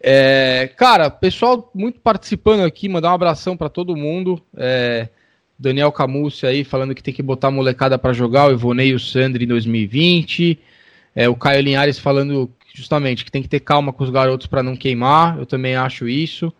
É, 0.00 0.68
cara, 0.76 1.10
pessoal 1.10 1.70
muito 1.72 2.00
participando 2.00 2.62
aqui, 2.62 2.88
mandar 2.88 3.10
um 3.10 3.14
abração 3.14 3.56
para 3.56 3.68
todo 3.68 3.96
mundo. 3.96 4.42
É, 4.56 5.08
Daniel 5.58 5.92
Camucci 5.92 6.46
aí 6.46 6.64
falando 6.64 6.94
que 6.94 7.02
tem 7.02 7.14
que 7.14 7.22
botar 7.22 7.48
a 7.48 7.52
molecada 7.52 7.96
para 7.98 8.12
jogar, 8.12 8.48
o 8.48 8.52
Ivonei 8.52 8.88
e 8.88 8.94
o 8.94 9.00
Sandri 9.00 9.44
em 9.44 9.48
2020. 9.48 10.58
É, 11.14 11.28
o 11.28 11.34
Caio 11.34 11.62
Linhares 11.62 11.98
falando 11.98 12.50
justamente, 12.74 13.24
que 13.24 13.30
tem 13.30 13.42
que 13.42 13.48
ter 13.48 13.60
calma 13.60 13.92
com 13.92 14.04
os 14.04 14.10
garotos 14.10 14.46
para 14.46 14.62
não 14.62 14.76
queimar, 14.76 15.38
eu 15.38 15.46
também 15.46 15.76
acho 15.76 16.08
isso. 16.08 16.52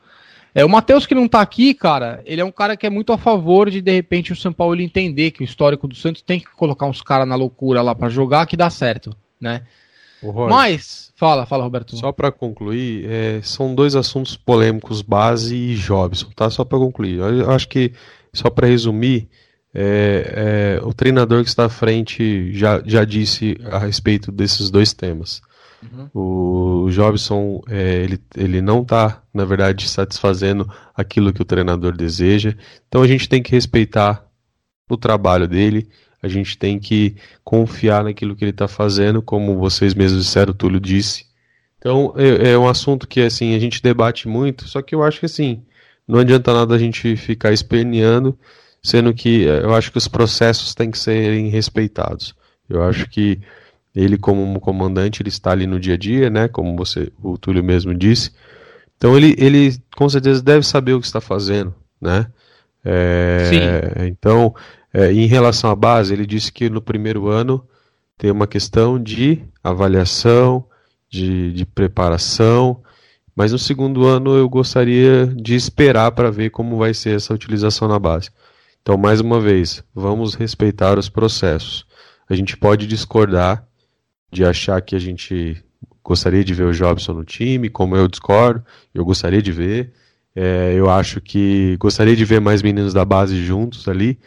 É, 0.54 0.64
o 0.64 0.68
Matheus 0.68 1.04
que 1.04 1.14
não 1.14 1.28
tá 1.28 1.42
aqui, 1.42 1.74
cara, 1.74 2.22
ele 2.24 2.40
é 2.40 2.44
um 2.44 2.50
cara 2.50 2.76
que 2.76 2.86
é 2.86 2.90
muito 2.90 3.12
a 3.12 3.18
favor 3.18 3.70
de, 3.70 3.82
de 3.82 3.92
repente, 3.92 4.32
o 4.32 4.36
São 4.36 4.52
Paulo 4.52 4.80
entender 4.80 5.30
que 5.30 5.42
o 5.42 5.44
histórico 5.44 5.86
do 5.86 5.94
Santos 5.94 6.22
tem 6.22 6.40
que 6.40 6.46
colocar 6.46 6.86
uns 6.86 7.02
caras 7.02 7.28
na 7.28 7.34
loucura 7.34 7.82
lá 7.82 7.94
para 7.94 8.08
jogar 8.08 8.46
que 8.46 8.56
dá 8.56 8.70
certo, 8.70 9.14
né? 9.38 9.62
Mas, 10.48 11.12
fala, 11.14 11.44
fala, 11.44 11.62
Roberto. 11.62 11.96
Só 11.96 12.10
para 12.10 12.32
concluir, 12.32 13.04
é, 13.06 13.40
são 13.42 13.74
dois 13.74 13.94
assuntos 13.94 14.36
polêmicos, 14.36 15.02
base 15.02 15.54
e 15.54 15.74
Jobson, 15.74 16.30
tá? 16.34 16.48
Só 16.48 16.64
para 16.64 16.78
concluir. 16.78 17.18
Eu 17.18 17.50
acho 17.50 17.68
que, 17.68 17.92
só 18.32 18.48
para 18.48 18.66
resumir, 18.66 19.28
é, 19.74 20.78
é, 20.80 20.86
o 20.86 20.94
treinador 20.94 21.42
que 21.42 21.50
está 21.50 21.66
à 21.66 21.68
frente 21.68 22.50
já, 22.54 22.82
já 22.84 23.04
disse 23.04 23.58
a 23.70 23.78
respeito 23.78 24.32
desses 24.32 24.70
dois 24.70 24.94
temas. 24.94 25.42
Uhum. 25.82 26.08
O 26.86 26.90
Jobson, 26.90 27.62
é, 27.68 28.02
ele, 28.02 28.20
ele 28.36 28.62
não 28.62 28.82
está, 28.82 29.22
na 29.32 29.44
verdade, 29.44 29.88
satisfazendo 29.88 30.70
aquilo 30.94 31.32
que 31.32 31.42
o 31.42 31.44
treinador 31.44 31.96
deseja. 31.96 32.54
Então 32.88 33.02
a 33.02 33.06
gente 33.06 33.28
tem 33.28 33.42
que 33.42 33.52
respeitar 33.52 34.26
o 34.88 34.96
trabalho 34.96 35.46
dele, 35.48 35.88
a 36.22 36.28
gente 36.28 36.56
tem 36.56 36.78
que 36.78 37.16
confiar 37.44 38.04
naquilo 38.04 38.34
que 38.34 38.44
ele 38.44 38.50
está 38.50 38.68
fazendo, 38.68 39.20
como 39.20 39.58
vocês 39.58 39.94
mesmos 39.94 40.24
disseram, 40.24 40.52
o 40.52 40.54
Túlio 40.54 40.80
disse. 40.80 41.26
Então 41.78 42.14
é, 42.16 42.52
é, 42.52 42.58
um 42.58 42.68
assunto 42.68 43.06
que 43.06 43.20
assim 43.20 43.54
a 43.54 43.58
gente 43.58 43.82
debate 43.82 44.26
muito, 44.28 44.66
só 44.68 44.80
que 44.80 44.94
eu 44.94 45.02
acho 45.02 45.20
que 45.20 45.26
assim 45.26 45.62
não 46.06 46.20
adianta 46.20 46.52
nada 46.52 46.74
a 46.74 46.78
gente 46.78 47.16
ficar 47.16 47.52
esperneando, 47.52 48.38
sendo 48.82 49.12
que 49.12 49.46
é, 49.46 49.64
eu 49.64 49.74
acho 49.74 49.90
que 49.90 49.98
os 49.98 50.08
processos 50.08 50.74
têm 50.74 50.90
que 50.90 50.98
serem 50.98 51.48
respeitados. 51.48 52.34
Eu 52.68 52.82
acho 52.82 53.08
que 53.08 53.40
ele, 53.96 54.18
como 54.18 54.60
comandante, 54.60 55.22
ele 55.22 55.30
está 55.30 55.52
ali 55.52 55.66
no 55.66 55.80
dia 55.80 55.94
a 55.94 55.96
dia, 55.96 56.28
né? 56.28 56.48
Como 56.48 56.76
você, 56.76 57.10
o 57.22 57.38
Túlio 57.38 57.64
mesmo 57.64 57.94
disse. 57.94 58.30
Então 58.98 59.16
ele, 59.16 59.34
ele 59.38 59.74
com 59.96 60.06
certeza 60.06 60.42
deve 60.42 60.66
saber 60.66 60.92
o 60.92 61.00
que 61.00 61.06
está 61.06 61.20
fazendo, 61.20 61.74
né? 61.98 62.26
É, 62.84 63.38
Sim. 63.48 64.06
Então, 64.06 64.54
é, 64.92 65.10
em 65.10 65.26
relação 65.26 65.70
à 65.70 65.74
base, 65.74 66.12
ele 66.12 66.26
disse 66.26 66.52
que 66.52 66.68
no 66.68 66.82
primeiro 66.82 67.28
ano 67.28 67.66
tem 68.18 68.30
uma 68.30 68.46
questão 68.46 69.02
de 69.02 69.42
avaliação, 69.64 70.66
de, 71.08 71.52
de 71.52 71.64
preparação, 71.64 72.82
mas 73.34 73.52
no 73.52 73.58
segundo 73.58 74.06
ano 74.06 74.36
eu 74.36 74.46
gostaria 74.48 75.26
de 75.26 75.54
esperar 75.54 76.12
para 76.12 76.30
ver 76.30 76.50
como 76.50 76.76
vai 76.76 76.92
ser 76.92 77.16
essa 77.16 77.32
utilização 77.32 77.88
na 77.88 77.98
base. 77.98 78.28
Então, 78.82 78.98
mais 78.98 79.20
uma 79.20 79.40
vez, 79.40 79.82
vamos 79.94 80.34
respeitar 80.34 80.98
os 80.98 81.08
processos. 81.08 81.86
A 82.28 82.34
gente 82.34 82.56
pode 82.56 82.86
discordar 82.86 83.66
de 84.30 84.44
achar 84.44 84.80
que 84.80 84.94
a 84.94 84.98
gente 84.98 85.62
gostaria 86.02 86.44
de 86.44 86.54
ver 86.54 86.64
o 86.64 86.72
Jobson 86.72 87.12
no 87.12 87.24
time, 87.24 87.68
como 87.68 87.96
eu 87.96 88.06
discordo, 88.08 88.64
eu 88.94 89.04
gostaria 89.04 89.42
de 89.42 89.52
ver. 89.52 89.92
É, 90.34 90.74
eu 90.76 90.90
acho 90.90 91.20
que 91.20 91.76
gostaria 91.78 92.14
de 92.14 92.24
ver 92.24 92.40
mais 92.40 92.62
meninos 92.62 92.92
da 92.92 93.04
base 93.04 93.42
juntos 93.44 93.88
ali. 93.88 94.18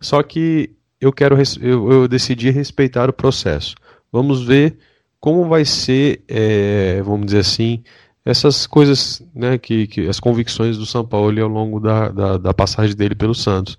Só 0.00 0.22
que 0.22 0.70
eu 1.00 1.12
quero 1.12 1.36
eu, 1.60 1.90
eu 1.92 2.08
decidi 2.08 2.50
respeitar 2.50 3.10
o 3.10 3.12
processo. 3.12 3.74
Vamos 4.12 4.42
ver 4.42 4.78
como 5.20 5.48
vai 5.48 5.64
ser, 5.64 6.22
é, 6.28 7.02
vamos 7.02 7.26
dizer 7.26 7.40
assim, 7.40 7.82
essas 8.24 8.66
coisas, 8.66 9.22
né, 9.34 9.58
que, 9.58 9.86
que 9.86 10.08
as 10.08 10.20
convicções 10.20 10.76
do 10.76 10.86
São 10.86 11.04
Paulo 11.04 11.42
ao 11.42 11.48
longo 11.48 11.80
da, 11.80 12.08
da, 12.08 12.38
da 12.38 12.54
passagem 12.54 12.94
dele 12.94 13.14
pelo 13.14 13.34
Santos. 13.34 13.76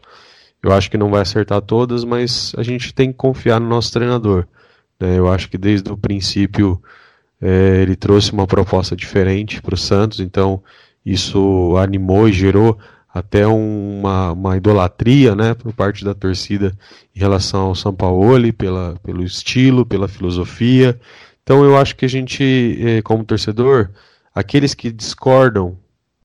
Eu 0.61 0.73
acho 0.73 0.91
que 0.91 0.97
não 0.97 1.09
vai 1.09 1.21
acertar 1.21 1.61
todas, 1.61 2.03
mas 2.03 2.53
a 2.57 2.63
gente 2.63 2.93
tem 2.93 3.11
que 3.11 3.17
confiar 3.17 3.59
no 3.59 3.69
nosso 3.69 3.91
treinador. 3.93 4.45
Né? 4.99 5.17
Eu 5.17 5.31
acho 5.31 5.49
que 5.49 5.57
desde 5.57 5.91
o 5.91 5.97
princípio 5.97 6.81
é, 7.41 7.81
ele 7.81 7.95
trouxe 7.95 8.31
uma 8.31 8.45
proposta 8.45 8.95
diferente 8.95 9.61
para 9.61 9.75
o 9.75 9.77
Santos, 9.77 10.19
então 10.19 10.61
isso 11.05 11.75
animou 11.77 12.27
e 12.27 12.33
gerou 12.33 12.77
até 13.11 13.47
uma, 13.47 14.33
uma 14.33 14.57
idolatria 14.57 15.35
né, 15.35 15.53
por 15.53 15.73
parte 15.73 16.05
da 16.05 16.13
torcida 16.13 16.77
em 17.15 17.19
relação 17.19 17.61
ao 17.61 17.75
São 17.75 17.93
Paulo, 17.93 18.51
pela, 18.53 18.95
pelo 19.03 19.23
estilo, 19.23 19.85
pela 19.85 20.07
filosofia. 20.07 20.99
Então 21.41 21.63
eu 21.63 21.77
acho 21.77 21.95
que 21.95 22.05
a 22.05 22.09
gente, 22.09 22.77
é, 22.79 23.01
como 23.01 23.23
torcedor, 23.23 23.89
aqueles 24.33 24.73
que 24.73 24.91
discordam 24.91 25.77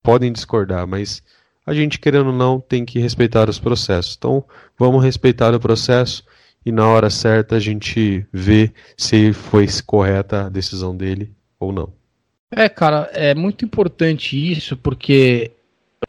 podem 0.02 0.30
discordar, 0.30 0.86
mas 0.86 1.22
a 1.66 1.72
gente, 1.72 1.98
querendo 1.98 2.26
ou 2.26 2.36
não, 2.36 2.60
tem 2.60 2.84
que 2.84 2.98
respeitar 2.98 3.48
os 3.48 3.59
processos. 3.59 4.14
Então, 4.18 4.44
vamos 4.78 5.02
respeitar 5.02 5.55
o 5.55 5.60
processo 5.60 6.22
e 6.65 6.73
na 6.73 6.86
hora 6.89 7.11
certa 7.11 7.57
a 7.57 7.61
gente 7.61 8.27
vê 8.32 8.73
se 8.97 9.32
foi 9.32 9.66
correta 9.85 10.47
a 10.47 10.49
decisão 10.49 10.97
dele 10.97 11.32
ou 11.59 11.73
não. 11.73 11.93
É, 12.51 12.69
cara, 12.69 13.11
é 13.12 13.35
muito 13.35 13.65
importante 13.65 14.36
isso, 14.36 14.77
porque 14.77 15.53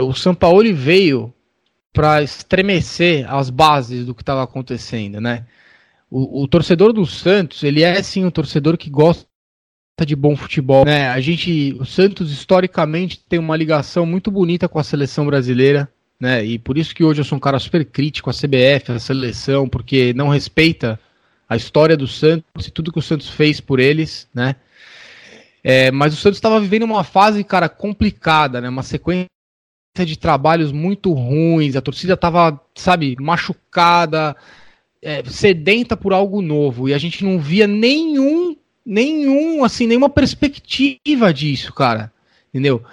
o 0.02 0.14
Sampaoli 0.14 0.74
veio 0.74 1.34
para 1.92 2.22
estremecer 2.22 3.26
as 3.34 3.50
bases 3.50 4.06
do 4.06 4.14
que 4.14 4.22
estava 4.22 4.44
acontecendo, 4.44 5.20
né? 5.20 5.46
O, 6.12 6.44
o, 6.44 6.48
torcedor 6.48 6.94
do 6.94 7.06
Santos, 7.06 7.64
ele 7.64 7.82
é 7.82 8.02
sim 8.04 8.26
um 8.26 8.30
torcedor 8.30 8.78
que 8.78 8.90
gosta 8.90 9.26
de 10.06 10.16
bom 10.16 10.36
futebol, 10.36 10.86
né? 10.86 11.08
A 11.08 11.20
gente, 11.20 11.76
o 11.80 11.86
Santos 11.86 12.32
historicamente 12.32 13.20
tem 13.28 13.40
uma 13.40 13.56
ligação 13.56 14.06
muito 14.06 14.30
bonita 14.30 14.68
com 14.70 14.78
a 14.78 14.84
seleção 14.84 15.26
brasileira, 15.26 15.90
né? 16.20 16.44
E 16.46 16.58
por 16.58 16.78
isso 16.78 16.94
que 16.94 17.04
hoje 17.04 17.22
eu 17.22 17.26
sou 17.26 17.38
um 17.38 17.42
cara 17.42 17.60
super 17.60 17.86
crítico 17.86 18.30
à 18.30 18.34
CBF, 18.34 18.92
à 18.92 19.00
seleção, 19.00 19.68
porque 19.68 20.14
não 20.14 20.30
respeita 20.30 21.00
a 21.48 21.56
história 21.56 21.96
do 21.96 22.08
Santos 22.08 22.68
e 22.68 22.72
tudo 22.72 22.92
que 22.92 23.00
o 23.00 23.04
Santos 23.04 23.30
fez 23.30 23.60
por 23.60 23.80
eles, 23.80 24.28
né? 24.34 24.56
É, 25.64 25.92
mas 25.92 26.14
o 26.14 26.18
Santos 26.18 26.38
estava 26.38 26.60
vivendo 26.60 26.84
uma 26.84 27.04
fase, 27.04 27.44
cara, 27.44 27.68
complicada, 27.68 28.62
né? 28.62 28.70
Uma 28.70 28.84
sequência 28.84 29.28
de 30.06 30.18
trabalhos 30.18 30.72
muito 30.72 31.12
ruins, 31.14 31.76
a 31.76 31.82
torcida 31.82 32.14
estava, 32.14 32.60
sabe, 32.76 33.16
machucada, 33.20 34.36
é, 35.02 35.24
sedenta 35.26 35.96
por 35.96 36.14
algo 36.14 36.42
novo, 36.42 36.90
e 36.90 36.94
a 36.94 36.98
gente 36.98 37.24
não 37.24 37.40
via 37.40 37.66
nenhum, 37.66 38.56
nenhum, 38.86 39.64
assim, 39.64 39.88
nenhuma 39.88 40.10
perspectiva 40.10 41.34
disso, 41.34 41.74
cara, 41.74 42.12
entendeu? 42.50 42.84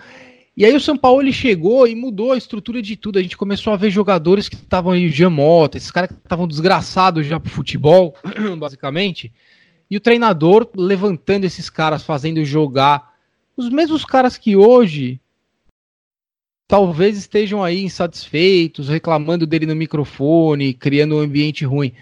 E 0.55 0.67
aí 0.67 0.75
o 0.75 0.81
São 0.81 0.99
Paulo 0.99 1.23
ele 1.23 1.33
chegou 1.33 1.87
e 1.87 1.95
mudou 1.95 2.33
a 2.33 2.37
estrutura 2.37 2.83
de 2.83 2.95
tudo. 2.95 3.19
A 3.19 3.23
gente 3.23 3.37
começou 3.37 3.73
a 3.73 3.77
ver 3.77 3.91
jogadores 3.91 4.49
que 4.49 4.55
estavam 4.55 4.93
aí, 4.93 5.09
Jamota, 5.09 5.79
esses 5.79 5.91
caras 5.91 6.11
que 6.11 6.17
estavam 6.17 6.47
desgraçados 6.47 7.27
já 7.27 7.41
pro 7.41 7.51
futebol, 7.51 8.15
basicamente, 8.59 9.33
e 9.91 9.97
o 9.97 10.01
treinador 10.01 10.69
levantando 10.77 11.45
esses 11.45 11.71
caras, 11.71 12.03
fazendo 12.03 12.45
jogar. 12.45 13.15
Os 13.57 13.71
mesmos 13.71 14.05
caras 14.05 14.37
que 14.37 14.55
hoje 14.55 15.21
talvez 16.67 17.17
estejam 17.17 17.63
aí 17.63 17.83
insatisfeitos, 17.83 18.89
reclamando 18.89 19.47
dele 19.47 19.67
no 19.67 19.77
microfone, 19.77 20.75
criando 20.75 21.17
um 21.17 21.21
ambiente 21.21 21.65
ruim. 21.65 21.93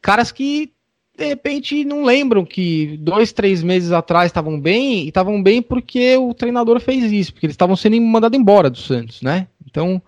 Caras 0.00 0.32
que 0.32 0.72
de 1.20 1.26
repente 1.26 1.84
não 1.84 2.02
lembram 2.02 2.46
que 2.46 2.96
dois, 2.96 3.30
três 3.30 3.62
meses 3.62 3.92
atrás 3.92 4.26
estavam 4.26 4.58
bem, 4.58 5.04
e 5.04 5.08
estavam 5.08 5.42
bem 5.42 5.60
porque 5.60 6.16
o 6.16 6.32
treinador 6.32 6.80
fez 6.80 7.12
isso, 7.12 7.32
porque 7.32 7.44
eles 7.44 7.54
estavam 7.54 7.76
sendo 7.76 8.00
mandados 8.00 8.38
embora 8.38 8.70
do 8.70 8.78
Santos, 8.78 9.20
né? 9.20 9.46
Então, 9.66 10.00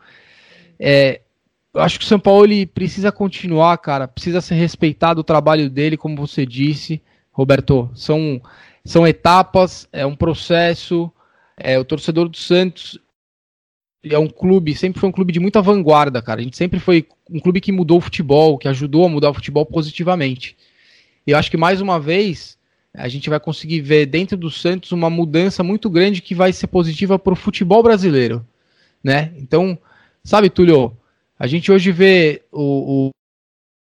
é, 0.80 1.20
eu 1.74 1.82
acho 1.82 1.98
que 1.98 2.06
o 2.06 2.09
São 2.09 2.18
Paulo 2.18 2.47
ele 2.47 2.64
precisa 2.64 3.12
continuar, 3.12 3.76
cara. 3.76 4.09
Precisa 4.09 4.40
ser 4.40 4.55
respeitado 4.55 5.20
o 5.20 5.24
trabalho 5.24 5.68
dele, 5.68 5.98
como 5.98 6.16
você 6.16 6.47
disse, 6.47 7.02
Roberto. 7.30 7.90
São, 7.94 8.40
são 8.82 9.06
etapas, 9.06 9.86
é 9.93 10.06
um 10.06 10.16
processo. 10.16 11.12
É, 11.59 11.78
o 11.78 11.84
torcedor 11.84 12.26
do 12.26 12.39
Santos 12.39 12.98
é 14.02 14.18
um 14.18 14.28
clube, 14.28 14.74
sempre 14.74 14.98
foi 14.98 15.10
um 15.10 15.12
clube 15.12 15.32
de 15.32 15.39
muita 15.39 15.60
vanguarda, 15.60 16.22
cara. 16.22 16.40
A 16.40 16.44
gente 16.44 16.56
sempre 16.56 16.80
foi 16.80 17.06
um 17.30 17.39
clube 17.39 17.60
que 17.60 17.70
mudou 17.70 17.98
o 17.98 18.01
futebol, 18.01 18.56
que 18.56 18.66
ajudou 18.66 19.05
a 19.05 19.09
mudar 19.10 19.28
o 19.28 19.34
futebol 19.34 19.66
positivamente. 19.66 20.56
E 21.27 21.31
eu 21.31 21.39
acho 21.39 21.51
que 21.51 21.57
mais 21.57 21.81
uma 21.81 21.99
vez 21.99 22.59
a 22.94 23.09
gente 23.09 23.31
vai 23.31 23.40
conseguir 23.40 23.81
ver 23.81 24.07
dentro 24.07 24.36
do 24.36 24.51
Santos 24.51 24.93
uma 24.93 25.09
mudança 25.09 25.62
muito 25.62 25.89
grande 25.89 26.20
que 26.20 26.35
vai 26.35 26.53
ser 26.53 26.66
positiva 26.66 27.19
para 27.19 27.32
o 27.32 27.36
futebol 27.36 27.82
brasileiro, 27.82 28.47
né? 29.03 29.32
Então, 29.39 29.78
sabe, 30.23 30.51
Túlio, 30.51 30.94
a 31.39 31.47
gente 31.47 31.73
hoje 31.73 31.90
vê 31.90 32.43
o, 32.53 33.11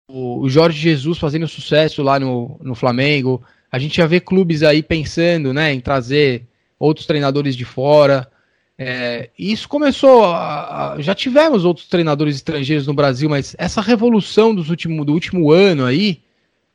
o, 0.08 0.44
o 0.44 0.50
Jorge 0.50 0.80
Jesus 0.80 1.18
fazendo 1.18 1.48
sucesso 1.48 2.04
lá 2.04 2.20
no, 2.20 2.60
no 2.62 2.76
Flamengo. 2.76 3.42
A 3.72 3.80
gente 3.80 3.98
já 3.98 4.06
vê 4.06 4.20
clubes 4.20 4.62
aí 4.64 4.84
pensando 4.84 5.54
né, 5.54 5.74
em 5.74 5.80
trazer 5.80 6.46
outros 6.78 7.06
treinadores 7.06 7.56
de 7.56 7.66
fora. 7.66 8.30
É, 8.78 9.30
isso 9.38 9.68
começou. 9.68 10.26
A, 10.26 10.94
a, 10.94 11.02
já 11.02 11.16
tivemos 11.16 11.66
outros 11.66 11.88
treinadores 11.88 12.36
estrangeiros 12.36 12.88
no 12.88 12.94
Brasil, 12.94 13.30
mas 13.30 13.56
essa 13.58 13.82
revolução 13.82 14.54
dos 14.54 14.70
último, 14.70 15.04
do 15.04 15.14
último 15.14 15.52
ano 15.52 15.86
aí 15.86 16.22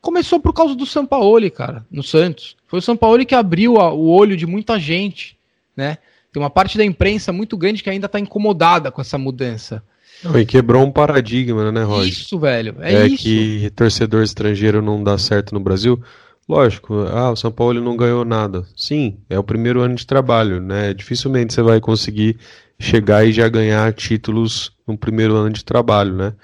começou 0.01 0.41
por 0.41 0.53
causa 0.53 0.75
do 0.75 0.87
Sampaoli, 0.87 1.51
cara, 1.51 1.85
no 1.91 2.03
Santos. 2.03 2.57
Foi 2.67 2.79
o 2.79 2.83
Sampaoli 2.83 3.25
que 3.25 3.35
abriu 3.35 3.79
a, 3.79 3.93
o 3.93 4.09
olho 4.09 4.37
de 4.37 4.47
muita 4.47 4.79
gente, 4.79 5.37
né? 5.77 5.99
Tem 6.33 6.43
uma 6.43 6.51
parte 6.51 6.77
da 6.77 6.85
imprensa 6.85 7.33
muito 7.33 7.57
grande 7.57 7.83
que 7.83 7.89
ainda 7.89 8.07
está 8.07 8.21
incomodada 8.21 8.91
com 8.91 9.01
essa 9.01 9.17
mudança. 9.17 9.83
Não, 10.23 10.39
e 10.39 10.47
quebrou 10.47 10.85
um 10.85 10.91
paradigma, 10.91 11.71
né, 11.71 11.83
Roger? 11.83 12.13
Isso, 12.13 12.39
velho. 12.39 12.77
É, 12.81 12.95
é 12.95 13.07
isso. 13.07 13.23
que 13.23 13.71
torcedor 13.75 14.23
estrangeiro 14.23 14.83
não 14.83 15.03
dá 15.03 15.19
certo 15.19 15.53
no 15.53 15.61
Brasil. 15.61 16.01
Lógico, 16.49 16.95
ah, 17.11 17.33
o 17.33 17.37
São 17.37 17.51
Paulo 17.51 17.81
não 17.81 17.97
ganhou 17.97 18.25
nada. 18.25 18.65
Sim, 18.77 19.19
é 19.29 19.39
o 19.39 19.45
primeiro 19.45 19.81
ano 19.81 19.95
de 19.95 20.07
trabalho, 20.07 20.61
né? 20.61 20.95
Dificilmente 20.95 21.53
você 21.53 21.63
vai 21.63 21.81
conseguir 21.81 22.39
chegar 22.79 23.27
e 23.27 23.33
já 23.33 23.49
ganhar 23.49 23.93
títulos 23.93 24.73
no 24.87 24.97
primeiro 24.97 25.35
ano 25.35 25.51
de 25.51 25.65
trabalho, 25.65 26.15
né? 26.15 26.35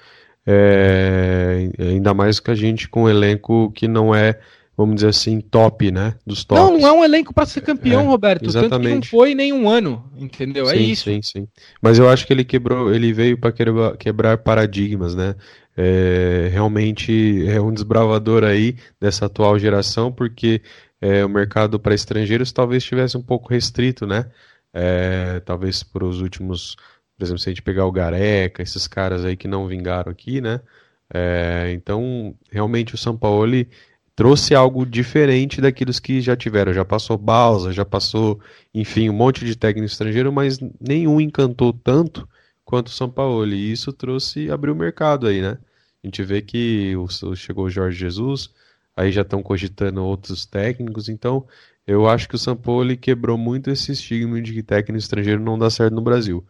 É, 0.45 1.69
ainda 1.79 2.13
mais 2.13 2.39
que 2.39 2.51
a 2.51 2.55
gente 2.55 2.89
com 2.89 3.03
um 3.03 3.09
elenco 3.09 3.71
que 3.71 3.87
não 3.87 4.13
é 4.13 4.39
vamos 4.75 4.95
dizer 4.95 5.09
assim, 5.09 5.39
top, 5.39 5.91
né? 5.91 6.15
Dos 6.25 6.43
tops. 6.43 6.63
Não, 6.63 6.79
não 6.79 6.87
é 6.87 6.91
um 6.91 7.03
elenco 7.03 7.33
para 7.33 7.45
ser 7.45 7.61
campeão, 7.61 8.01
é, 8.01 8.05
Roberto. 8.05 8.45
Exatamente. 8.45 8.71
Tanto 8.71 8.87
que 8.87 8.95
não 8.95 9.03
foi 9.19 9.35
nenhum 9.35 9.69
ano, 9.69 10.03
entendeu? 10.17 10.67
É 10.69 10.73
sim, 10.73 10.77
é 10.77 10.81
isso. 10.81 11.03
Sim, 11.03 11.21
sim. 11.21 11.47
Mas 11.81 11.99
eu 11.99 12.09
acho 12.09 12.25
que 12.25 12.33
ele 12.33 12.43
quebrou, 12.43 12.93
ele 12.93 13.13
veio 13.13 13.37
para 13.37 13.51
quebrar, 13.51 13.97
quebrar 13.97 14.37
paradigmas, 14.39 15.15
né? 15.15 15.35
É, 15.75 16.49
realmente 16.51 17.45
é 17.47 17.59
um 17.59 17.71
desbravador 17.71 18.43
aí 18.43 18.75
dessa 18.99 19.25
atual 19.25 19.57
geração, 19.57 20.11
porque 20.11 20.61
é, 21.01 21.25
o 21.25 21.29
mercado 21.29 21.79
para 21.79 21.95
estrangeiros 21.95 22.51
talvez 22.51 22.83
estivesse 22.83 23.17
um 23.17 23.23
pouco 23.23 23.49
restrito, 23.49 24.05
né? 24.05 24.25
É, 24.73 25.39
talvez 25.45 25.83
por 25.83 26.03
os 26.03 26.19
últimos, 26.21 26.75
por 27.17 27.23
exemplo, 27.23 27.39
se 27.39 27.49
a 27.49 27.51
gente 27.51 27.61
pegar 27.61 27.85
o 27.85 27.91
Gareca, 27.91 28.61
esses 28.61 28.87
caras 28.87 29.25
aí 29.25 29.37
que 29.37 29.47
não 29.47 29.67
vingaram 29.67 30.11
aqui, 30.11 30.41
né? 30.41 30.61
É, 31.13 31.71
então, 31.73 32.35
realmente 32.51 32.95
o 32.95 32.97
São 32.97 33.15
Paulo 33.17 33.53
trouxe 34.15 34.55
algo 34.55 34.85
diferente 34.85 35.61
daqueles 35.61 35.99
que 35.99 36.21
já 36.21 36.35
tiveram. 36.35 36.73
Já 36.73 36.85
passou 36.85 37.17
Balsa, 37.17 37.71
já 37.71 37.85
passou, 37.85 38.39
enfim, 38.73 39.09
um 39.09 39.13
monte 39.13 39.45
de 39.45 39.55
técnico 39.55 39.91
estrangeiro, 39.91 40.31
mas 40.31 40.59
nenhum 40.79 41.19
encantou 41.21 41.73
tanto 41.73 42.27
quanto 42.65 42.87
o 42.87 42.91
São 42.91 43.09
Paulo. 43.09 43.45
E 43.47 43.71
isso 43.71 43.91
trouxe, 43.93 44.49
abriu 44.51 44.73
o 44.73 44.77
mercado 44.77 45.27
aí, 45.27 45.41
né? 45.41 45.57
A 46.03 46.07
gente 46.07 46.23
vê 46.23 46.41
que 46.41 46.95
o, 46.97 47.07
chegou 47.35 47.65
o 47.65 47.69
Jorge 47.69 47.97
Jesus, 47.97 48.49
aí 48.95 49.11
já 49.11 49.21
estão 49.21 49.41
cogitando 49.41 50.03
outros 50.03 50.45
técnicos, 50.45 51.09
então 51.09 51.47
eu 51.87 52.07
acho 52.07 52.27
que 52.27 52.35
o 52.35 52.39
São 52.39 52.55
Paulo 52.55 52.95
quebrou 52.97 53.37
muito 53.37 53.69
esse 53.69 53.91
estigma 53.91 54.41
de 54.41 54.53
que 54.53 54.63
técnico 54.63 54.99
estrangeiro 54.99 55.41
não 55.41 55.57
dá 55.57 55.69
certo 55.69 55.93
no 55.93 56.01
Brasil. 56.01 56.45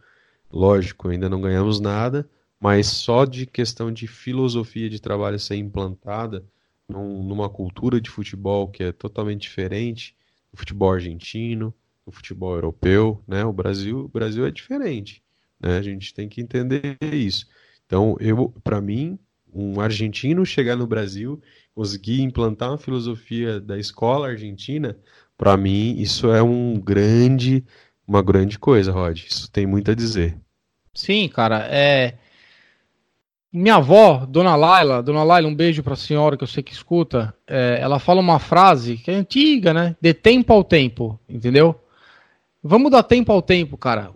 Lógico, 0.54 1.08
ainda 1.08 1.28
não 1.28 1.40
ganhamos 1.40 1.80
nada, 1.80 2.30
mas 2.60 2.86
só 2.86 3.24
de 3.24 3.44
questão 3.44 3.92
de 3.92 4.06
filosofia 4.06 4.88
de 4.88 5.00
trabalho 5.00 5.36
ser 5.36 5.56
implantada, 5.56 6.44
num, 6.88 7.24
numa 7.24 7.48
cultura 7.48 8.00
de 8.00 8.08
futebol 8.08 8.68
que 8.68 8.84
é 8.84 8.92
totalmente 8.92 9.42
diferente 9.42 10.14
do 10.52 10.58
futebol 10.58 10.92
argentino, 10.92 11.74
do 12.06 12.12
futebol 12.12 12.54
europeu, 12.54 13.20
né? 13.26 13.44
O 13.44 13.52
Brasil, 13.52 14.04
o 14.04 14.08
Brasil 14.08 14.46
é 14.46 14.50
diferente, 14.52 15.24
né? 15.58 15.76
A 15.76 15.82
gente 15.82 16.14
tem 16.14 16.28
que 16.28 16.40
entender 16.40 16.96
isso. 17.02 17.46
Então, 17.84 18.16
eu, 18.20 18.54
para 18.62 18.80
mim, 18.80 19.18
um 19.52 19.80
argentino 19.80 20.46
chegar 20.46 20.76
no 20.76 20.86
Brasil, 20.86 21.42
conseguir 21.74 22.20
implantar 22.22 22.70
uma 22.70 22.78
filosofia 22.78 23.60
da 23.60 23.76
escola 23.76 24.28
argentina, 24.28 24.96
para 25.36 25.56
mim 25.56 25.96
isso 25.98 26.28
é 26.30 26.42
um 26.42 26.78
grande, 26.80 27.64
uma 28.06 28.22
grande 28.22 28.56
coisa, 28.56 28.92
Rod. 28.92 29.18
Isso 29.18 29.50
tem 29.50 29.66
muito 29.66 29.90
a 29.90 29.94
dizer. 29.94 30.43
Sim, 30.94 31.28
cara, 31.28 31.66
é 31.70 32.14
minha 33.54 33.76
avó, 33.76 34.26
Dona 34.28 34.56
Laila, 34.56 35.00
Dona 35.00 35.22
Laila, 35.22 35.46
um 35.46 35.54
beijo 35.54 35.80
para 35.80 35.92
a 35.92 35.96
senhora 35.96 36.36
que 36.36 36.42
eu 36.42 36.48
sei 36.48 36.60
que 36.60 36.72
escuta. 36.72 37.32
É, 37.46 37.78
ela 37.80 38.00
fala 38.00 38.20
uma 38.20 38.40
frase 38.40 38.96
que 38.96 39.12
é 39.12 39.14
antiga, 39.14 39.72
né? 39.72 39.94
De 40.00 40.12
tempo 40.12 40.52
ao 40.52 40.64
tempo, 40.64 41.20
entendeu? 41.28 41.80
Vamos 42.60 42.90
dar 42.90 43.04
tempo 43.04 43.30
ao 43.30 43.40
tempo, 43.40 43.76
cara. 43.76 44.10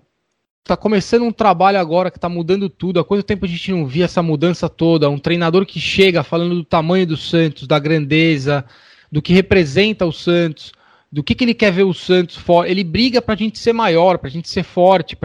Tá 0.64 0.76
começando 0.76 1.22
um 1.22 1.30
trabalho 1.30 1.78
agora 1.78 2.10
que 2.10 2.18
tá 2.18 2.28
mudando 2.28 2.68
tudo. 2.68 2.98
Há 2.98 3.04
quanto 3.04 3.22
tempo 3.22 3.44
a 3.44 3.48
gente 3.48 3.70
não 3.70 3.86
via 3.86 4.06
essa 4.06 4.22
mudança 4.22 4.68
toda? 4.68 5.08
Um 5.08 5.18
treinador 5.18 5.64
que 5.64 5.78
chega 5.78 6.24
falando 6.24 6.56
do 6.56 6.64
tamanho 6.64 7.06
do 7.06 7.16
Santos, 7.16 7.68
da 7.68 7.78
grandeza, 7.78 8.64
do 9.10 9.22
que 9.22 9.32
representa 9.32 10.04
o 10.04 10.12
Santos, 10.12 10.72
do 11.12 11.22
que, 11.22 11.36
que 11.36 11.44
ele 11.44 11.54
quer 11.54 11.70
ver 11.70 11.84
o 11.84 11.94
Santos 11.94 12.36
forte. 12.36 12.72
Ele 12.72 12.82
briga 12.82 13.22
pra 13.22 13.36
gente 13.36 13.56
ser 13.56 13.72
maior, 13.72 14.18
pra 14.18 14.28
gente 14.28 14.48
ser 14.48 14.64
forte, 14.64 15.16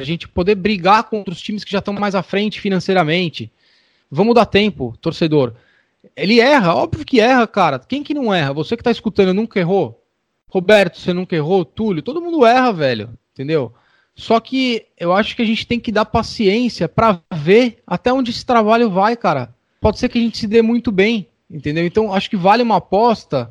a 0.00 0.04
gente 0.04 0.26
poder 0.26 0.56
brigar 0.56 1.04
contra 1.04 1.32
os 1.32 1.40
times 1.40 1.62
que 1.62 1.70
já 1.70 1.78
estão 1.78 1.94
mais 1.94 2.16
à 2.16 2.22
frente 2.22 2.60
financeiramente. 2.60 3.50
Vamos 4.10 4.34
dar 4.34 4.44
tempo, 4.44 4.96
torcedor. 5.00 5.54
Ele 6.16 6.40
erra, 6.40 6.74
óbvio 6.74 7.04
que 7.04 7.20
erra, 7.20 7.46
cara. 7.46 7.78
Quem 7.78 8.02
que 8.02 8.12
não 8.12 8.34
erra? 8.34 8.52
Você 8.52 8.76
que 8.76 8.82
tá 8.82 8.90
escutando 8.90 9.32
nunca 9.32 9.60
errou? 9.60 10.02
Roberto, 10.48 10.98
você 10.98 11.12
nunca 11.12 11.36
errou? 11.36 11.64
Túlio, 11.64 12.02
todo 12.02 12.20
mundo 12.20 12.44
erra, 12.44 12.72
velho. 12.72 13.16
Entendeu? 13.32 13.72
Só 14.16 14.40
que 14.40 14.84
eu 14.98 15.12
acho 15.12 15.36
que 15.36 15.42
a 15.42 15.44
gente 15.44 15.64
tem 15.64 15.78
que 15.78 15.92
dar 15.92 16.04
paciência 16.04 16.88
para 16.88 17.20
ver 17.32 17.80
até 17.86 18.12
onde 18.12 18.32
esse 18.32 18.44
trabalho 18.44 18.90
vai, 18.90 19.16
cara. 19.16 19.54
Pode 19.80 20.00
ser 20.00 20.08
que 20.08 20.18
a 20.18 20.20
gente 20.20 20.38
se 20.38 20.48
dê 20.48 20.60
muito 20.60 20.90
bem, 20.90 21.28
entendeu? 21.48 21.86
Então 21.86 22.12
acho 22.12 22.28
que 22.28 22.36
vale 22.36 22.62
uma 22.62 22.76
aposta, 22.76 23.50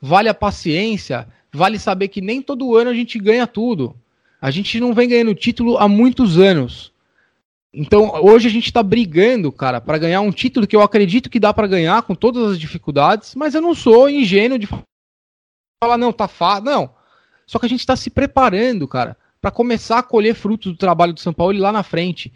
vale 0.00 0.28
a 0.28 0.34
paciência, 0.34 1.26
vale 1.52 1.78
saber 1.78 2.08
que 2.08 2.20
nem 2.20 2.40
todo 2.40 2.76
ano 2.76 2.90
a 2.90 2.94
gente 2.94 3.18
ganha 3.18 3.46
tudo. 3.46 3.96
A 4.42 4.50
gente 4.50 4.80
não 4.80 4.92
vem 4.92 5.08
ganhando 5.08 5.36
título 5.36 5.78
há 5.78 5.86
muitos 5.86 6.36
anos. 6.36 6.92
Então, 7.72 8.12
hoje 8.20 8.48
a 8.48 8.50
gente 8.50 8.66
está 8.66 8.82
brigando, 8.82 9.52
cara, 9.52 9.80
para 9.80 9.96
ganhar 9.96 10.20
um 10.20 10.32
título 10.32 10.66
que 10.66 10.74
eu 10.74 10.82
acredito 10.82 11.30
que 11.30 11.38
dá 11.38 11.54
para 11.54 11.68
ganhar 11.68 12.02
com 12.02 12.12
todas 12.12 12.50
as 12.50 12.58
dificuldades, 12.58 13.36
mas 13.36 13.54
eu 13.54 13.62
não 13.62 13.72
sou 13.72 14.10
ingênuo 14.10 14.58
de 14.58 14.68
falar, 15.80 15.96
não, 15.96 16.12
tá 16.12 16.26
fácil. 16.26 16.64
Não. 16.64 16.90
Só 17.46 17.60
que 17.60 17.66
a 17.66 17.68
gente 17.68 17.80
está 17.80 17.94
se 17.94 18.10
preparando, 18.10 18.88
cara, 18.88 19.16
para 19.40 19.52
começar 19.52 20.00
a 20.00 20.02
colher 20.02 20.34
frutos 20.34 20.72
do 20.72 20.78
trabalho 20.78 21.12
do 21.12 21.20
São 21.20 21.32
Paulo 21.32 21.56
lá 21.56 21.70
na 21.70 21.84
frente. 21.84 22.32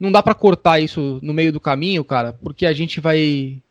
Não 0.00 0.10
dá 0.10 0.24
para 0.24 0.34
cortar 0.34 0.80
isso 0.80 1.20
no 1.22 1.32
meio 1.32 1.52
do 1.52 1.60
caminho, 1.60 2.04
cara, 2.04 2.32
porque 2.42 2.66
a 2.66 2.72
gente 2.72 3.00
vai 3.00 3.62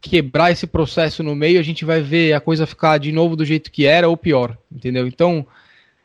quebrar 0.00 0.50
esse 0.50 0.66
processo 0.66 1.22
no 1.22 1.36
meio, 1.36 1.60
a 1.60 1.62
gente 1.62 1.84
vai 1.84 2.02
ver 2.02 2.32
a 2.32 2.40
coisa 2.40 2.66
ficar 2.66 2.98
de 2.98 3.12
novo 3.12 3.36
do 3.36 3.44
jeito 3.44 3.70
que 3.70 3.86
era 3.86 4.08
ou 4.08 4.16
pior, 4.16 4.58
entendeu? 4.70 5.06
Então, 5.06 5.46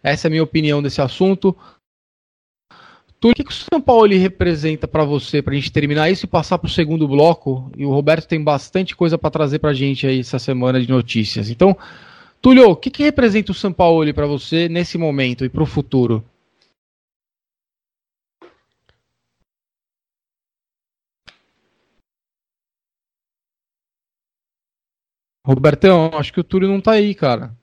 essa 0.06 0.28
é 0.28 0.30
a 0.30 0.32
minha 0.32 0.44
opinião 0.44 0.84
desse 0.84 1.02
assunto. 1.02 1.58
Tu, 3.20 3.30
o 3.30 3.34
que, 3.34 3.44
que 3.44 3.52
o 3.52 3.54
São 3.56 3.82
Paulo 3.82 4.08
representa 4.14 4.88
para 4.88 5.04
você, 5.04 5.42
para 5.42 5.54
a 5.54 5.56
gente 5.56 5.72
terminar 5.72 6.12
isso 6.12 6.26
e 6.26 6.30
passar 6.30 6.60
para 6.60 6.68
o 6.68 6.72
segundo 6.72 7.08
bloco? 7.08 7.72
E 7.76 7.84
o 7.84 7.90
Roberto 7.90 8.28
tem 8.28 8.44
bastante 8.44 8.96
coisa 8.96 9.18
para 9.18 9.32
trazer 9.32 9.58
para 9.58 9.72
a 9.72 9.74
gente 9.74 10.06
aí 10.06 10.20
essa 10.20 10.38
semana 10.38 10.80
de 10.80 10.88
notícias. 10.88 11.50
Então, 11.50 11.76
Túlio, 12.40 12.70
o 12.70 12.76
que, 12.76 12.92
que 12.92 13.02
representa 13.02 13.52
o 13.52 13.56
São 13.56 13.74
Paulo 13.74 14.14
para 14.14 14.28
você 14.28 14.70
nesse 14.70 14.96
momento 14.96 15.44
e 15.44 15.50
para 15.50 15.64
o 15.64 15.66
futuro? 15.66 16.24
Robertão, 25.44 26.12
acho 26.14 26.32
que 26.32 26.40
o 26.40 26.44
Túlio 26.44 26.68
não 26.68 26.80
tá 26.80 26.92
aí, 26.92 27.16
cara. 27.16 27.56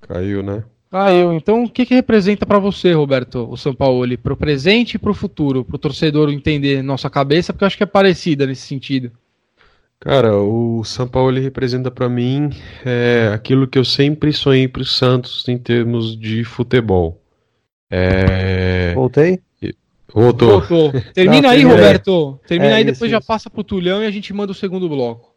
Caiu, 0.00 0.42
né? 0.42 0.64
Ah, 0.92 1.12
eu. 1.12 1.32
Então, 1.32 1.64
o 1.64 1.70
que, 1.70 1.86
que 1.86 1.94
representa 1.94 2.44
para 2.44 2.58
você, 2.58 2.92
Roberto, 2.92 3.48
o 3.48 3.56
São 3.56 3.72
Paulo, 3.72 4.18
para 4.18 4.32
o 4.32 4.36
presente 4.36 4.94
e 4.94 4.98
para 4.98 5.10
o 5.10 5.14
futuro, 5.14 5.64
para 5.64 5.76
o 5.76 5.78
torcedor 5.78 6.30
entender 6.30 6.82
nossa 6.82 7.08
cabeça, 7.08 7.52
porque 7.52 7.62
eu 7.62 7.66
acho 7.66 7.76
que 7.76 7.84
é 7.84 7.86
parecida 7.86 8.46
nesse 8.46 8.66
sentido. 8.66 9.12
Cara, 10.00 10.36
o 10.36 10.82
São 10.82 11.06
Paulo 11.06 11.30
ele 11.30 11.40
representa 11.40 11.90
para 11.90 12.08
mim 12.08 12.50
é, 12.84 13.30
aquilo 13.32 13.68
que 13.68 13.78
eu 13.78 13.84
sempre 13.84 14.32
sonhei 14.32 14.66
para 14.66 14.82
o 14.82 14.84
Santos 14.84 15.46
em 15.46 15.58
termos 15.58 16.18
de 16.18 16.42
futebol. 16.42 17.20
É... 17.90 18.94
Voltei? 18.94 19.40
Voltou. 20.12 20.60
Voltou. 20.60 20.92
Termina 21.14 21.42
Não, 21.42 21.50
aí, 21.50 21.62
Roberto. 21.62 22.40
Termina 22.46 22.72
é, 22.72 22.74
aí, 22.76 22.84
depois 22.84 23.02
isso, 23.02 23.08
já 23.10 23.18
isso. 23.18 23.26
passa 23.26 23.50
pro 23.50 23.62
Tulhão 23.62 24.02
e 24.02 24.06
a 24.06 24.10
gente 24.10 24.32
manda 24.32 24.52
o 24.52 24.54
segundo 24.54 24.88
bloco. 24.88 25.34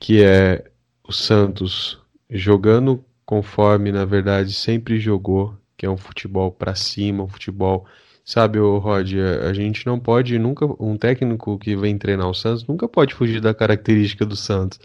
Que 0.00 0.22
é 0.22 0.64
o 1.06 1.12
Santos 1.12 1.98
jogando 2.30 3.04
conforme 3.28 3.92
na 3.92 4.06
verdade 4.06 4.54
sempre 4.54 4.98
jogou, 4.98 5.54
que 5.76 5.84
é 5.84 5.90
um 5.90 5.98
futebol 5.98 6.50
para 6.50 6.74
cima, 6.74 7.24
um 7.24 7.28
futebol, 7.28 7.86
sabe, 8.24 8.58
o 8.58 8.78
Rod, 8.78 9.12
a, 9.16 9.50
a 9.50 9.52
gente 9.52 9.84
não 9.84 10.00
pode 10.00 10.38
nunca 10.38 10.64
um 10.82 10.96
técnico 10.96 11.58
que 11.58 11.76
vem 11.76 11.98
treinar 11.98 12.26
o 12.26 12.32
Santos 12.32 12.66
nunca 12.66 12.88
pode 12.88 13.12
fugir 13.12 13.38
da 13.38 13.52
característica 13.52 14.24
do 14.24 14.34
Santos. 14.34 14.80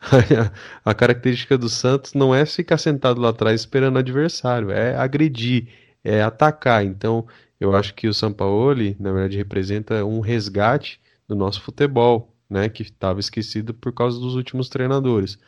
a 0.84 0.92
característica 0.92 1.56
do 1.56 1.68
Santos 1.68 2.14
não 2.14 2.34
é 2.34 2.44
ficar 2.44 2.78
sentado 2.78 3.20
lá 3.20 3.28
atrás 3.28 3.60
esperando 3.60 3.94
o 3.94 4.00
adversário, 4.00 4.72
é 4.72 4.96
agredir, 4.96 5.68
é 6.02 6.20
atacar. 6.20 6.84
Então, 6.84 7.24
eu 7.60 7.76
acho 7.76 7.94
que 7.94 8.08
o 8.08 8.12
Sampaoli, 8.12 8.96
na 8.98 9.12
verdade, 9.12 9.36
representa 9.36 10.04
um 10.04 10.18
resgate 10.18 11.00
do 11.28 11.36
nosso 11.36 11.62
futebol, 11.62 12.34
né, 12.50 12.68
que 12.68 12.82
estava 12.82 13.20
esquecido 13.20 13.72
por 13.72 13.92
causa 13.92 14.18
dos 14.18 14.34
últimos 14.34 14.68
treinadores. 14.68 15.38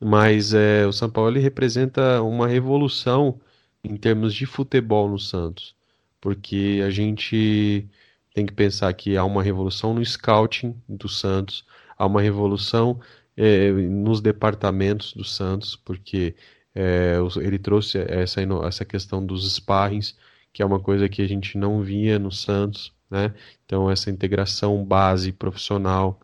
Mas 0.00 0.54
é, 0.54 0.86
o 0.86 0.92
São 0.92 1.10
Paulo 1.10 1.38
representa 1.38 2.22
uma 2.22 2.48
revolução 2.48 3.40
em 3.84 3.96
termos 3.96 4.34
de 4.34 4.46
futebol 4.46 5.08
no 5.08 5.18
Santos, 5.18 5.76
porque 6.20 6.82
a 6.84 6.90
gente 6.90 7.88
tem 8.34 8.46
que 8.46 8.52
pensar 8.52 8.92
que 8.94 9.16
há 9.16 9.24
uma 9.24 9.42
revolução 9.42 9.94
no 9.94 10.04
scouting 10.04 10.74
do 10.88 11.08
Santos, 11.08 11.64
há 11.98 12.06
uma 12.06 12.22
revolução 12.22 13.00
é, 13.36 13.70
nos 13.72 14.20
departamentos 14.20 15.12
do 15.14 15.24
Santos, 15.24 15.76
porque 15.76 16.34
é, 16.74 17.16
ele 17.36 17.58
trouxe 17.58 17.98
essa, 17.98 18.40
essa 18.66 18.84
questão 18.84 19.24
dos 19.24 19.54
sparrings, 19.54 20.16
que 20.52 20.62
é 20.62 20.66
uma 20.66 20.80
coisa 20.80 21.08
que 21.08 21.22
a 21.22 21.28
gente 21.28 21.58
não 21.58 21.82
via 21.82 22.18
no 22.18 22.30
Santos, 22.32 22.92
né? 23.10 23.34
Então, 23.64 23.90
essa 23.90 24.10
integração 24.10 24.84
base 24.84 25.32
profissional. 25.32 26.20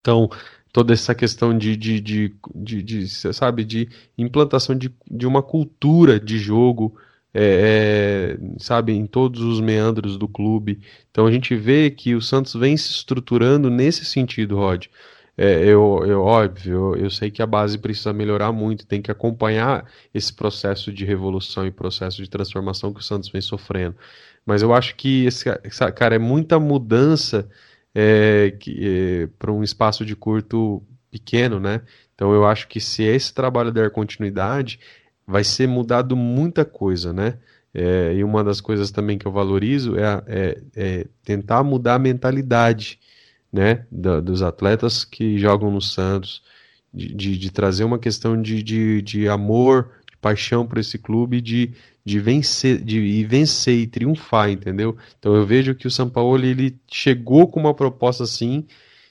Então, 0.00 0.28
toda 0.74 0.92
essa 0.92 1.14
questão 1.14 1.56
de, 1.56 1.76
de, 1.76 2.00
de, 2.00 2.34
de, 2.52 2.82
de 2.82 3.08
sabe, 3.08 3.64
de 3.64 3.88
implantação 4.18 4.76
de, 4.76 4.92
de 5.08 5.24
uma 5.24 5.40
cultura 5.40 6.18
de 6.18 6.36
jogo, 6.36 6.96
é, 7.32 8.36
é, 8.36 8.58
sabe, 8.58 8.92
em 8.92 9.06
todos 9.06 9.40
os 9.40 9.60
meandros 9.60 10.18
do 10.18 10.26
clube. 10.26 10.80
Então 11.12 11.28
a 11.28 11.32
gente 11.32 11.54
vê 11.54 11.92
que 11.92 12.16
o 12.16 12.20
Santos 12.20 12.54
vem 12.54 12.76
se 12.76 12.90
estruturando 12.90 13.70
nesse 13.70 14.04
sentido, 14.04 14.56
Rod. 14.56 14.86
É, 15.38 15.62
eu, 15.64 16.02
eu, 16.06 16.20
óbvio, 16.22 16.96
eu, 16.96 17.04
eu 17.04 17.10
sei 17.10 17.30
que 17.30 17.40
a 17.40 17.46
base 17.46 17.78
precisa 17.78 18.12
melhorar 18.12 18.50
muito, 18.50 18.84
tem 18.84 19.00
que 19.00 19.12
acompanhar 19.12 19.88
esse 20.12 20.32
processo 20.32 20.92
de 20.92 21.04
revolução 21.04 21.64
e 21.64 21.70
processo 21.70 22.20
de 22.20 22.28
transformação 22.28 22.92
que 22.92 22.98
o 22.98 23.02
Santos 23.02 23.28
vem 23.28 23.40
sofrendo. 23.40 23.94
Mas 24.44 24.60
eu 24.60 24.74
acho 24.74 24.96
que 24.96 25.24
esse, 25.24 25.44
cara, 25.94 26.16
é 26.16 26.18
muita 26.18 26.58
mudança 26.58 27.48
é, 27.94 28.56
é, 28.66 29.28
para 29.38 29.52
um 29.52 29.62
espaço 29.62 30.04
de 30.04 30.16
curto 30.16 30.82
pequeno, 31.10 31.60
né? 31.60 31.82
Então 32.14 32.32
eu 32.32 32.46
acho 32.46 32.66
que 32.68 32.80
se 32.80 33.02
esse 33.02 33.32
trabalho 33.32 33.72
der 33.72 33.90
continuidade, 33.90 34.80
vai 35.26 35.44
ser 35.44 35.68
mudado 35.68 36.16
muita 36.16 36.64
coisa, 36.64 37.12
né? 37.12 37.38
É, 37.72 38.14
e 38.14 38.22
uma 38.22 38.44
das 38.44 38.60
coisas 38.60 38.90
também 38.90 39.18
que 39.18 39.26
eu 39.26 39.32
valorizo 39.32 39.96
é, 39.98 40.22
é, 40.26 40.62
é 40.76 41.06
tentar 41.24 41.64
mudar 41.64 41.94
a 41.94 41.98
mentalidade, 41.98 43.00
né, 43.52 43.84
da, 43.90 44.20
dos 44.20 44.42
atletas 44.42 45.04
que 45.04 45.38
jogam 45.38 45.70
no 45.70 45.80
Santos, 45.80 46.42
de, 46.92 47.12
de, 47.12 47.38
de 47.38 47.50
trazer 47.50 47.84
uma 47.84 47.98
questão 47.98 48.40
de, 48.40 48.62
de, 48.62 49.02
de 49.02 49.28
amor, 49.28 49.90
paixão 50.24 50.66
por 50.66 50.78
esse 50.78 50.96
clube, 50.96 51.40
de 51.42 51.74
de 52.04 52.20
vencer, 52.20 52.84
de 52.84 53.00
ir 53.00 53.24
vencer 53.24 53.78
e 53.78 53.86
triunfar, 53.86 54.50
entendeu? 54.50 54.96
Então 55.18 55.34
eu 55.34 55.46
vejo 55.46 55.74
que 55.74 55.86
o 55.86 55.90
São 55.90 56.08
Paulo 56.08 56.44
ele 56.44 56.76
chegou 56.86 57.48
com 57.48 57.58
uma 57.58 57.72
proposta 57.72 58.24
assim, 58.24 58.66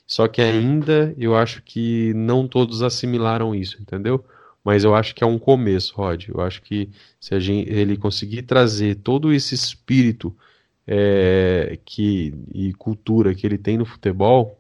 só 0.06 0.28
que 0.28 0.42
ainda 0.42 1.14
eu 1.18 1.36
acho 1.36 1.64
que 1.64 2.14
não 2.14 2.48
todos 2.48 2.84
assimilaram 2.84 3.56
isso, 3.56 3.82
entendeu? 3.82 4.24
Mas 4.64 4.84
eu 4.84 4.94
acho 4.96 5.16
que 5.16 5.24
é 5.24 5.28
um 5.28 5.40
começo, 5.40 5.96
Rod. 5.96 6.30
Eu 6.30 6.40
acho 6.40 6.62
que 6.62 6.90
se 7.20 7.38
gente, 7.40 7.70
ele 7.70 7.98
conseguir 7.98 8.44
trazer 8.44 8.96
todo 8.96 9.34
esse 9.34 9.56
espírito 9.56 10.34
é, 10.88 11.78
que, 11.84 12.34
e 12.54 12.74
cultura 12.74 13.34
que 13.34 13.46
ele 13.46 13.58
tem 13.58 13.78
no 13.78 13.86
futebol, 13.86 14.60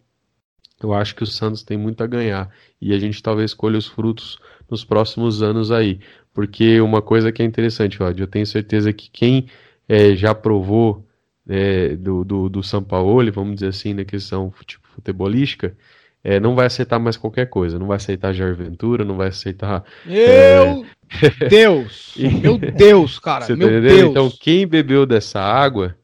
eu 0.82 0.94
acho 0.94 1.16
que 1.16 1.24
o 1.24 1.28
Santos 1.28 1.64
tem 1.64 1.78
muito 1.78 2.04
a 2.04 2.08
ganhar. 2.08 2.50
E 2.82 2.94
a 2.94 3.00
gente 3.00 3.24
talvez 3.24 3.54
colhe 3.54 3.78
os 3.78 3.88
frutos 3.88 4.40
nos 4.74 4.84
próximos 4.84 5.42
anos 5.42 5.72
aí. 5.72 6.00
Porque 6.34 6.82
uma 6.82 7.02
coisa 7.02 7.32
que 7.32 7.42
é 7.42 7.46
interessante, 7.46 8.00
Rod, 8.00 8.20
eu 8.20 8.28
tenho 8.28 8.46
certeza 8.46 8.92
que 8.92 9.10
quem 9.10 9.46
é, 9.88 10.16
já 10.16 10.34
provou 10.34 11.06
é, 11.48 11.96
do, 11.96 12.24
do, 12.24 12.50
do 12.50 12.64
São 12.64 12.84
Paulo, 12.84 13.32
vamos 13.32 13.56
dizer 13.56 13.68
assim, 13.68 13.94
na 13.94 14.04
questão 14.04 14.52
tipo, 14.66 14.88
futebolística, 14.88 15.76
é, 16.24 16.40
não 16.40 16.56
vai 16.56 16.66
aceitar 16.66 16.98
mais 16.98 17.18
qualquer 17.18 17.48
coisa. 17.50 17.78
Não 17.78 17.88
vai 17.88 17.98
aceitar 17.98 18.34
Jair 18.34 18.56
Ventura, 18.56 19.06
não 19.06 19.16
vai 19.16 19.28
aceitar. 19.28 19.84
Meu 20.06 20.16
é... 20.18 21.48
Deus! 21.50 22.16
meu 22.42 22.58
Deus, 22.58 23.20
cara! 23.20 23.46
Você 23.46 23.56
tá 23.56 23.58
meu 23.58 23.82
Deus! 23.82 24.10
Então, 24.10 24.32
quem 24.40 24.66
bebeu 24.66 25.06
dessa 25.06 25.40
água 25.40 25.96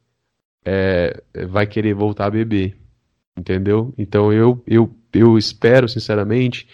é, 0.63 1.23
vai 1.47 1.65
querer 1.65 1.93
voltar 1.93 2.25
a 2.25 2.31
beber. 2.31 2.75
Entendeu? 3.35 3.93
Então, 3.97 4.31
eu, 4.31 4.61
eu, 4.67 4.93
eu 5.13 5.37
espero, 5.37 5.87
sinceramente, 5.87 6.67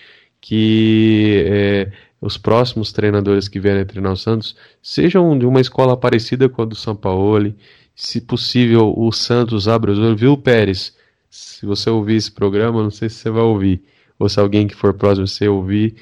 que 0.47 1.43
é, 1.47 1.91
os 2.21 2.37
próximos 2.37 2.91
treinadores 2.91 3.47
que 3.47 3.59
vierem 3.59 3.83
treinar 3.83 4.11
o 4.11 4.15
Santos 4.15 4.55
sejam 4.79 5.35
de 5.39 5.43
uma 5.43 5.59
escola 5.59 5.97
parecida 5.97 6.47
com 6.47 6.61
a 6.61 6.65
do 6.65 6.75
São 6.75 6.95
Paulo. 6.95 7.51
Se 7.95 8.21
possível, 8.21 8.93
o 8.95 9.11
Santos 9.11 9.67
abra 9.67 9.91
os 9.91 9.97
olhos. 9.97 10.21
Viu, 10.21 10.37
Pérez? 10.37 10.95
Se 11.31 11.65
você 11.65 11.89
ouvir 11.89 12.17
esse 12.17 12.31
programa, 12.31 12.83
não 12.83 12.91
sei 12.91 13.09
se 13.09 13.15
você 13.15 13.31
vai 13.31 13.41
ouvir, 13.41 13.81
ou 14.19 14.29
se 14.29 14.39
alguém 14.39 14.67
que 14.67 14.75
for 14.75 14.93
próximo 14.93 15.27
você 15.27 15.47
ouvir, 15.47 15.95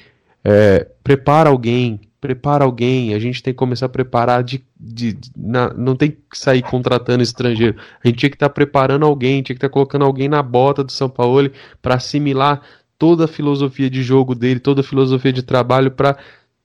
é, 0.44 0.88
prepara 1.02 1.48
alguém, 1.48 1.98
prepara 2.20 2.64
alguém. 2.64 3.14
A 3.14 3.18
gente 3.18 3.42
tem 3.42 3.54
que 3.54 3.58
começar 3.58 3.86
a 3.86 3.88
preparar 3.88 4.44
de, 4.44 4.62
de, 4.78 5.14
de 5.14 5.30
na, 5.34 5.72
não 5.72 5.96
tem 5.96 6.10
que 6.10 6.38
sair 6.38 6.60
contratando 6.60 7.22
estrangeiro. 7.22 7.78
A 8.04 8.06
gente 8.06 8.18
tinha 8.18 8.30
que 8.30 8.36
estar 8.36 8.50
tá 8.50 8.54
preparando 8.54 9.06
alguém, 9.06 9.42
tinha 9.42 9.54
que 9.54 9.58
estar 9.58 9.70
tá 9.70 9.72
colocando 9.72 10.04
alguém 10.04 10.28
na 10.28 10.42
bota 10.42 10.84
do 10.84 10.92
São 10.92 11.08
Paulo 11.08 11.50
para 11.80 11.94
assimilar 11.94 12.60
toda 12.98 13.24
a 13.24 13.28
filosofia 13.28 13.90
de 13.90 14.02
jogo 14.02 14.34
dele, 14.34 14.60
toda 14.60 14.80
a 14.80 14.84
filosofia 14.84 15.32
de 15.32 15.42
trabalho 15.42 15.90
para 15.90 16.16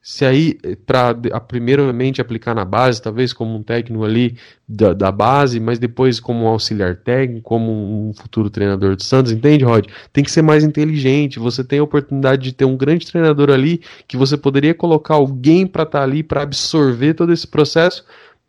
se 0.02 0.24
aí, 0.24 0.58
para 0.86 1.14
primeiramente 1.46 2.22
aplicar 2.22 2.54
na 2.54 2.64
base, 2.64 3.02
talvez 3.02 3.34
como 3.34 3.54
um 3.54 3.62
técnico 3.62 4.02
ali 4.02 4.34
da, 4.66 4.94
da, 4.94 5.12
base, 5.12 5.60
mas 5.60 5.78
depois 5.78 6.18
como 6.18 6.44
um 6.44 6.48
auxiliar 6.48 6.96
técnico, 6.96 7.42
como 7.42 7.70
um 7.70 8.14
futuro 8.14 8.48
treinador 8.48 8.96
do 8.96 9.04
Santos, 9.04 9.30
entende, 9.30 9.62
Rod? 9.62 9.86
Tem 10.10 10.24
que 10.24 10.30
ser 10.30 10.40
mais 10.40 10.64
inteligente. 10.64 11.38
Você 11.38 11.62
tem 11.62 11.80
a 11.80 11.82
oportunidade 11.82 12.42
de 12.42 12.52
ter 12.52 12.64
um 12.64 12.78
grande 12.78 13.06
treinador 13.06 13.50
ali 13.50 13.82
que 14.08 14.16
você 14.16 14.38
poderia 14.38 14.72
colocar 14.72 15.14
alguém 15.14 15.66
para 15.66 15.82
estar 15.82 15.98
tá 15.98 16.04
ali 16.04 16.22
para 16.22 16.42
absorver 16.42 17.12
todo 17.12 17.30
esse 17.30 17.46
processo, 17.46 18.02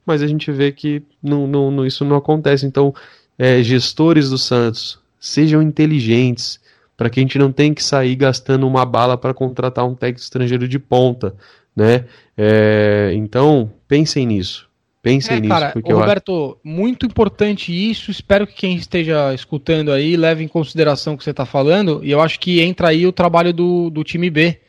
mas 0.05 0.21
a 0.21 0.27
gente 0.27 0.49
vê 0.53 0.71
que 0.71 1.03
não, 1.21 1.47
não, 1.47 1.69
não 1.69 1.85
isso 1.85 2.05
não 2.05 2.15
acontece. 2.15 2.65
Então, 2.65 2.95
é, 3.37 3.61
gestores 3.61 4.29
do 4.29 4.37
Santos, 4.37 4.99
sejam 5.19 5.61
inteligentes, 5.61 6.60
para 7.02 7.10
que 7.10 7.19
a 7.19 7.23
gente 7.23 7.40
não 7.40 7.52
tenha 7.52 7.73
que 7.73 7.84
sair 7.84 8.15
gastando 8.15 8.68
uma 8.68 8.86
bala 8.86 9.18
para 9.18 9.34
contratar 9.34 9.84
um 9.84 9.95
técnico 9.95 10.22
estrangeiro 10.22 10.68
de 10.68 10.78
ponta, 10.78 11.34
né? 11.76 12.06
É, 12.38 13.11
então, 13.15 13.73
pensem 13.88 14.23
nisso. 14.28 14.69
Pensem 15.02 15.38
é, 15.38 15.40
nisso. 15.40 15.52
Cara, 15.52 15.73
Roberto, 15.84 16.60
muito 16.64 17.07
importante 17.07 17.73
isso. 17.73 18.11
Espero 18.11 18.45
que 18.45 18.53
quem 18.53 18.76
esteja 18.76 19.34
escutando 19.34 19.91
aí 19.91 20.15
leve 20.15 20.44
em 20.44 20.48
consideração 20.48 21.15
o 21.15 21.18
que 21.18 21.23
você 21.23 21.32
está 21.32 21.44
falando. 21.44 22.02
E 22.03 22.11
eu 22.11 22.22
acho 22.22 22.40
que 22.40 22.61
entra 22.61 22.90
aí 22.90 23.07
o 23.07 23.11
trabalho 23.11 23.52
do, 23.52 23.90
do 23.90 24.03
time 24.03 24.30
B. 24.30 24.60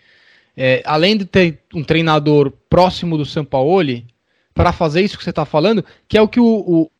É, 0.56 0.82
além 0.86 1.18
de 1.18 1.26
ter 1.26 1.58
um 1.74 1.84
treinador 1.84 2.50
próximo 2.70 3.18
do 3.18 3.26
Sampaoli, 3.26 4.06
para 4.54 4.72
fazer 4.72 5.02
isso 5.02 5.18
que 5.18 5.24
você 5.24 5.28
está 5.28 5.44
falando, 5.44 5.84
que 6.08 6.16
é 6.16 6.22
o 6.22 6.28
que 6.28 6.40
o, 6.40 6.90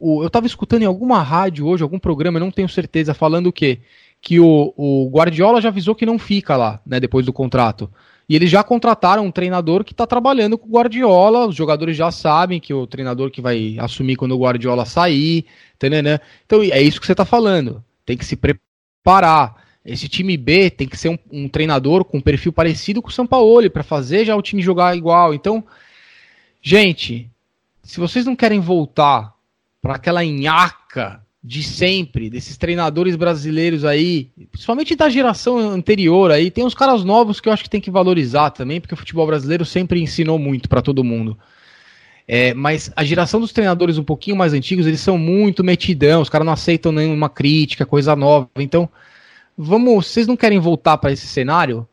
o, 0.00 0.22
eu 0.22 0.26
estava 0.26 0.46
escutando 0.46 0.82
em 0.82 0.86
alguma 0.86 1.22
rádio 1.22 1.66
hoje, 1.66 1.82
algum 1.82 1.98
programa, 1.98 2.40
não 2.40 2.50
tenho 2.50 2.68
certeza, 2.68 3.14
falando 3.14 3.48
o 3.48 3.52
quê? 3.52 3.80
Que 4.20 4.40
o, 4.40 4.72
o 4.76 5.08
Guardiola 5.10 5.60
já 5.60 5.68
avisou 5.68 5.94
que 5.94 6.06
não 6.06 6.18
fica 6.18 6.56
lá, 6.56 6.80
né, 6.86 7.00
depois 7.00 7.24
do 7.24 7.32
contrato. 7.32 7.90
E 8.28 8.34
eles 8.34 8.50
já 8.50 8.62
contrataram 8.64 9.24
um 9.24 9.30
treinador 9.30 9.84
que 9.84 9.92
está 9.92 10.06
trabalhando 10.06 10.58
com 10.58 10.66
o 10.66 10.72
Guardiola. 10.72 11.46
Os 11.46 11.54
jogadores 11.54 11.96
já 11.96 12.10
sabem 12.10 12.58
que 12.58 12.74
o 12.74 12.86
treinador 12.86 13.30
que 13.30 13.40
vai 13.40 13.76
assumir 13.78 14.16
quando 14.16 14.32
o 14.32 14.38
Guardiola 14.38 14.84
sair. 14.84 15.46
Tanana. 15.78 16.20
Então 16.44 16.60
é 16.62 16.80
isso 16.82 17.00
que 17.00 17.06
você 17.06 17.12
está 17.12 17.24
falando. 17.24 17.84
Tem 18.04 18.16
que 18.16 18.24
se 18.24 18.36
preparar. 18.36 19.64
Esse 19.84 20.08
time 20.08 20.36
B 20.36 20.70
tem 20.70 20.88
que 20.88 20.96
ser 20.96 21.10
um, 21.10 21.18
um 21.30 21.48
treinador 21.48 22.04
com 22.04 22.18
um 22.18 22.20
perfil 22.20 22.52
parecido 22.52 23.00
com 23.00 23.08
o 23.08 23.12
São 23.12 23.26
Paulo 23.26 23.70
para 23.70 23.84
fazer 23.84 24.24
já 24.24 24.34
o 24.34 24.42
time 24.42 24.60
jogar 24.60 24.96
igual. 24.96 25.32
Então, 25.32 25.62
gente, 26.60 27.30
se 27.84 28.00
vocês 28.00 28.26
não 28.26 28.34
querem 28.34 28.58
voltar 28.58 29.35
para 29.80 29.94
aquela 29.94 30.24
nhaca 30.24 31.24
de 31.46 31.62
sempre, 31.62 32.28
desses 32.28 32.56
treinadores 32.56 33.14
brasileiros 33.14 33.84
aí, 33.84 34.30
principalmente 34.50 34.96
da 34.96 35.08
geração 35.08 35.58
anterior 35.58 36.32
aí, 36.32 36.50
tem 36.50 36.64
uns 36.64 36.74
caras 36.74 37.04
novos 37.04 37.40
que 37.40 37.48
eu 37.48 37.52
acho 37.52 37.62
que 37.62 37.70
tem 37.70 37.80
que 37.80 37.90
valorizar 37.90 38.50
também, 38.50 38.80
porque 38.80 38.94
o 38.94 38.96
futebol 38.96 39.26
brasileiro 39.28 39.64
sempre 39.64 40.02
ensinou 40.02 40.40
muito 40.40 40.68
para 40.68 40.82
todo 40.82 41.04
mundo. 41.04 41.38
É, 42.26 42.52
mas 42.52 42.90
a 42.96 43.04
geração 43.04 43.38
dos 43.38 43.52
treinadores 43.52 43.96
um 43.96 44.02
pouquinho 44.02 44.36
mais 44.36 44.52
antigos, 44.52 44.88
eles 44.88 45.00
são 45.00 45.16
muito 45.16 45.62
metidão, 45.62 46.20
os 46.20 46.28
caras 46.28 46.44
não 46.44 46.52
aceitam 46.52 46.90
nenhuma 46.90 47.28
crítica, 47.28 47.86
coisa 47.86 48.16
nova. 48.16 48.50
Então, 48.56 48.88
vamos, 49.56 50.06
vocês 50.06 50.26
não 50.26 50.36
querem 50.36 50.58
voltar 50.58 50.98
para 50.98 51.12
esse 51.12 51.28
cenário? 51.28 51.86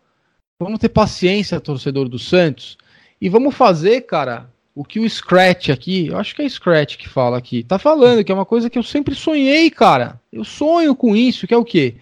Vamos 0.60 0.80
ter 0.80 0.90
paciência, 0.90 1.60
torcedor 1.60 2.10
do 2.10 2.18
Santos, 2.18 2.76
e 3.22 3.30
vamos 3.30 3.54
fazer, 3.54 4.02
cara, 4.02 4.50
o 4.76 4.84
que 4.84 5.00
o 5.00 5.10
Scratch 5.10 5.70
aqui, 5.70 6.08
eu 6.08 6.18
acho 6.18 6.36
que 6.36 6.42
é 6.42 6.50
Scratch 6.50 6.98
que 6.98 7.08
fala 7.08 7.38
aqui, 7.38 7.64
tá 7.64 7.78
falando, 7.78 8.24
que 8.24 8.32
é 8.32 8.36
uma 8.36 8.46
coisa 8.46 8.70
que 8.70 8.78
eu 8.78 8.84
sempre 8.84 9.14
sonhei, 9.14 9.70
cara. 9.70 10.20
Eu 10.32 10.44
sonho 10.44 10.96
com 10.96 11.16
isso, 11.16 11.46
que 11.46 11.54
é 11.54 11.58
o 11.58 11.66
quê? 11.66 11.96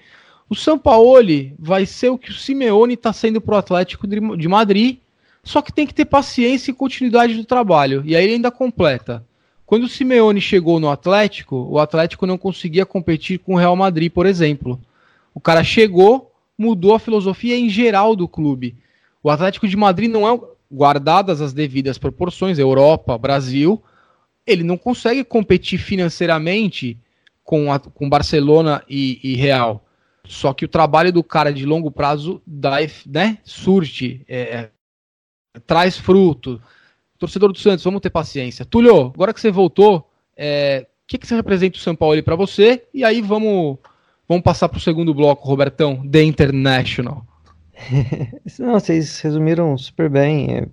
O 0.49 0.55
Sampaoli 0.55 1.53
vai 1.57 1.85
ser 1.85 2.09
o 2.09 2.17
que 2.17 2.29
o 2.29 2.33
Simeone 2.33 2.97
tá 2.97 3.13
sendo 3.13 3.41
pro 3.41 3.55
Atlético 3.55 4.07
de 4.07 4.47
Madrid, 4.47 4.97
só 5.43 5.61
que 5.61 5.71
tem 5.71 5.87
que 5.87 5.93
ter 5.93 6.05
paciência 6.05 6.71
e 6.71 6.73
continuidade 6.73 7.35
do 7.35 7.45
trabalho. 7.45 8.03
E 8.05 8.15
aí 8.15 8.23
ele 8.23 8.33
ainda 8.33 8.51
completa. 8.51 9.25
Quando 9.65 9.83
o 9.85 9.89
Simeone 9.89 10.41
chegou 10.41 10.79
no 10.79 10.89
Atlético, 10.89 11.55
o 11.69 11.79
Atlético 11.79 12.25
não 12.25 12.37
conseguia 12.37 12.85
competir 12.85 13.39
com 13.39 13.53
o 13.53 13.57
Real 13.57 13.75
Madrid, 13.75 14.11
por 14.11 14.25
exemplo. 14.25 14.79
O 15.33 15.39
cara 15.39 15.63
chegou, 15.63 16.31
mudou 16.57 16.93
a 16.93 16.99
filosofia 16.99 17.57
em 17.57 17.69
geral 17.69 18.15
do 18.15 18.27
clube. 18.27 18.75
O 19.23 19.29
Atlético 19.29 19.67
de 19.67 19.77
Madrid 19.77 20.11
não 20.11 20.27
é 20.27 20.39
guardadas 20.71 21.41
as 21.41 21.53
devidas 21.53 21.97
proporções, 21.97 22.57
Europa, 22.57 23.17
Brasil, 23.17 23.83
ele 24.45 24.63
não 24.63 24.77
consegue 24.77 25.23
competir 25.23 25.79
financeiramente 25.79 26.97
com, 27.43 27.71
a, 27.71 27.79
com 27.79 28.09
Barcelona 28.09 28.83
e, 28.89 29.19
e, 29.23 29.35
Real. 29.35 29.85
Só 30.25 30.53
que 30.53 30.65
o 30.65 30.69
trabalho 30.69 31.11
do 31.11 31.23
cara 31.23 31.51
de 31.51 31.65
longo 31.65 31.91
prazo 31.91 32.41
dá, 32.45 32.77
né, 33.05 33.39
surge, 33.43 34.21
é, 34.27 34.39
é, 34.39 34.69
traz 35.65 35.97
fruto. 35.97 36.61
Torcedor 37.17 37.51
do 37.51 37.59
Santos, 37.59 37.83
vamos 37.83 38.01
ter 38.01 38.09
paciência. 38.09 38.65
Túlio, 38.65 39.11
agora 39.13 39.33
que 39.33 39.41
você 39.41 39.51
voltou, 39.51 39.97
o 39.97 40.05
é, 40.35 40.87
que, 41.05 41.17
que 41.17 41.27
você 41.27 41.35
representa 41.35 41.77
o 41.77 41.81
São 41.81 41.95
Paulo 41.95 42.21
para 42.23 42.35
você? 42.35 42.87
E 42.93 43.03
aí 43.03 43.21
vamos, 43.21 43.77
vamos 44.27 44.43
passar 44.43 44.69
para 44.69 44.77
o 44.77 44.81
segundo 44.81 45.13
bloco, 45.13 45.47
Robertão, 45.47 46.07
The 46.09 46.23
International. 46.23 47.25
Não, 48.59 48.73
vocês 48.73 49.19
resumiram 49.19 49.77
super 49.77 50.09
bem. 50.09 50.57
É, 50.57 50.67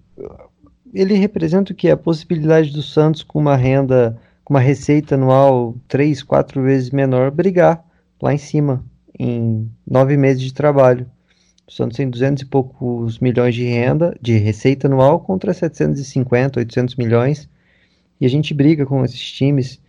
ele 0.92 1.14
representa 1.14 1.72
o 1.72 1.76
que? 1.76 1.90
A 1.90 1.96
possibilidade 1.96 2.70
do 2.70 2.82
Santos 2.82 3.22
com 3.22 3.38
uma 3.38 3.56
renda, 3.56 4.18
com 4.44 4.54
uma 4.54 4.60
receita 4.60 5.14
anual 5.14 5.76
três, 5.86 6.22
quatro 6.22 6.62
vezes 6.62 6.90
menor, 6.90 7.30
brigar 7.30 7.84
lá 8.20 8.32
em 8.34 8.38
cima, 8.38 8.84
em 9.18 9.70
nove 9.86 10.16
meses 10.16 10.42
de 10.42 10.52
trabalho. 10.52 11.08
O 11.66 11.72
Santos 11.72 11.96
tem 11.98 12.08
200 12.08 12.42
e 12.42 12.46
poucos 12.46 13.18
milhões 13.18 13.54
de 13.54 13.64
renda, 13.64 14.16
de 14.22 14.38
receita 14.38 14.86
anual, 14.86 15.20
contra 15.20 15.52
750, 15.52 16.60
800 16.60 16.96
milhões. 16.96 17.48
E 18.20 18.24
a 18.24 18.28
gente 18.28 18.54
briga 18.54 18.86
com 18.86 19.04
esses 19.04 19.20
times. 19.32 19.80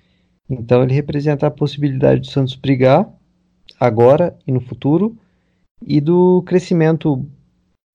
Então 0.49 0.83
ele 0.83 0.93
representa 0.93 1.47
a 1.47 1.51
possibilidade 1.51 2.21
do 2.21 2.27
Santos 2.27 2.55
brigar 2.55 3.07
agora 3.79 4.37
e 4.45 4.51
no 4.51 4.59
futuro 4.59 5.17
e 5.85 5.99
do 6.01 6.41
crescimento 6.43 7.25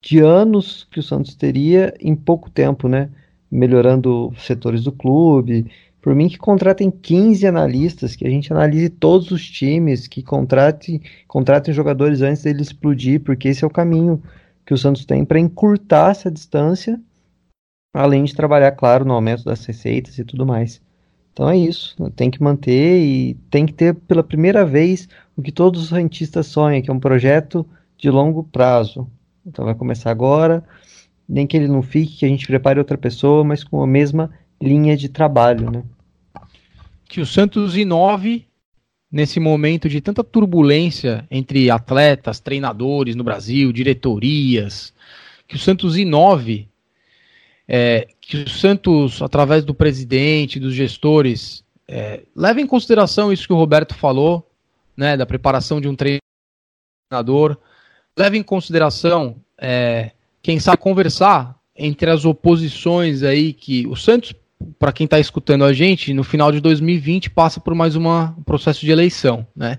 de 0.02 0.20
anos 0.20 0.86
que 0.90 1.00
o 1.00 1.02
Santos 1.02 1.34
teria 1.34 1.94
em 2.00 2.14
pouco 2.14 2.50
tempo, 2.50 2.88
né? 2.88 3.08
Melhorando 3.50 4.32
setores 4.38 4.82
do 4.82 4.92
clube. 4.92 5.70
Por 6.02 6.14
mim, 6.14 6.28
que 6.28 6.36
contratem 6.36 6.90
15 6.90 7.46
analistas, 7.46 8.14
que 8.14 8.26
a 8.26 8.30
gente 8.30 8.52
analise 8.52 8.90
todos 8.90 9.30
os 9.30 9.48
times, 9.48 10.06
que 10.06 10.22
contratem, 10.22 11.00
contratem 11.26 11.72
jogadores 11.72 12.20
antes 12.20 12.42
dele 12.42 12.60
explodir, 12.60 13.22
porque 13.22 13.48
esse 13.48 13.64
é 13.64 13.66
o 13.66 13.70
caminho 13.70 14.22
que 14.66 14.74
o 14.74 14.78
Santos 14.78 15.04
tem 15.04 15.24
para 15.24 15.40
encurtar 15.40 16.10
essa 16.10 16.30
distância, 16.30 17.00
além 17.94 18.24
de 18.24 18.34
trabalhar, 18.34 18.72
claro, 18.72 19.04
no 19.04 19.14
aumento 19.14 19.44
das 19.44 19.64
receitas 19.64 20.18
e 20.18 20.24
tudo 20.24 20.44
mais. 20.44 20.82
Então 21.32 21.48
é 21.48 21.56
isso, 21.56 21.96
tem 22.10 22.30
que 22.30 22.42
manter 22.42 23.00
e 23.02 23.34
tem 23.50 23.66
que 23.66 23.72
ter 23.72 23.94
pela 23.94 24.22
primeira 24.22 24.64
vez 24.64 25.08
o 25.36 25.42
que 25.42 25.52
todos 25.52 25.82
os 25.82 25.90
rentistas 25.90 26.46
sonham, 26.46 26.80
que 26.82 26.90
é 26.90 26.92
um 26.92 27.00
projeto 27.00 27.66
de 27.96 28.10
longo 28.10 28.44
prazo. 28.44 29.08
Então 29.46 29.64
vai 29.64 29.74
começar 29.74 30.10
agora, 30.10 30.64
nem 31.28 31.46
que 31.46 31.56
ele 31.56 31.68
não 31.68 31.82
fique, 31.82 32.18
que 32.18 32.24
a 32.24 32.28
gente 32.28 32.46
prepare 32.46 32.78
outra 32.78 32.96
pessoa, 32.96 33.44
mas 33.44 33.64
com 33.64 33.82
a 33.82 33.86
mesma 33.86 34.30
linha 34.60 34.96
de 34.96 35.08
trabalho, 35.08 35.70
né? 35.70 35.82
Que 37.08 37.20
o 37.20 37.26
Santos 37.26 37.76
inove 37.76 38.46
nesse 39.10 39.38
momento 39.38 39.88
de 39.88 40.00
tanta 40.00 40.24
turbulência 40.24 41.26
entre 41.30 41.70
atletas, 41.70 42.40
treinadores 42.40 43.14
no 43.14 43.22
Brasil, 43.22 43.72
diretorias, 43.72 44.92
que 45.46 45.56
o 45.56 45.58
Santos 45.58 45.96
inove 45.96 46.68
é, 47.68 48.08
que 48.20 48.38
o 48.38 48.48
Santos, 48.48 49.22
através 49.22 49.64
do 49.64 49.74
presidente, 49.74 50.60
dos 50.60 50.74
gestores, 50.74 51.64
é, 51.86 52.22
leve 52.34 52.60
em 52.60 52.66
consideração 52.66 53.32
isso 53.32 53.46
que 53.46 53.52
o 53.52 53.56
Roberto 53.56 53.94
falou, 53.94 54.50
né, 54.96 55.16
da 55.16 55.26
preparação 55.26 55.80
de 55.80 55.88
um 55.88 55.96
treinador, 55.96 57.56
leve 58.16 58.38
em 58.38 58.42
consideração, 58.42 59.36
é, 59.58 60.12
quem 60.42 60.58
sabe 60.58 60.78
conversar 60.78 61.58
entre 61.76 62.10
as 62.10 62.24
oposições 62.24 63.22
aí 63.22 63.52
que 63.52 63.86
o 63.86 63.96
Santos, 63.96 64.34
para 64.78 64.92
quem 64.92 65.04
está 65.04 65.18
escutando 65.18 65.64
a 65.64 65.72
gente, 65.72 66.14
no 66.14 66.22
final 66.22 66.52
de 66.52 66.60
2020 66.60 67.30
passa 67.30 67.60
por 67.60 67.74
mais 67.74 67.96
uma, 67.96 68.34
um 68.38 68.42
processo 68.42 68.80
de 68.80 68.90
eleição, 68.90 69.46
né? 69.54 69.78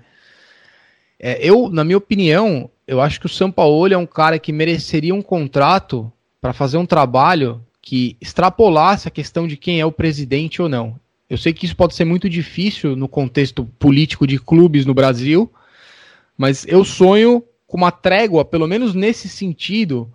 É, 1.18 1.38
eu, 1.40 1.70
na 1.70 1.82
minha 1.82 1.96
opinião, 1.96 2.70
eu 2.86 3.00
acho 3.00 3.18
que 3.18 3.26
o 3.26 3.28
Sampaoli 3.28 3.94
é 3.94 3.98
um 3.98 4.06
cara 4.06 4.38
que 4.38 4.52
mereceria 4.52 5.14
um 5.14 5.22
contrato 5.22 6.12
para 6.40 6.52
fazer 6.52 6.76
um 6.76 6.84
trabalho 6.84 7.64
que 7.80 8.16
extrapolasse 8.20 9.08
a 9.08 9.10
questão 9.10 9.46
de 9.46 9.56
quem 9.56 9.80
é 9.80 9.86
o 9.86 9.92
presidente 9.92 10.60
ou 10.60 10.68
não. 10.68 10.98
Eu 11.28 11.36
sei 11.36 11.52
que 11.52 11.66
isso 11.66 11.76
pode 11.76 11.94
ser 11.94 12.04
muito 12.04 12.28
difícil 12.28 12.94
no 12.94 13.08
contexto 13.08 13.64
político 13.78 14.26
de 14.26 14.38
clubes 14.38 14.86
no 14.86 14.94
Brasil, 14.94 15.52
mas 16.36 16.66
eu 16.66 16.84
sonho 16.84 17.42
com 17.66 17.76
uma 17.76 17.90
trégua, 17.90 18.44
pelo 18.44 18.66
menos 18.66 18.94
nesse 18.94 19.28
sentido, 19.28 20.10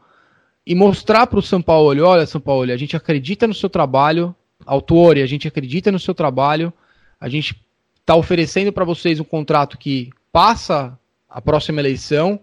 e 0.65 0.73
mostrar 0.73 1.27
para 1.27 1.39
o 1.39 1.43
São 1.43 1.61
Paulo: 1.61 2.03
olha, 2.03 2.25
São 2.25 2.39
Paulo, 2.39 2.71
a 2.71 2.77
gente 2.77 2.95
acredita 2.95 3.45
no 3.45 3.53
seu 3.53 3.69
trabalho, 3.69 4.33
Autori, 4.65 5.21
a 5.21 5.25
gente 5.25 5.47
acredita 5.47 5.91
no 5.91 5.99
seu 5.99 6.13
trabalho, 6.13 6.71
a 7.19 7.27
gente 7.27 7.61
está 7.99 8.15
oferecendo 8.15 8.71
para 8.71 8.85
vocês 8.85 9.19
um 9.19 9.25
contrato 9.25 9.77
que 9.77 10.09
passa 10.31 10.97
a 11.29 11.41
próxima 11.41 11.81
eleição 11.81 12.39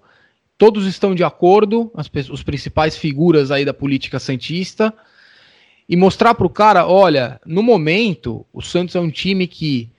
todos 0.58 0.86
estão 0.86 1.14
de 1.14 1.22
acordo, 1.22 1.90
as, 1.94 2.10
os 2.28 2.42
principais 2.42 2.96
figuras 2.96 3.52
aí 3.52 3.64
da 3.64 3.72
política 3.72 4.18
santista, 4.18 4.92
e 5.88 5.96
mostrar 5.96 6.34
para 6.34 6.46
o 6.46 6.50
cara, 6.50 6.86
olha, 6.86 7.40
no 7.46 7.62
momento 7.62 8.44
o 8.52 8.60
Santos 8.60 8.94
é 8.94 9.00
um 9.00 9.10
time 9.10 9.46
que 9.46 9.90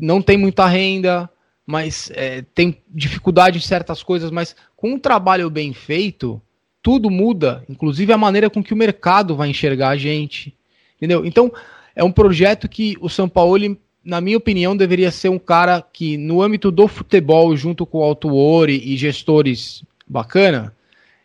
não 0.00 0.22
tem 0.22 0.36
muita 0.38 0.66
renda, 0.66 1.28
mas 1.66 2.10
é, 2.14 2.42
tem 2.54 2.82
dificuldade 2.88 3.58
em 3.58 3.62
certas 3.62 4.02
coisas, 4.02 4.30
mas 4.30 4.56
com 4.76 4.92
um 4.94 4.98
trabalho 4.98 5.50
bem 5.50 5.72
feito, 5.74 6.40
tudo 6.82 7.10
muda, 7.10 7.64
inclusive 7.68 8.12
a 8.12 8.18
maneira 8.18 8.48
com 8.48 8.62
que 8.62 8.72
o 8.72 8.76
mercado 8.76 9.36
vai 9.36 9.48
enxergar 9.48 9.90
a 9.90 9.96
gente, 9.96 10.54
entendeu? 10.96 11.24
Então 11.24 11.52
é 11.94 12.02
um 12.02 12.12
projeto 12.12 12.68
que 12.68 12.96
o 13.00 13.08
São 13.08 13.28
Paulo, 13.28 13.76
na 14.02 14.20
minha 14.20 14.36
opinião, 14.36 14.76
deveria 14.76 15.10
ser 15.10 15.28
um 15.28 15.38
cara 15.38 15.82
que 15.82 16.16
no 16.16 16.42
âmbito 16.42 16.70
do 16.70 16.88
futebol, 16.88 17.54
junto 17.56 17.86
com 17.86 17.98
o 17.98 18.02
Altuori 18.02 18.80
e 18.84 18.96
gestores 18.96 19.84
bacana, 20.06 20.74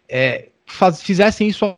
é, 0.07 0.49
faz, 0.65 1.01
fizessem 1.01 1.47
isso 1.47 1.73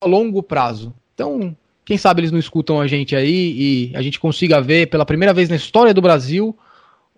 a 0.00 0.06
longo 0.06 0.42
prazo. 0.42 0.94
Então, 1.14 1.56
quem 1.84 1.96
sabe 1.96 2.20
eles 2.20 2.32
não 2.32 2.38
escutam 2.38 2.80
a 2.80 2.86
gente 2.86 3.16
aí 3.16 3.90
e 3.92 3.96
a 3.96 4.02
gente 4.02 4.20
consiga 4.20 4.60
ver 4.60 4.88
pela 4.88 5.06
primeira 5.06 5.32
vez 5.32 5.48
na 5.48 5.56
história 5.56 5.94
do 5.94 6.02
Brasil 6.02 6.56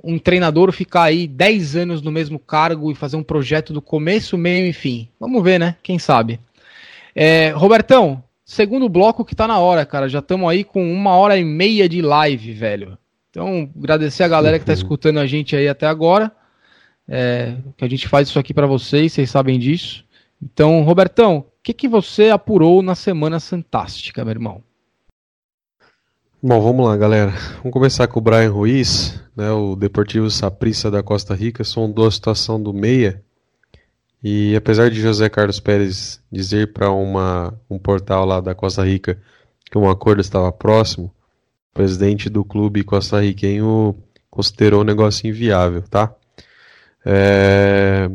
um 0.03 0.19
treinador 0.19 0.73
ficar 0.73 1.05
aí 1.05 1.27
10 1.27 1.77
anos 1.77 2.03
no 2.03 2.11
mesmo 2.11 2.39
cargo 2.39 2.91
e 2.91 2.95
fazer 2.95 3.17
um 3.17 3.23
projeto 3.23 3.73
do 3.73 3.83
começo, 3.83 4.39
meio 4.39 4.67
e 4.67 4.73
fim. 4.73 5.09
Vamos 5.19 5.43
ver, 5.43 5.59
né? 5.59 5.77
Quem 5.83 5.99
sabe. 5.99 6.41
É, 7.15 7.51
Robertão, 7.51 8.23
segundo 8.45 8.89
bloco 8.89 9.25
que 9.25 9.35
tá 9.35 9.47
na 9.47 9.59
hora, 9.59 9.85
cara. 9.85 10.09
Já 10.09 10.21
estamos 10.21 10.49
aí 10.49 10.65
com 10.65 10.91
uma 10.91 11.17
hora 11.17 11.37
e 11.37 11.45
meia 11.45 11.89
de 11.89 12.01
live, 12.01 12.53
velho. 12.53 12.97
Então, 13.29 13.69
agradecer 13.77 14.23
a 14.23 14.29
galera 14.29 14.59
que 14.59 14.65
tá 14.65 14.73
escutando 14.73 15.19
a 15.19 15.27
gente 15.27 15.55
aí 15.55 15.69
até 15.69 15.87
agora. 15.87 16.33
É, 17.07 17.57
que 17.77 17.85
a 17.85 17.89
gente 17.89 18.09
faz 18.09 18.29
isso 18.29 18.39
aqui 18.39 18.55
para 18.55 18.67
vocês, 18.67 19.13
vocês 19.13 19.29
sabem 19.29 19.59
disso. 19.59 20.05
Então, 20.43 20.83
Robertão, 20.83 21.45
que, 21.63 21.75
que 21.75 21.89
você 21.89 22.31
apurou 22.31 22.83
na 22.83 22.95
Semana 22.95 23.39
Fantástica, 23.39 24.25
meu 24.25 24.33
irmão? 24.33 24.63
Bom, 26.43 26.61
vamos 26.61 26.87
lá, 26.87 26.97
galera. 26.97 27.33
Vamos 27.59 27.73
começar 27.73 28.07
com 28.07 28.19
o 28.19 28.23
Brian 28.23 28.51
Ruiz, 28.51 29.23
né, 29.37 29.51
o 29.51 29.77
Deportivo 29.77 30.31
Saprissa 30.31 30.91
da 30.91 31.03
Costa 31.03 31.35
Rica, 31.35 31.63
sondou 31.65 32.07
a 32.07 32.11
situação 32.11 32.63
do 32.63 32.73
meia. 32.73 33.23
E 34.23 34.57
apesar 34.57 34.91
de 34.91 35.01
José 35.01 35.29
Carlos 35.29 35.61
Pérez 35.61 36.23
dizer 36.33 36.73
para 36.73 36.91
um 36.91 37.79
portal 37.79 38.25
lá 38.25 38.41
da 38.41 38.55
Costa 38.55 38.85
Rica 38.85 39.21
que 39.71 39.79
um 39.79 39.89
acordo 39.89 40.21
estava 40.21 40.51
próximo, 40.51 41.13
o 41.71 41.75
presidente 41.75 42.29
do 42.29 42.45
clube 42.45 42.85
costarriquenho 42.85 43.97
considerou 44.31 44.81
o 44.81 44.85
negócio 44.85 45.29
inviável, 45.29 45.83
tá? 45.83 46.15
É... 47.05 48.11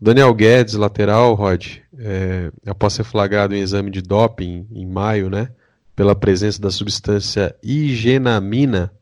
O 0.00 0.04
Daniel 0.04 0.34
Guedes, 0.34 0.74
lateral, 0.74 1.34
Rod, 1.34 1.78
é... 1.98 2.50
após 2.66 2.92
ser 2.92 3.04
flagrado 3.04 3.54
em 3.54 3.60
exame 3.60 3.90
de 3.90 4.02
doping 4.02 4.66
em 4.70 4.86
maio, 4.86 5.30
né? 5.30 5.50
pela 5.94 6.14
presença 6.14 6.60
da 6.60 6.70
substância 6.70 7.54
higenamina, 7.62 8.92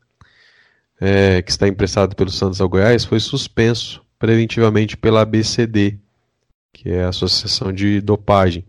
é, 1.01 1.43
que 1.43 1.51
está 1.51 1.67
emprestado 1.67 2.15
pelo 2.15 2.31
Santos 2.31 2.61
ao 2.61 2.69
Goiás, 2.69 3.05
foi 3.05 3.19
suspenso 3.19 4.05
preventivamente 4.19 4.97
pela 4.97 5.23
ABCD, 5.23 5.99
que 6.73 6.91
é 6.91 7.05
a 7.05 7.09
Associação 7.09 7.73
de 7.73 8.01
Dopagem. 8.01 8.65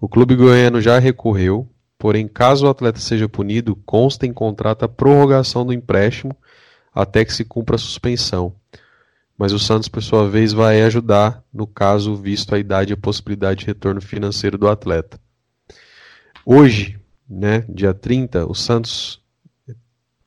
O 0.00 0.08
clube 0.08 0.34
goiano 0.34 0.80
já 0.80 0.98
recorreu, 0.98 1.68
porém, 1.98 2.26
caso 2.26 2.66
o 2.66 2.70
atleta 2.70 2.98
seja 2.98 3.28
punido, 3.28 3.76
consta 3.84 4.26
em 4.26 4.32
contrato 4.32 4.84
a 4.84 4.88
prorrogação 4.88 5.66
do 5.66 5.72
empréstimo 5.72 6.34
até 6.94 7.24
que 7.24 7.34
se 7.34 7.44
cumpra 7.44 7.76
a 7.76 7.78
suspensão. 7.78 8.54
Mas 9.40 9.54
o 9.54 9.58
Santos, 9.58 9.88
por 9.88 10.02
sua 10.02 10.28
vez, 10.28 10.52
vai 10.52 10.82
ajudar 10.82 11.42
no 11.50 11.66
caso, 11.66 12.14
visto 12.14 12.54
a 12.54 12.58
idade 12.58 12.92
e 12.92 12.94
a 12.94 12.96
possibilidade 12.98 13.60
de 13.60 13.66
retorno 13.68 13.98
financeiro 13.98 14.58
do 14.58 14.68
atleta. 14.68 15.18
Hoje, 16.44 17.00
né, 17.26 17.64
dia 17.66 17.94
30, 17.94 18.44
o 18.44 18.54
Santos 18.54 19.18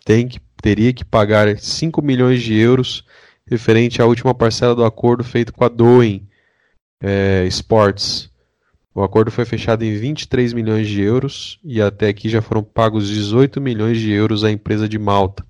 tem 0.04 0.28
que, 0.28 0.40
teria 0.60 0.92
que 0.92 1.06
pagar 1.06 1.60
5 1.60 2.02
milhões 2.02 2.42
de 2.42 2.56
euros 2.56 3.06
referente 3.46 4.02
à 4.02 4.06
última 4.08 4.34
parcela 4.34 4.74
do 4.74 4.84
acordo 4.84 5.24
feito 5.24 5.54
com 5.54 5.64
a 5.64 5.70
Doen 5.70 6.22
é, 7.00 7.46
Sports. 7.50 8.32
O 8.96 9.04
acordo 9.04 9.30
foi 9.30 9.46
fechado 9.46 9.84
em 9.84 9.96
23 9.96 10.54
milhões 10.54 10.88
de 10.88 11.04
euros 11.04 11.60
e 11.64 11.80
até 11.80 12.08
aqui 12.08 12.30
já 12.30 12.42
foram 12.42 12.64
pagos 12.64 13.08
18 13.10 13.62
milhões 13.62 14.00
de 14.00 14.12
euros 14.12 14.44
à 14.44 14.50
empresa 14.50 14.90
de 14.90 14.98
Malta. 14.98 15.46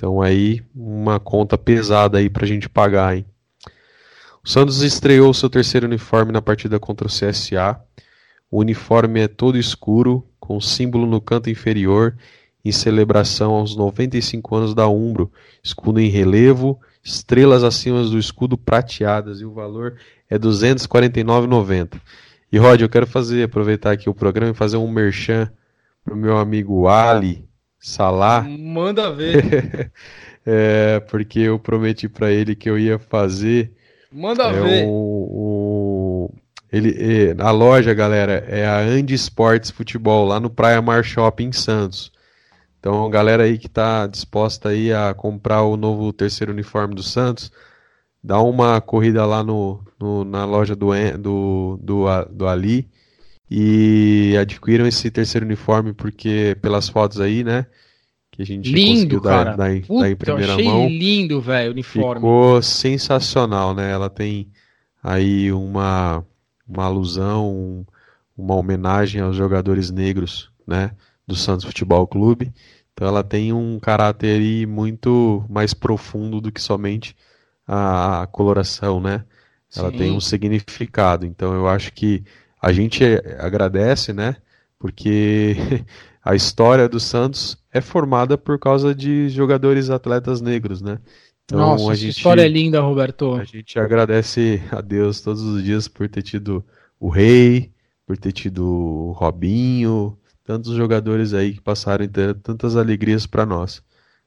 Então 0.00 0.22
aí 0.22 0.62
uma 0.74 1.20
conta 1.20 1.58
pesada 1.58 2.16
aí 2.16 2.30
para 2.30 2.46
a 2.46 2.48
gente 2.48 2.70
pagar, 2.70 3.14
hein? 3.14 3.26
O 4.42 4.48
Santos 4.48 4.80
estreou 4.80 5.34
seu 5.34 5.50
terceiro 5.50 5.86
uniforme 5.86 6.32
na 6.32 6.40
partida 6.40 6.80
contra 6.80 7.06
o 7.06 7.10
CSA. 7.10 7.78
O 8.50 8.60
uniforme 8.60 9.20
é 9.20 9.28
todo 9.28 9.58
escuro, 9.58 10.26
com 10.40 10.58
símbolo 10.58 11.06
no 11.06 11.20
canto 11.20 11.50
inferior, 11.50 12.16
em 12.64 12.72
celebração 12.72 13.52
aos 13.52 13.76
95 13.76 14.56
anos 14.56 14.74
da 14.74 14.88
Umbro, 14.88 15.30
escudo 15.62 16.00
em 16.00 16.08
relevo, 16.08 16.80
estrelas 17.04 17.62
acima 17.62 18.02
do 18.02 18.18
escudo 18.18 18.56
prateadas 18.56 19.42
e 19.42 19.44
o 19.44 19.52
valor 19.52 19.96
é 20.30 20.36
R$ 20.36 20.40
249,90. 20.40 22.00
E 22.50 22.56
Rod, 22.56 22.80
eu 22.80 22.88
quero 22.88 23.06
fazer, 23.06 23.42
aproveitar 23.42 23.90
aqui 23.90 24.08
o 24.08 24.14
programa 24.14 24.52
e 24.52 24.56
fazer 24.56 24.78
um 24.78 24.90
merchan 24.90 25.52
pro 26.02 26.16
meu 26.16 26.38
amigo 26.38 26.88
Ali 26.88 27.49
Salah. 27.80 28.42
Manda 28.42 29.10
ver. 29.10 29.90
é, 30.44 31.00
porque 31.00 31.40
eu 31.40 31.58
prometi 31.58 32.08
para 32.08 32.30
ele 32.30 32.54
que 32.54 32.68
eu 32.68 32.78
ia 32.78 32.98
fazer. 32.98 33.72
Manda 34.12 34.44
é, 34.44 34.60
ver. 34.60 34.86
Um, 34.86 34.90
um, 34.90 36.28
ele, 36.70 37.34
a 37.38 37.50
loja, 37.50 37.94
galera, 37.94 38.44
é 38.46 38.66
a 38.66 38.78
Andy 38.80 39.14
Sports 39.14 39.70
Futebol, 39.70 40.26
lá 40.26 40.38
no 40.38 40.50
Praia 40.50 40.82
Mar 40.82 41.02
Shopping 41.02 41.46
em 41.46 41.52
Santos. 41.52 42.12
Então, 42.78 43.08
galera 43.10 43.44
aí 43.44 43.58
que 43.58 43.66
está 43.66 44.06
disposta 44.06 44.70
aí 44.70 44.92
a 44.92 45.12
comprar 45.14 45.62
o 45.62 45.76
novo 45.76 46.12
terceiro 46.12 46.52
uniforme 46.52 46.94
do 46.94 47.02
Santos, 47.02 47.50
dá 48.22 48.40
uma 48.40 48.80
corrida 48.80 49.24
lá 49.26 49.42
no, 49.42 49.84
no 49.98 50.24
na 50.24 50.44
loja 50.44 50.74
do, 50.76 50.90
do, 51.18 51.78
do, 51.82 52.24
do 52.30 52.46
Ali 52.46 52.88
e 53.50 54.36
adquiram 54.40 54.86
esse 54.86 55.10
terceiro 55.10 55.44
uniforme, 55.44 55.92
porque 55.92 56.56
pelas 56.62 56.88
fotos 56.88 57.20
aí, 57.20 57.42
né? 57.42 57.66
Que 58.30 58.42
a 58.42 58.46
gente 58.46 58.72
lindo, 58.72 58.92
conseguiu 58.94 59.20
dar, 59.20 59.56
dar, 59.56 59.80
Puta, 59.80 60.00
dar 60.00 60.10
em 60.10 60.16
primeira 60.16 60.52
achei 60.54 60.64
mão. 60.64 60.88
lindo, 60.88 61.40
velho, 61.40 61.70
o 61.70 61.72
uniforme. 61.72 62.14
Ficou 62.20 62.62
sensacional, 62.62 63.74
né? 63.74 63.90
Ela 63.90 64.08
tem 64.08 64.48
aí 65.02 65.50
uma 65.50 66.24
uma 66.70 66.84
alusão, 66.84 67.50
um, 67.50 67.84
uma 68.38 68.54
homenagem 68.54 69.20
aos 69.20 69.34
jogadores 69.34 69.90
negros, 69.90 70.50
né, 70.64 70.92
do 71.26 71.34
Santos 71.34 71.64
Futebol 71.64 72.06
Clube. 72.06 72.52
Então 72.92 73.08
ela 73.08 73.24
tem 73.24 73.52
um 73.52 73.78
caráter 73.80 74.66
muito 74.68 75.44
mais 75.48 75.74
profundo 75.74 76.40
do 76.40 76.52
que 76.52 76.60
somente 76.60 77.16
a 77.66 78.28
coloração, 78.30 79.00
né? 79.00 79.24
Ela 79.74 79.90
Sim. 79.90 79.96
tem 79.96 80.10
um 80.12 80.20
significado. 80.20 81.24
Então 81.24 81.54
eu 81.54 81.68
acho 81.68 81.92
que 81.92 82.24
a 82.60 82.72
gente 82.72 83.04
agradece, 83.38 84.12
né? 84.12 84.36
Porque 84.78 85.56
a 86.24 86.34
história 86.34 86.88
do 86.88 87.00
Santos 87.00 87.56
é 87.72 87.80
formada 87.80 88.36
por 88.36 88.58
causa 88.58 88.94
de 88.94 89.28
jogadores 89.28 89.90
atletas 89.90 90.40
negros, 90.40 90.80
né? 90.82 90.98
Então, 91.44 91.58
Nossa, 91.58 91.90
a 91.90 91.94
gente, 91.94 92.16
história 92.16 92.42
é 92.42 92.48
linda, 92.48 92.80
Roberto. 92.80 93.34
A 93.34 93.44
gente 93.44 93.78
agradece 93.78 94.62
a 94.70 94.80
Deus 94.80 95.20
todos 95.20 95.42
os 95.42 95.62
dias 95.64 95.88
por 95.88 96.08
ter 96.08 96.22
tido 96.22 96.64
o 96.98 97.08
Rei, 97.08 97.72
por 98.06 98.16
ter 98.16 98.30
tido 98.30 98.64
o 98.64 99.12
Robinho, 99.12 100.16
tantos 100.44 100.74
jogadores 100.74 101.32
aí 101.32 101.54
que 101.54 101.60
passaram 101.60 102.06
tantas 102.42 102.76
alegrias 102.76 103.26
para 103.26 103.44
nós. 103.44 103.82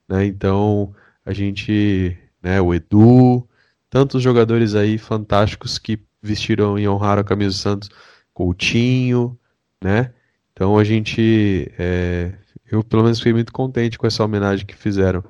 Né? 0.07 0.25
Então, 0.25 0.93
a 1.25 1.31
gente, 1.31 2.17
né, 2.41 2.59
o 2.59 2.73
Edu, 2.73 3.47
tantos 3.89 4.21
jogadores 4.21 4.75
aí 4.75 4.97
fantásticos 4.97 5.77
que 5.77 5.99
vestiram 6.21 6.77
e 6.77 6.87
honraram 6.87 7.21
a 7.21 7.25
camisa 7.25 7.51
do 7.51 7.57
Santos, 7.57 7.89
Coutinho, 8.33 9.37
né? 9.81 10.11
Então 10.51 10.77
a 10.77 10.83
gente, 10.83 11.71
é, 11.77 12.33
eu 12.71 12.83
pelo 12.83 13.03
menos 13.03 13.19
fiquei 13.19 13.33
muito 13.33 13.51
contente 13.51 13.97
com 13.97 14.07
essa 14.07 14.23
homenagem 14.23 14.65
que 14.65 14.75
fizeram 14.75 15.23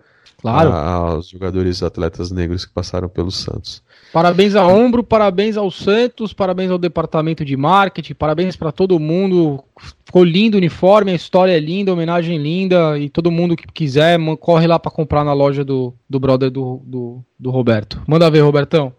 Claro. 0.43 0.73
aos 0.73 1.29
jogadores 1.29 1.81
atletas 1.81 2.29
negros 2.29 2.65
que 2.65 2.73
passaram 2.73 3.07
pelo 3.07 3.31
Santos. 3.31 3.81
Parabéns 4.11 4.55
a 4.55 4.67
Ombro, 4.67 5.01
parabéns 5.01 5.55
ao 5.55 5.71
Santos, 5.71 6.33
parabéns 6.33 6.69
ao 6.69 6.77
departamento 6.77 7.45
de 7.45 7.55
marketing, 7.55 8.13
parabéns 8.13 8.57
para 8.57 8.69
todo 8.69 8.99
mundo. 8.99 9.63
Ficou 10.05 10.23
lindo 10.23 10.55
o 10.55 10.57
uniforme, 10.57 11.11
a 11.11 11.15
história 11.15 11.53
é 11.53 11.59
linda, 11.59 11.91
a 11.91 11.93
homenagem 11.93 12.37
linda 12.37 12.99
e 12.99 13.09
todo 13.09 13.31
mundo 13.31 13.55
que 13.55 13.65
quiser 13.73 14.19
corre 14.37 14.67
lá 14.67 14.77
para 14.77 14.91
comprar 14.91 15.23
na 15.23 15.33
loja 15.33 15.63
do, 15.63 15.93
do 16.09 16.19
brother 16.19 16.51
do, 16.51 16.81
do, 16.85 17.23
do 17.39 17.49
Roberto. 17.49 18.01
Manda 18.05 18.29
ver, 18.29 18.41
Robertão. 18.41 18.93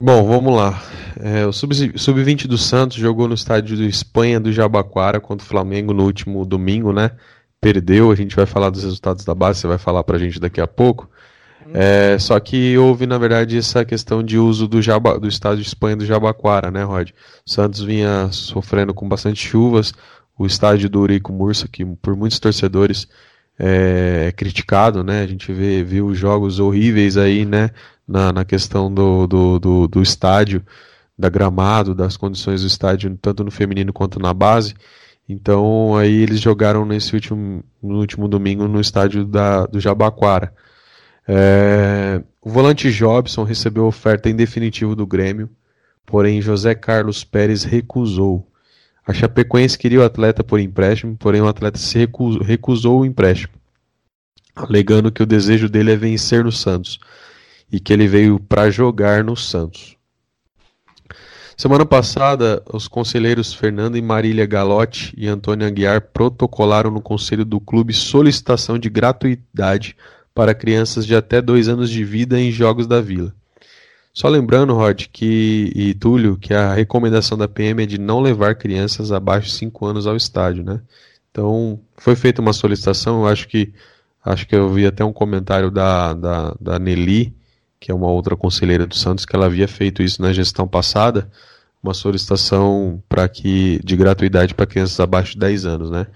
Bom, 0.00 0.26
vamos 0.26 0.54
lá. 0.54 0.80
É, 1.20 1.44
o 1.44 1.52
Sub-20 1.52 1.98
Sub 1.98 2.48
do 2.48 2.56
Santos 2.58 2.96
jogou 2.96 3.26
no 3.26 3.34
estádio 3.34 3.76
do 3.76 3.84
Espanha 3.84 4.38
do 4.38 4.52
Jabaquara 4.52 5.20
contra 5.20 5.44
o 5.44 5.48
Flamengo 5.48 5.92
no 5.92 6.04
último 6.04 6.44
domingo, 6.44 6.92
né? 6.92 7.10
perdeu. 7.60 8.10
A 8.10 8.14
gente 8.14 8.34
vai 8.34 8.46
falar 8.46 8.70
dos 8.70 8.82
resultados 8.82 9.24
da 9.24 9.34
base, 9.34 9.60
você 9.60 9.66
vai 9.66 9.78
falar 9.78 10.04
pra 10.04 10.18
gente 10.18 10.40
daqui 10.40 10.60
a 10.60 10.66
pouco. 10.66 11.08
É, 11.74 12.16
só 12.18 12.38
que 12.40 12.78
houve, 12.78 13.06
na 13.06 13.18
verdade, 13.18 13.58
essa 13.58 13.84
questão 13.84 14.22
de 14.22 14.38
uso 14.38 14.66
do, 14.66 14.80
Jaba, 14.80 15.18
do 15.18 15.28
estádio 15.28 15.62
de 15.62 15.68
Espanha 15.68 15.96
do 15.96 16.06
Jabaquara, 16.06 16.70
né, 16.70 16.82
Rod? 16.82 17.10
O 17.10 17.50
Santos 17.50 17.82
vinha 17.82 18.28
sofrendo 18.32 18.94
com 18.94 19.06
bastante 19.06 19.46
chuvas. 19.46 19.92
O 20.38 20.46
estádio 20.46 20.88
do 20.88 21.00
Urico 21.00 21.32
Mursa, 21.32 21.68
que 21.68 21.84
por 21.84 22.16
muitos 22.16 22.38
torcedores 22.38 23.06
é, 23.58 24.26
é 24.28 24.32
criticado, 24.32 25.04
né? 25.04 25.20
A 25.22 25.26
gente 25.26 25.52
vê, 25.52 25.82
viu 25.84 26.14
jogos 26.14 26.58
horríveis 26.58 27.16
aí, 27.16 27.44
né? 27.44 27.70
Na, 28.08 28.32
na 28.32 28.44
questão 28.44 28.92
do, 28.92 29.26
do, 29.26 29.58
do, 29.58 29.86
do 29.86 30.02
estádio, 30.02 30.64
da 31.18 31.28
gramado, 31.28 31.94
das 31.94 32.16
condições 32.16 32.62
do 32.62 32.66
estádio, 32.66 33.18
tanto 33.20 33.44
no 33.44 33.50
feminino 33.50 33.92
quanto 33.92 34.18
na 34.18 34.32
base. 34.32 34.74
Então 35.28 35.94
aí 35.94 36.22
eles 36.22 36.40
jogaram 36.40 36.86
nesse 36.86 37.14
último, 37.14 37.62
no 37.82 37.98
último 37.98 38.26
domingo 38.26 38.66
no 38.66 38.80
estádio 38.80 39.26
da, 39.26 39.66
do 39.66 39.78
Jabaquara. 39.78 40.54
É, 41.26 42.22
o 42.40 42.48
volante 42.48 42.90
Jobson 42.90 43.42
recebeu 43.42 43.84
oferta 43.84 44.30
em 44.30 44.34
definitivo 44.34 44.96
do 44.96 45.06
Grêmio, 45.06 45.50
porém 46.06 46.40
José 46.40 46.74
Carlos 46.74 47.24
Pérez 47.24 47.64
recusou. 47.64 48.50
A 49.06 49.12
Chapecoense 49.12 49.76
queria 49.76 50.00
o 50.00 50.04
atleta 50.04 50.42
por 50.42 50.58
empréstimo, 50.58 51.16
porém 51.18 51.42
o 51.42 51.48
atleta 51.48 51.78
se 51.78 51.98
recusou, 51.98 52.42
recusou 52.42 53.00
o 53.00 53.04
empréstimo, 53.04 53.52
alegando 54.56 55.12
que 55.12 55.22
o 55.22 55.26
desejo 55.26 55.68
dele 55.68 55.92
é 55.92 55.96
vencer 55.96 56.44
no 56.44 56.52
Santos 56.52 56.98
e 57.70 57.78
que 57.78 57.92
ele 57.92 58.06
veio 58.06 58.38
para 58.38 58.70
jogar 58.70 59.22
no 59.22 59.36
Santos. 59.36 59.96
Semana 61.56 61.84
passada, 61.84 62.62
os 62.72 62.86
conselheiros 62.86 63.52
Fernando 63.52 63.96
e 63.96 64.02
Marília 64.02 64.46
Galotti 64.46 65.12
e 65.16 65.26
Antônio 65.26 65.66
Aguiar 65.66 66.00
protocolaram 66.00 66.90
no 66.90 67.00
conselho 67.00 67.44
do 67.44 67.58
clube 67.58 67.92
solicitação 67.92 68.78
de 68.78 68.88
gratuidade 68.88 69.96
para 70.32 70.54
crianças 70.54 71.04
de 71.04 71.16
até 71.16 71.42
dois 71.42 71.68
anos 71.68 71.90
de 71.90 72.04
vida 72.04 72.40
em 72.40 72.52
jogos 72.52 72.86
da 72.86 73.00
Vila. 73.00 73.34
Só 74.14 74.28
lembrando, 74.28 74.74
Rod, 74.74 75.06
que, 75.12 75.72
e 75.74 75.94
Túlio, 75.94 76.36
que 76.36 76.54
a 76.54 76.74
recomendação 76.74 77.36
da 77.36 77.48
PM 77.48 77.82
é 77.82 77.86
de 77.86 77.98
não 77.98 78.20
levar 78.20 78.54
crianças 78.54 79.10
abaixo 79.10 79.48
de 79.48 79.54
5 79.54 79.86
anos 79.86 80.06
ao 80.06 80.16
estádio, 80.16 80.64
né? 80.64 80.80
Então, 81.30 81.80
foi 81.96 82.16
feita 82.16 82.40
uma 82.40 82.52
solicitação, 82.52 83.22
eu 83.22 83.28
acho 83.28 83.48
que 83.48 83.72
acho 84.24 84.46
que 84.46 84.54
eu 84.54 84.68
vi 84.68 84.86
até 84.86 85.04
um 85.04 85.12
comentário 85.12 85.70
da, 85.70 86.14
da, 86.14 86.54
da 86.60 86.78
Nelly, 86.78 87.34
que 87.80 87.90
é 87.90 87.94
uma 87.94 88.08
outra 88.08 88.36
conselheira 88.36 88.86
do 88.86 88.94
Santos, 88.94 89.24
que 89.24 89.34
ela 89.34 89.46
havia 89.46 89.68
feito 89.68 90.02
isso 90.02 90.20
na 90.20 90.32
gestão 90.32 90.66
passada, 90.66 91.30
uma 91.82 91.94
solicitação 91.94 93.02
para 93.08 93.28
que 93.28 93.80
de 93.84 93.96
gratuidade 93.96 94.54
para 94.54 94.66
crianças 94.66 94.98
abaixo 94.98 95.32
de 95.32 95.38
10 95.38 95.64
anos, 95.64 95.90
né? 95.90 96.06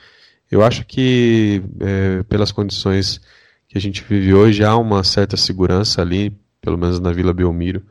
Eu 0.50 0.62
acho 0.62 0.84
que 0.84 1.62
é, 1.80 2.22
pelas 2.24 2.52
condições 2.52 3.20
que 3.68 3.78
a 3.78 3.80
gente 3.80 4.04
vive 4.06 4.34
hoje 4.34 4.62
há 4.62 4.76
uma 4.76 5.02
certa 5.02 5.36
segurança 5.36 6.02
ali, 6.02 6.36
pelo 6.60 6.76
menos 6.76 7.00
na 7.00 7.10
Vila 7.10 7.32
Belmiro, 7.32 7.82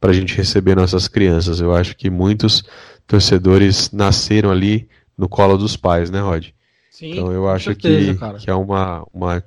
para 0.00 0.10
a 0.10 0.14
gente 0.14 0.34
receber 0.34 0.74
nossas 0.76 1.08
crianças. 1.08 1.60
Eu 1.60 1.74
acho 1.74 1.94
que 1.96 2.08
muitos 2.08 2.64
torcedores 3.06 3.90
nasceram 3.90 4.50
ali 4.50 4.88
no 5.16 5.28
colo 5.28 5.58
dos 5.58 5.76
pais, 5.76 6.10
né, 6.10 6.20
Rod? 6.20 6.48
Sim, 6.90 7.12
então 7.12 7.32
eu 7.32 7.48
acho 7.48 7.66
certeza, 7.66 8.32
que, 8.38 8.44
que 8.44 8.50
é 8.50 8.54
uma, 8.54 9.06
uma, 9.12 9.44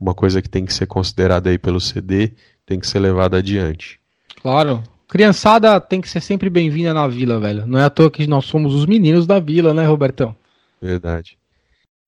uma 0.00 0.14
coisa 0.14 0.42
que 0.42 0.48
tem 0.48 0.64
que 0.64 0.74
ser 0.74 0.86
considerada 0.86 1.50
aí 1.50 1.58
pelo 1.58 1.80
CD 1.80 2.32
tem 2.70 2.78
que 2.78 2.86
ser 2.86 3.00
levada 3.00 3.38
adiante. 3.38 3.98
Claro. 4.40 4.80
Criançada 5.08 5.80
tem 5.80 6.00
que 6.00 6.08
ser 6.08 6.20
sempre 6.20 6.48
bem-vinda 6.48 6.94
na 6.94 7.08
vila, 7.08 7.40
velho. 7.40 7.66
Não 7.66 7.76
é 7.76 7.82
à 7.82 7.90
toa 7.90 8.08
que 8.08 8.28
nós 8.28 8.44
somos 8.44 8.72
os 8.72 8.86
meninos 8.86 9.26
da 9.26 9.40
vila, 9.40 9.74
né, 9.74 9.84
Robertão? 9.84 10.36
Verdade. 10.80 11.36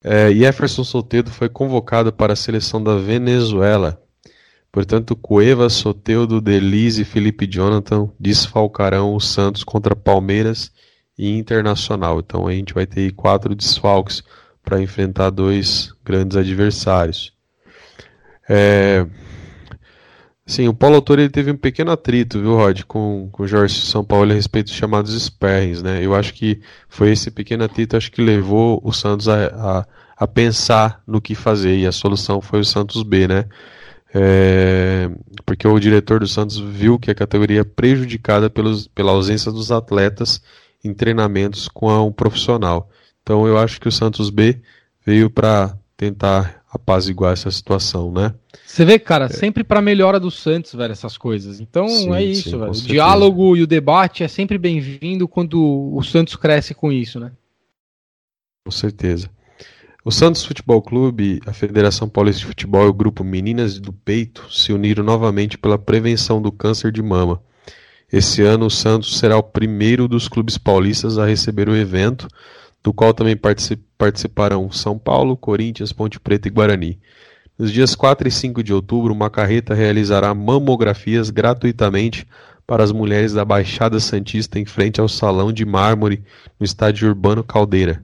É, 0.05 0.33
Jefferson 0.33 0.85
Soteldo 0.85 1.33
foi 1.33 1.49
convocado 1.49 2.13
para 2.13 2.35
a 2.35 2.37
seleção 2.37 2.81
da 2.81 2.97
Venezuela. 2.97 4.01
Portanto, 4.71 5.17
Cueva, 5.17 5.69
Soteudo, 5.69 6.41
Delize 6.41 7.03
e 7.03 7.05
Felipe 7.05 7.45
Jonathan 7.45 8.09
desfalcarão 8.19 9.17
o 9.17 9.21
Santos 9.21 9.65
contra 9.65 9.97
Palmeiras 9.97 10.71
e 11.19 11.37
Internacional. 11.37 12.21
Então 12.21 12.47
a 12.47 12.53
gente 12.53 12.73
vai 12.73 12.87
ter 12.87 13.11
quatro 13.15 13.53
desfalques 13.53 14.23
para 14.63 14.81
enfrentar 14.81 15.31
dois 15.31 15.93
grandes 16.05 16.37
adversários. 16.37 17.33
É, 18.49 19.05
Sim, 20.45 20.67
o 20.69 20.75
Paulo 20.75 20.97
Autor 20.97 21.21
ele 21.21 21.31
teve 21.31 21.53
um 21.53 21.57
pequeno 21.57 21.93
atrito, 21.93 22.41
viu, 22.41 22.57
Rod, 22.57 22.83
com, 22.83 23.29
com 23.31 23.45
o 23.45 23.47
Jorge 23.47 23.81
São 23.81 24.05
Paulo 24.05 24.33
a 24.33 24.35
respeito 24.35 24.67
dos 24.67 24.75
chamados 24.75 25.15
sparrings, 25.15 25.83
né? 25.83 26.05
Eu 26.05 26.15
acho 26.15 26.35
que 26.35 26.61
foi 26.89 27.13
esse 27.13 27.31
pequeno 27.31 27.65
atrito 27.65 27.97
acho 27.97 28.11
que 28.11 28.21
levou 28.21 28.81
o 28.85 28.93
Santos 28.93 29.29
a, 29.29 29.47
a, 29.47 29.87
a 30.17 30.27
pensar 30.27 31.01
no 31.07 31.21
que 31.21 31.35
fazer, 31.37 31.79
e 31.79 31.87
a 31.87 31.93
solução 31.93 32.41
foi 32.41 32.61
o 32.61 32.65
Santos 32.65 33.03
B, 33.05 33.29
né? 33.29 33.47
É, 34.15 35.09
porque 35.47 35.67
o 35.67 35.79
diretor 35.79 36.21
do 36.21 36.27
Santos 36.27 36.59
viu 36.59 36.99
que 36.99 37.11
a 37.11 37.15
categoria 37.15 37.61
é 37.61 37.65
prejudicada 37.65 38.51
pelos, 38.51 38.87
pela 38.89 39.13
ausência 39.13 39.51
dos 39.51 39.73
atletas 39.73 40.43
em 40.85 40.93
treinamentos 40.93 41.69
com 41.69 41.89
um 42.07 42.13
profissional. 42.13 42.91
Então 43.23 43.47
eu 43.47 43.57
acho 43.59 43.81
que 43.81 43.89
o 43.89 43.93
Santos 43.93 44.29
B 44.29 44.61
veio 45.07 45.31
para 45.31 45.77
tentar 45.97 46.62
apaziguar 46.83 47.33
essa 47.33 47.51
situação, 47.51 48.13
né? 48.13 48.35
Você 48.67 48.85
vê, 48.85 48.99
cara, 48.99 49.27
é. 49.27 49.29
sempre 49.29 49.63
para 49.63 49.81
melhora 49.81 50.19
do 50.19 50.31
Santos, 50.31 50.75
velho, 50.75 50.93
essas 50.93 51.17
coisas. 51.17 51.61
Então 51.61 51.89
sim, 51.89 52.13
é 52.13 52.23
isso, 52.23 52.51
sim, 52.51 52.59
velho. 52.59 52.71
O 52.71 52.75
diálogo 52.75 53.57
e 53.57 53.63
o 53.63 53.67
debate 53.67 54.25
é 54.25 54.29
sempre 54.29 54.59
bem-vindo 54.59 55.29
quando 55.29 55.95
o 55.95 56.03
Santos 56.03 56.37
cresce 56.37 56.75
com 56.75 56.93
isso, 56.93 57.21
né? 57.21 57.33
Com 58.65 58.71
certeza. 58.71 59.31
O 60.05 60.11
Santos 60.11 60.45
Futebol 60.45 60.83
Clube, 60.83 61.41
a 61.47 61.53
Federação 61.53 62.09
Paulista 62.09 62.41
de 62.41 62.47
Futebol 62.47 62.87
e 62.87 62.89
o 62.89 62.95
grupo 62.95 63.23
Meninas 63.23 63.79
do 63.79 63.93
Peito 63.93 64.47
se 64.51 64.73
uniram 64.73 65.05
novamente 65.05 65.57
pela 65.57 65.79
prevenção 65.79 66.43
do 66.43 66.51
câncer 66.51 66.91
de 66.91 67.01
mama. 67.01 67.41
Esse 68.13 68.43
ano, 68.43 68.67
o 68.67 68.71
Santos 68.71 69.19
será 69.19 69.39
o 69.39 69.43
primeiro 69.43 70.09
dos 70.09 70.29
clubes 70.29 70.59
paulistas 70.59 71.19
a 71.19 71.25
receber 71.25 71.69
o 71.69 71.77
evento, 71.77 72.27
do 72.83 72.93
qual 72.93 73.15
também 73.15 73.37
participarão 73.97 74.71
São 74.71 74.99
Paulo, 74.99 75.37
Corinthians, 75.37 75.93
Ponte 75.93 76.19
Preta 76.19 76.49
e 76.49 76.51
Guarani. 76.51 76.99
Nos 77.59 77.71
dias 77.71 77.95
4 77.95 78.27
e 78.27 78.31
5 78.31 78.63
de 78.63 78.73
outubro, 78.73 79.13
uma 79.13 79.31
carreta 79.31 79.75
realizará 79.75 80.35
mamografias 80.35 81.31
gratuitamente 81.31 82.27
para 82.67 82.83
as 82.83 82.91
mulheres 82.91 83.33
da 83.33 83.45
Baixada 83.45 84.01
Santista 84.01 84.59
em 84.59 84.65
frente 84.65 85.01
ao 85.01 85.09
Salão 85.09 85.53
de 85.53 85.65
Mármore 85.65 86.25
no 86.59 86.65
estádio 86.65 87.09
Urbano 87.09 87.45
Caldeira. 87.45 88.03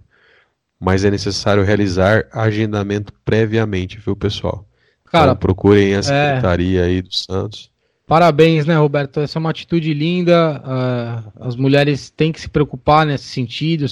Mas 0.79 1.05
é 1.05 1.11
necessário 1.11 1.65
realizar 1.65 2.27
agendamento 2.33 3.13
previamente, 3.25 3.99
viu, 3.99 4.15
pessoal? 4.15 4.65
Cara, 5.07 5.33
então, 5.33 5.37
procurem 5.37 5.95
a 5.95 5.99
é. 5.99 6.03
secretaria 6.03 6.83
é... 6.83 6.85
aí 6.85 7.03
do 7.03 7.13
Santos. 7.13 7.71
Parabéns, 8.07 8.65
né, 8.65 8.77
Roberto? 8.77 9.21
Essa 9.21 9.39
é 9.39 9.41
uma 9.41 9.51
atitude 9.51 9.93
linda. 9.93 10.63
Uh, 10.65 11.45
as 11.47 11.57
mulheres 11.57 12.11
têm 12.11 12.33
que 12.33 12.41
se 12.41 12.49
preocupar 12.49 13.05
nesse 13.05 13.25
sentido, 13.25 13.87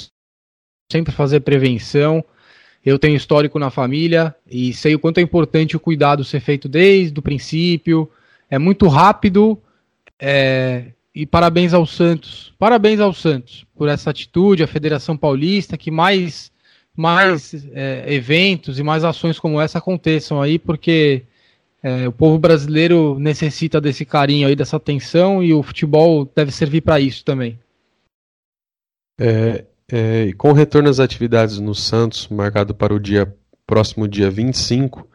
sempre 0.91 1.13
fazer 1.13 1.41
prevenção. 1.41 2.25
Eu 2.85 2.99
tenho 2.99 3.17
histórico 3.17 3.59
na 3.59 3.71
família 3.71 4.35
e 4.49 4.73
sei 4.73 4.95
o 4.95 4.99
quanto 4.99 5.19
é 5.19 5.23
importante 5.23 5.77
o 5.77 5.81
cuidado 5.81 6.25
ser 6.25 6.41
feito 6.41 6.69
desde 6.69 7.19
o 7.19 7.23
princípio. 7.23 8.11
É 8.49 8.59
muito 8.59 8.87
rápido. 8.87 9.61
É... 10.21 10.93
E 11.15 11.27
parabéns 11.27 11.73
ao 11.75 11.87
Santos. 11.87 12.55
Parabéns 12.59 13.01
ao 13.01 13.13
Santos 13.13 13.67
por 13.75 13.89
essa 13.89 14.11
atitude, 14.11 14.63
a 14.63 14.69
Federação 14.69 15.17
Paulista, 15.17 15.77
que 15.77 15.91
mais, 15.91 16.53
mais 16.95 17.55
é, 17.73 18.05
eventos 18.07 18.79
e 18.79 18.83
mais 18.83 19.03
ações 19.03 19.39
como 19.39 19.61
essa 19.61 19.79
aconteçam 19.79 20.41
aí, 20.41 20.59
porque 20.59 21.25
é, 21.83 22.07
o 22.07 22.13
povo 22.13 22.39
brasileiro 22.39 23.19
necessita 23.19 23.81
desse 23.81 24.05
carinho 24.05 24.47
aí, 24.47 24.55
dessa 24.55 24.77
atenção, 24.77 25.43
e 25.43 25.55
o 25.55 25.63
futebol 25.63 26.31
deve 26.35 26.51
servir 26.51 26.83
para 26.83 27.01
isso 27.01 27.25
também. 27.25 27.59
É, 29.19 29.65
é, 29.91 30.33
com 30.33 30.51
o 30.51 30.53
retorno 30.53 30.89
às 30.89 30.99
atividades 30.99 31.59
no 31.59 31.75
Santos, 31.75 32.29
marcado 32.29 32.75
para 32.75 32.95
o 32.95 33.01
dia 33.01 33.33
próximo 33.67 34.07
dia 34.09 34.31
25 34.31 35.07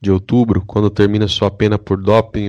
de 0.00 0.10
outubro, 0.10 0.62
quando 0.64 0.90
termina 0.90 1.26
sua 1.26 1.50
pena 1.50 1.78
por 1.78 2.00
doping, 2.00 2.48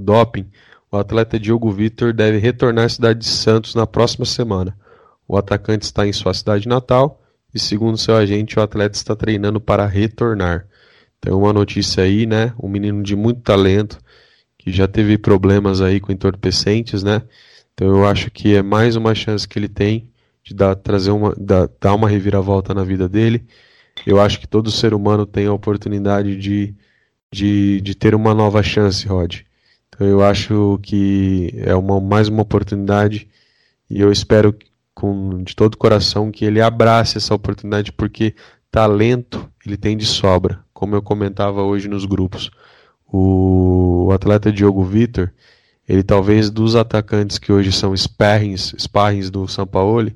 doping, 0.00 0.50
o 0.90 0.96
atleta 0.96 1.38
Diogo 1.40 1.70
Vitor 1.70 2.12
deve 2.12 2.38
retornar 2.38 2.84
à 2.84 2.88
cidade 2.88 3.20
de 3.20 3.28
Santos 3.28 3.74
na 3.74 3.86
próxima 3.86 4.26
semana. 4.26 4.76
O 5.26 5.36
atacante 5.36 5.84
está 5.84 6.06
em 6.06 6.12
sua 6.12 6.34
cidade 6.34 6.68
natal 6.68 7.22
e, 7.54 7.58
segundo 7.58 7.96
seu 7.96 8.14
agente, 8.14 8.58
o 8.58 8.62
atleta 8.62 8.96
está 8.96 9.16
treinando 9.16 9.60
para 9.60 9.86
retornar. 9.86 10.66
Então, 11.18 11.38
uma 11.38 11.52
notícia 11.52 12.02
aí, 12.02 12.26
né? 12.26 12.52
Um 12.62 12.68
menino 12.68 13.02
de 13.02 13.16
muito 13.16 13.40
talento 13.40 13.98
que 14.58 14.70
já 14.70 14.86
teve 14.86 15.16
problemas 15.16 15.80
aí 15.80 15.98
com 15.98 16.12
entorpecentes, 16.12 17.02
né? 17.02 17.22
Então, 17.72 17.88
eu 17.88 18.06
acho 18.06 18.30
que 18.30 18.54
é 18.54 18.62
mais 18.62 18.94
uma 18.96 19.14
chance 19.14 19.48
que 19.48 19.58
ele 19.58 19.68
tem 19.68 20.11
de 20.42 20.54
dar, 20.54 20.74
trazer 20.74 21.10
uma, 21.10 21.34
dar, 21.36 21.68
dar 21.80 21.94
uma 21.94 22.08
reviravolta 22.08 22.74
na 22.74 22.84
vida 22.84 23.08
dele. 23.08 23.46
Eu 24.06 24.20
acho 24.20 24.40
que 24.40 24.46
todo 24.46 24.70
ser 24.70 24.94
humano 24.94 25.26
tem 25.26 25.46
a 25.46 25.52
oportunidade 25.52 26.36
de, 26.36 26.74
de, 27.32 27.80
de 27.80 27.94
ter 27.94 28.14
uma 28.14 28.34
nova 28.34 28.62
chance, 28.62 29.06
Rod. 29.06 29.40
Então 29.88 30.06
eu 30.06 30.22
acho 30.22 30.78
que 30.82 31.52
é 31.58 31.74
uma, 31.74 32.00
mais 32.00 32.28
uma 32.28 32.42
oportunidade 32.42 33.28
e 33.88 34.00
eu 34.00 34.10
espero 34.10 34.56
com, 34.94 35.42
de 35.42 35.54
todo 35.54 35.74
o 35.74 35.78
coração 35.78 36.30
que 36.30 36.44
ele 36.44 36.60
abrace 36.60 37.18
essa 37.18 37.34
oportunidade 37.34 37.92
porque 37.92 38.34
talento 38.70 39.48
ele 39.66 39.76
tem 39.76 39.96
de 39.96 40.06
sobra, 40.06 40.60
como 40.72 40.94
eu 40.94 41.02
comentava 41.02 41.62
hoje 41.62 41.88
nos 41.88 42.04
grupos. 42.04 42.50
o 43.06 44.10
atleta 44.12 44.50
Diogo 44.50 44.82
Vitor, 44.82 45.30
ele 45.88 46.02
talvez 46.02 46.50
dos 46.50 46.74
atacantes 46.74 47.38
que 47.38 47.52
hoje 47.52 47.70
são 47.70 47.94
sparrings, 47.94 48.74
sparrings 48.78 49.30
do 49.30 49.46
São 49.46 49.66
Paulo, 49.66 50.10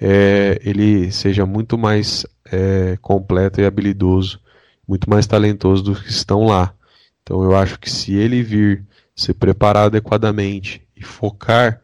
é, 0.00 0.60
ele 0.64 1.10
seja 1.10 1.46
muito 1.46 1.78
mais 1.78 2.26
é, 2.50 2.98
completo 3.00 3.60
e 3.60 3.64
habilidoso, 3.64 4.40
muito 4.86 5.08
mais 5.08 5.26
talentoso 5.26 5.82
dos 5.82 6.00
que 6.00 6.10
estão 6.10 6.44
lá. 6.44 6.74
Então 7.22 7.42
eu 7.42 7.56
acho 7.56 7.78
que 7.78 7.90
se 7.90 8.14
ele 8.14 8.42
vir 8.42 8.84
se 9.14 9.32
preparar 9.32 9.86
adequadamente 9.86 10.82
e 10.96 11.02
focar, 11.02 11.80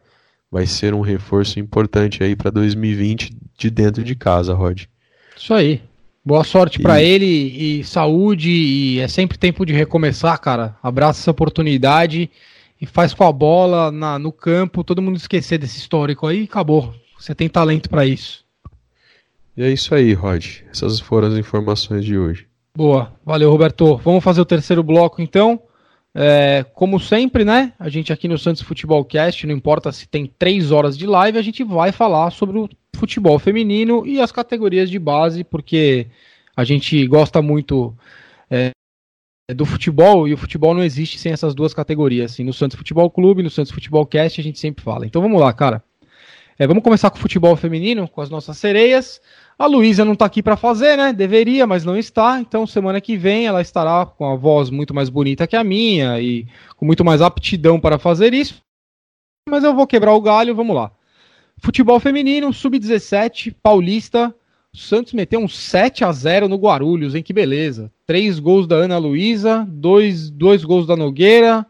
vai 0.49 0.65
ser 0.67 0.93
um 0.93 1.01
reforço 1.01 1.59
importante 1.59 2.23
aí 2.23 2.35
para 2.35 2.51
2020 2.51 3.35
de 3.57 3.69
dentro 3.69 4.03
de 4.03 4.15
casa, 4.15 4.53
Rod. 4.53 4.83
Isso 5.35 5.53
aí. 5.53 5.81
Boa 6.23 6.43
sorte 6.43 6.79
e... 6.79 6.81
para 6.81 7.01
ele 7.01 7.25
e 7.25 7.83
saúde 7.83 8.49
e 8.49 8.99
é 8.99 9.07
sempre 9.07 9.37
tempo 9.37 9.65
de 9.65 9.73
recomeçar, 9.73 10.39
cara. 10.39 10.77
Abraça 10.81 11.19
essa 11.19 11.31
oportunidade 11.31 12.29
e 12.79 12.85
faz 12.85 13.13
com 13.13 13.23
a 13.23 13.31
bola 13.31 13.91
na, 13.91 14.17
no 14.19 14.31
campo, 14.31 14.83
todo 14.83 15.01
mundo 15.01 15.17
esquecer 15.17 15.57
desse 15.57 15.79
histórico 15.79 16.27
aí 16.27 16.41
e 16.41 16.43
acabou. 16.43 16.93
Você 17.23 17.33
tem 17.33 17.47
talento 17.47 17.89
para 17.89 18.05
isso. 18.05 18.43
E 19.55 19.63
é 19.63 19.71
isso 19.71 19.95
aí, 19.95 20.11
Rod. 20.11 20.57
Essas 20.69 20.99
foram 20.99 21.29
as 21.29 21.35
informações 21.35 22.03
de 22.03 22.17
hoje. 22.17 22.47
Boa, 22.75 23.13
valeu, 23.23 23.49
Roberto. 23.49 23.95
Vamos 23.95 24.21
fazer 24.21 24.41
o 24.41 24.45
terceiro 24.45 24.83
bloco 24.83 25.21
então. 25.21 25.61
É, 26.13 26.65
como 26.73 26.99
sempre, 26.99 27.45
né? 27.45 27.71
A 27.79 27.87
gente 27.87 28.11
aqui 28.11 28.27
no 28.27 28.37
Santos 28.37 28.61
Futebol 28.61 29.05
Cast, 29.05 29.47
não 29.47 29.55
importa 29.55 29.89
se 29.93 30.05
tem 30.05 30.29
três 30.37 30.69
horas 30.69 30.97
de 30.97 31.07
live, 31.07 31.37
a 31.37 31.41
gente 31.41 31.63
vai 31.63 31.93
falar 31.93 32.29
sobre 32.29 32.57
o 32.57 32.69
futebol 32.93 33.39
feminino 33.39 34.05
e 34.05 34.19
as 34.19 34.33
categorias 34.33 34.89
de 34.89 34.99
base, 34.99 35.45
porque 35.45 36.07
a 36.57 36.65
gente 36.65 37.07
gosta 37.07 37.41
muito 37.41 37.95
é, 38.51 38.71
do 39.55 39.65
futebol 39.65 40.27
e 40.27 40.33
o 40.33 40.37
futebol 40.37 40.73
não 40.73 40.83
existe 40.83 41.17
sem 41.17 41.31
essas 41.31 41.55
duas 41.55 41.73
categorias. 41.73 42.33
Assim, 42.33 42.43
no 42.43 42.51
Santos 42.51 42.77
Futebol 42.77 43.09
Clube, 43.09 43.41
no 43.41 43.49
Santos 43.49 43.71
Futebol 43.71 44.05
Cast, 44.05 44.41
a 44.41 44.43
gente 44.43 44.59
sempre 44.59 44.83
fala. 44.83 45.05
Então 45.05 45.21
vamos 45.21 45.39
lá, 45.39 45.53
cara. 45.53 45.81
É, 46.57 46.67
vamos 46.67 46.83
começar 46.83 47.09
com 47.09 47.17
o 47.17 47.21
futebol 47.21 47.55
feminino, 47.55 48.07
com 48.07 48.21
as 48.21 48.29
nossas 48.29 48.57
sereias. 48.57 49.19
A 49.57 49.65
Luísa 49.65 50.05
não 50.05 50.13
está 50.13 50.25
aqui 50.25 50.43
para 50.43 50.55
fazer, 50.55 50.95
né? 50.97 51.11
Deveria, 51.11 51.65
mas 51.65 51.83
não 51.83 51.97
está. 51.97 52.39
Então, 52.39 52.67
semana 52.67 53.01
que 53.01 53.17
vem 53.17 53.47
ela 53.47 53.61
estará 53.61 54.05
com 54.05 54.31
a 54.31 54.35
voz 54.35 54.69
muito 54.69 54.93
mais 54.93 55.09
bonita 55.09 55.47
que 55.47 55.55
a 55.55 55.63
minha 55.63 56.19
e 56.19 56.47
com 56.75 56.85
muito 56.85 57.03
mais 57.03 57.21
aptidão 57.21 57.79
para 57.79 57.97
fazer 57.97 58.33
isso. 58.33 58.61
Mas 59.49 59.63
eu 59.63 59.73
vou 59.73 59.87
quebrar 59.87 60.13
o 60.13 60.21
galho, 60.21 60.55
vamos 60.55 60.75
lá. 60.75 60.91
Futebol 61.57 61.99
feminino, 61.99 62.53
sub-17, 62.53 63.55
paulista. 63.61 64.33
O 64.73 64.77
Santos 64.77 65.13
meteu 65.13 65.39
um 65.39 65.47
7 65.47 66.03
a 66.03 66.11
0 66.11 66.47
no 66.47 66.57
Guarulhos, 66.57 67.15
hein? 67.15 67.23
Que 67.23 67.33
beleza. 67.33 67.91
Três 68.05 68.39
gols 68.39 68.67
da 68.67 68.75
Ana 68.75 68.97
Luísa, 68.97 69.65
dois, 69.67 70.29
dois 70.29 70.63
gols 70.63 70.85
da 70.85 70.95
Nogueira, 70.95 71.65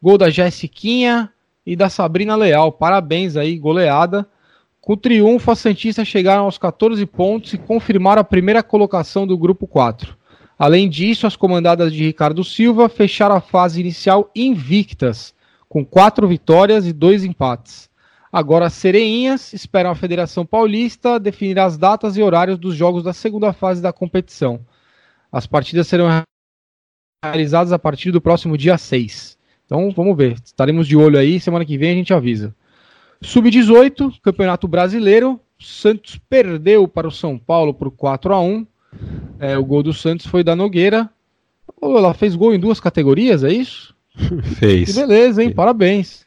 gol 0.00 0.18
da 0.18 0.30
Jessiquinha 0.30 1.32
e 1.66 1.74
da 1.74 1.88
Sabrina 1.88 2.36
Leal. 2.36 2.72
Parabéns 2.72 3.36
aí, 3.36 3.58
goleada. 3.58 4.26
Com 4.80 4.92
o 4.92 4.96
triunfo, 4.96 5.50
as 5.50 5.60
Santistas 5.60 6.06
chegaram 6.06 6.44
aos 6.44 6.58
14 6.58 7.04
pontos 7.06 7.54
e 7.54 7.58
confirmaram 7.58 8.20
a 8.20 8.24
primeira 8.24 8.62
colocação 8.62 9.26
do 9.26 9.38
grupo 9.38 9.66
4. 9.66 10.16
Além 10.58 10.88
disso, 10.88 11.26
as 11.26 11.36
comandadas 11.36 11.92
de 11.92 12.04
Ricardo 12.04 12.44
Silva 12.44 12.88
fecharam 12.88 13.34
a 13.34 13.40
fase 13.40 13.80
inicial 13.80 14.30
invictas, 14.36 15.34
com 15.68 15.84
quatro 15.84 16.28
vitórias 16.28 16.86
e 16.86 16.92
dois 16.92 17.24
empates. 17.24 17.88
Agora, 18.30 18.66
as 18.66 18.74
Sereinhas 18.74 19.52
esperam 19.52 19.90
a 19.90 19.94
Federação 19.94 20.44
Paulista 20.44 21.18
definir 21.18 21.58
as 21.58 21.78
datas 21.78 22.16
e 22.16 22.22
horários 22.22 22.58
dos 22.58 22.74
jogos 22.74 23.02
da 23.02 23.12
segunda 23.12 23.52
fase 23.52 23.80
da 23.80 23.92
competição. 23.92 24.60
As 25.32 25.46
partidas 25.46 25.86
serão 25.88 26.08
realizadas 27.24 27.72
a 27.72 27.78
partir 27.78 28.10
do 28.10 28.20
próximo 28.20 28.58
dia 28.58 28.76
6. 28.76 29.38
Então, 29.66 29.90
vamos 29.90 30.16
ver. 30.16 30.36
Estaremos 30.44 30.86
de 30.86 30.96
olho 30.96 31.18
aí. 31.18 31.40
Semana 31.40 31.64
que 31.64 31.78
vem 31.78 31.92
a 31.92 31.94
gente 31.94 32.12
avisa. 32.12 32.54
Sub-18, 33.22 34.20
Campeonato 34.22 34.68
Brasileiro. 34.68 35.40
Santos 35.58 36.20
perdeu 36.28 36.86
para 36.86 37.08
o 37.08 37.12
São 37.12 37.38
Paulo 37.38 37.72
por 37.72 37.90
4 37.90 38.34
a 38.34 38.40
1 38.40 38.66
é, 39.38 39.56
O 39.56 39.64
gol 39.64 39.82
do 39.82 39.94
Santos 39.94 40.26
foi 40.26 40.44
da 40.44 40.54
Nogueira. 40.54 41.08
Oh, 41.80 41.96
ela 41.96 42.12
fez 42.14 42.34
gol 42.34 42.54
em 42.54 42.58
duas 42.58 42.80
categorias, 42.80 43.42
é 43.42 43.52
isso? 43.52 43.94
Fez. 44.58 44.92
Que 44.92 45.00
beleza, 45.00 45.42
hein? 45.42 45.50
Parabéns. 45.50 46.24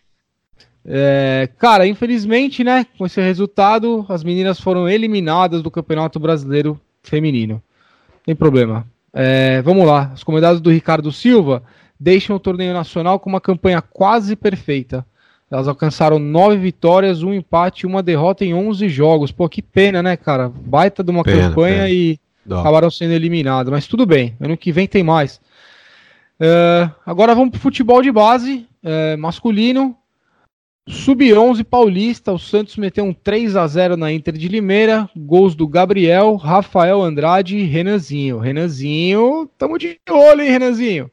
É, 0.85 1.49
cara, 1.57 1.85
infelizmente, 1.85 2.63
né, 2.63 2.85
com 2.97 3.05
esse 3.05 3.19
resultado, 3.19 4.05
as 4.07 4.23
meninas 4.23 4.59
foram 4.59 4.87
eliminadas 4.87 5.61
do 5.61 5.69
Campeonato 5.69 6.19
Brasileiro 6.19 6.79
Feminino. 7.03 7.61
Tem 8.25 8.35
problema. 8.35 8.87
É, 9.13 9.61
vamos 9.61 9.85
lá. 9.85 10.11
As 10.13 10.23
comunidades 10.23 10.61
do 10.61 10.69
Ricardo 10.69 11.11
Silva 11.11 11.63
deixam 11.99 12.35
o 12.35 12.39
torneio 12.39 12.73
nacional 12.73 13.19
com 13.19 13.29
uma 13.29 13.41
campanha 13.41 13.81
quase 13.81 14.35
perfeita. 14.35 15.05
Elas 15.49 15.67
alcançaram 15.67 16.19
nove 16.19 16.57
vitórias, 16.57 17.23
um 17.23 17.33
empate 17.33 17.85
e 17.85 17.87
uma 17.87 18.03
derrota 18.03 18.43
em 18.43 18.53
11 18.53 18.89
jogos. 18.89 19.31
Pô, 19.31 19.47
que 19.47 19.61
pena, 19.61 20.03
né, 20.03 20.17
cara? 20.17 20.49
Baita 20.49 21.03
de 21.03 21.09
uma 21.09 21.23
pena, 21.23 21.49
campanha 21.49 21.83
pena. 21.83 21.89
e 21.89 22.19
Dó. 22.45 22.59
acabaram 22.59 22.91
sendo 22.91 23.13
eliminadas. 23.13 23.71
Mas 23.71 23.87
tudo 23.87 24.05
bem, 24.05 24.35
ano 24.41 24.57
que 24.57 24.71
vem 24.73 24.87
tem 24.87 25.03
mais. 25.03 25.39
Uh, 26.39 26.91
agora 27.05 27.33
vamos 27.33 27.51
pro 27.51 27.59
futebol 27.59 28.01
de 28.01 28.11
base, 28.11 28.67
uh, 28.83 29.17
masculino. 29.17 29.95
Sub-11 30.89 31.65
Paulista, 31.65 32.31
o 32.31 32.39
Santos 32.39 32.77
meteu 32.77 33.03
um 33.03 33.13
3 33.13 33.57
a 33.57 33.67
0 33.67 33.97
na 33.97 34.11
Inter 34.11 34.33
de 34.37 34.47
Limeira. 34.47 35.09
Gols 35.15 35.53
do 35.53 35.67
Gabriel, 35.67 36.35
Rafael 36.35 37.01
Andrade 37.01 37.57
e 37.57 37.63
Renanzinho. 37.63 38.37
Renanzinho, 38.37 39.49
tamo 39.57 39.77
de 39.77 39.99
olho, 40.09 40.41
hein, 40.41 40.49
Renanzinho? 40.49 41.11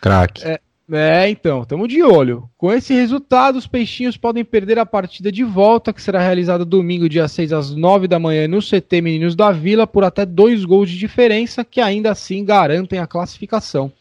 Craque. 0.00 0.46
É, 0.46 0.60
é, 0.92 1.28
então, 1.28 1.62
estamos 1.62 1.88
de 1.88 2.02
olho. 2.02 2.48
Com 2.56 2.72
esse 2.72 2.94
resultado, 2.94 3.56
os 3.56 3.66
peixinhos 3.66 4.16
podem 4.16 4.44
perder 4.44 4.78
a 4.78 4.86
partida 4.86 5.32
de 5.32 5.42
volta, 5.42 5.92
que 5.92 6.00
será 6.00 6.20
realizada 6.20 6.64
domingo, 6.64 7.08
dia 7.08 7.26
6 7.26 7.52
às 7.52 7.74
9 7.74 8.06
da 8.06 8.18
manhã, 8.20 8.46
no 8.46 8.60
CT 8.60 9.00
Meninos 9.00 9.34
da 9.34 9.50
Vila, 9.50 9.86
por 9.86 10.04
até 10.04 10.24
dois 10.24 10.64
gols 10.64 10.88
de 10.88 10.96
diferença, 10.96 11.64
que 11.64 11.80
ainda 11.80 12.12
assim 12.12 12.44
garantem 12.44 13.00
a 13.00 13.06
classificação. 13.06 13.92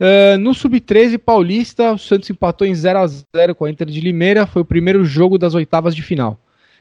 Uh, 0.00 0.38
no 0.38 0.54
Sub-13 0.54 1.18
Paulista, 1.18 1.92
o 1.92 1.98
Santos 1.98 2.28
empatou 2.30 2.66
em 2.66 2.74
0 2.74 2.98
a 2.98 3.06
0 3.06 3.54
com 3.54 3.66
a 3.66 3.70
Inter 3.70 3.86
de 3.86 4.00
Limeira, 4.00 4.46
foi 4.46 4.62
o 4.62 4.64
primeiro 4.64 5.04
jogo 5.04 5.38
das 5.38 5.54
oitavas 5.54 5.94
de 5.94 6.02
final. 6.02 6.40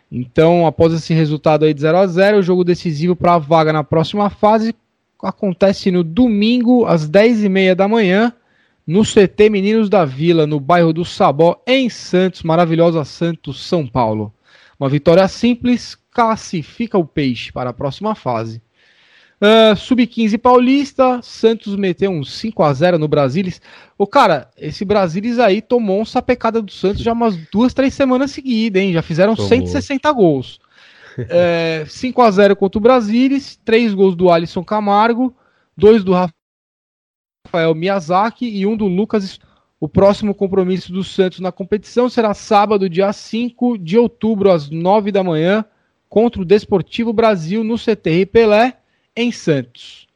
Então, 0.10 0.66
após 0.66 0.94
esse 0.94 1.14
resultado 1.14 1.66
aí 1.66 1.74
de 1.74 1.82
0 1.82 1.98
a 1.98 2.08
0 2.08 2.38
o 2.38 2.44
jogo 2.44 2.64
decisivo 2.64 3.16
para 3.16 3.34
a 3.36 3.40
vaga 3.40 3.74
na 3.74 3.84
próxima 3.84 4.30
fase 4.30 4.74
acontece 5.24 5.90
no 5.90 6.04
domingo, 6.04 6.86
às 6.86 7.10
10h30 7.10 7.76
da 7.76 7.88
manhã, 7.88 8.34
no 8.86 9.04
CT 9.04 9.50
Meninos 9.50 9.90
da 9.90 10.04
Vila, 10.06 10.46
no 10.46 10.60
bairro 10.60 10.92
do 10.92 11.06
Sabó, 11.06 11.62
em 11.66 11.90
Santos, 11.90 12.44
maravilhosa 12.44 13.04
Santos, 13.06 13.66
São 13.66 13.88
Paulo. 13.88 14.34
Uma 14.80 14.90
vitória 14.90 15.28
simples 15.28 15.98
classifica 16.12 16.98
o 16.98 17.06
Peixe 17.06 17.52
para 17.52 17.70
a 17.70 17.74
próxima 17.74 18.14
fase. 18.14 18.62
Uh, 19.42 19.76
Sub-15 19.76 20.38
Paulista, 20.38 21.20
Santos 21.22 21.76
meteu 21.76 22.12
um 22.12 22.24
5 22.24 22.64
a 22.64 22.74
0 22.74 22.98
no 22.98 23.10
Brasilis. 23.10 23.62
O 23.98 24.08
cara, 24.08 24.50
esse 24.58 24.86
Brasilis 24.86 25.38
aí 25.38 25.62
tomou 25.62 26.02
um 26.02 26.06
sapecada 26.06 26.62
do 26.62 26.72
Santos 26.72 27.02
já 27.02 27.12
umas 27.12 27.36
duas, 27.52 27.74
três 27.74 27.94
semanas 27.94 28.32
seguidas, 28.32 28.82
hein? 28.82 28.94
Já 28.94 29.02
fizeram 29.02 29.36
Tomou. 29.36 29.50
160 29.50 30.12
gols. 30.14 30.60
É, 31.30 31.86
5 31.88 32.22
a 32.22 32.32
0 32.32 32.56
contra 32.56 32.78
o 32.78 32.82
Brasilis, 32.82 33.56
três 33.64 33.94
gols 33.94 34.16
do 34.16 34.32
Alisson 34.32 34.64
Camargo, 34.64 35.36
dois 35.78 36.04
do 36.04 36.14
Rafael 36.14 37.76
Miyazaki 37.76 38.48
e 38.48 38.66
um 38.66 38.76
do 38.76 38.88
Lucas. 38.88 39.40
O 39.80 39.90
próximo 39.90 40.34
compromisso 40.34 40.94
do 40.94 41.04
Santos 41.04 41.40
na 41.40 41.52
competição 41.52 42.08
será 42.08 42.34
sábado, 42.34 42.90
dia 42.90 43.12
5 43.12 43.78
de 43.78 43.98
outubro, 43.98 44.50
às 44.50 44.70
9 44.70 45.12
da 45.12 45.24
manhã, 45.24 45.66
contra 46.08 46.42
o 46.42 46.46
Desportivo 46.46 47.12
Brasil 47.12 47.64
no 47.64 47.78
CTR 47.78 48.26
Pelé, 48.32 48.78
em 49.16 49.32
Santos. 49.32 50.08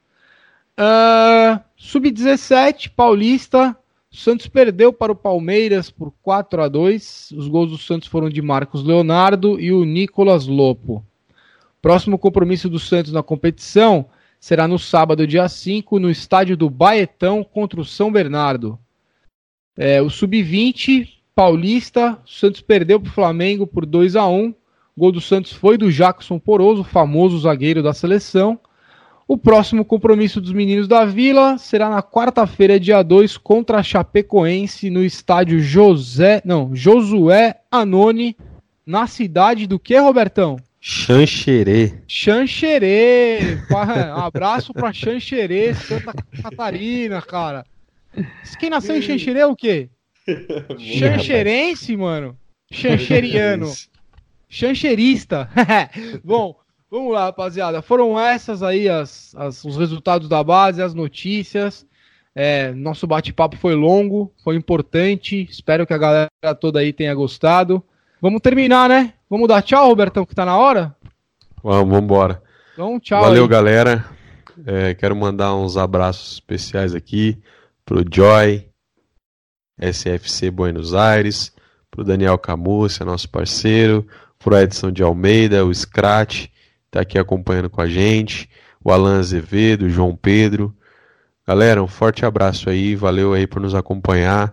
Uh, 0.79 1.59
Sub-17, 1.75 2.91
Paulista. 2.95 3.75
Santos 4.17 4.47
perdeu 4.47 4.91
para 4.91 5.11
o 5.11 5.15
Palmeiras 5.15 5.91
por 5.91 6.11
4 6.23 6.63
a 6.63 6.67
2 6.67 7.33
Os 7.37 7.47
gols 7.47 7.69
do 7.69 7.77
Santos 7.77 8.07
foram 8.07 8.29
de 8.29 8.41
Marcos 8.41 8.83
Leonardo 8.83 9.59
e 9.59 9.71
o 9.71 9.85
Nicolas 9.85 10.47
Lopo. 10.47 11.05
Próximo 11.79 12.17
compromisso 12.17 12.67
do 12.67 12.79
Santos 12.79 13.11
na 13.11 13.21
competição 13.21 14.07
será 14.39 14.67
no 14.67 14.79
sábado, 14.79 15.27
dia 15.27 15.47
5, 15.47 15.99
no 15.99 16.09
estádio 16.09 16.57
do 16.57 16.67
Baetão 16.67 17.43
contra 17.43 17.79
o 17.79 17.85
São 17.85 18.11
Bernardo. 18.11 18.79
É, 19.77 20.01
o 20.01 20.09
Sub-20, 20.09 21.07
Paulista, 21.35 22.19
o 22.25 22.27
Santos 22.27 22.61
perdeu 22.61 22.99
para 22.99 23.09
o 23.09 23.13
Flamengo 23.13 23.67
por 23.67 23.85
2 23.85 24.15
a 24.15 24.27
1 24.27 24.49
O 24.49 24.55
gol 24.97 25.11
do 25.11 25.21
Santos 25.21 25.53
foi 25.53 25.77
do 25.77 25.91
Jackson 25.91 26.39
Poroso, 26.39 26.83
famoso 26.83 27.37
zagueiro 27.37 27.83
da 27.83 27.93
seleção. 27.93 28.59
O 29.27 29.37
próximo 29.37 29.83
compromisso 29.83 30.39
dos 30.39 30.53
meninos 30.53 30.87
da 30.87 31.03
Vila 31.03 31.57
será 31.57 31.89
na 31.89 32.01
quarta-feira, 32.01 32.79
dia 32.79 33.03
2, 33.03 33.35
contra 33.35 33.79
a 33.79 33.83
Chapecoense, 33.83 34.89
no 34.89 35.03
estádio 35.03 35.59
José, 35.59 36.41
não, 36.45 36.73
Josué 36.73 37.55
Anoni, 37.69 38.37
na 38.85 39.05
cidade 39.05 39.67
do 39.67 39.77
que, 39.77 39.99
Robertão? 39.99 40.55
Xanxerê. 40.79 41.93
Xanxerê. 42.07 43.59
Um 43.69 44.21
abraço 44.21 44.73
pra 44.73 44.93
Xanxerê, 44.93 45.73
Santa 45.73 46.13
Catarina, 46.41 47.21
cara. 47.21 47.65
Quem 48.57 48.69
nasceu 48.69 48.95
em 48.95 49.01
Xanxerê 49.01 49.39
é 49.39 49.45
o 49.45 49.57
quê? 49.57 49.89
Xanxerense, 50.79 51.97
mano. 51.97 52.37
Xanxeriano. 52.71 53.69
Xanxerista. 54.47 55.49
Bom, 56.23 56.55
vamos 56.89 57.13
lá, 57.13 57.25
rapaziada. 57.25 57.81
Foram 57.81 58.19
essas 58.19 58.63
aí 58.63 58.89
as, 58.89 59.35
as 59.35 59.63
os 59.63 59.77
resultados 59.77 60.27
da 60.27 60.43
base, 60.43 60.81
as 60.81 60.93
notícias. 60.93 61.85
É, 62.35 62.71
nosso 62.71 63.07
bate-papo 63.07 63.57
foi 63.57 63.73
longo, 63.73 64.31
foi 64.43 64.55
importante. 64.55 65.47
Espero 65.49 65.87
que 65.87 65.93
a 65.93 65.97
galera 65.97 66.29
toda 66.59 66.79
aí 66.79 66.93
tenha 66.93 67.13
gostado. 67.15 67.83
Vamos 68.21 68.41
terminar, 68.41 68.87
né? 68.89 69.13
Vamos 69.29 69.47
dar 69.47 69.61
tchau, 69.61 69.87
Robertão, 69.87 70.25
que 70.25 70.35
tá 70.35 70.45
na 70.45 70.57
hora? 70.57 70.95
Vamos, 71.63 71.89
vamos 71.89 72.03
embora. 72.03 72.41
Então, 72.73 72.99
tchau. 72.99 73.23
Valeu, 73.23 73.43
aí. 73.43 73.49
galera. 73.49 74.05
É, 74.65 74.95
quero 74.95 75.15
mandar 75.15 75.55
uns 75.55 75.77
abraços 75.77 76.33
especiais 76.33 76.95
aqui 76.95 77.37
pro 77.85 78.03
Joy, 78.09 78.67
SFC 79.79 80.49
Buenos 80.49 80.93
Aires, 80.93 81.53
pro 81.91 82.03
Daniel 82.03 82.37
Camúcia, 82.37 83.05
nosso 83.05 83.29
parceiro, 83.29 84.07
pro 84.39 84.57
Edson 84.57 84.91
de 84.91 85.03
Almeida, 85.03 85.65
o 85.65 85.73
Scratch, 85.73 86.47
tá 86.97 87.01
aqui 87.01 87.19
acompanhando 87.19 87.69
com 87.69 87.79
a 87.79 87.87
gente, 87.87 88.49
o 88.83 88.91
Alan 88.91 89.19
Azevedo, 89.19 89.85
o 89.85 89.89
João 89.89 90.15
Pedro. 90.15 90.75
Galera, 91.47 91.83
um 91.83 91.87
forte 91.87 92.25
abraço 92.25 92.71
aí, 92.71 92.95
valeu 92.95 93.33
aí 93.33 93.45
por 93.45 93.61
nos 93.61 93.75
acompanhar. 93.75 94.51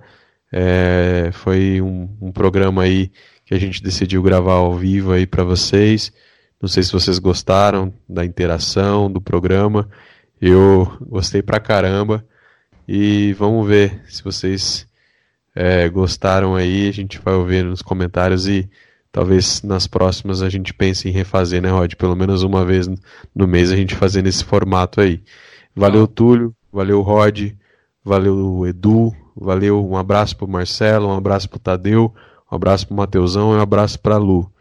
É, 0.53 1.31
foi 1.33 1.81
um, 1.81 2.09
um 2.21 2.31
programa 2.31 2.83
aí 2.83 3.11
que 3.47 3.55
a 3.55 3.59
gente 3.59 3.83
decidiu 3.83 4.23
gravar 4.23 4.55
ao 4.55 4.75
vivo 4.75 5.13
aí 5.13 5.27
para 5.27 5.43
vocês. 5.43 6.13
Não 6.61 6.69
sei 6.69 6.83
se 6.83 6.93
vocês 6.93 7.19
gostaram 7.19 7.93
da 8.07 8.27
interação 8.27 9.11
do 9.11 9.23
programa. 9.23 9.89
Eu 10.39 10.99
gostei 11.01 11.41
pra 11.41 11.59
caramba. 11.59 12.25
E 12.87 13.33
vamos 13.33 13.67
ver 13.67 14.03
se 14.07 14.23
vocês 14.23 14.87
é, 15.55 15.89
gostaram 15.89 16.55
aí. 16.55 16.89
A 16.89 16.93
gente 16.93 17.19
vai 17.19 17.33
ouvir 17.33 17.65
nos 17.65 17.81
comentários 17.81 18.47
e 18.47 18.69
talvez 19.15 19.63
nas 19.63 19.87
próximas 19.87 20.43
a 20.43 20.49
gente 20.49 20.75
pense 20.75 21.09
em 21.09 21.13
refazer, 21.13 21.63
né, 21.63 21.71
Rod? 21.71 21.95
Pelo 21.95 22.17
menos 22.17 22.43
uma 22.43 22.65
vez 22.65 22.89
no 23.33 23.47
mês 23.47 23.71
a 23.71 23.77
gente 23.77 23.95
fazer 23.95 24.23
nesse 24.23 24.43
formato 24.43 25.01
aí. 25.01 25.23
Valeu, 25.73 26.09
Túlio. 26.09 26.53
Valeu, 26.73 27.01
Rod. 27.01 27.53
Valeu, 28.05 28.67
Edu. 28.67 29.15
Valeu, 29.37 29.89
um 29.89 29.97
abraço 29.97 30.37
pro 30.37 30.49
Marcelo, 30.49 31.09
um 31.09 31.17
abraço 31.17 31.49
pro 31.49 31.61
Tadeu, 31.61 32.13
um 32.51 32.55
abraço 32.57 32.87
pro 32.89 32.97
Mateusão 32.97 33.53
e 33.53 33.57
um 33.57 33.61
abraço 33.61 34.01
pra 34.01 34.17
Lu. 34.17 34.53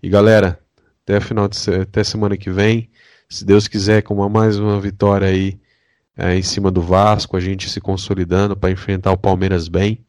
E 0.00 0.08
galera, 0.08 0.60
até 1.02 1.20
final 1.20 1.48
de, 1.48 1.58
até 1.74 2.04
semana 2.04 2.36
que 2.36 2.50
vem. 2.50 2.88
Se 3.28 3.44
Deus 3.44 3.66
quiser, 3.66 4.02
com 4.02 4.14
uma, 4.14 4.28
mais 4.28 4.58
uma 4.58 4.80
vitória 4.80 5.26
aí 5.26 5.58
é, 6.16 6.36
em 6.36 6.42
cima 6.42 6.70
do 6.70 6.80
Vasco, 6.82 7.36
a 7.36 7.40
gente 7.40 7.68
se 7.68 7.80
consolidando 7.80 8.56
para 8.56 8.70
enfrentar 8.70 9.10
o 9.10 9.18
Palmeiras 9.18 9.66
bem. 9.66 10.04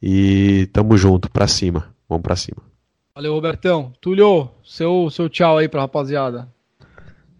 E 0.00 0.68
tamo 0.72 0.96
junto, 0.96 1.30
pra 1.30 1.48
cima. 1.48 1.94
Vamos 2.08 2.22
pra 2.22 2.36
cima. 2.36 2.73
Valeu, 3.16 3.32
Robertão. 3.32 3.92
Túlio, 4.00 4.50
seu, 4.64 5.08
seu 5.08 5.28
tchau 5.28 5.56
aí 5.56 5.68
pra 5.68 5.82
rapaziada. 5.82 6.48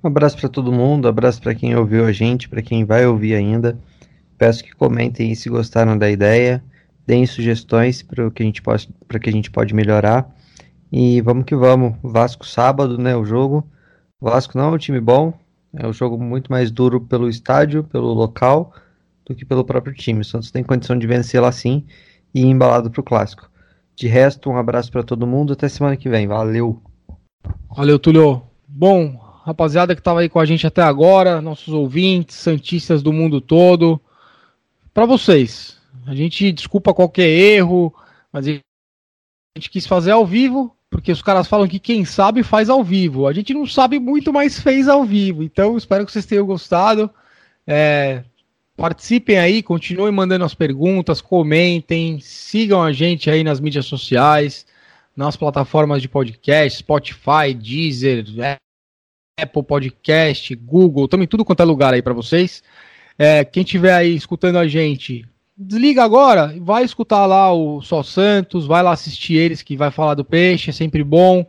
Um 0.04 0.06
abraço 0.06 0.38
para 0.38 0.48
todo 0.48 0.70
mundo, 0.70 1.06
um 1.06 1.08
abraço 1.08 1.42
para 1.42 1.52
quem 1.52 1.74
ouviu 1.74 2.06
a 2.06 2.12
gente, 2.12 2.48
para 2.48 2.62
quem 2.62 2.84
vai 2.84 3.04
ouvir 3.04 3.34
ainda. 3.34 3.76
Peço 4.38 4.62
que 4.62 4.70
comentem 4.70 5.34
se 5.34 5.48
gostaram 5.48 5.98
da 5.98 6.08
ideia, 6.08 6.62
deem 7.04 7.26
sugestões 7.26 8.02
para 8.02 8.30
que 8.30 8.40
a 8.40 8.46
gente 8.46 8.62
pode, 8.62 8.88
para 9.08 9.18
que 9.18 9.28
a 9.28 9.32
gente 9.32 9.50
pode 9.50 9.74
melhorar. 9.74 10.32
E 10.92 11.20
vamos 11.22 11.44
que 11.44 11.56
vamos. 11.56 11.96
Vasco 12.04 12.46
sábado, 12.46 12.96
né, 12.96 13.16
o 13.16 13.24
jogo. 13.24 13.68
Vasco 14.20 14.56
não 14.56 14.66
é 14.66 14.76
um 14.76 14.78
time 14.78 15.00
bom, 15.00 15.34
é 15.74 15.84
um 15.88 15.92
jogo 15.92 16.16
muito 16.16 16.52
mais 16.52 16.70
duro 16.70 17.00
pelo 17.00 17.28
estádio, 17.28 17.82
pelo 17.82 18.12
local, 18.12 18.72
do 19.26 19.34
que 19.34 19.44
pelo 19.44 19.64
próprio 19.64 19.92
time. 19.92 20.20
O 20.20 20.24
Santos 20.24 20.52
tem 20.52 20.62
condição 20.62 20.96
de 20.96 21.04
vencer 21.08 21.42
lá 21.42 21.50
sim 21.50 21.84
e 22.32 22.42
ir 22.42 22.46
embalado 22.46 22.92
para 22.92 23.00
o 23.00 23.04
clássico. 23.04 23.50
De 23.96 24.08
resto, 24.08 24.50
um 24.50 24.56
abraço 24.56 24.90
para 24.90 25.02
todo 25.02 25.26
mundo, 25.26 25.52
até 25.52 25.68
semana 25.68 25.96
que 25.96 26.08
vem. 26.08 26.26
Valeu. 26.26 26.82
Valeu, 27.76 27.98
Túlio. 27.98 28.42
Bom, 28.66 29.16
rapaziada 29.44 29.94
que 29.94 30.00
estava 30.00 30.20
aí 30.20 30.28
com 30.28 30.40
a 30.40 30.44
gente 30.44 30.66
até 30.66 30.82
agora, 30.82 31.40
nossos 31.40 31.72
ouvintes, 31.72 32.36
santistas 32.36 33.02
do 33.02 33.12
mundo 33.12 33.40
todo, 33.40 34.00
para 34.92 35.06
vocês. 35.06 35.78
A 36.06 36.14
gente 36.14 36.50
desculpa 36.50 36.94
qualquer 36.94 37.28
erro, 37.28 37.94
mas 38.32 38.48
a 38.48 38.50
gente 39.56 39.70
quis 39.70 39.86
fazer 39.86 40.10
ao 40.10 40.26
vivo, 40.26 40.74
porque 40.90 41.12
os 41.12 41.22
caras 41.22 41.46
falam 41.46 41.68
que 41.68 41.78
quem 41.78 42.04
sabe 42.04 42.42
faz 42.42 42.68
ao 42.68 42.82
vivo. 42.82 43.26
A 43.26 43.32
gente 43.32 43.54
não 43.54 43.66
sabe 43.66 43.98
muito, 43.98 44.32
mas 44.32 44.58
fez 44.58 44.88
ao 44.88 45.04
vivo. 45.04 45.42
Então, 45.42 45.76
espero 45.76 46.04
que 46.04 46.12
vocês 46.12 46.26
tenham 46.26 46.46
gostado. 46.46 47.10
É, 47.66 48.24
participem 48.76 49.38
aí, 49.38 49.62
continuem 49.62 50.12
mandando 50.12 50.44
as 50.44 50.54
perguntas, 50.54 51.20
comentem, 51.20 52.18
sigam 52.20 52.82
a 52.82 52.92
gente 52.92 53.30
aí 53.30 53.44
nas 53.44 53.60
mídias 53.60 53.86
sociais, 53.86 54.66
nas 55.16 55.36
plataformas 55.36 56.02
de 56.02 56.08
podcast, 56.08 56.78
Spotify, 56.78 57.54
Deezer, 57.54 58.24
Apple 59.38 59.62
Podcast, 59.62 60.54
Google, 60.56 61.08
também 61.08 61.26
tudo 61.26 61.44
quanto 61.44 61.60
é 61.60 61.64
lugar 61.64 61.94
aí 61.94 62.02
para 62.02 62.12
vocês. 62.14 62.62
É, 63.18 63.44
quem 63.44 63.62
tiver 63.62 63.94
aí 63.94 64.14
escutando 64.14 64.58
a 64.58 64.66
gente, 64.66 65.24
desliga 65.56 66.02
agora, 66.02 66.54
vai 66.60 66.84
escutar 66.84 67.26
lá 67.26 67.52
o 67.52 67.80
Só 67.80 68.02
Santos, 68.02 68.66
vai 68.66 68.82
lá 68.82 68.92
assistir 68.92 69.34
eles 69.34 69.62
que 69.62 69.76
vai 69.76 69.90
falar 69.90 70.14
do 70.14 70.24
peixe, 70.24 70.70
é 70.70 70.72
sempre 70.72 71.04
bom. 71.04 71.46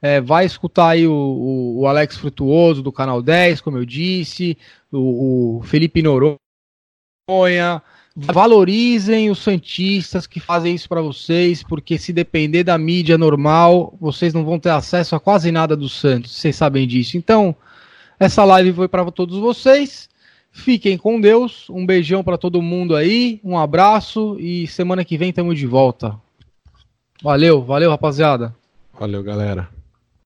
É, 0.00 0.20
vai 0.20 0.44
escutar 0.44 0.90
aí 0.90 1.06
o, 1.06 1.12
o, 1.12 1.80
o, 1.80 1.86
Alex 1.86 2.18
Frutuoso 2.18 2.82
do 2.82 2.92
Canal 2.92 3.22
10, 3.22 3.62
como 3.62 3.78
eu 3.78 3.86
disse, 3.86 4.56
o, 4.92 5.58
o 5.58 5.62
Felipe 5.62 6.02
Noronha. 6.02 6.43
Valorizem 8.16 9.30
os 9.30 9.40
Santistas 9.40 10.26
que 10.26 10.38
fazem 10.38 10.74
isso 10.74 10.88
para 10.88 11.00
vocês, 11.00 11.62
porque 11.62 11.98
se 11.98 12.12
depender 12.12 12.62
da 12.62 12.78
mídia 12.78 13.18
normal, 13.18 13.96
vocês 14.00 14.32
não 14.32 14.44
vão 14.44 14.58
ter 14.58 14.70
acesso 14.70 15.16
a 15.16 15.20
quase 15.20 15.50
nada 15.50 15.76
do 15.76 15.88
Santos, 15.88 16.32
vocês 16.32 16.54
sabem 16.54 16.86
disso. 16.86 17.16
Então, 17.16 17.56
essa 18.20 18.44
live 18.44 18.72
foi 18.72 18.88
para 18.88 19.10
todos 19.10 19.38
vocês. 19.38 20.08
Fiquem 20.52 20.96
com 20.96 21.20
Deus. 21.20 21.68
Um 21.68 21.84
beijão 21.84 22.22
para 22.22 22.38
todo 22.38 22.62
mundo 22.62 22.94
aí. 22.94 23.40
Um 23.42 23.58
abraço 23.58 24.36
e 24.38 24.68
semana 24.68 25.04
que 25.04 25.18
vem 25.18 25.30
estamos 25.30 25.58
de 25.58 25.66
volta. 25.66 26.14
Valeu, 27.20 27.64
valeu, 27.64 27.90
rapaziada. 27.90 28.54
Valeu, 28.92 29.22
galera. 29.24 29.73